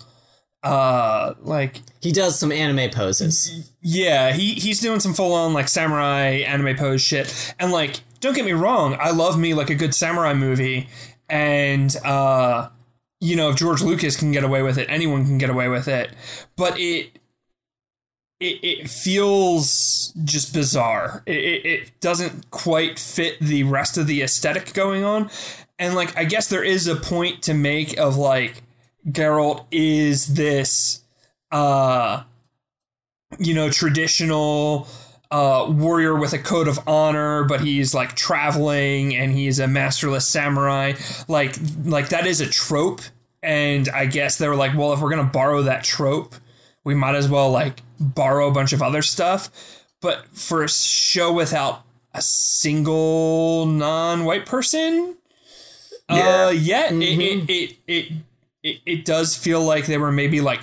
uh 0.63 1.33
like 1.41 1.81
He 2.01 2.11
does 2.11 2.39
some 2.39 2.51
anime 2.51 2.89
poses. 2.89 3.71
yeah 3.81 4.31
he 4.31 4.53
he's 4.53 4.79
doing 4.79 4.99
some 4.99 5.13
full 5.13 5.33
on 5.33 5.53
like 5.53 5.67
samurai 5.67 6.41
anime 6.47 6.75
pose 6.77 7.01
shit. 7.01 7.53
And 7.59 7.71
like 7.71 7.99
don't 8.21 8.33
get 8.35 8.45
me 8.45 8.53
wrong 8.53 8.97
I 8.99 9.11
love 9.11 9.37
me 9.37 9.53
like 9.53 9.69
a 9.69 9.75
good 9.75 9.93
samurai 9.93 10.33
movie. 10.33 10.87
And 11.29 11.95
uh 12.03 12.69
you 13.19 13.35
know 13.35 13.49
if 13.49 13.57
George 13.57 13.81
Lucas 13.81 14.15
can 14.15 14.31
get 14.31 14.43
away 14.43 14.63
with 14.63 14.77
it 14.77 14.87
anyone 14.89 15.25
can 15.25 15.37
get 15.37 15.49
away 15.49 15.67
with 15.67 15.87
it. 15.87 16.09
But 16.55 16.79
it 16.79 17.19
it, 18.39 18.59
it 18.63 18.89
feels 18.89 20.13
just 20.23 20.53
bizarre. 20.53 21.23
It, 21.25 21.37
it, 21.37 21.65
it 21.65 21.99
doesn't 21.99 22.51
quite 22.51 22.99
fit 22.99 23.39
the 23.39 23.63
rest 23.63 23.97
of 23.97 24.07
the 24.07 24.21
aesthetic 24.21 24.73
going 24.73 25.03
on. 25.03 25.29
And 25.79 25.95
like, 25.95 26.15
I 26.17 26.23
guess 26.23 26.47
there 26.47 26.63
is 26.63 26.87
a 26.87 26.95
point 26.95 27.41
to 27.43 27.53
make 27.53 27.97
of 27.97 28.17
like, 28.17 28.63
Geralt 29.07 29.65
is 29.71 30.35
this, 30.35 31.03
uh, 31.51 32.23
you 33.39 33.53
know, 33.53 33.69
traditional 33.69 34.87
uh, 35.31 35.67
warrior 35.69 36.15
with 36.15 36.33
a 36.33 36.39
code 36.39 36.67
of 36.67 36.79
honor, 36.87 37.43
but 37.43 37.61
he's 37.61 37.93
like 37.93 38.15
traveling 38.15 39.15
and 39.15 39.31
he's 39.31 39.59
a 39.59 39.67
masterless 39.67 40.27
samurai. 40.27 40.93
Like, 41.27 41.55
like 41.85 42.09
that 42.09 42.27
is 42.27 42.41
a 42.41 42.47
trope. 42.47 43.01
And 43.41 43.87
I 43.89 44.07
guess 44.07 44.37
they 44.37 44.47
were 44.47 44.55
like, 44.55 44.75
well, 44.75 44.93
if 44.93 44.99
we're 44.99 45.09
gonna 45.09 45.23
borrow 45.23 45.61
that 45.63 45.83
trope, 45.83 46.35
we 46.87 46.95
might 46.95 47.15
as 47.15 47.27
well 47.27 47.51
like 47.51 47.81
borrow 47.99 48.47
a 48.47 48.51
bunch 48.51 48.71
of 48.71 48.81
other 48.81 49.01
stuff. 49.01 49.51
But 49.99 50.25
for 50.27 50.63
a 50.63 50.69
show 50.69 51.33
without 51.33 51.83
a 52.13 52.21
single 52.21 53.65
non-white 53.65 54.45
person, 54.45 55.17
uh, 56.07 56.53
yeah, 56.55 56.87
it, 56.89 56.93
it, 56.93 57.49
it, 57.49 57.77
it, 57.87 58.11
it, 58.63 58.79
it 58.85 59.05
does 59.05 59.35
feel 59.35 59.61
like 59.61 59.85
they 59.85 59.97
were 59.97 60.13
maybe 60.13 60.39
like 60.39 60.61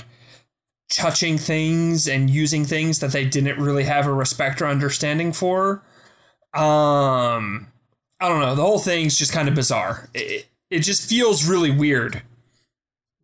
touching 0.91 1.37
things 1.37 2.09
and 2.09 2.31
using 2.31 2.65
things 2.65 3.01
that 3.01 3.13
they 3.13 3.27
didn't 3.27 3.59
really 3.59 3.85
have 3.85 4.07
a 4.07 4.13
respect 4.13 4.63
or 4.63 4.67
understanding 4.67 5.31
for. 5.31 5.83
Um, 6.55 7.69
I 8.19 8.29
don't 8.31 8.41
know. 8.41 8.55
The 8.55 8.63
whole 8.63 8.79
thing's 8.79 9.19
just 9.19 9.33
kind 9.33 9.47
of 9.47 9.55
bizarre. 9.55 10.09
It, 10.15 10.21
it, 10.21 10.47
it 10.71 10.79
just 10.81 11.07
feels 11.07 11.47
really 11.47 11.71
weird. 11.71 12.23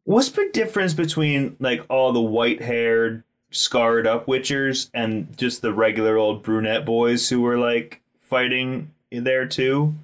What's 0.04 0.30
the 0.30 0.48
difference 0.52 0.94
between 0.94 1.56
like 1.60 1.84
all 1.88 2.12
the 2.12 2.20
white 2.20 2.62
haired, 2.62 3.22
scarred 3.50 4.06
up 4.06 4.26
witchers 4.26 4.90
and 4.94 5.36
just 5.36 5.62
the 5.62 5.72
regular 5.72 6.16
old 6.16 6.42
brunette 6.42 6.84
boys 6.84 7.28
who 7.28 7.42
were 7.42 7.58
like 7.58 8.00
fighting 8.20 8.92
in 9.10 9.24
there 9.24 9.46
too? 9.46 9.94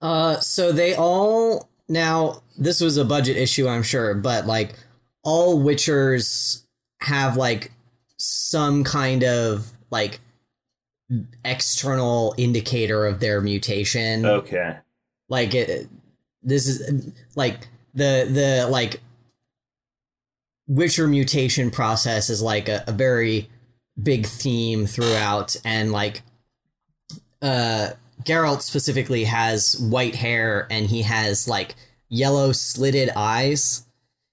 Uh, 0.00 0.38
so 0.40 0.72
they 0.72 0.94
all 0.94 1.68
now 1.88 2.42
this 2.56 2.80
was 2.80 2.96
a 2.96 3.04
budget 3.04 3.36
issue, 3.36 3.68
I'm 3.68 3.82
sure, 3.82 4.14
but 4.14 4.46
like 4.46 4.74
all 5.22 5.60
Witchers 5.60 6.64
have 7.00 7.36
like 7.36 7.72
some 8.16 8.84
kind 8.84 9.24
of 9.24 9.70
like 9.90 10.20
external 11.44 12.34
indicator 12.38 13.06
of 13.06 13.20
their 13.20 13.40
mutation. 13.40 14.24
Okay. 14.24 14.76
Like 15.28 15.54
it, 15.54 15.88
this 16.42 16.66
is 16.66 17.12
like 17.34 17.68
the 17.94 18.28
the 18.30 18.68
like 18.70 19.00
Witcher 20.70 21.08
mutation 21.08 21.72
process 21.72 22.30
is 22.30 22.40
like 22.40 22.68
a, 22.68 22.84
a 22.86 22.92
very 22.92 23.50
big 24.00 24.24
theme 24.24 24.86
throughout, 24.86 25.56
and 25.64 25.90
like 25.90 26.22
uh 27.42 27.90
Geralt 28.24 28.62
specifically 28.62 29.24
has 29.24 29.76
white 29.80 30.14
hair 30.14 30.68
and 30.70 30.86
he 30.86 31.02
has 31.02 31.48
like 31.48 31.74
yellow 32.08 32.52
slitted 32.52 33.10
eyes. 33.16 33.84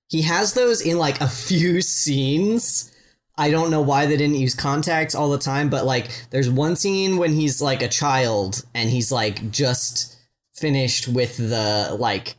He 0.10 0.22
has 0.22 0.54
those 0.54 0.80
in 0.80 1.00
like 1.00 1.20
a 1.22 1.28
few 1.48 1.82
scenes. 1.82 2.94
I 3.36 3.50
don't 3.50 3.72
know 3.72 3.82
why 3.82 4.06
they 4.06 4.18
didn't 4.18 4.36
use 4.36 4.54
contacts 4.54 5.16
all 5.16 5.30
the 5.32 5.40
time, 5.40 5.70
but 5.70 5.86
like 5.86 6.10
there's 6.30 6.50
one 6.50 6.76
scene 6.76 7.18
when 7.18 7.34
he's 7.34 7.62
like 7.62 7.82
a 7.82 7.88
child 7.88 8.64
and 8.76 8.92
he's 8.92 9.12
like 9.12 9.50
just 9.50 10.16
finished 10.56 11.08
with 11.08 11.38
the 11.38 11.96
like 12.00 12.36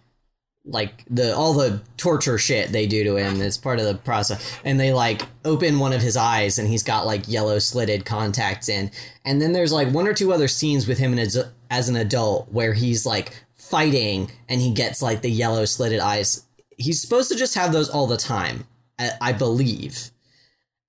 like 0.68 1.04
the 1.08 1.34
all 1.34 1.54
the 1.54 1.80
torture 1.96 2.38
shit 2.38 2.70
they 2.72 2.86
do 2.86 3.02
to 3.02 3.16
him 3.16 3.40
is 3.40 3.56
part 3.56 3.78
of 3.78 3.86
the 3.86 3.94
process 3.94 4.58
and 4.64 4.78
they 4.78 4.92
like 4.92 5.22
open 5.44 5.78
one 5.78 5.92
of 5.92 6.02
his 6.02 6.16
eyes 6.16 6.58
and 6.58 6.68
he's 6.68 6.82
got 6.82 7.06
like 7.06 7.26
yellow 7.26 7.58
slitted 7.58 8.04
contacts 8.04 8.68
in 8.68 8.90
and 9.24 9.40
then 9.40 9.52
there's 9.52 9.72
like 9.72 9.88
one 9.88 10.06
or 10.06 10.12
two 10.12 10.32
other 10.32 10.48
scenes 10.48 10.86
with 10.86 10.98
him 10.98 11.18
as, 11.18 11.42
as 11.70 11.88
an 11.88 11.96
adult 11.96 12.52
where 12.52 12.74
he's 12.74 13.06
like 13.06 13.42
fighting 13.54 14.30
and 14.48 14.60
he 14.60 14.72
gets 14.72 15.00
like 15.00 15.22
the 15.22 15.30
yellow 15.30 15.64
slitted 15.64 16.00
eyes 16.00 16.44
he's 16.76 17.00
supposed 17.00 17.30
to 17.30 17.36
just 17.36 17.54
have 17.54 17.72
those 17.72 17.88
all 17.88 18.06
the 18.06 18.16
time 18.16 18.66
i, 18.98 19.10
I 19.20 19.32
believe 19.32 20.10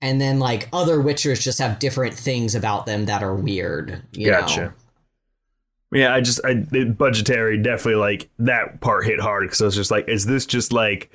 and 0.02 0.20
then 0.20 0.40
like 0.40 0.68
other 0.74 0.98
witchers 0.98 1.42
just 1.42 1.60
have 1.60 1.80
different 1.80 2.16
things 2.16 2.54
about 2.54 2.86
them 2.86 3.06
that 3.06 3.24
are 3.24 3.36
weird 3.36 4.02
you 4.12 4.30
Gotcha. 4.30 4.62
know? 4.62 4.74
Yeah, 5.92 6.14
I 6.14 6.22
just 6.22 6.40
I 6.46 6.64
it, 6.72 6.98
budgetary 6.98 7.58
definitely 7.58 7.96
like 7.96 8.30
that 8.40 8.80
part 8.82 9.06
hit 9.06 9.20
hard 9.20 9.44
because 9.44 9.62
I 9.62 9.66
was 9.66 9.76
just 9.76 9.92
like, 9.92 10.08
is 10.08 10.26
this 10.26 10.46
just 10.46 10.72
like, 10.72 11.12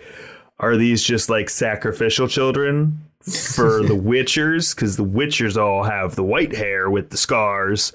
are 0.59 0.77
these 0.77 1.03
just 1.03 1.31
like 1.31 1.49
sacrificial 1.49 2.27
children 2.27 3.01
for 3.23 3.83
the 3.87 3.97
Witchers? 3.97 4.75
Because 4.75 4.97
the 4.97 5.05
Witchers 5.05 5.57
all 5.57 5.85
have 5.85 6.17
the 6.17 6.25
white 6.25 6.55
hair 6.55 6.91
with 6.91 7.11
the 7.11 7.17
scars. 7.17 7.93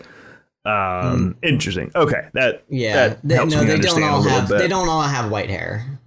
Um, 0.66 1.36
interesting. 1.42 1.92
Okay, 1.96 2.28
that. 2.34 2.64
Yeah, 2.70 3.10
that 3.10 3.20
they, 3.24 3.36
helps 3.36 3.54
no, 3.54 3.62
me 3.62 3.68
they 3.68 3.80
don't 3.80 4.04
all 4.04 4.22
have. 4.24 4.48
bit. 4.48 4.58
They 4.60 4.68
don't 4.68 4.88
all 4.88 5.02
have 5.02 5.32
white 5.32 5.50
hair. 5.50 6.00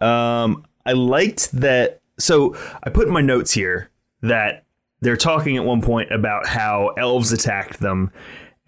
Um, 0.00 0.64
I 0.86 0.92
liked 0.92 1.52
that. 1.52 2.00
So 2.18 2.56
I 2.82 2.90
put 2.90 3.08
in 3.08 3.12
my 3.12 3.20
notes 3.20 3.52
here 3.52 3.90
that 4.22 4.64
they're 5.00 5.16
talking 5.16 5.56
at 5.56 5.64
one 5.64 5.82
point 5.82 6.12
about 6.12 6.46
how 6.46 6.88
elves 6.96 7.32
attacked 7.32 7.80
them, 7.80 8.12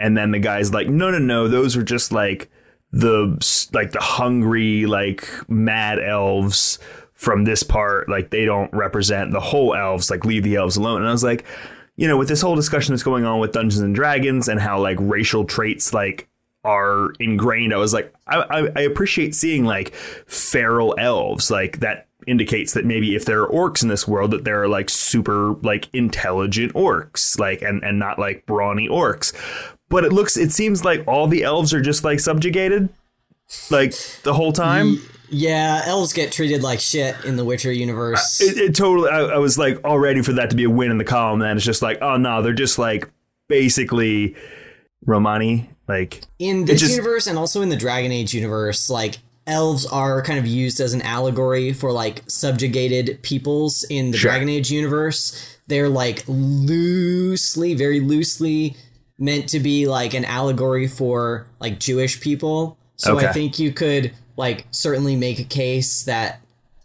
and 0.05 0.15
then 0.19 0.33
the 0.33 0.39
guy's 0.39 0.75
like, 0.75 0.87
no, 0.87 1.11
no, 1.11 1.19
no, 1.19 1.49
those 1.49 1.79
are 1.79 1.83
just 1.83 2.13
like 2.13 2.51
the 2.93 3.69
like 3.73 3.93
the 3.93 4.03
hungry 4.03 4.85
like 4.85 5.27
mad 5.49 5.99
elves 5.99 6.79
from 7.15 7.45
this 7.45 7.63
part. 7.63 8.07
Like 8.07 8.29
they 8.29 8.45
don't 8.45 8.71
represent 8.75 9.33
the 9.33 9.41
whole 9.41 9.75
elves. 9.75 10.11
Like 10.11 10.27
leave 10.27 10.43
the 10.43 10.57
elves 10.57 10.77
alone. 10.77 11.01
And 11.01 11.09
I 11.09 11.13
was 11.13 11.25
like, 11.25 11.47
you 11.97 12.07
know, 12.07 12.19
with 12.19 12.29
this 12.29 12.43
whole 12.43 12.55
discussion 12.55 12.93
that's 12.93 13.03
going 13.03 13.25
on 13.25 13.41
with 13.41 13.53
Dungeons 13.53 13.81
and 13.81 13.95
Dragons 13.95 14.47
and 14.47 14.61
how 14.61 14.79
like 14.79 14.99
racial 15.01 15.47
traits 15.47 15.95
like 15.95 16.29
are 16.65 17.13
ingrained, 17.19 17.73
I 17.73 17.79
was 17.79 17.95
like, 17.95 18.13
I, 18.27 18.43
I, 18.43 18.69
I 18.77 18.81
appreciate 18.83 19.35
seeing 19.35 19.65
like 19.65 19.95
feral 19.95 20.95
elves 20.99 21.51
like 21.51 21.81
that 21.81 22.09
indicates 22.27 22.75
that 22.75 22.85
maybe 22.85 23.15
if 23.15 23.25
there 23.25 23.43
are 23.43 23.49
orcs 23.49 23.83
in 23.83 23.89
this 23.89 24.09
world 24.09 24.31
that 24.31 24.45
there 24.45 24.63
are 24.63 24.69
like 24.69 24.89
super 24.89 25.55
like 25.63 25.89
intelligent 25.93 26.73
orcs 26.75 27.39
like 27.39 27.63
and 27.63 27.83
and 27.83 27.99
not 27.99 28.19
like 28.19 28.47
brawny 28.47 28.89
orcs 28.89 29.33
but 29.89 30.05
it 30.05 30.13
looks 30.13 30.37
it 30.37 30.53
seems 30.53 30.85
like 30.85 31.03
all 31.07 31.27
the 31.27 31.43
elves 31.43 31.73
are 31.75 31.81
just 31.81 32.05
like 32.05 32.21
subjugated 32.21 32.89
like 33.71 33.95
the 34.23 34.33
whole 34.35 34.53
time 34.53 34.97
Yeah, 35.31 35.83
elves 35.85 36.13
get 36.13 36.33
treated 36.33 36.63
like 36.63 36.81
shit 36.81 37.15
in 37.25 37.37
the 37.37 37.45
Witcher 37.45 37.73
universe. 37.73 38.41
it, 38.41 38.57
it 38.59 38.75
totally 38.75 39.11
I, 39.11 39.21
I 39.21 39.39
was 39.39 39.59
like 39.59 39.79
all 39.85 39.99
ready 39.99 40.23
for 40.23 40.33
that 40.35 40.51
to 40.51 40.57
be 40.57 40.65
a 40.65 40.71
win 40.71 40.91
in 40.91 40.99
the 40.99 41.05
column 41.05 41.41
then 41.41 41.57
it's 41.57 41.65
just 41.65 41.83
like 41.83 41.99
oh 42.03 42.17
no 42.17 42.41
they're 42.43 42.53
just 42.55 42.79
like 42.79 43.09
basically 43.49 44.35
romani 45.07 45.69
like 45.87 46.23
in 46.39 46.65
this 46.65 46.81
just- 46.81 46.93
universe 46.97 47.27
and 47.27 47.39
also 47.39 47.61
in 47.61 47.69
the 47.69 47.77
Dragon 47.77 48.11
Age 48.11 48.33
universe, 48.33 48.89
like 48.89 49.19
elves 49.47 49.85
are 49.85 50.23
kind 50.23 50.39
of 50.39 50.47
used 50.47 50.81
as 50.81 50.95
an 50.95 51.03
allegory 51.03 51.75
for 51.75 51.93
like 51.93 52.23
subjugated 52.27 53.23
peoples 53.23 53.85
in 53.91 54.11
the 54.11 54.17
Sure. 54.17 54.31
Dragon 54.31 54.49
Age 54.49 54.71
universe. 54.71 55.59
They're 55.67 55.91
like 55.91 56.25
loosely, 56.27 57.75
very 57.75 58.01
loosely 58.01 58.77
meant 59.25 59.49
to 59.51 59.61
be 59.61 59.87
like 59.87 60.15
an 60.15 60.25
allegory 60.25 60.87
for 60.87 61.47
like 61.61 61.81
Jewish 61.81 62.21
people. 62.21 62.77
So 62.97 63.19
I 63.19 63.33
think 63.33 63.59
you 63.59 63.73
could 63.73 64.13
like 64.37 64.67
certainly 64.71 65.17
make 65.17 65.39
a 65.39 65.45
case 65.45 66.05
that 66.05 66.41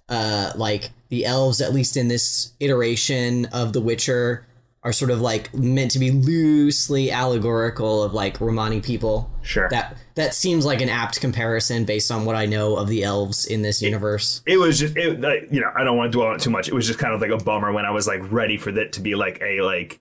uh 0.07 0.52
like 0.56 0.91
the 1.10 1.26
elves 1.26 1.61
at 1.61 1.74
least 1.74 1.98
in 1.98 2.07
this 2.07 2.53
iteration 2.60 3.45
of 3.48 3.74
The 3.74 3.82
Witcher 3.82 4.45
are 4.82 4.94
sort 4.94 5.11
of 5.11 5.20
like 5.20 5.53
meant 5.53 5.91
to 5.91 5.99
be 5.99 6.10
loosely 6.10 7.11
allegorical 7.11 8.02
of 8.02 8.14
like 8.14 8.40
Romani 8.40 8.80
people. 8.80 9.30
Sure. 9.41 9.68
That 9.70 9.98
that 10.16 10.34
seems 10.34 10.66
like 10.66 10.82
an 10.82 10.90
apt 10.90 11.20
comparison 11.20 11.84
based 11.84 12.11
on 12.11 12.26
what 12.26 12.36
I 12.36 12.45
know 12.45 12.78
of 12.78 12.88
the 12.88 13.03
elves 13.03 13.45
in 13.45 13.61
this 13.61 13.82
universe. 13.82 14.41
it 14.45 14.57
was 14.57 14.80
just 14.80 14.95
it, 14.95 15.20
like, 15.22 15.48
you 15.52 15.60
know 15.60 15.72
i 15.76 15.84
don't 15.84 15.98
want 15.98 16.11
to 16.11 16.18
dwell 16.18 16.30
on 16.30 16.36
it 16.36 16.41
too 16.41 16.49
much 16.49 16.68
it 16.68 16.74
was 16.74 16.88
just 16.88 16.99
kind 16.99 17.14
of 17.14 17.22
like 17.22 17.32
a 17.32 17.44
bummer 17.44 17.72
when 17.72 17.86
i 17.86 17.91
was 17.91 18.07
like 18.07 18.20
ready 18.32 18.57
for 18.57 18.72
that 18.72 18.91
to 18.94 19.02
be 19.02 19.16
like 19.16 19.41
a 19.41 19.61
like 19.61 19.99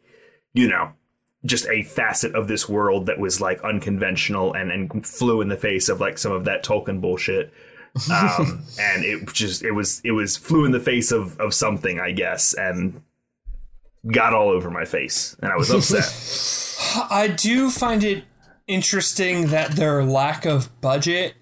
you 0.55 0.69
know 0.69 0.93
just 1.45 1.67
a 1.69 1.83
facet 1.83 2.35
of 2.35 2.49
this 2.49 2.69
world 2.69 3.07
that 3.07 3.19
was 3.19 3.41
like 3.41 3.63
unconventional 3.63 4.53
and 4.55 4.73
and 4.73 5.07
flew 5.07 5.41
in 5.41 5.49
the 5.49 5.57
face 5.57 5.89
of 5.89 6.01
like 6.01 6.19
some 6.19 6.33
of 6.33 6.45
that 6.45 6.65
tolkien 6.65 7.01
bullshit 7.01 7.53
um 8.13 8.63
and 8.81 9.05
it 9.05 9.33
just 9.33 9.63
it 9.63 9.73
was 9.73 10.01
it 10.05 10.11
was 10.13 10.37
flew 10.37 10.65
in 10.65 10.73
the 10.73 10.81
face 10.81 11.13
of 11.13 11.39
of 11.41 11.55
something 11.55 12.01
i 12.01 12.11
guess 12.11 12.55
and 12.55 13.01
got 14.11 14.35
all 14.35 14.49
over 14.49 14.71
my 14.71 14.85
face 14.85 15.37
and 15.41 15.53
i 15.53 15.57
was 15.57 15.71
upset 15.71 16.65
I 17.11 17.29
do 17.29 17.71
find 17.71 18.05
it 18.05 18.25
interesting 18.67 19.49
that 19.49 19.73
their 19.73 20.05
lack 20.05 20.45
of 20.45 20.81
budget 20.81 21.35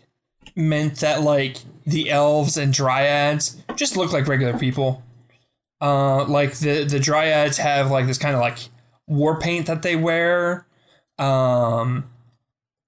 meant 0.55 0.97
that 1.01 1.23
like 1.23 1.59
the 1.87 2.11
elves 2.11 2.57
and 2.57 2.73
dryads 2.73 3.57
just 3.77 3.97
look 3.97 4.13
like 4.13 4.27
regular 4.27 4.59
people. 4.59 5.03
Uh, 5.81 6.25
like 6.25 6.55
the 6.55 6.85
the 6.85 6.99
dryads 6.99 7.59
have 7.59 7.91
like 7.91 8.07
this 8.07 8.19
kind 8.19 8.35
of 8.35 8.41
like 8.41 8.59
war 9.07 9.39
paint 9.39 9.67
that 9.67 9.83
they 9.83 9.97
wear, 9.97 10.67
um, 11.19 12.11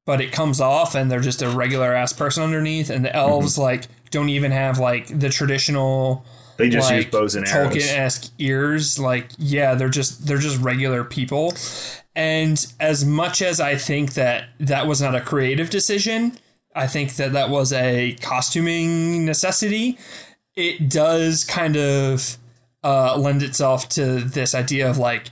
but 0.06 0.20
it 0.20 0.32
comes 0.32 0.60
off 0.60 0.94
and 0.94 1.10
they're 1.10 1.20
just 1.20 1.42
a 1.42 1.48
regular 1.48 1.94
ass 1.94 2.12
person 2.12 2.42
underneath. 2.42 2.90
And 2.90 3.04
the 3.04 3.14
elves 3.14 3.58
like 3.58 3.84
don't 4.10 4.28
even 4.28 4.52
have 4.52 4.78
like 4.78 5.06
the 5.18 5.28
traditional 5.28 6.24
they 6.56 6.68
just 6.68 6.90
like 6.90 7.04
use 7.04 7.12
bows 7.12 7.34
and 7.36 7.46
arrows 7.46 7.72
Tolkien-esque 7.72 8.32
ears. 8.38 8.98
Like, 8.98 9.30
yeah, 9.38 9.74
they're 9.74 9.88
just 9.88 10.26
they're 10.26 10.38
just 10.38 10.60
regular 10.60 11.04
people. 11.04 11.54
And 12.16 12.66
as 12.80 13.04
much 13.04 13.40
as 13.40 13.60
I 13.60 13.76
think 13.76 14.14
that 14.14 14.48
that 14.58 14.88
was 14.88 15.00
not 15.00 15.14
a 15.14 15.20
creative 15.20 15.70
decision, 15.70 16.36
I 16.74 16.88
think 16.88 17.14
that 17.14 17.32
that 17.32 17.48
was 17.48 17.72
a 17.72 18.16
costuming 18.20 19.24
necessity. 19.24 19.98
It 20.56 20.90
does 20.90 21.44
kind 21.44 21.76
of 21.76 22.38
uh, 22.82 23.16
lend 23.16 23.44
itself 23.44 23.88
to 23.90 24.20
this 24.20 24.52
idea 24.52 24.90
of 24.90 24.98
like, 24.98 25.30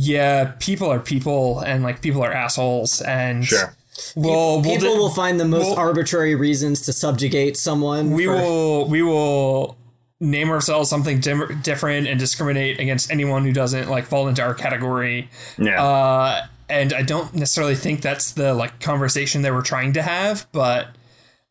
yeah, 0.00 0.52
people 0.60 0.88
are 0.92 1.00
people, 1.00 1.58
and 1.60 1.82
like 1.82 2.00
people 2.02 2.22
are 2.22 2.32
assholes, 2.32 3.00
and 3.00 3.44
Sure. 3.44 3.74
Well, 4.14 4.60
we'll 4.60 4.62
People 4.62 4.92
di- 4.94 4.98
will 5.00 5.10
find 5.10 5.40
the 5.40 5.44
most 5.44 5.66
we'll- 5.66 5.76
arbitrary 5.76 6.36
reasons 6.36 6.82
to 6.82 6.92
subjugate 6.92 7.56
someone. 7.56 8.12
we 8.12 8.26
for- 8.26 8.34
will 8.36 8.84
we 8.88 9.02
will 9.02 9.76
name 10.20 10.50
ourselves 10.50 10.88
something 10.88 11.18
dim- 11.18 11.60
different 11.64 12.06
and 12.06 12.18
discriminate 12.20 12.78
against 12.78 13.10
anyone 13.10 13.44
who 13.44 13.52
doesn't 13.52 13.88
like 13.88 14.04
fall 14.04 14.26
into 14.28 14.42
our 14.42 14.52
category 14.54 15.28
yeah 15.58 15.80
uh 15.80 16.46
and 16.68 16.92
i 16.92 17.02
don't 17.02 17.32
necessarily 17.34 17.76
think 17.76 18.00
that's 18.02 18.32
the 18.32 18.52
like 18.52 18.80
conversation 18.80 19.42
that 19.42 19.52
we're 19.52 19.62
trying 19.62 19.92
to 19.92 20.02
have 20.02 20.44
but 20.50 20.88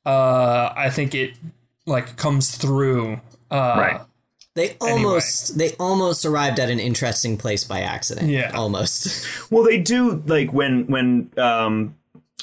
uh 0.06 0.70
i 0.76 0.90
think 0.90 1.16
it 1.16 1.32
like 1.86 2.18
comes 2.18 2.56
through 2.58 3.22
uh 3.52 3.76
right 3.78 4.02
They 4.58 4.76
almost 4.82 5.56
they 5.60 5.74
almost 5.74 6.26
arrived 6.26 6.60
at 6.60 6.72
an 6.72 6.80
interesting 6.80 7.38
place 7.38 7.64
by 7.64 7.82
accident. 7.82 8.30
Yeah. 8.30 8.52
Almost. 8.56 9.26
Well, 9.52 9.64
they 9.64 9.80
do 9.80 10.24
like 10.26 10.52
when 10.52 10.88
when 10.88 11.32
um 11.38 11.96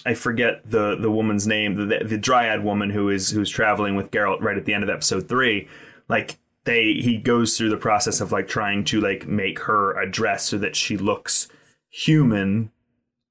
I 0.07 0.15
forget 0.15 0.62
the 0.70 0.97
the 0.97 1.11
woman's 1.11 1.47
name, 1.47 1.74
the 1.74 2.05
the 2.05 2.16
dryad 2.16 2.62
woman 2.62 2.91
who 2.91 3.11
is 3.11 3.31
who's 3.31 3.51
traveling 3.51 3.97
with 3.97 4.12
Geralt 4.12 4.41
right 4.41 4.57
at 4.57 4.65
the 4.65 4.73
end 4.73 4.85
of 4.85 4.91
episode 4.91 5.28
3, 5.28 5.69
like 6.09 6.39
they 6.62 6.95
he 6.95 7.16
goes 7.16 7.59
through 7.59 7.70
the 7.70 7.77
process 7.77 8.20
of 8.20 8.31
like 8.31 8.47
trying 8.47 8.85
to 8.85 9.01
like 9.01 9.27
make 9.27 9.59
her 9.61 10.01
a 10.01 10.09
dress 10.09 10.45
so 10.45 10.59
that 10.59 10.77
she 10.77 10.97
looks 10.97 11.49
human 11.91 12.70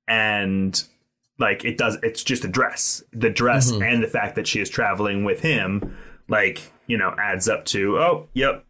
and 0.07 0.83
like 1.39 1.63
it 1.63 1.77
does 1.77 1.97
it's 2.03 2.23
just 2.23 2.43
a 2.43 2.49
dress. 2.49 3.01
The 3.13 3.29
dress 3.29 3.71
and 3.71 4.03
the 4.03 4.07
fact 4.07 4.35
that 4.35 4.45
she 4.45 4.59
is 4.59 4.69
traveling 4.69 5.23
with 5.23 5.39
him 5.39 5.95
like, 6.27 6.71
you 6.87 6.97
know, 6.97 7.15
adds 7.17 7.47
up 7.47 7.65
to 7.65 7.97
oh, 7.97 8.27
yep, 8.33 8.65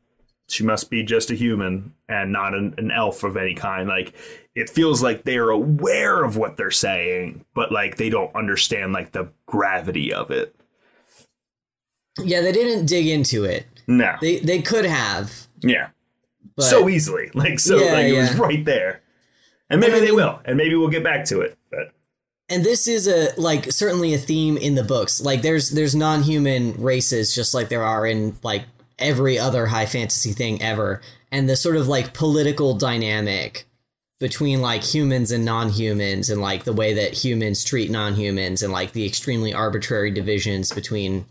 she 0.53 0.63
must 0.63 0.89
be 0.89 1.03
just 1.03 1.31
a 1.31 1.35
human 1.35 1.93
and 2.07 2.31
not 2.31 2.53
an, 2.53 2.75
an 2.77 2.91
elf 2.91 3.23
of 3.23 3.35
any 3.38 3.53
kind. 3.55 3.89
Like 3.89 4.13
it 4.55 4.69
feels 4.69 5.01
like 5.01 5.23
they're 5.23 5.49
aware 5.49 6.23
of 6.23 6.38
what 6.38 6.57
they're 6.57 6.71
saying, 6.71 7.43
but 7.55 7.71
like 7.71 7.97
they 7.97 8.09
don't 8.09 8.34
understand 8.35 8.93
like 8.93 9.11
the 9.11 9.30
gravity 9.47 10.13
of 10.13 10.31
it. 10.31 10.55
Yeah, 12.23 12.41
they 12.41 12.51
didn't 12.51 12.85
dig 12.85 13.07
into 13.07 13.43
it. 13.43 13.65
No, 13.88 14.15
They 14.21 14.39
they 14.39 14.61
could 14.61 14.85
have. 14.85 15.47
yeah, 15.61 15.89
so 16.59 16.88
easily, 16.88 17.30
like 17.34 17.59
so, 17.59 17.77
Yeah, 17.77 17.93
like 17.93 18.05
it 18.05 18.13
was 18.17 18.35
right 18.35 18.63
there. 18.63 19.01
And 19.69 19.81
maybe 19.81 19.95
I 19.95 19.99
they 19.99 20.05
mean- 20.07 20.15
will, 20.15 20.39
and 20.45 20.55
maybe 20.55 20.75
we'll 20.75 20.89
get 20.89 21.03
back 21.03 21.25
to 21.25 21.41
it. 21.41 21.57
But 21.71 21.91
and 22.49 22.63
this 22.63 22.88
is 22.88 23.07
a 23.07 23.34
like 23.38 23.71
certainly 23.71 24.13
a 24.13 24.17
theme 24.17 24.55
in 24.57 24.75
the 24.75 24.84
books. 24.84 25.19
Like 25.21 25.41
there's 25.41 25.71
there's 25.71 25.95
non-human 25.95 26.81
races 26.81 27.34
just 27.35 27.53
like 27.53 27.69
there 27.69 27.84
are 27.84 28.05
in 28.05 28.38
like 28.43 28.63
every 28.99 29.37
other 29.37 29.67
high 29.67 29.85
fantasy 29.85 30.31
thing 30.31 30.61
ever. 30.61 31.01
And 31.31 31.49
the 31.49 31.55
sort 31.55 31.75
of 31.75 31.87
like 31.87 32.13
political 32.13 32.75
dynamic 32.75 33.65
between 34.19 34.61
like 34.61 34.83
humans 34.83 35.31
and 35.31 35.43
non-humans 35.43 36.29
and 36.29 36.41
like 36.41 36.63
the 36.63 36.73
way 36.73 36.93
that 36.93 37.13
humans 37.13 37.63
treat 37.63 37.91
non-humans 37.91 38.63
and 38.63 38.71
like 38.71 38.93
the 38.93 39.05
extremely 39.05 39.53
arbitrary 39.53 40.11
divisions 40.11 40.71
between 40.71 41.25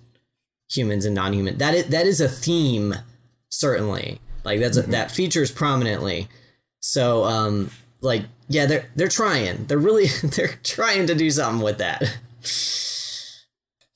humans 0.70 1.06
and 1.06 1.14
non-human. 1.14 1.58
That 1.58 1.74
is 1.74 1.86
that 1.86 2.06
is 2.06 2.20
a 2.20 2.28
theme 2.28 2.94
certainly. 3.48 4.20
Like 4.44 4.60
that's 4.60 4.76
a, 4.76 4.82
that 4.82 5.10
features 5.10 5.50
prominently. 5.50 6.28
So 6.80 7.24
um 7.24 7.70
like 8.02 8.24
yeah, 8.48 8.66
they're 8.66 8.86
they're 8.94 9.08
trying. 9.08 9.64
They're 9.66 9.78
really 9.78 10.06
they're 10.22 10.58
trying 10.62 11.06
to 11.06 11.14
do 11.14 11.30
something 11.30 11.64
with 11.64 11.78
that. 11.78 12.02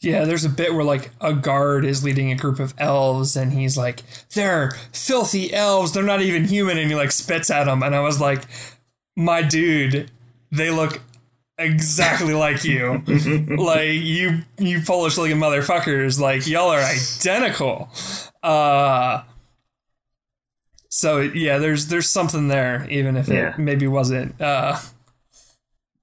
Yeah, 0.01 0.25
there's 0.25 0.45
a 0.45 0.51
bit 0.51 0.75
where 0.75 0.85
like 0.85 1.11
a 1.21 1.33
guard 1.33 1.85
is 1.85 2.05
leading 2.05 2.31
a 2.31 2.37
group 2.37 2.61
of 2.61 2.75
elves, 2.79 3.35
and 3.37 3.53
he's 3.53 3.77
like, 3.79 4.03
"They're 4.35 4.73
filthy 4.93 5.53
elves. 5.55 5.93
They're 5.93 6.03
not 6.03 6.21
even 6.23 6.45
human," 6.45 6.77
and 6.79 6.89
he 6.91 6.95
like 6.95 7.13
spits 7.13 7.51
at 7.51 7.65
them, 7.65 7.83
and 7.83 7.95
I 7.95 8.01
was 8.01 8.21
like, 8.21 8.43
"My 9.17 9.41
dude, 9.43 10.11
they 10.53 10.71
look 10.71 11.01
exactly 11.59 12.35
like 12.35 12.63
you. 12.63 13.03
like 13.57 13.89
you, 13.93 14.43
you 14.59 14.83
Polish 14.83 15.17
looking 15.17 15.39
motherfuckers. 15.39 16.21
Like 16.21 16.47
y'all 16.47 16.69
are 16.71 16.81
identical." 16.85 17.89
Uh, 18.43 19.23
so 20.91 21.21
yeah, 21.21 21.59
there's 21.59 21.89
there's 21.89 22.09
something 22.09 22.49
there, 22.49 22.87
even 22.91 23.17
if 23.17 23.29
Yeah. 23.29 23.55
it 23.55 23.59
maybe 23.59 23.87
wasn't, 23.87 24.39
uh, 24.41 24.79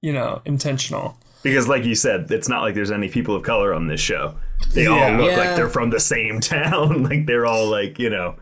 you 0.02 0.12
know, 0.12 0.42
intentional. 0.44 1.16
Because, 1.44 1.68
like 1.68 1.84
you 1.84 1.94
said, 1.94 2.28
it's 2.32 2.48
not 2.48 2.62
like 2.62 2.74
there's 2.74 2.90
any 2.90 3.08
people 3.08 3.36
of 3.36 3.44
color 3.44 3.72
on 3.72 3.86
this 3.86 4.00
show. 4.00 4.34
They 4.72 4.84
Yeah. 4.84 4.90
all 4.90 5.12
look 5.22 5.30
Yeah. 5.30 5.38
like 5.38 5.56
they're 5.56 5.68
from 5.68 5.90
the 5.90 6.00
same 6.00 6.40
town. 6.40 7.04
like 7.04 7.26
they're 7.26 7.46
all 7.46 7.68
like 7.70 7.98
you 8.00 8.10
know, 8.10 8.34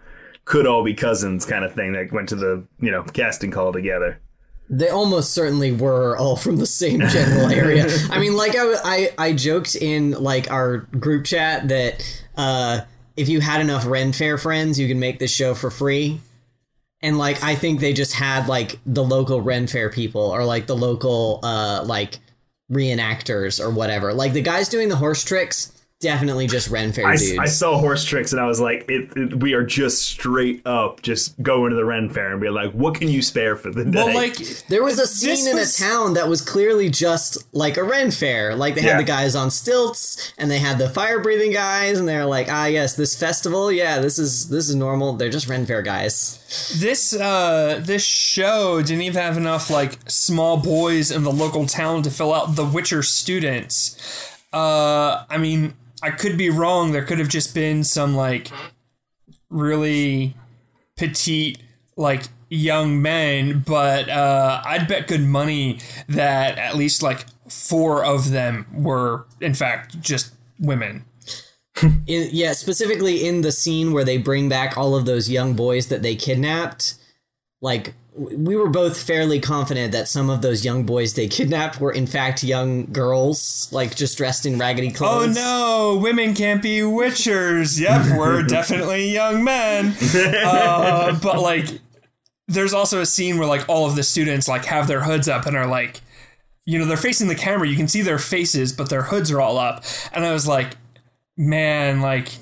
could 0.46 0.66
all 0.66 0.82
be 0.82 0.94
cousins 0.94 1.44
kind 1.44 1.64
of 1.64 1.74
thing 1.74 1.92
that 1.92 2.10
went 2.12 2.30
to 2.30 2.36
the 2.36 2.64
you 2.80 2.90
know 2.90 3.02
casting 3.02 3.50
call 3.50 3.72
together. 3.72 4.18
They 4.70 4.88
almost 4.88 5.34
certainly 5.34 5.70
were 5.72 6.16
all 6.16 6.36
from 6.36 6.56
the 6.56 6.64
same 6.66 7.00
general 7.08 7.50
area. 7.50 7.88
I 8.10 8.18
mean, 8.18 8.34
like 8.36 8.56
I, 8.56 8.74
I, 8.84 9.10
I 9.18 9.32
joked 9.34 9.74
in 9.76 10.12
like 10.12 10.50
our 10.50 10.78
group 10.98 11.26
chat 11.26 11.68
that 11.68 12.22
uh, 12.36 12.80
if 13.14 13.28
you 13.28 13.40
had 13.42 13.60
enough 13.60 13.84
Ren 13.84 14.12
Fair 14.14 14.38
friends, 14.38 14.78
you 14.80 14.88
could 14.88 14.96
make 14.96 15.18
this 15.18 15.30
show 15.30 15.52
for 15.54 15.70
free. 15.70 16.20
And 17.02 17.18
like 17.18 17.42
I 17.42 17.54
think 17.56 17.80
they 17.80 17.92
just 17.92 18.14
had 18.14 18.48
like 18.48 18.78
the 18.86 19.02
local 19.04 19.42
Ren 19.42 19.66
Fair 19.66 19.90
people 19.90 20.22
or 20.22 20.44
like 20.44 20.66
the 20.68 20.76
local 20.76 21.40
uh 21.42 21.82
like 21.84 22.18
reenactors 22.72 23.60
or 23.64 23.70
whatever. 23.70 24.12
Like 24.12 24.32
the 24.32 24.42
guys 24.42 24.68
doing 24.68 24.88
the 24.88 24.96
horse 24.96 25.22
tricks, 25.22 25.72
definitely 26.02 26.46
just 26.46 26.68
Ren 26.68 26.92
Fair 26.92 27.06
I, 27.06 27.16
dudes. 27.16 27.38
I 27.38 27.46
saw 27.46 27.78
horse 27.78 28.04
tricks 28.04 28.32
and 28.32 28.40
I 28.40 28.46
was 28.46 28.60
like, 28.60 28.84
it, 28.90 29.10
it- 29.16 29.40
we 29.40 29.54
are 29.54 29.64
just 29.64 30.02
straight 30.02 30.60
up 30.66 31.00
just 31.00 31.40
going 31.42 31.70
to 31.70 31.76
the 31.76 31.84
Ren 31.86 32.10
Fair 32.10 32.32
and 32.32 32.40
be 32.40 32.50
like, 32.50 32.72
what 32.72 32.94
can 32.96 33.08
you 33.08 33.22
spare 33.22 33.56
for 33.56 33.70
the 33.70 33.84
day? 33.84 33.90
Well, 34.04 34.14
like 34.14 34.36
There 34.68 34.82
was 34.84 34.98
a 34.98 35.06
scene 35.06 35.30
This 35.30 35.46
in 35.46 35.56
was- 35.56 35.78
a 35.80 35.82
town 35.82 36.14
that 36.14 36.28
was 36.28 36.42
clearly 36.42 36.90
just 36.90 37.38
like 37.54 37.76
a 37.78 37.82
Ren 37.84 38.10
fair. 38.10 38.54
Like 38.54 38.74
they 38.74 38.82
had 38.82 38.90
Yeah. 38.90 38.96
the 38.98 39.04
guys 39.04 39.34
on 39.34 39.50
stilts 39.50 40.32
and 40.36 40.50
they 40.50 40.58
had 40.58 40.76
the 40.78 40.88
fire 40.90 41.20
breathing 41.20 41.52
guys 41.52 41.98
and 41.98 42.06
they're 42.06 42.26
like, 42.26 42.48
ah 42.50 42.66
yes, 42.66 42.94
this 42.96 43.16
festival, 43.16 43.72
yeah, 43.72 43.98
this 44.00 44.18
is 44.18 44.48
this 44.50 44.68
is 44.68 44.74
normal. 44.74 45.14
They're 45.14 45.30
just 45.30 45.48
Ren 45.48 45.64
fair 45.64 45.80
guys. 45.82 46.38
this 46.78 47.14
uh 47.14 47.80
this 47.82 48.04
show 48.04 48.82
didn't 48.82 49.02
even 49.02 49.22
have 49.22 49.36
enough 49.36 49.70
like 49.70 49.98
small 50.06 50.56
boys 50.58 51.10
in 51.10 51.22
the 51.22 51.32
local 51.32 51.66
town 51.66 52.02
to 52.02 52.10
fill 52.10 52.34
out 52.34 52.56
the 52.56 52.64
Witcher 52.64 53.02
students. 53.02 53.96
Uh 54.52 55.24
I 55.30 55.38
mean, 55.38 55.74
I 56.02 56.10
could 56.10 56.36
be 56.36 56.50
wrong. 56.50 56.92
There 56.92 57.04
could 57.04 57.18
have 57.18 57.28
just 57.28 57.54
been 57.54 57.84
some 57.84 58.14
like 58.14 58.50
really 59.48 60.36
petite 60.96 61.58
like 61.96 62.24
young 62.48 63.00
men, 63.00 63.62
but 63.66 64.08
uh 64.08 64.62
I'd 64.64 64.88
bet 64.88 65.08
good 65.08 65.22
money 65.22 65.78
that 66.08 66.58
at 66.58 66.76
least 66.76 67.02
like 67.02 67.26
four 67.48 68.04
of 68.04 68.30
them 68.30 68.66
were 68.72 69.26
in 69.40 69.54
fact 69.54 70.00
just 70.00 70.34
women. 70.58 71.04
In, 72.06 72.28
yeah, 72.32 72.52
specifically 72.52 73.26
in 73.26 73.40
the 73.40 73.50
scene 73.50 73.92
where 73.92 74.04
they 74.04 74.18
bring 74.18 74.48
back 74.48 74.76
all 74.76 74.94
of 74.94 75.06
those 75.06 75.30
young 75.30 75.54
boys 75.54 75.86
that 75.88 76.02
they 76.02 76.14
kidnapped. 76.14 76.94
Like 77.62 77.94
we 78.14 78.56
were 78.56 78.68
both 78.68 79.02
fairly 79.02 79.40
confident 79.40 79.92
that 79.92 80.06
some 80.06 80.28
of 80.28 80.42
those 80.42 80.64
young 80.64 80.84
boys 80.84 81.14
they 81.14 81.28
kidnapped 81.28 81.80
were 81.80 81.92
in 81.92 82.06
fact 82.06 82.42
young 82.42 82.84
girls, 82.86 83.68
like 83.72 83.96
just 83.96 84.18
dressed 84.18 84.44
in 84.44 84.58
raggedy 84.58 84.90
clothes. 84.90 85.38
Oh 85.38 85.94
no, 85.94 86.00
women 86.00 86.34
can't 86.34 86.60
be 86.60 86.80
witchers. 86.80 87.80
Yep, 87.80 88.18
we're 88.18 88.42
definitely 88.46 89.10
young 89.10 89.42
men. 89.42 89.94
Uh, 90.14 91.18
but 91.22 91.40
like, 91.40 91.80
there's 92.48 92.74
also 92.74 93.00
a 93.00 93.06
scene 93.06 93.38
where 93.38 93.48
like 93.48 93.66
all 93.68 93.86
of 93.86 93.96
the 93.96 94.02
students 94.02 94.46
like 94.46 94.66
have 94.66 94.88
their 94.88 95.02
hoods 95.02 95.26
up 95.26 95.46
and 95.46 95.56
are 95.56 95.66
like, 95.66 96.02
you 96.66 96.78
know, 96.78 96.84
they're 96.84 96.98
facing 96.98 97.28
the 97.28 97.34
camera. 97.34 97.66
You 97.66 97.76
can 97.76 97.88
see 97.88 98.02
their 98.02 98.18
faces, 98.18 98.74
but 98.74 98.90
their 98.90 99.04
hoods 99.04 99.30
are 99.30 99.40
all 99.40 99.56
up. 99.56 99.84
And 100.12 100.24
I 100.24 100.32
was 100.32 100.46
like, 100.46 100.76
man, 101.36 102.02
like. 102.02 102.32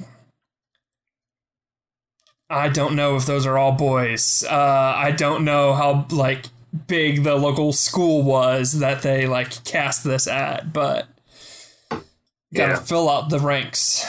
I 2.50 2.68
don't 2.68 2.96
know 2.96 3.14
if 3.16 3.26
those 3.26 3.46
are 3.46 3.56
all 3.56 3.72
boys. 3.72 4.44
Uh, 4.44 4.54
I 4.96 5.12
don't 5.12 5.44
know 5.44 5.72
how 5.72 6.06
like 6.10 6.46
big 6.88 7.22
the 7.22 7.36
local 7.36 7.72
school 7.72 8.22
was 8.22 8.80
that 8.80 9.02
they 9.02 9.26
like 9.26 9.62
cast 9.64 10.02
this 10.04 10.26
at, 10.26 10.72
but 10.72 11.06
gotta 11.90 12.72
Yeah. 12.72 12.80
fill 12.80 13.08
out 13.08 13.30
the 13.30 13.38
ranks. 13.38 14.04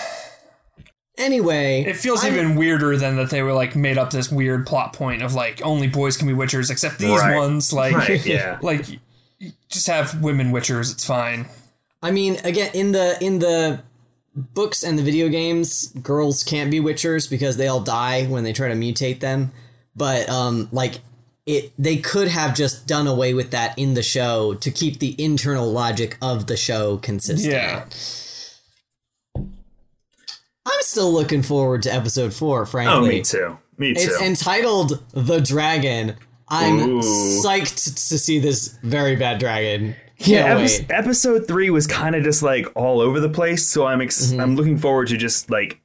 Anyway, 1.18 1.84
It 1.88 1.98
feels 1.98 2.24
I'm- 2.24 2.34
even 2.34 2.56
weirder 2.56 2.98
than 2.98 3.16
that 3.18 3.30
they 3.30 3.44
were 3.44 3.54
like 3.54 3.76
made 3.76 3.98
up 3.98 4.10
this 4.10 4.32
weird 4.32 4.66
plot 4.66 4.94
point 4.94 5.22
of 5.22 5.34
like 5.36 5.62
only 5.64 5.88
boys 5.88 6.18
can 6.18 6.28
be 6.28 6.34
witchers 6.34 6.72
except 6.72 6.98
these 6.98 7.20
Right. 7.20 7.36
ones. 7.38 7.72
Like, 7.72 7.96
Right, 7.96 8.26
yeah. 8.26 8.58
like 8.62 8.86
just 9.70 9.88
have 9.88 10.20
women 10.22 10.52
witchers. 10.52 10.92
It's 10.92 11.06
fine. 11.06 11.46
I 12.02 12.10
mean, 12.12 12.38
again, 12.44 12.72
in 12.74 12.92
the 12.94 13.18
in 13.24 13.38
the 13.40 13.82
books 14.36 14.84
and 14.84 14.98
the 14.98 15.04
video 15.04 15.30
games, 15.30 15.88
girls 15.88 16.44
can't 16.44 16.72
be 16.72 16.80
witchers 16.80 17.30
because 17.30 17.58
they 17.58 17.68
all 17.68 17.82
die 17.82 18.26
when 18.26 18.44
they 18.44 18.54
try 18.54 18.68
to 18.70 18.76
mutate 18.76 19.20
them. 19.20 19.52
But 19.96 20.30
um, 20.30 20.70
like 20.72 21.00
it, 21.46 21.74
they 21.78 21.98
could 21.98 22.28
have 22.28 22.56
just 22.56 22.88
done 22.88 23.08
away 23.08 23.34
with 23.34 23.52
that 23.52 23.78
in 23.78 23.94
the 23.94 24.04
show 24.04 24.54
to 24.56 24.72
keep 24.72 25.00
the 25.00 25.16
internal 25.22 25.70
logic 25.72 26.18
of 26.22 26.48
the 26.48 26.58
show 26.58 26.98
consistent. 26.98 27.54
Yeah. 27.54 27.86
I'm 30.64 30.82
still 30.82 31.12
looking 31.12 31.42
forward 31.42 31.84
to 31.84 31.94
episode 31.94 32.34
four. 32.34 32.66
Frankly, 32.66 32.96
oh, 32.96 33.02
me 33.02 33.22
too. 33.22 33.58
Me 33.78 33.94
too. 33.94 34.02
It's 34.02 34.22
entitled 34.22 35.04
"The 35.12 35.40
Dragon." 35.40 36.16
I'm 36.48 36.80
Ooh. 36.80 37.00
psyched 37.00 38.10
to 38.10 38.20
see 38.20 38.38
this 38.40 38.78
very 38.84 39.16
bad 39.16 39.40
dragon. 39.40 39.96
Yeah, 40.28 40.56
Can't 40.58 40.72
epi- 40.82 40.94
episode 40.94 41.48
three 41.48 41.70
was 41.70 41.88
kind 41.88 42.16
of 42.16 42.24
just 42.24 42.44
like 42.44 42.68
all 42.76 43.02
over 43.02 43.20
the 43.20 43.30
place. 43.30 43.66
So 43.68 43.86
I'm 43.86 44.02
ex- 44.02 44.28
Mm-hmm. 44.32 44.40
I'm 44.42 44.56
looking 44.56 44.78
forward 44.78 45.08
to 45.10 45.18
just 45.18 45.50
like, 45.50 45.80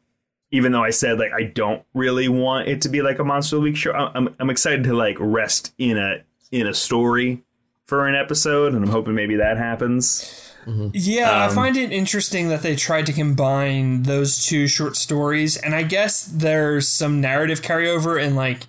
even 0.50 0.72
though 0.72 0.84
I 0.84 0.90
said 0.90 1.18
like 1.18 1.32
I 1.32 1.42
don't 1.44 1.82
really 1.94 2.28
want 2.28 2.68
it 2.68 2.80
to 2.82 2.88
be 2.88 3.02
like 3.02 3.18
a 3.18 3.24
monster 3.24 3.56
of 3.56 3.62
the 3.62 3.64
week 3.64 3.76
show, 3.76 3.92
I- 3.92 4.12
I'm 4.14 4.34
I'm 4.38 4.50
excited 4.50 4.84
to 4.84 4.94
like 4.94 5.16
rest 5.18 5.74
in 5.78 5.98
a 5.98 6.22
in 6.52 6.66
a 6.66 6.74
story 6.74 7.42
for 7.86 8.06
an 8.06 8.14
episode, 8.14 8.72
and 8.74 8.84
I'm 8.84 8.90
hoping 8.90 9.14
maybe 9.14 9.36
that 9.36 9.56
happens. 9.58 10.42
Yeah, 10.92 11.30
I 11.30 11.46
Um, 11.46 11.54
find 11.54 11.76
it 11.76 11.92
interesting 11.92 12.48
that 12.48 12.62
they 12.62 12.74
tried 12.74 13.06
to 13.06 13.12
combine 13.12 14.02
those 14.02 14.44
two 14.44 14.66
short 14.66 14.96
stories, 14.96 15.56
and 15.56 15.74
I 15.76 15.84
guess 15.84 16.24
there's 16.24 16.88
some 16.88 17.20
narrative 17.20 17.62
carryover 17.62 18.20
in 18.20 18.34
like 18.34 18.66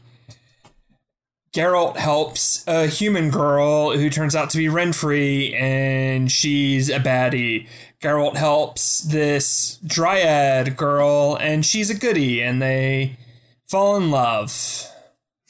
Geralt 1.57 1.97
helps 1.97 2.63
a 2.67 2.85
human 2.85 3.31
girl 3.31 3.97
who 3.97 4.11
turns 4.11 4.35
out 4.35 4.51
to 4.51 4.59
be 4.59 4.65
Renfri, 4.65 5.59
and 5.59 6.31
she's 6.31 6.87
a 6.87 6.99
baddie. 6.99 7.67
Geralt 7.99 8.35
helps 8.35 8.99
this 8.99 9.79
dryad 9.83 10.77
girl, 10.77 11.35
and 11.41 11.65
she's 11.65 11.89
a 11.89 11.95
goodie, 11.95 12.43
and 12.43 12.61
they 12.61 13.17
fall 13.65 13.97
in 13.97 14.11
love. 14.11 14.85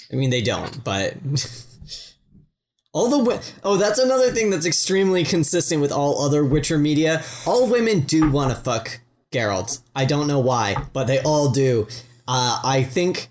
I 0.10 0.16
mean, 0.16 0.30
they 0.30 0.42
don't, 0.42 0.82
but 0.82 1.16
all 2.94 3.10
the 3.10 3.18
wi- 3.18 3.42
oh, 3.66 3.76
that's 3.76 4.00
another 4.00 4.32
thing 4.32 4.50
that's 4.50 4.66
extremely 4.66 5.26
consistent 5.26 5.82
with 5.82 5.92
all 5.92 6.22
other 6.22 6.46
Witcher 6.46 6.78
media. 6.78 7.22
All 7.46 7.68
women 7.68 8.00
do 8.00 8.32
want 8.32 8.52
to 8.52 8.56
fuck 8.56 9.02
Geralt. 9.34 9.82
I 9.94 10.06
don't 10.06 10.28
know 10.28 10.40
why, 10.40 10.86
but 10.94 11.08
they 11.08 11.20
all 11.20 11.50
do. 11.50 11.86
Uh, 12.30 12.62
I 12.64 12.84
think 12.84 13.28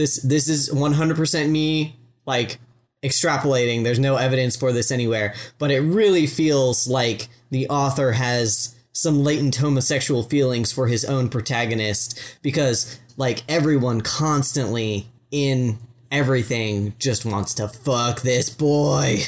this 0.00 0.16
this 0.22 0.48
is 0.48 0.72
one 0.72 0.94
hundred 0.94 1.16
percent 1.16 1.50
me 1.50 1.96
like 2.26 2.58
extrapolating. 3.02 3.84
There's 3.84 3.98
no 3.98 4.16
evidence 4.16 4.56
for 4.56 4.72
this 4.72 4.90
anywhere, 4.90 5.34
but 5.58 5.70
it 5.70 5.80
really 5.80 6.26
feels 6.26 6.88
like 6.88 7.28
the 7.50 7.68
author 7.68 8.12
has 8.12 8.74
some 8.92 9.22
latent 9.22 9.56
homosexual 9.56 10.22
feelings 10.22 10.72
for 10.72 10.86
his 10.86 11.04
own 11.04 11.28
protagonist 11.28 12.18
because 12.42 12.98
like 13.16 13.42
everyone 13.48 14.00
constantly 14.00 15.06
in 15.30 15.78
everything 16.10 16.94
just 16.98 17.24
wants 17.24 17.54
to 17.54 17.68
fuck 17.68 18.22
this 18.22 18.50
boy. 18.50 19.18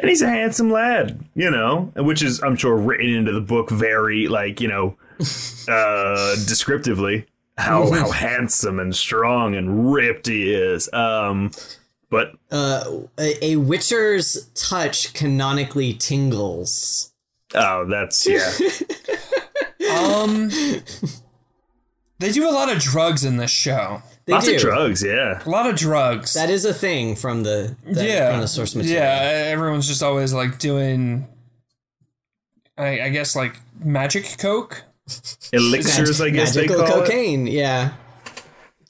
And 0.00 0.08
he's 0.08 0.22
a 0.22 0.28
handsome 0.28 0.70
lad, 0.70 1.24
you 1.34 1.50
know, 1.50 1.92
which 1.96 2.22
is 2.22 2.42
I'm 2.42 2.56
sure 2.56 2.76
written 2.76 3.08
into 3.08 3.32
the 3.32 3.40
book 3.40 3.70
very 3.70 4.28
like 4.28 4.60
you 4.60 4.68
know, 4.68 4.96
uh, 5.68 6.34
descriptively 6.46 7.26
how 7.56 7.90
how 7.92 8.10
handsome 8.10 8.78
and 8.78 8.94
strong 8.94 9.54
and 9.54 9.92
ripped 9.92 10.26
he 10.26 10.52
is. 10.54 10.92
Um, 10.92 11.50
but 12.10 12.32
Uh, 12.50 12.84
a, 13.18 13.44
a 13.44 13.56
witcher's 13.56 14.48
touch 14.54 15.12
canonically 15.14 15.92
tingles. 15.94 17.12
oh, 17.54 17.86
that's 17.88 18.26
yeah. 18.26 18.52
Um, 19.88 20.50
they 22.18 22.32
do 22.32 22.48
a 22.48 22.50
lot 22.50 22.70
of 22.74 22.78
drugs 22.80 23.24
in 23.24 23.36
this 23.36 23.50
show. 23.52 24.02
They 24.24 24.32
Lots 24.32 24.46
do. 24.46 24.56
of 24.56 24.60
drugs, 24.60 25.02
yeah. 25.02 25.42
A 25.44 25.48
lot 25.48 25.66
of 25.68 25.76
drugs. 25.76 26.34
That 26.34 26.50
is 26.50 26.64
a 26.64 26.74
thing 26.74 27.14
from 27.14 27.44
the, 27.44 27.76
the 27.84 28.04
yeah, 28.04 28.32
from 28.32 28.40
the 28.40 28.48
source 28.48 28.74
material. 28.74 29.00
Yeah, 29.04 29.44
everyone's 29.46 29.86
just 29.86 30.02
always 30.02 30.32
like 30.32 30.58
doing, 30.58 31.28
I, 32.76 33.02
I 33.02 33.08
guess 33.10 33.36
like 33.36 33.60
magic 33.78 34.36
coke. 34.38 34.82
Elixirs, 35.52 36.20
I 36.20 36.30
guess 36.30 36.54
they 36.54 36.62
Magical 36.66 36.86
call 36.86 37.02
it. 37.02 37.06
cocaine, 37.06 37.46
yeah. 37.46 37.92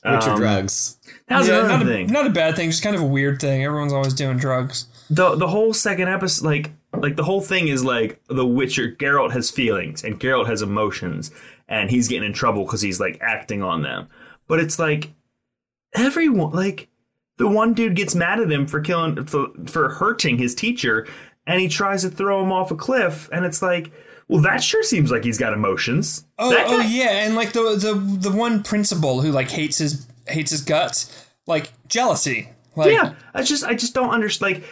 Witcher 0.05 0.31
Um, 0.31 0.39
drugs. 0.39 0.99
That's 1.29 1.49
yeah, 1.49 1.65
another 1.65 1.85
not 1.85 1.87
thing. 1.87 2.09
a, 2.09 2.13
not 2.13 2.27
a 2.27 2.31
bad 2.31 2.57
thing, 2.57 2.71
just 2.71 2.83
kind 2.83 2.95
of 2.95 3.03
a 3.03 3.07
weird 3.07 3.41
thing. 3.41 3.65
Everyone's 3.65 3.93
always 3.93 4.15
doing 4.15 4.37
drugs. 4.39 4.87
the 5.11 5.35
the 5.37 5.49
whole 5.49 5.73
second 5.75 6.09
episode 6.09 6.45
like 6.45 6.71
like 6.97 7.17
the 7.17 7.25
whole 7.25 7.41
thing 7.41 7.69
is 7.69 7.85
like 7.85 8.21
the 8.29 8.47
witcher 8.47 8.93
Geralt 8.93 9.33
has 9.33 9.51
feelings 9.51 10.03
and 10.05 10.19
Geralt 10.19 10.47
has 10.47 10.63
emotions 10.63 11.31
and 11.69 11.91
he's 11.91 12.09
getting 12.09 12.27
in 12.27 12.33
trouble 12.33 12.65
because 12.65 12.81
he's 12.81 12.99
like 13.01 13.19
acting 13.21 13.63
on 13.63 13.83
them 13.83 14.09
but 14.49 14.59
it's 14.61 14.79
like 14.79 15.13
everyone 15.95 16.53
like 16.53 16.89
the 17.37 17.47
one 17.47 17.75
dude 17.75 17.95
gets 17.97 18.15
mad 18.15 18.41
at 18.41 18.51
him 18.51 18.67
for 18.67 18.81
killing 18.81 19.25
for, 19.27 19.49
for 19.67 19.91
hurting 19.91 20.39
his 20.39 20.55
teacher 20.55 21.07
and 21.47 21.61
he 21.61 21.69
tries 21.69 22.03
to 22.03 22.09
throw 22.11 22.43
him 22.43 22.51
off 22.51 22.71
a 22.71 22.77
cliff 22.77 23.29
and 23.33 23.45
it's 23.45 23.63
like 23.63 23.93
well 24.29 24.41
that 24.43 24.63
sure 24.63 24.83
seems 24.83 25.11
like 25.11 25.25
he's 25.25 25.39
got 25.39 25.53
emotions 25.53 26.25
Oh, 26.39 26.51
That 26.51 26.67
oh 26.69 26.81
yeah, 26.81 27.25
and 27.25 27.35
like 27.35 27.53
the 27.53 27.77
the 27.77 27.95
the 28.31 28.37
one 28.37 28.63
principal 28.63 29.23
who 29.23 29.31
like 29.31 29.51
hates 29.51 29.79
his 29.79 30.07
hates 30.27 30.51
his 30.51 30.63
guts, 30.63 31.27
like 31.47 31.73
jealousy. 31.89 32.51
Like, 32.79 32.93
yeah 32.93 33.15
i 33.33 33.43
just 33.43 33.65
i 33.65 33.73
just 33.73 33.95
don't 33.95 34.11
understand 34.11 34.53
like 34.53 34.63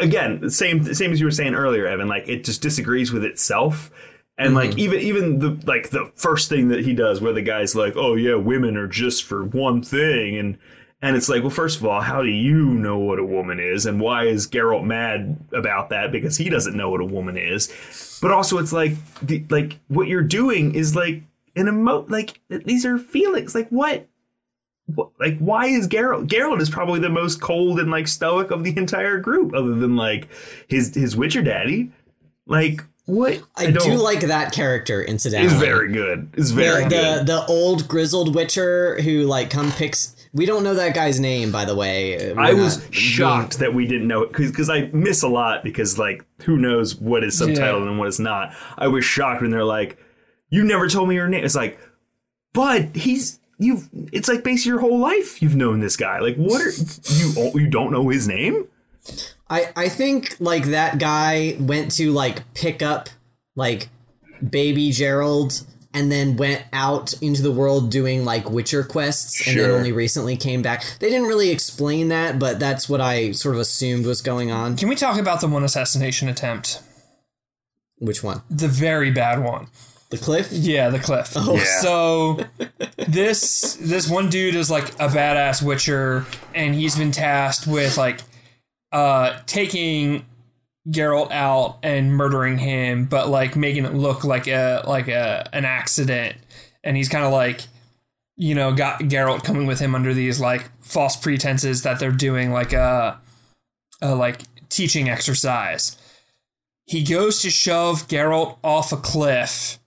again, 0.00 0.50
same 0.50 0.94
same 0.94 1.12
as 1.12 1.20
you 1.20 1.26
were 1.26 1.32
saying 1.32 1.54
earlier, 1.54 1.86
Evan. 1.86 2.08
Like 2.08 2.28
it 2.28 2.44
just 2.44 2.62
disagrees 2.62 3.12
with 3.12 3.24
itself. 3.24 3.90
And 4.38 4.54
like 4.54 4.70
mm-hmm. 4.70 4.80
even 4.80 5.00
even 5.00 5.38
the 5.38 5.60
like 5.66 5.90
the 5.90 6.10
first 6.14 6.48
thing 6.48 6.68
that 6.68 6.84
he 6.84 6.94
does, 6.94 7.20
where 7.20 7.32
the 7.32 7.42
guy's 7.42 7.74
like, 7.74 7.94
"Oh 7.96 8.14
yeah, 8.14 8.34
women 8.34 8.76
are 8.76 8.86
just 8.86 9.24
for 9.24 9.44
one 9.44 9.82
thing," 9.82 10.36
and 10.36 10.58
and 11.02 11.14
it's 11.14 11.28
like, 11.28 11.42
well, 11.42 11.50
first 11.50 11.78
of 11.78 11.84
all, 11.84 12.00
how 12.00 12.22
do 12.22 12.28
you 12.30 12.64
know 12.64 12.98
what 12.98 13.18
a 13.18 13.24
woman 13.24 13.60
is, 13.60 13.86
and 13.86 14.00
why 14.00 14.24
is 14.24 14.48
Geralt 14.48 14.84
mad 14.84 15.38
about 15.52 15.90
that 15.90 16.10
because 16.10 16.36
he 16.36 16.48
doesn't 16.48 16.76
know 16.76 16.90
what 16.90 17.00
a 17.00 17.04
woman 17.04 17.36
is? 17.36 18.18
But 18.22 18.30
also, 18.30 18.58
it's 18.58 18.72
like 18.72 18.92
the, 19.20 19.44
like 19.50 19.78
what 19.88 20.08
you're 20.08 20.22
doing 20.22 20.74
is 20.74 20.96
like 20.96 21.22
an 21.54 21.68
emo 21.68 22.06
like 22.08 22.40
these 22.48 22.86
are 22.86 22.98
feelings. 22.98 23.54
Like 23.54 23.68
what? 23.68 24.08
what? 24.86 25.10
Like 25.20 25.38
why 25.38 25.66
is 25.66 25.86
Geralt? 25.86 26.28
Geralt 26.28 26.60
is 26.60 26.70
probably 26.70 27.00
the 27.00 27.10
most 27.10 27.40
cold 27.42 27.78
and 27.78 27.90
like 27.90 28.08
stoic 28.08 28.50
of 28.50 28.64
the 28.64 28.76
entire 28.76 29.18
group, 29.18 29.54
other 29.54 29.74
than 29.74 29.96
like 29.96 30.28
his 30.68 30.94
his 30.94 31.14
Witcher 31.14 31.42
daddy. 31.42 31.90
Like 32.46 32.82
what? 33.04 33.42
I, 33.54 33.66
do 33.66 33.72
don't- 33.72 33.98
like 33.98 34.20
that 34.20 34.52
character, 34.52 35.02
incidentally. 35.02 35.54
Is 35.54 35.60
very 35.60 35.92
good. 35.92 36.30
Is 36.36 36.52
very 36.52 36.84
the, 36.84 36.88
good. 36.88 37.20
the 37.20 37.24
the 37.24 37.46
old 37.46 37.86
grizzled 37.86 38.34
witcher 38.34 39.00
who 39.02 39.24
like 39.24 39.50
come 39.50 39.72
picks. 39.72 40.15
We 40.36 40.46
don't 40.46 40.62
know 40.62 40.74
that 40.74 40.94
guy's 40.94 41.18
name, 41.18 41.50
by 41.50 41.64
the 41.64 41.74
way. 41.74 42.32
We're 42.34 42.40
I 42.40 42.52
was 42.52 42.78
not- 42.82 42.94
shocked 42.94 43.58
that 43.58 43.74
we 43.74 43.86
didn't 43.86 44.06
know 44.06 44.22
it 44.22 44.32
because 44.32 44.70
I 44.70 44.90
miss 44.92 45.22
a 45.22 45.28
lot 45.28 45.64
because 45.64 45.98
like 45.98 46.24
who 46.42 46.56
knows 46.56 46.94
what 46.96 47.24
is 47.24 47.40
subtitled 47.40 47.88
and 47.88 47.98
what 47.98 48.08
is 48.08 48.20
not. 48.20 48.54
I 48.76 48.86
was 48.88 49.04
shocked 49.04 49.42
when 49.42 49.50
they're 49.50 49.64
like, 49.64 49.98
"You 50.50 50.62
never 50.64 50.88
told 50.88 51.08
me 51.08 51.14
your 51.14 51.28
name." 51.28 51.44
It's 51.44 51.54
like, 51.56 51.78
but 52.52 52.94
he's 52.94 53.40
you've. 53.58 53.88
It's 54.12 54.28
like 54.28 54.44
basically 54.44 54.70
your 54.70 54.80
whole 54.80 54.98
life 54.98 55.40
you've 55.40 55.56
known 55.56 55.80
this 55.80 55.96
guy. 55.96 56.18
Like, 56.20 56.36
what 56.36 56.60
are 56.60 56.70
you? 56.70 57.32
Oh, 57.38 57.58
you 57.58 57.66
don't 57.66 57.90
know 57.90 58.08
his 58.08 58.28
name? 58.28 58.68
I 59.48 59.70
I 59.76 59.88
think 59.88 60.36
like 60.40 60.66
that 60.66 60.98
guy 60.98 61.56
went 61.60 61.92
to 61.96 62.12
like 62.12 62.42
pick 62.54 62.82
up 62.82 63.08
like 63.54 63.88
baby 64.50 64.90
Gerald 64.90 65.64
and 65.96 66.12
then 66.12 66.36
went 66.36 66.62
out 66.74 67.14
into 67.22 67.40
the 67.40 67.50
world 67.50 67.90
doing 67.90 68.26
like 68.26 68.50
Witcher 68.50 68.84
quests 68.84 69.48
and 69.48 69.58
then 69.58 69.70
only 69.70 69.92
recently 69.92 70.36
came 70.36 70.60
back. 70.60 70.84
They 71.00 71.08
didn't 71.08 71.26
really 71.26 71.48
explain 71.48 72.08
that, 72.08 72.38
but 72.38 72.60
that's 72.60 72.86
what 72.86 73.00
I 73.00 73.32
sort 73.32 73.54
of 73.54 73.62
assumed 73.62 74.04
was 74.04 74.20
going 74.20 74.50
on. 74.50 74.76
Can 74.76 74.90
we 74.90 74.94
talk 74.94 75.18
about 75.18 75.40
the 75.40 75.48
one 75.48 75.64
assassination 75.64 76.28
attempt? 76.28 76.82
Which 77.96 78.22
one? 78.22 78.42
The 78.50 78.68
very 78.68 79.10
bad 79.10 79.42
one. 79.42 79.68
The 80.10 80.18
cliff? 80.18 80.52
Yeah, 80.52 80.90
the 80.90 80.98
cliff. 80.98 81.32
Oh. 81.34 81.56
Yeah. 81.56 81.64
So 81.80 82.40
this 83.08 83.76
this 83.80 84.08
one 84.08 84.28
dude 84.28 84.54
is 84.54 84.70
like 84.70 84.90
a 84.96 85.08
badass 85.08 85.62
witcher, 85.62 86.26
and 86.54 86.74
he's 86.74 86.96
been 86.96 87.10
tasked 87.10 87.66
with 87.66 87.96
like 87.96 88.20
uh 88.92 89.38
taking 89.46 90.26
Geralt 90.88 91.32
out 91.32 91.78
and 91.82 92.12
murdering 92.12 92.58
him, 92.58 93.06
but 93.06 93.28
like 93.28 93.56
making 93.56 93.84
it 93.84 93.94
look 93.94 94.24
like 94.24 94.46
a 94.46 94.82
like 94.86 95.08
a 95.08 95.48
an 95.52 95.64
accident. 95.64 96.36
And 96.84 96.96
he's 96.96 97.08
kind 97.08 97.24
of 97.24 97.32
like, 97.32 97.62
you 98.36 98.54
know, 98.54 98.72
got 98.72 99.00
Geralt 99.00 99.42
coming 99.42 99.66
with 99.66 99.80
him 99.80 99.94
under 99.94 100.14
these 100.14 100.40
like 100.40 100.70
false 100.80 101.16
pretenses 101.16 101.82
that 101.82 101.98
they're 101.98 102.12
doing 102.12 102.52
like 102.52 102.72
a, 102.72 103.20
a 104.00 104.14
like 104.14 104.42
teaching 104.68 105.08
exercise. 105.08 105.96
He 106.84 107.02
goes 107.02 107.42
to 107.42 107.50
shove 107.50 108.06
Geralt 108.06 108.58
off 108.62 108.92
a 108.92 108.96
cliff 108.96 109.80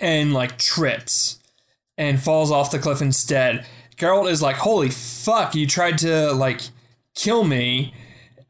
and 0.00 0.32
like 0.32 0.56
trips 0.56 1.38
and 1.98 2.22
falls 2.22 2.50
off 2.50 2.70
the 2.70 2.78
cliff 2.78 3.02
instead. 3.02 3.66
Geralt 3.96 4.30
is 4.30 4.40
like, 4.40 4.56
"Holy 4.56 4.88
fuck! 4.88 5.54
You 5.54 5.66
tried 5.66 5.98
to 5.98 6.32
like 6.32 6.62
kill 7.14 7.44
me, 7.44 7.92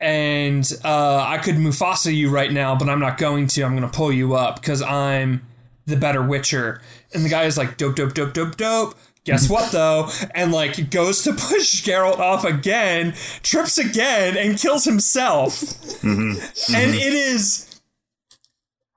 and 0.05 0.71
uh, 0.85 1.25
I 1.27 1.39
could 1.39 1.55
Mufasa 1.55 2.15
you 2.15 2.29
right 2.29 2.53
now, 2.53 2.77
but 2.77 2.91
I'm 2.91 3.01
not 3.01 3.17
going 3.17 3.47
to. 3.49 3.63
I'm 3.63 3.75
gonna 3.75 3.89
pull 3.89 4.13
you 4.13 4.35
up 4.35 4.61
because 4.61 4.83
I'm 4.83 5.47
the 5.87 5.97
better 5.97 6.23
Witcher." 6.23 6.83
And 7.15 7.25
the 7.25 7.31
guy 7.31 7.45
is 7.45 7.57
like, 7.57 7.79
"Dope, 7.79 7.97
dope, 7.97 8.13
dope, 8.13 8.35
dope, 8.35 8.57
dope." 8.59 8.95
Guess 9.25 9.49
what 9.49 9.73
though? 9.73 10.11
And 10.35 10.53
like 10.53 10.91
goes 10.91 11.23
to 11.23 11.33
push 11.37 11.83
Geralt 11.83 12.19
off 12.19 12.45
again, 12.45 13.15
trips 13.43 13.79
again, 13.79 14.37
and 14.37 14.59
kills 14.59 14.85
himself. 14.85 15.63
And 16.05 16.95
it 16.95 17.15
is 17.15 17.81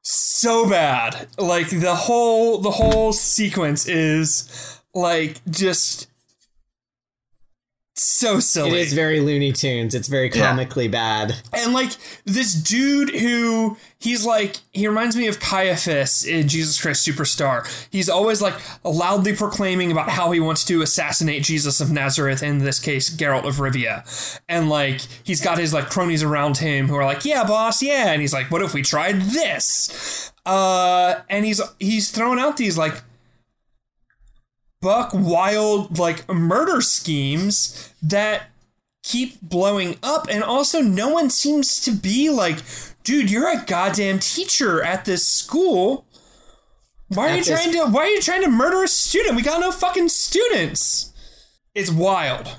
so 0.01 0.69
bad. 0.69 1.27
Like 1.37 1.69
the 1.69 1.95
whole 1.95 2.57
the 2.57 2.71
whole 2.71 3.13
sequence 3.13 3.87
is 3.87 4.81
like 4.93 5.39
just 5.49 6.06
so 7.99 8.39
silly. 8.39 8.79
It 8.79 8.87
is 8.87 8.93
very 8.93 9.19
Looney 9.19 9.51
Tunes. 9.51 9.95
It's 9.95 10.07
very 10.07 10.29
comically 10.29 10.87
bad. 10.87 11.35
And 11.53 11.73
like 11.73 11.91
this 12.25 12.53
dude 12.53 13.15
who 13.15 13.77
he's 13.99 14.25
like 14.25 14.57
he 14.73 14.87
reminds 14.87 15.15
me 15.15 15.27
of 15.27 15.39
Caiaphas 15.39 16.25
in 16.25 16.47
Jesus 16.47 16.79
Christ 16.81 17.07
Superstar. 17.07 17.67
He's 17.91 18.09
always 18.09 18.41
like 18.41 18.55
loudly 18.83 19.35
proclaiming 19.35 19.91
about 19.91 20.09
how 20.09 20.31
he 20.31 20.39
wants 20.39 20.63
to 20.65 20.81
assassinate 20.81 21.43
Jesus 21.43 21.81
of 21.81 21.91
Nazareth, 21.91 22.43
in 22.43 22.59
this 22.59 22.79
case 22.79 23.09
Geralt 23.09 23.45
of 23.45 23.55
Rivia. 23.55 24.03
And 24.47 24.69
like 24.69 25.01
he's 25.23 25.41
got 25.41 25.57
his 25.57 25.73
like 25.73 25.89
cronies 25.89 26.23
around 26.23 26.57
him 26.57 26.87
who 26.87 26.95
are 26.95 27.05
like, 27.05 27.25
"Yeah, 27.25 27.43
boss, 27.43 27.81
yeah." 27.81 28.11
And 28.11 28.21
he's 28.21 28.33
like, 28.33 28.51
"What 28.51 28.61
if 28.61 28.73
we 28.73 28.81
tried 28.81 29.21
this?" 29.21 30.31
Uh 30.45 31.21
and 31.29 31.45
he's 31.45 31.61
he's 31.79 32.11
throwing 32.11 32.39
out 32.39 32.57
these 32.57 32.77
like 32.77 33.01
buck 34.81 35.11
wild 35.13 35.97
like 35.97 36.27
murder 36.31 36.81
schemes 36.81 37.93
that 38.01 38.49
keep 39.03 39.41
blowing 39.41 39.97
up. 40.03 40.27
And 40.29 40.43
also 40.43 40.81
no 40.81 41.09
one 41.09 41.29
seems 41.29 41.79
to 41.81 41.91
be 41.91 42.29
like 42.29 42.59
dude 43.03 43.31
you're 43.31 43.49
a 43.49 43.63
goddamn 43.65 44.19
teacher 44.19 44.83
at 44.83 45.05
this 45.05 45.25
school. 45.25 46.05
Why 47.09 47.27
are 47.27 47.29
At 47.29 47.37
you 47.37 47.43
this- 47.45 47.63
trying 47.63 47.73
to 47.73 47.85
why 47.91 48.01
are 48.03 48.09
you 48.09 48.21
trying 48.21 48.43
to 48.43 48.49
murder 48.49 48.83
a 48.83 48.87
student? 48.87 49.35
We 49.35 49.41
got 49.41 49.61
no 49.61 49.71
fucking 49.71 50.09
students. 50.09 51.13
It's 51.73 51.91
wild. 51.91 52.55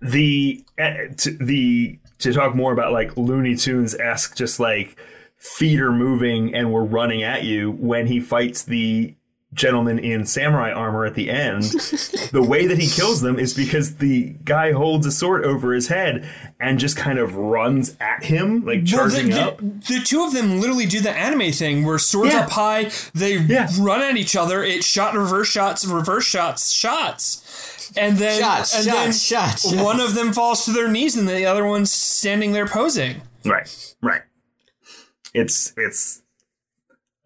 The 0.00 0.64
eh, 0.78 1.08
to, 1.18 1.30
the 1.30 1.98
to 2.18 2.32
talk 2.32 2.54
more 2.54 2.72
about 2.72 2.92
like 2.92 3.16
Looney 3.16 3.54
Tunes 3.56 3.94
esque, 3.94 4.36
just 4.36 4.58
like 4.58 4.98
feet 5.38 5.80
are 5.80 5.92
moving 5.92 6.54
and 6.54 6.72
we're 6.72 6.84
running 6.84 7.22
at 7.22 7.44
you 7.44 7.70
when 7.72 8.06
he 8.06 8.18
fights 8.20 8.62
the 8.64 9.14
gentleman 9.56 9.98
in 9.98 10.24
samurai 10.26 10.70
armor 10.70 11.04
at 11.04 11.14
the 11.14 11.30
end. 11.30 11.62
the 12.32 12.44
way 12.46 12.66
that 12.66 12.78
he 12.78 12.86
kills 12.88 13.20
them 13.22 13.38
is 13.38 13.52
because 13.54 13.96
the 13.96 14.34
guy 14.44 14.70
holds 14.72 15.04
a 15.06 15.10
sword 15.10 15.44
over 15.44 15.72
his 15.72 15.88
head 15.88 16.28
and 16.60 16.78
just 16.78 16.96
kind 16.96 17.18
of 17.18 17.34
runs 17.34 17.96
at 17.98 18.22
him, 18.24 18.64
like 18.64 18.78
Well, 18.78 18.86
charging 19.08 19.30
the, 19.30 19.40
up. 19.42 19.58
The, 19.58 19.64
the 19.98 20.00
two 20.04 20.22
of 20.24 20.32
them 20.32 20.60
literally 20.60 20.86
do 20.86 21.00
the 21.00 21.10
anime 21.10 21.50
thing 21.52 21.84
where 21.84 21.98
swords 21.98 22.34
Yeah. 22.34 22.42
up 22.42 22.50
high, 22.50 22.90
they 23.14 23.38
Yeah. 23.38 23.68
run 23.80 24.02
at 24.02 24.16
each 24.16 24.36
other. 24.36 24.62
It 24.62 24.84
shot, 24.84 25.14
reverse 25.14 25.48
shots, 25.48 25.84
reverse 25.84 26.24
shots, 26.24 26.70
shots, 26.70 27.92
and 27.96 28.18
then 28.18 28.40
Shots, 28.40 28.74
and 28.74 28.84
shots, 28.84 28.96
then 28.96 29.12
shots, 29.12 29.62
shots. 29.70 29.82
one 29.82 30.00
of 30.00 30.14
them 30.14 30.32
falls 30.32 30.64
to 30.66 30.72
their 30.72 30.88
knees 30.88 31.16
and 31.16 31.28
the 31.28 31.46
other 31.46 31.64
one's 31.64 31.90
standing 31.90 32.52
there 32.52 32.66
posing. 32.66 33.22
Right, 33.44 33.94
right. 34.02 34.22
It's 35.34 35.72
it's 35.76 36.22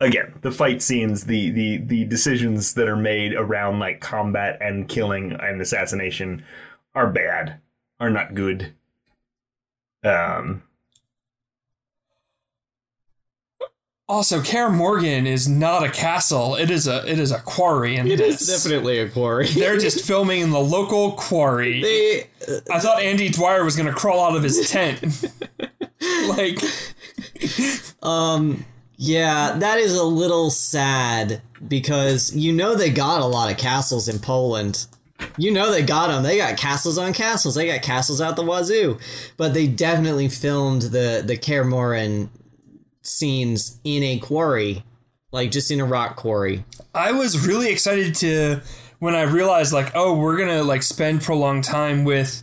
again 0.01 0.35
the 0.43 0.51
fight 0.51 0.83
scenes, 0.83 1.25
the 1.25 1.51
the 1.51 1.77
the 1.79 2.05
decisions 2.05 2.75
that 2.75 2.89
are 2.89 2.97
made 2.97 3.35
around 3.35 3.79
like 3.79 4.01
combat 4.01 4.59
and 4.61 4.89
killing 4.89 5.33
and 5.33 5.61
assassination 5.61 6.45
are 6.95 7.11
bad, 7.11 7.61
are 8.01 8.11
not 8.11 8.35
good. 8.35 8.73
Um, 10.03 10.63
Also, 14.09 14.41
Kaer 14.43 14.71
Morhen 14.71 15.25
is 15.25 15.47
not 15.49 15.85
a 15.85 15.89
castle; 15.89 16.57
it 16.57 16.69
is 16.69 16.89
a 16.89 17.09
it 17.09 17.21
is 17.21 17.31
a 17.31 17.39
quarry. 17.39 17.95
In 17.95 18.09
It 18.11 18.17
this. 18.17 18.41
is 18.43 18.49
definitely 18.65 18.99
a 18.99 19.09
quarry. 19.09 19.47
They're 19.47 19.79
just 19.89 20.05
filming 20.05 20.41
in 20.41 20.51
the 20.51 20.59
local 20.59 21.13
quarry. 21.13 21.81
They- 21.81 22.27
I 22.73 22.81
thought 22.81 23.01
Andy 23.01 23.29
Dwyer 23.29 23.63
was 23.65 23.77
gonna 23.77 23.93
crawl 23.93 24.25
out 24.25 24.35
of 24.37 24.43
his 24.43 24.69
tent. 24.69 25.01
like, 26.29 26.59
Um, 28.03 28.65
yeah, 29.03 29.57
that 29.61 29.79
is 29.79 29.95
a 29.95 30.05
little 30.05 30.51
sad 30.51 31.41
because 31.67 32.37
you 32.37 32.53
know 32.53 32.75
they 32.75 32.91
got 32.91 33.23
a 33.23 33.27
lot 33.27 33.51
of 33.51 33.57
castles 33.57 34.09
in 34.09 34.19
Poland. 34.19 34.87
You 35.39 35.53
know 35.53 35.71
they 35.71 35.81
got 35.81 36.09
them. 36.09 36.23
They 36.23 36.37
got 36.37 36.59
castles 36.59 36.99
on 36.99 37.15
castles. 37.15 37.55
They 37.55 37.67
got 37.67 37.81
castles 37.81 38.21
out 38.21 38.37
the 38.37 38.43
wazoo. 38.43 38.99
But 39.39 39.55
they 39.55 39.67
definitely 39.67 40.29
filmed 40.29 40.83
the 40.83 41.23
the 41.25 41.39
Kaer 41.39 41.65
Morhen 41.65 42.29
scenes 43.01 43.81
in 43.85 44.03
a 44.03 44.19
quarry, 44.19 44.85
like 45.33 45.51
just 45.51 45.71
in 45.71 45.81
a 45.81 45.87
rock 45.87 46.17
quarry. 46.17 46.67
I 46.95 47.13
was 47.13 47.47
really 47.47 47.71
excited 47.71 48.15
to 48.17 48.61
when 48.99 49.15
I 49.15 49.23
realized 49.23 49.73
like, 49.73 49.93
oh, 49.95 50.13
we're 50.13 50.37
gonna 50.37 50.63
like 50.63 50.83
spend 50.83 51.23
prolonged 51.23 51.65
time 51.65 52.05
with 52.05 52.43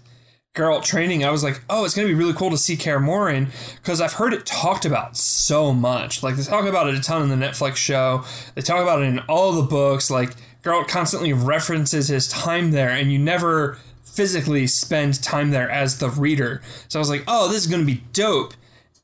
Geralt 0.58 0.84
training. 0.84 1.24
I 1.24 1.30
was 1.30 1.44
like, 1.44 1.62
oh, 1.70 1.86
it's 1.86 1.94
gonna 1.94 2.08
be 2.08 2.16
really 2.16 2.34
cool 2.34 2.50
to 2.50 2.58
see 2.58 2.76
Kaer 2.76 3.00
Morhen 3.00 3.52
because 3.76 4.02
I've 4.02 4.14
heard 4.14 4.34
it 4.34 4.46
talked 4.46 4.86
about 4.86 5.16
so 5.16 5.72
much. 5.72 6.24
Like 6.24 6.36
they 6.36 6.44
talk 6.44 6.66
about 6.66 6.90
it 6.90 6.96
a 6.96 7.02
ton 7.02 7.22
in 7.22 7.30
the 7.30 7.46
Netflix 7.46 7.76
show. 7.76 8.24
They 8.56 8.62
talk 8.62 8.82
about 8.82 9.02
it 9.02 9.06
in 9.06 9.20
all 9.30 9.52
the 9.52 9.62
books. 9.62 10.10
Like 10.10 10.32
Geralt 10.64 10.88
constantly 10.88 11.32
references 11.32 12.08
his 12.08 12.28
time 12.28 12.72
there, 12.72 12.90
and 12.90 13.12
you 13.12 13.20
never 13.20 13.78
physically 14.04 14.66
spend 14.66 15.22
time 15.22 15.52
there 15.52 15.70
as 15.70 16.00
the 16.00 16.10
reader. 16.10 16.62
So 16.88 16.98
I 16.98 17.02
was 17.02 17.10
like, 17.10 17.24
oh, 17.28 17.48
this 17.48 17.58
is 17.58 17.68
going 17.68 17.82
to 17.82 17.86
be 17.86 18.04
dope. 18.14 18.56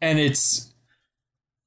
And 0.02 0.18
it's 0.18 0.74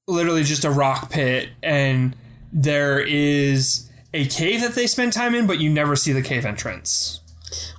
literally 0.09 0.43
just 0.43 0.65
a 0.65 0.71
rock 0.71 1.11
pit, 1.11 1.51
and 1.63 2.17
there 2.53 2.99
is 2.99 3.89
a 4.13 4.27
cave 4.27 4.61
that 4.63 4.75
they 4.75 4.87
spend 4.87 5.13
time 5.13 5.35
in, 5.35 5.47
but 5.47 5.61
you 5.61 5.71
never 5.71 5.95
see 5.95 6.13
the 6.13 6.23
cave 6.23 6.45
entrance. 6.45 7.21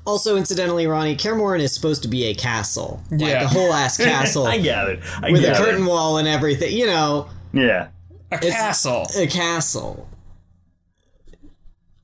Also, 0.06 0.36
incidentally, 0.38 0.88
Ronnie, 0.88 1.16
Kaer 1.16 1.36
Morhen 1.36 1.60
is 1.60 1.74
supposed 1.74 2.02
to 2.04 2.08
be 2.08 2.26
a 2.26 2.34
castle. 2.36 3.02
Like 3.12 3.22
Yeah. 3.22 3.44
a 3.44 3.48
whole 3.48 3.74
ass 3.74 3.98
castle. 4.04 4.45
I 4.48 4.60
gathered. 4.60 5.02
I 5.22 5.32
with 5.32 5.44
a 5.44 5.48
gathered. 5.48 5.66
curtain 5.66 5.86
wall 5.86 6.18
and 6.18 6.28
everything. 6.28 6.76
You 6.76 6.88
know, 6.88 7.30
Yeah. 7.54 7.90
A 8.32 8.38
castle. 8.38 9.08
a 9.18 9.28
castle. 9.28 10.08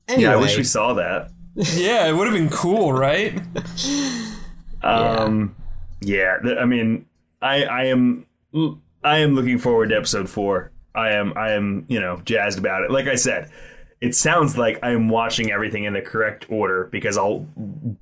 Anyway, 0.08 0.22
Yeah, 0.24 0.32
I 0.34 0.36
wish 0.36 0.56
we 0.56 0.64
saw 0.64 0.94
that. 0.94 1.30
yeah, 1.54 2.06
it 2.08 2.12
would 2.14 2.26
have 2.26 2.36
been 2.36 2.50
cool, 2.50 2.92
right? 2.92 3.40
Um, 4.82 5.56
yeah. 6.02 6.36
th- 6.42 6.58
I 6.58 6.66
mean, 6.66 7.06
I 7.40 7.64
I 7.64 7.84
am 7.84 8.26
I 9.02 9.18
am 9.18 9.34
looking 9.34 9.58
forward 9.58 9.88
to 9.88 9.96
episode 9.96 10.28
four. 10.28 10.72
I 10.94 11.12
am 11.12 11.32
I 11.38 11.52
am 11.52 11.86
you 11.88 11.98
know 12.00 12.20
jazzed 12.26 12.58
about 12.58 12.82
it. 12.84 12.90
Like 12.90 13.06
I 13.06 13.14
said, 13.14 13.50
it 14.04 14.14
sounds 14.14 14.58
like 14.58 14.78
I 14.82 14.90
am 14.90 15.08
watching 15.08 15.50
everything 15.50 15.84
in 15.84 15.94
the 15.94 16.02
correct 16.02 16.46
order 16.50 16.88
because 16.92 17.16
I'll 17.16 17.46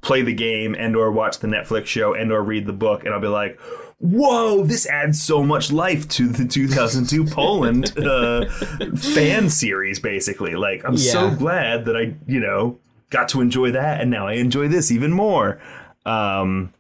play 0.01 0.23
the 0.23 0.35
game 0.35 0.75
and 0.75 0.97
or 0.97 1.13
watch 1.13 1.39
the 1.39 1.49
Netflix 1.49 1.87
show 1.87 2.15
and 2.15 2.33
or 2.33 2.43
read 2.43 2.67
the 2.67 2.73
book 2.73 3.05
and 3.05 3.15
I'll 3.15 3.21
be 3.21 3.29
like. 3.29 3.59
Whoa! 4.05 4.65
This 4.65 4.85
adds 4.89 5.23
so 5.23 5.45
much 5.45 5.71
life 5.71 6.09
to 6.09 6.27
the 6.27 6.45
2002 6.45 7.25
Poland 7.33 7.97
uh, 7.97 8.47
fan 8.97 9.49
series. 9.49 10.01
Basically, 10.01 10.57
like 10.57 10.83
I'm 10.85 10.97
so 10.97 11.31
glad 11.31 11.85
that 11.85 11.97
I, 11.97 12.17
you 12.27 12.41
know, 12.41 12.81
got 13.11 13.29
to 13.29 13.41
enjoy 13.41 13.71
that, 13.71 14.01
and 14.01 14.11
now 14.11 14.27
I 14.27 14.33
enjoy 14.33 14.67
this 14.67 14.91
even 14.91 15.13
more. 15.13 15.61
Um, 16.05 16.75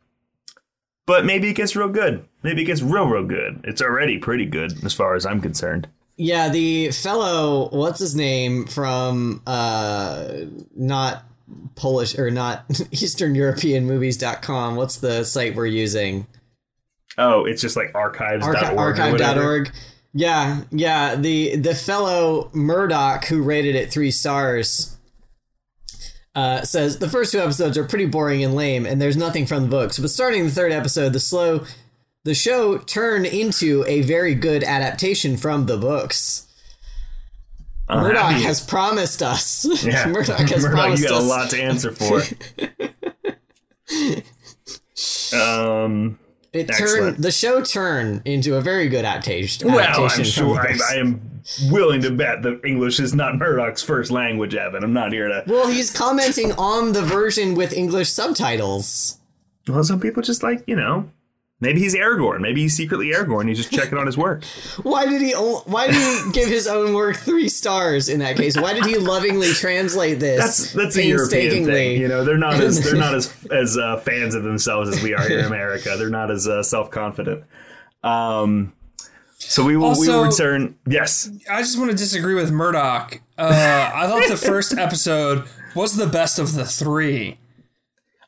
but 1.06 1.24
maybe 1.24 1.48
it 1.48 1.54
gets 1.54 1.76
real 1.76 1.90
good. 1.90 2.26
Maybe 2.42 2.62
it 2.62 2.64
gets 2.64 2.82
real, 2.82 3.06
real 3.06 3.24
good. 3.24 3.60
It's 3.62 3.80
already 3.80 4.18
pretty 4.18 4.46
good 4.46 4.84
as 4.84 4.92
far 4.92 5.14
as 5.14 5.24
I'm 5.24 5.40
concerned. 5.40 5.86
Yeah, 6.16 6.48
the 6.48 6.90
fellow, 6.90 7.68
what's 7.70 7.98
his 7.98 8.14
name 8.14 8.66
from 8.66 9.42
uh 9.46 10.28
not 10.74 11.24
Polish 11.74 12.18
or 12.18 12.30
not 12.30 12.64
Eastern 12.90 13.34
European 13.34 13.86
movies.com. 13.86 14.76
What's 14.76 14.96
the 14.96 15.24
site 15.24 15.54
we're 15.54 15.66
using? 15.66 16.26
Oh, 17.18 17.44
it's 17.44 17.60
just 17.60 17.76
like 17.76 17.94
archives.org. 17.94 18.56
Archi- 18.56 18.76
archive.org. 18.76 19.72
Yeah, 20.14 20.62
yeah. 20.70 21.14
The 21.14 21.56
the 21.56 21.74
fellow 21.74 22.50
Murdoch 22.52 23.26
who 23.26 23.42
rated 23.42 23.74
it 23.74 23.90
three 23.90 24.10
stars 24.10 24.96
uh, 26.34 26.62
says 26.62 26.98
the 26.98 27.08
first 27.08 27.32
two 27.32 27.40
episodes 27.40 27.76
are 27.76 27.84
pretty 27.84 28.06
boring 28.06 28.42
and 28.42 28.54
lame, 28.54 28.86
and 28.86 29.00
there's 29.00 29.16
nothing 29.16 29.46
from 29.46 29.64
the 29.64 29.68
books. 29.68 29.98
But 29.98 30.10
starting 30.10 30.44
the 30.44 30.50
third 30.50 30.72
episode, 30.72 31.12
the 31.12 31.20
slow 31.20 31.64
the 32.24 32.34
show 32.34 32.78
turned 32.78 33.26
into 33.26 33.84
a 33.86 34.02
very 34.02 34.34
good 34.34 34.62
adaptation 34.62 35.36
from 35.36 35.66
the 35.66 35.76
books. 35.76 36.46
I'm 37.88 38.02
Murdoch 38.04 38.30
happy. 38.32 38.42
has 38.44 38.64
promised 38.64 39.22
us. 39.22 39.64
Yeah. 39.84 40.06
Murdoch 40.06 40.38
has 40.38 40.62
Murdoch, 40.62 40.70
promised 40.78 41.02
you 41.02 41.08
got 41.08 41.18
us. 41.18 41.24
a 41.24 41.26
lot 41.26 41.50
to 41.50 41.62
answer 41.62 41.92
for. 41.92 42.22
um, 45.36 46.18
it 46.52 46.70
Excellent. 46.70 46.78
turned 47.16 47.16
the 47.24 47.32
show 47.32 47.62
turned 47.62 48.22
into 48.24 48.56
a 48.56 48.60
very 48.60 48.88
good 48.88 49.04
adaptation. 49.04 49.68
well, 49.72 50.04
I'm 50.10 50.24
sure 50.24 50.60
I. 50.60 50.78
I 50.92 50.96
am 50.96 51.20
willing 51.70 52.00
to 52.02 52.10
bet 52.12 52.42
that 52.42 52.60
English 52.64 53.00
is 53.00 53.14
not 53.14 53.36
Murdoch's 53.36 53.82
first 53.82 54.10
language, 54.12 54.54
Evan. 54.54 54.84
I'm 54.84 54.92
not 54.92 55.12
here 55.12 55.28
to. 55.28 55.42
Well, 55.46 55.68
he's 55.68 55.90
commenting 55.90 56.52
on 56.52 56.92
the 56.92 57.02
version 57.02 57.54
with 57.54 57.72
English 57.72 58.10
subtitles. 58.10 59.18
Well, 59.66 59.82
some 59.82 59.98
people 60.00 60.22
just 60.22 60.42
like, 60.42 60.62
you 60.66 60.76
know, 60.76 61.10
maybe 61.62 61.80
he's 61.80 61.94
Aragorn. 61.94 62.40
Maybe 62.40 62.60
he's 62.60 62.76
secretly 62.76 63.12
Aragorn. 63.12 63.48
He's 63.48 63.56
just 63.56 63.72
checking 63.72 63.96
on 63.96 64.04
his 64.04 64.18
work. 64.18 64.44
Why 64.82 65.06
did 65.06 65.22
he? 65.22 65.32
Why 65.32 65.86
did 65.86 65.94
he 65.94 66.32
give 66.32 66.48
his 66.48 66.66
own 66.66 66.92
work 66.92 67.16
three 67.16 67.48
stars 67.48 68.10
in 68.10 68.18
that 68.18 68.36
case? 68.36 68.60
Why 68.60 68.74
did 68.74 68.84
he 68.84 68.96
lovingly 68.96 69.52
translate 69.52 70.20
this? 70.20 70.40
That's 70.40 70.72
that's 70.72 70.96
a 70.96 71.04
European 71.06 71.64
thing. 71.64 72.00
You 72.00 72.08
know, 72.08 72.24
they're 72.24 72.36
not 72.36 72.54
as 72.54 72.82
they're 72.84 72.96
not 72.96 73.14
as 73.14 73.32
as 73.50 73.78
uh, 73.78 73.96
fans 73.98 74.34
of 74.34 74.42
themselves 74.42 74.94
as 74.94 75.02
we 75.02 75.14
are 75.14 75.26
here 75.26 75.38
in 75.38 75.46
America. 75.46 75.94
They're 75.96 76.10
not 76.10 76.30
as 76.30 76.46
uh, 76.46 76.62
self 76.62 76.90
confident. 76.90 77.44
Um, 78.02 78.74
so 79.38 79.64
we 79.64 79.76
will 79.76 79.98
we 79.98 80.08
will 80.08 80.24
return. 80.24 80.76
Yes, 80.86 81.30
I 81.50 81.62
just 81.62 81.78
want 81.78 81.90
to 81.90 81.96
disagree 81.96 82.34
with 82.34 82.50
Murdoch. 82.50 83.20
Uh, 83.38 83.90
I 83.94 84.06
thought 84.06 84.28
the 84.28 84.36
first 84.36 84.72
episode 84.78 85.46
was 85.74 85.96
the 85.96 86.06
best 86.06 86.38
of 86.38 86.54
the 86.54 86.64
three. 86.64 87.38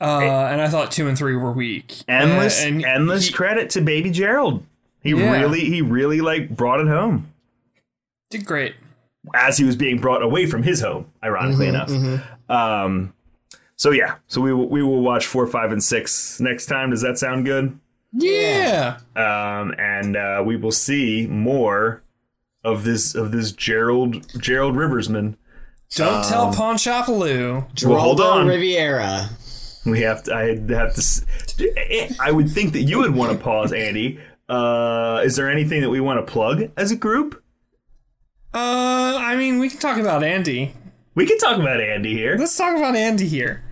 Uh, 0.05 0.48
and 0.51 0.60
I 0.60 0.68
thought 0.68 0.90
two 0.93 1.09
and 1.09 1.16
three 1.16 1.36
were 1.36 1.52
weak. 1.52 1.94
endless 2.09 2.62
Uh, 2.62 2.68
and 2.68 2.85
endless 2.85 3.26
he 3.28 3.32
credit 3.32 3.70
to 3.70 3.81
Baby 3.81 4.10
Gerald. 4.10 4.64
He 5.02 5.10
Yeah. 5.10 5.31
really 5.31 5.60
he 5.60 5.82
really 5.82 6.20
like 6.20 6.51
brought 6.51 6.81
it 6.81 6.86
home 6.89 7.28
did 8.31 8.44
great. 8.47 8.74
as 9.35 9.56
he 9.59 9.64
was 9.64 9.76
being 9.76 9.98
brought 9.98 10.22
away 10.22 10.47
from 10.47 10.62
his 10.62 10.81
home. 10.81 11.06
Ironically 11.22 11.68
enough. 11.68 11.90
Um, 12.48 13.12
so 13.76 13.90
yeah, 13.90 14.16
so 14.28 14.40
we 14.40 14.52
will, 14.52 14.68
we 14.68 14.82
will 14.82 15.01
watch 15.02 15.26
four, 15.26 15.47
five, 15.47 15.72
and 15.72 15.82
six 15.82 16.40
next 16.40 16.66
time. 16.66 16.90
Does 16.90 17.02
that 17.02 17.18
sound 17.18 17.44
good? 17.44 17.78
Yeah. 18.12 18.98
um, 19.16 19.74
and 19.78 20.16
uh, 20.16 20.43
we 20.44 20.56
will 20.56 20.70
see 20.72 21.26
more 21.26 22.02
of 22.62 22.85
this 22.85 23.14
of 23.14 23.32
this 23.32 23.52
Gerald 23.52 24.26
Gerald 24.40 24.76
Riversman. 24.76 25.36
Don't 25.97 26.24
tell 26.24 26.52
Ponchapaloo. 26.52 27.85
Well, 27.86 28.01
hold 28.01 28.20
on. 28.20 28.47
Riviera. 28.47 29.28
We 29.86 30.01
have 30.01 30.23
to. 30.24 30.35
I 30.35 30.47
have 30.73 30.94
to. 30.94 31.01
s- 31.01 31.24
I 32.20 32.31
would 32.31 32.51
think 32.51 32.73
that 32.73 32.82
you 32.82 32.98
would 32.98 33.15
want 33.15 33.32
to 33.32 33.39
pause, 33.43 33.73
Andy. 33.73 34.19
Uh, 34.48 35.23
is 35.24 35.36
there 35.36 35.51
anything 35.51 35.81
that 35.82 35.90
we 35.90 36.01
want 36.01 36.24
to 36.24 36.31
plug 36.32 36.70
as 36.77 36.90
a 36.90 36.97
group? 36.97 37.43
Uh, 38.52 39.16
I 39.20 39.36
mean, 39.36 39.59
we 39.59 39.69
can 39.69 39.78
talk 39.81 39.98
about 39.98 40.23
Andy. 40.23 40.74
We 41.15 41.27
can 41.27 41.39
talk 41.39 41.59
about 41.59 41.81
Andy 41.81 42.15
here. 42.15 42.36
Let's 42.39 42.56
talk 42.56 42.77
about 42.77 42.94
Andy 42.97 43.27
here. 43.28 43.62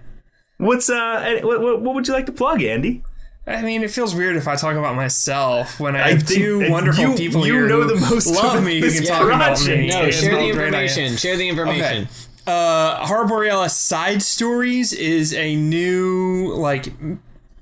What's 0.58 0.90
uh? 0.90 1.40
What, 1.42 1.60
what, 1.60 1.80
what 1.82 1.94
would 1.94 2.06
you 2.08 2.14
like 2.14 2.26
to 2.26 2.32
plug, 2.32 2.62
Andy? 2.62 3.02
I 3.46 3.62
mean, 3.62 3.82
it 3.82 3.90
feels 3.90 4.14
weird 4.14 4.36
if 4.36 4.46
I 4.46 4.54
talk 4.54 4.76
about 4.76 4.94
myself 4.94 5.80
when 5.80 5.96
I 5.96 6.04
I 6.04 6.10
have 6.12 6.26
two 6.26 6.70
wonderful 6.70 7.10
you- 7.10 7.16
people 7.16 7.44
you 7.46 7.54
here 7.54 7.68
know 7.68 7.82
who 7.82 7.94
the 7.94 8.00
most 8.00 8.28
love 8.28 8.52
about 8.54 8.64
me 8.64 8.80
who 8.80 8.92
can 8.92 9.04
talk 9.04 9.22
about 9.26 9.60
me. 9.66 9.88
No, 9.88 10.10
share 10.10 10.30
the 10.36 10.52
great 10.52 10.74
I 10.74 10.84
information. 10.84 11.16
Share 11.16 11.36
the 11.36 11.48
information. 11.48 12.08
Uh, 12.46 13.06
Horror 13.06 13.26
Borealis 13.26 13.76
Side 13.76 14.22
Stories 14.22 14.92
is 14.92 15.32
a 15.32 15.54
new 15.54 16.52
like 16.54 16.92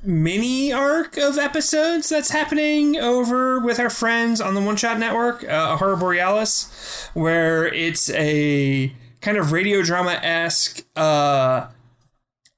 mini 0.03 0.73
arc 0.73 1.19
of 1.19 1.37
episodes 1.37 2.09
that's 2.09 2.31
happening 2.31 2.97
over 2.97 3.61
with 3.61 3.79
our 3.79 3.91
friends 3.91 4.41
on 4.41 4.55
the 4.55 4.61
One 4.61 4.77
Shot 4.77 4.99
Network, 4.99 5.47
uh, 5.47 5.77
Horror 5.77 5.97
Borealis, 5.97 7.11
where 7.13 7.67
it's 7.67 8.09
a 8.11 8.93
kind 9.21 9.37
of 9.37 9.53
radio 9.53 9.83
drama 9.83 10.19
esque 10.23 10.83
uh, 10.97 11.67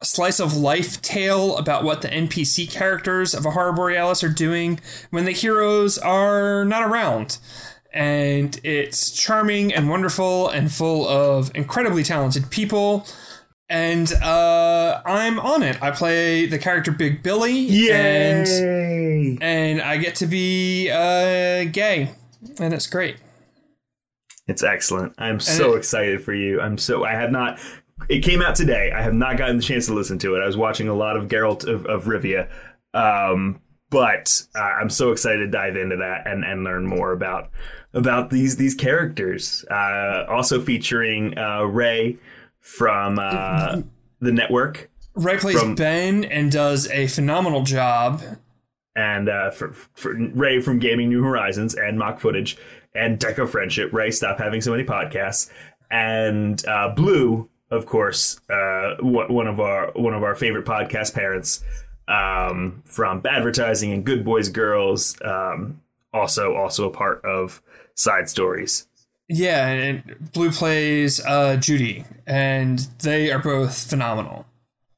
slice 0.02 0.38
of 0.38 0.56
life 0.56 1.02
tale 1.02 1.56
about 1.56 1.82
what 1.82 2.02
the 2.02 2.08
NPC 2.08 2.70
characters 2.70 3.34
of 3.34 3.44
a 3.46 3.50
Horror 3.50 3.72
Borealis 3.72 4.22
are 4.22 4.28
doing 4.28 4.78
when 5.10 5.24
the 5.24 5.32
heroes 5.32 5.98
are 5.98 6.64
not 6.64 6.82
around. 6.82 7.38
And 7.92 8.58
it's 8.64 9.10
charming 9.10 9.72
and 9.72 9.88
wonderful 9.88 10.48
and 10.48 10.72
full 10.72 11.06
of 11.06 11.50
incredibly 11.54 12.02
talented 12.02 12.50
people. 12.50 13.06
And 13.68 14.12
uh, 14.14 15.00
I'm 15.06 15.38
on 15.40 15.62
it. 15.62 15.82
I 15.82 15.90
play 15.90 16.46
the 16.46 16.58
character 16.58 16.90
Big 16.90 17.22
Billy, 17.22 17.68
and 17.90 18.46
Yay! 18.46 19.38
and 19.40 19.80
I 19.80 19.96
get 19.96 20.14
to 20.16 20.26
be 20.26 20.90
uh, 20.90 21.64
gay, 21.64 22.10
and 22.58 22.74
it's 22.74 22.86
great. 22.86 23.16
It's 24.46 24.62
excellent. 24.62 25.14
I'm 25.16 25.40
so 25.40 25.72
it- 25.74 25.78
excited 25.78 26.22
for 26.22 26.34
you. 26.34 26.60
I'm 26.60 26.76
so. 26.76 27.04
I 27.04 27.12
have 27.12 27.30
not. 27.30 27.58
It 28.10 28.20
came 28.20 28.42
out 28.42 28.56
today. 28.56 28.90
I 28.92 29.00
have 29.00 29.14
not 29.14 29.38
gotten 29.38 29.56
the 29.56 29.62
chance 29.62 29.86
to 29.86 29.94
listen 29.94 30.18
to 30.18 30.34
it. 30.34 30.42
I 30.42 30.46
was 30.46 30.56
watching 30.56 30.88
a 30.88 30.94
lot 30.94 31.16
of 31.16 31.28
Geralt 31.28 31.66
of, 31.66 31.86
of 31.86 32.04
Rivia, 32.04 32.50
um, 32.92 33.60
but 33.90 34.42
uh, 34.54 34.60
I'm 34.60 34.90
so 34.90 35.12
excited 35.12 35.38
to 35.38 35.46
dive 35.46 35.76
into 35.76 35.96
that 35.96 36.26
and, 36.26 36.44
and 36.44 36.64
learn 36.64 36.86
more 36.86 37.12
about 37.12 37.50
about 37.94 38.30
these 38.30 38.56
these 38.56 38.74
characters. 38.74 39.64
Uh, 39.70 40.24
also 40.28 40.60
featuring 40.60 41.36
uh, 41.38 41.62
Ray 41.62 42.18
from 42.60 43.18
uh, 43.18 43.82
the 44.20 44.32
network 44.32 44.90
Ray 45.14 45.36
plays 45.38 45.58
From- 45.60 45.74
Ben 45.74 46.24
and 46.24 46.50
does 46.50 46.88
a 46.90 47.06
phenomenal 47.08 47.62
job. 47.64 48.22
and 48.96 49.28
uh, 49.28 49.50
for, 49.50 49.72
for 49.94 50.14
Ray 50.14 50.60
from 50.60 50.78
Gaming 50.78 51.08
New 51.10 51.22
Horizons 51.22 51.74
and 51.74 51.98
Mock 51.98 52.20
Footage 52.20 52.56
and 52.94 53.18
Deco 53.18 53.48
Friendship. 53.48 53.92
Ray, 53.92 54.10
stop 54.10 54.38
having 54.38 54.60
so 54.60 54.70
many 54.70 54.84
podcasts. 54.84 55.50
And 55.90 56.64
uh, 56.66 56.94
Blue, 56.94 57.48
of 57.70 57.84
course, 57.86 58.40
uh, 58.50 58.96
one 59.00 59.46
of 59.46 59.60
our 59.60 59.90
one 59.94 60.14
of 60.14 60.22
our 60.22 60.34
favorite 60.34 60.64
podcast 60.64 61.14
parents 61.14 61.62
um, 62.08 62.82
from 62.86 63.22
advertising 63.26 63.92
and 63.92 64.04
Good 64.04 64.24
Boys 64.24 64.48
Girls. 64.48 65.16
Um, 65.22 65.80
also, 66.14 66.54
also 66.54 66.88
a 66.88 66.92
part 66.92 67.24
of 67.24 67.62
Side 67.94 68.28
Stories. 68.28 68.86
Yeah, 69.28 69.66
and 69.66 70.32
Blue 70.32 70.50
plays 70.50 71.24
uh, 71.24 71.56
Judy, 71.56 72.04
and 72.26 72.78
they 73.00 73.30
are 73.30 73.38
both 73.38 73.88
phenomenal. 73.88 74.46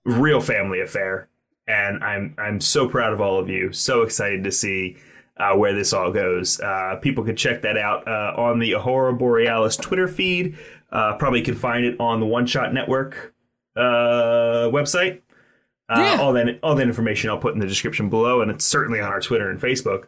Real 0.05 0.41
family 0.41 0.81
affair. 0.81 1.29
and 1.67 2.03
I'm 2.05 2.35
I'm 2.39 2.61
so 2.61 2.89
proud 2.89 3.13
of 3.13 3.21
all 3.21 3.39
of 3.39 3.49
you. 3.49 3.73
So 3.73 4.03
excited 4.03 4.45
to 4.45 4.53
see 4.53 4.97
uh, 5.37 5.55
where 5.57 5.73
this 5.73 5.93
all 5.93 6.11
goes. 6.13 6.61
Uh, 6.61 6.97
people 7.01 7.25
could 7.25 7.37
check 7.37 7.63
that 7.63 7.77
out 7.79 8.07
uh, 8.09 8.35
on 8.37 8.59
the 8.59 8.73
Horror 8.73 9.13
Borealis 9.13 9.77
Twitter 9.77 10.09
feed. 10.09 10.57
Uh, 10.93 11.17
probably 11.17 11.43
can 11.43 11.55
find 11.55 11.85
it 11.85 11.99
on 12.01 12.21
the 12.21 12.27
One 12.27 12.47
Shot 12.47 12.73
Network 12.75 13.35
uh, 13.77 14.69
website. 14.71 15.21
Uh, 15.89 16.01
Yeah. 16.01 16.19
All 16.21 16.33
that 16.35 16.59
all 16.63 16.75
that 16.75 16.87
information 16.87 17.31
I'll 17.31 17.39
put 17.39 17.55
in 17.55 17.61
the 17.61 17.67
description 17.67 18.09
below, 18.11 18.41
and 18.43 18.51
it's 18.51 18.65
certainly 18.65 19.01
on 19.01 19.09
our 19.09 19.21
Twitter 19.21 19.49
and 19.51 19.61
Facebook. 19.61 20.05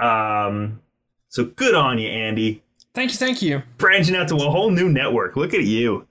Um, 0.00 0.80
so 1.28 1.44
good 1.44 1.74
on 1.74 1.98
you, 1.98 2.08
Andy. 2.08 2.62
Thank 2.94 3.10
you, 3.12 3.16
thank 3.18 3.42
you. 3.42 3.62
Branching 3.78 4.16
out 4.16 4.28
to 4.28 4.36
a 4.36 4.50
whole 4.50 4.70
new 4.70 4.88
network. 4.88 5.36
Look 5.36 5.52
at 5.54 5.64
you. 5.64 6.06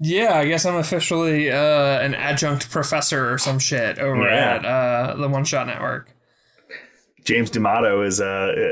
Yeah, 0.00 0.34
I 0.34 0.44
guess 0.46 0.64
I'm 0.66 0.76
officially 0.76 1.50
uh, 1.50 2.00
an 2.00 2.14
adjunct 2.14 2.70
professor 2.70 3.32
or 3.32 3.38
some 3.38 3.58
shit 3.58 3.98
over 3.98 4.22
Yeah. 4.22 4.54
at 4.56 4.64
uh, 4.64 5.16
the 5.16 5.28
One 5.28 5.44
Shot 5.44 5.66
Network. 5.66 6.10
James 7.24 7.48
D'Amato 7.50 8.02
is 8.02 8.20
uh, 8.20 8.24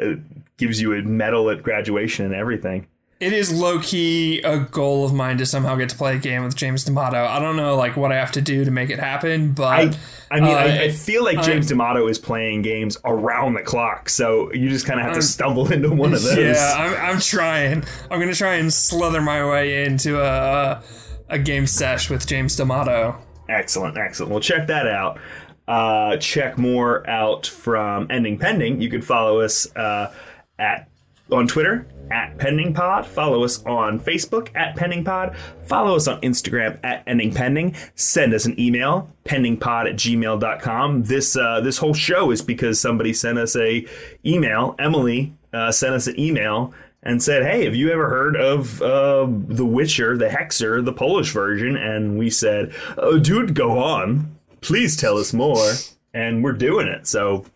uh, 0.02 0.14
gives 0.58 0.80
you 0.80 0.92
a 0.94 1.02
medal 1.02 1.48
at 1.50 1.62
graduation 1.62 2.26
and 2.26 2.34
everything. 2.34 2.86
It 3.22 3.32
is 3.32 3.52
low 3.52 3.78
key 3.78 4.40
a 4.42 4.58
goal 4.58 5.04
of 5.04 5.12
mine 5.14 5.38
to 5.38 5.46
somehow 5.46 5.76
get 5.76 5.88
to 5.90 5.96
play 5.96 6.16
a 6.16 6.18
game 6.18 6.42
with 6.42 6.56
James 6.56 6.82
D'Amato. 6.84 7.24
I 7.24 7.38
don't 7.38 7.56
know 7.56 7.76
like 7.76 7.96
what 7.96 8.10
I 8.10 8.16
have 8.16 8.32
to 8.32 8.40
do 8.40 8.64
to 8.64 8.70
make 8.72 8.90
it 8.90 8.98
happen, 8.98 9.52
but 9.52 9.62
I 9.68 9.92
I 10.30 10.40
mean 10.40 10.50
uh, 10.54 10.58
I, 10.58 10.82
I 10.82 10.90
feel 10.90 11.22
like 11.22 11.36
James 11.42 11.70
I'm- 11.70 11.78
D'Amato 11.78 12.08
is 12.08 12.18
playing 12.18 12.62
games 12.62 12.96
around 13.04 13.54
the 13.54 13.62
clock, 13.62 14.08
so 14.08 14.52
you 14.52 14.68
just 14.68 14.86
kind 14.86 14.98
of 14.98 15.06
have 15.06 15.14
to 15.14 15.22
stumble 15.22 15.70
into 15.72 15.88
one 15.94 16.12
of 16.12 16.22
those. 16.22 16.36
yeah, 16.36 16.74
I'm, 16.76 17.14
I'm 17.14 17.20
trying. 17.20 17.84
I'm 18.10 18.18
gonna 18.18 18.34
try 18.34 18.56
and 18.56 18.74
slither 18.74 19.20
my 19.20 19.48
way 19.48 19.84
into 19.84 20.20
a 20.20 20.82
a 21.28 21.38
game 21.38 21.68
sesh 21.68 22.10
with 22.10 22.26
James 22.26 22.56
D'Amato. 22.56 23.16
Excellent, 23.48 23.96
excellent. 23.98 24.32
Well, 24.32 24.40
check 24.40 24.66
that 24.66 24.88
out. 24.88 25.20
Uh, 25.68 26.16
check 26.16 26.58
more 26.58 27.08
out 27.08 27.46
from 27.46 28.08
Ending 28.10 28.36
Pending. 28.36 28.80
You 28.80 28.90
can 28.90 29.00
follow 29.00 29.40
us 29.40 29.74
uh, 29.76 30.12
at 30.58 30.88
on 31.30 31.46
Twitter 31.46 31.86
at 32.10 32.36
Pending 32.38 32.74
Pod. 32.74 33.06
Follow 33.06 33.42
us 33.42 33.64
on 33.64 33.98
Facebook 33.98 34.48
at 34.54 34.76
Pending 34.76 35.04
Pod. 35.04 35.36
Follow 35.62 35.96
us 35.96 36.06
on 36.06 36.20
Instagram 36.20 36.78
at 36.84 37.02
Ending 37.06 37.32
Pending. 37.32 37.74
Send 37.94 38.34
us 38.34 38.44
an 38.44 38.58
email 38.60 39.08
pendingpod 39.24 39.88
at 39.88 39.96
gmail.com. 39.96 41.04
This 41.04 41.36
uh, 41.36 41.60
this 41.60 41.78
whole 41.78 41.94
show 41.94 42.30
is 42.30 42.42
because 42.42 42.80
somebody 42.80 43.12
sent 43.12 43.38
us 43.38 43.56
a 43.56 43.86
email. 44.24 44.74
Emily 44.78 45.34
uh, 45.52 45.72
sent 45.72 45.94
us 45.94 46.06
an 46.06 46.18
email 46.18 46.72
and 47.02 47.22
said, 47.22 47.44
"Hey, 47.44 47.64
have 47.64 47.74
you 47.74 47.90
ever 47.90 48.08
heard 48.08 48.36
of 48.36 48.82
uh, 48.82 49.26
The 49.48 49.64
Witcher, 49.64 50.16
the 50.16 50.28
Hexer, 50.28 50.84
the 50.84 50.92
Polish 50.92 51.32
version?" 51.32 51.76
And 51.76 52.18
we 52.18 52.30
said, 52.30 52.74
"Oh, 52.98 53.18
dude, 53.18 53.54
go 53.54 53.78
on. 53.78 54.34
Please 54.60 54.96
tell 54.96 55.18
us 55.18 55.32
more." 55.32 55.72
And 56.14 56.44
we're 56.44 56.52
doing 56.52 56.88
it. 56.88 57.06
So 57.06 57.46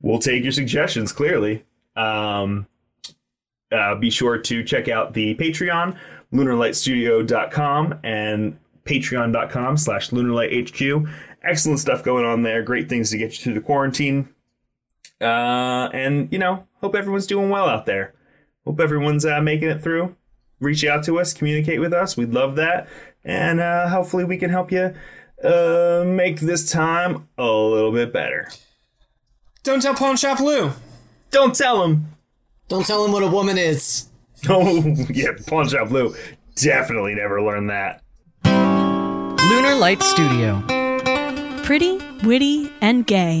we'll 0.00 0.20
take 0.20 0.44
your 0.44 0.52
suggestions. 0.52 1.12
Clearly, 1.12 1.64
um, 1.96 2.66
uh, 3.72 3.94
be 3.94 4.10
sure 4.10 4.38
to 4.38 4.64
check 4.64 4.88
out 4.88 5.14
the 5.14 5.34
Patreon, 5.36 5.96
lunarlightstudio.com, 6.32 8.00
and 8.02 8.58
patreon.com 8.84 9.76
slash 9.76 10.10
lunarlighthq. 10.10 11.12
Excellent 11.42 11.80
stuff 11.80 12.02
going 12.02 12.24
on 12.24 12.42
there. 12.42 12.62
Great 12.62 12.88
things 12.88 13.10
to 13.10 13.18
get 13.18 13.32
you 13.32 13.42
through 13.42 13.54
the 13.54 13.60
quarantine. 13.60 14.28
Uh, 15.20 15.88
and, 15.92 16.28
you 16.32 16.38
know, 16.38 16.66
hope 16.80 16.94
everyone's 16.94 17.26
doing 17.26 17.50
well 17.50 17.68
out 17.68 17.86
there. 17.86 18.14
Hope 18.64 18.80
everyone's 18.80 19.24
uh, 19.24 19.40
making 19.40 19.68
it 19.68 19.82
through. 19.82 20.16
Reach 20.58 20.84
out 20.84 21.04
to 21.04 21.18
us, 21.18 21.32
communicate 21.32 21.80
with 21.80 21.92
us. 21.92 22.16
We'd 22.16 22.32
love 22.32 22.56
that. 22.56 22.88
And 23.24 23.60
uh, 23.60 23.88
hopefully 23.88 24.24
we 24.24 24.38
can 24.38 24.50
help 24.50 24.72
you 24.72 24.94
uh, 25.42 26.04
make 26.06 26.40
this 26.40 26.70
time 26.70 27.28
a 27.36 27.46
little 27.46 27.92
bit 27.92 28.12
better. 28.12 28.48
Don't 29.62 29.82
tell 29.82 29.94
Pawn 29.94 30.16
Shop 30.16 30.40
Lou. 30.40 30.72
Don't 31.30 31.54
tell 31.54 31.82
them. 31.82 32.15
Don't 32.68 32.84
tell 32.86 33.04
him 33.04 33.12
what 33.12 33.22
a 33.22 33.28
woman 33.28 33.58
is. 33.58 34.08
Oh, 34.50 34.82
yeah, 35.08 35.30
Punch 35.46 35.74
Out 35.74 35.88
Blue. 35.88 36.14
Definitely 36.56 37.14
never 37.14 37.40
learned 37.42 37.70
that. 37.70 38.02
Lunar 38.44 39.74
Light 39.74 40.02
Studio. 40.02 40.62
Pretty, 41.64 41.98
witty, 42.22 42.70
and 42.82 43.06
gay. 43.06 43.40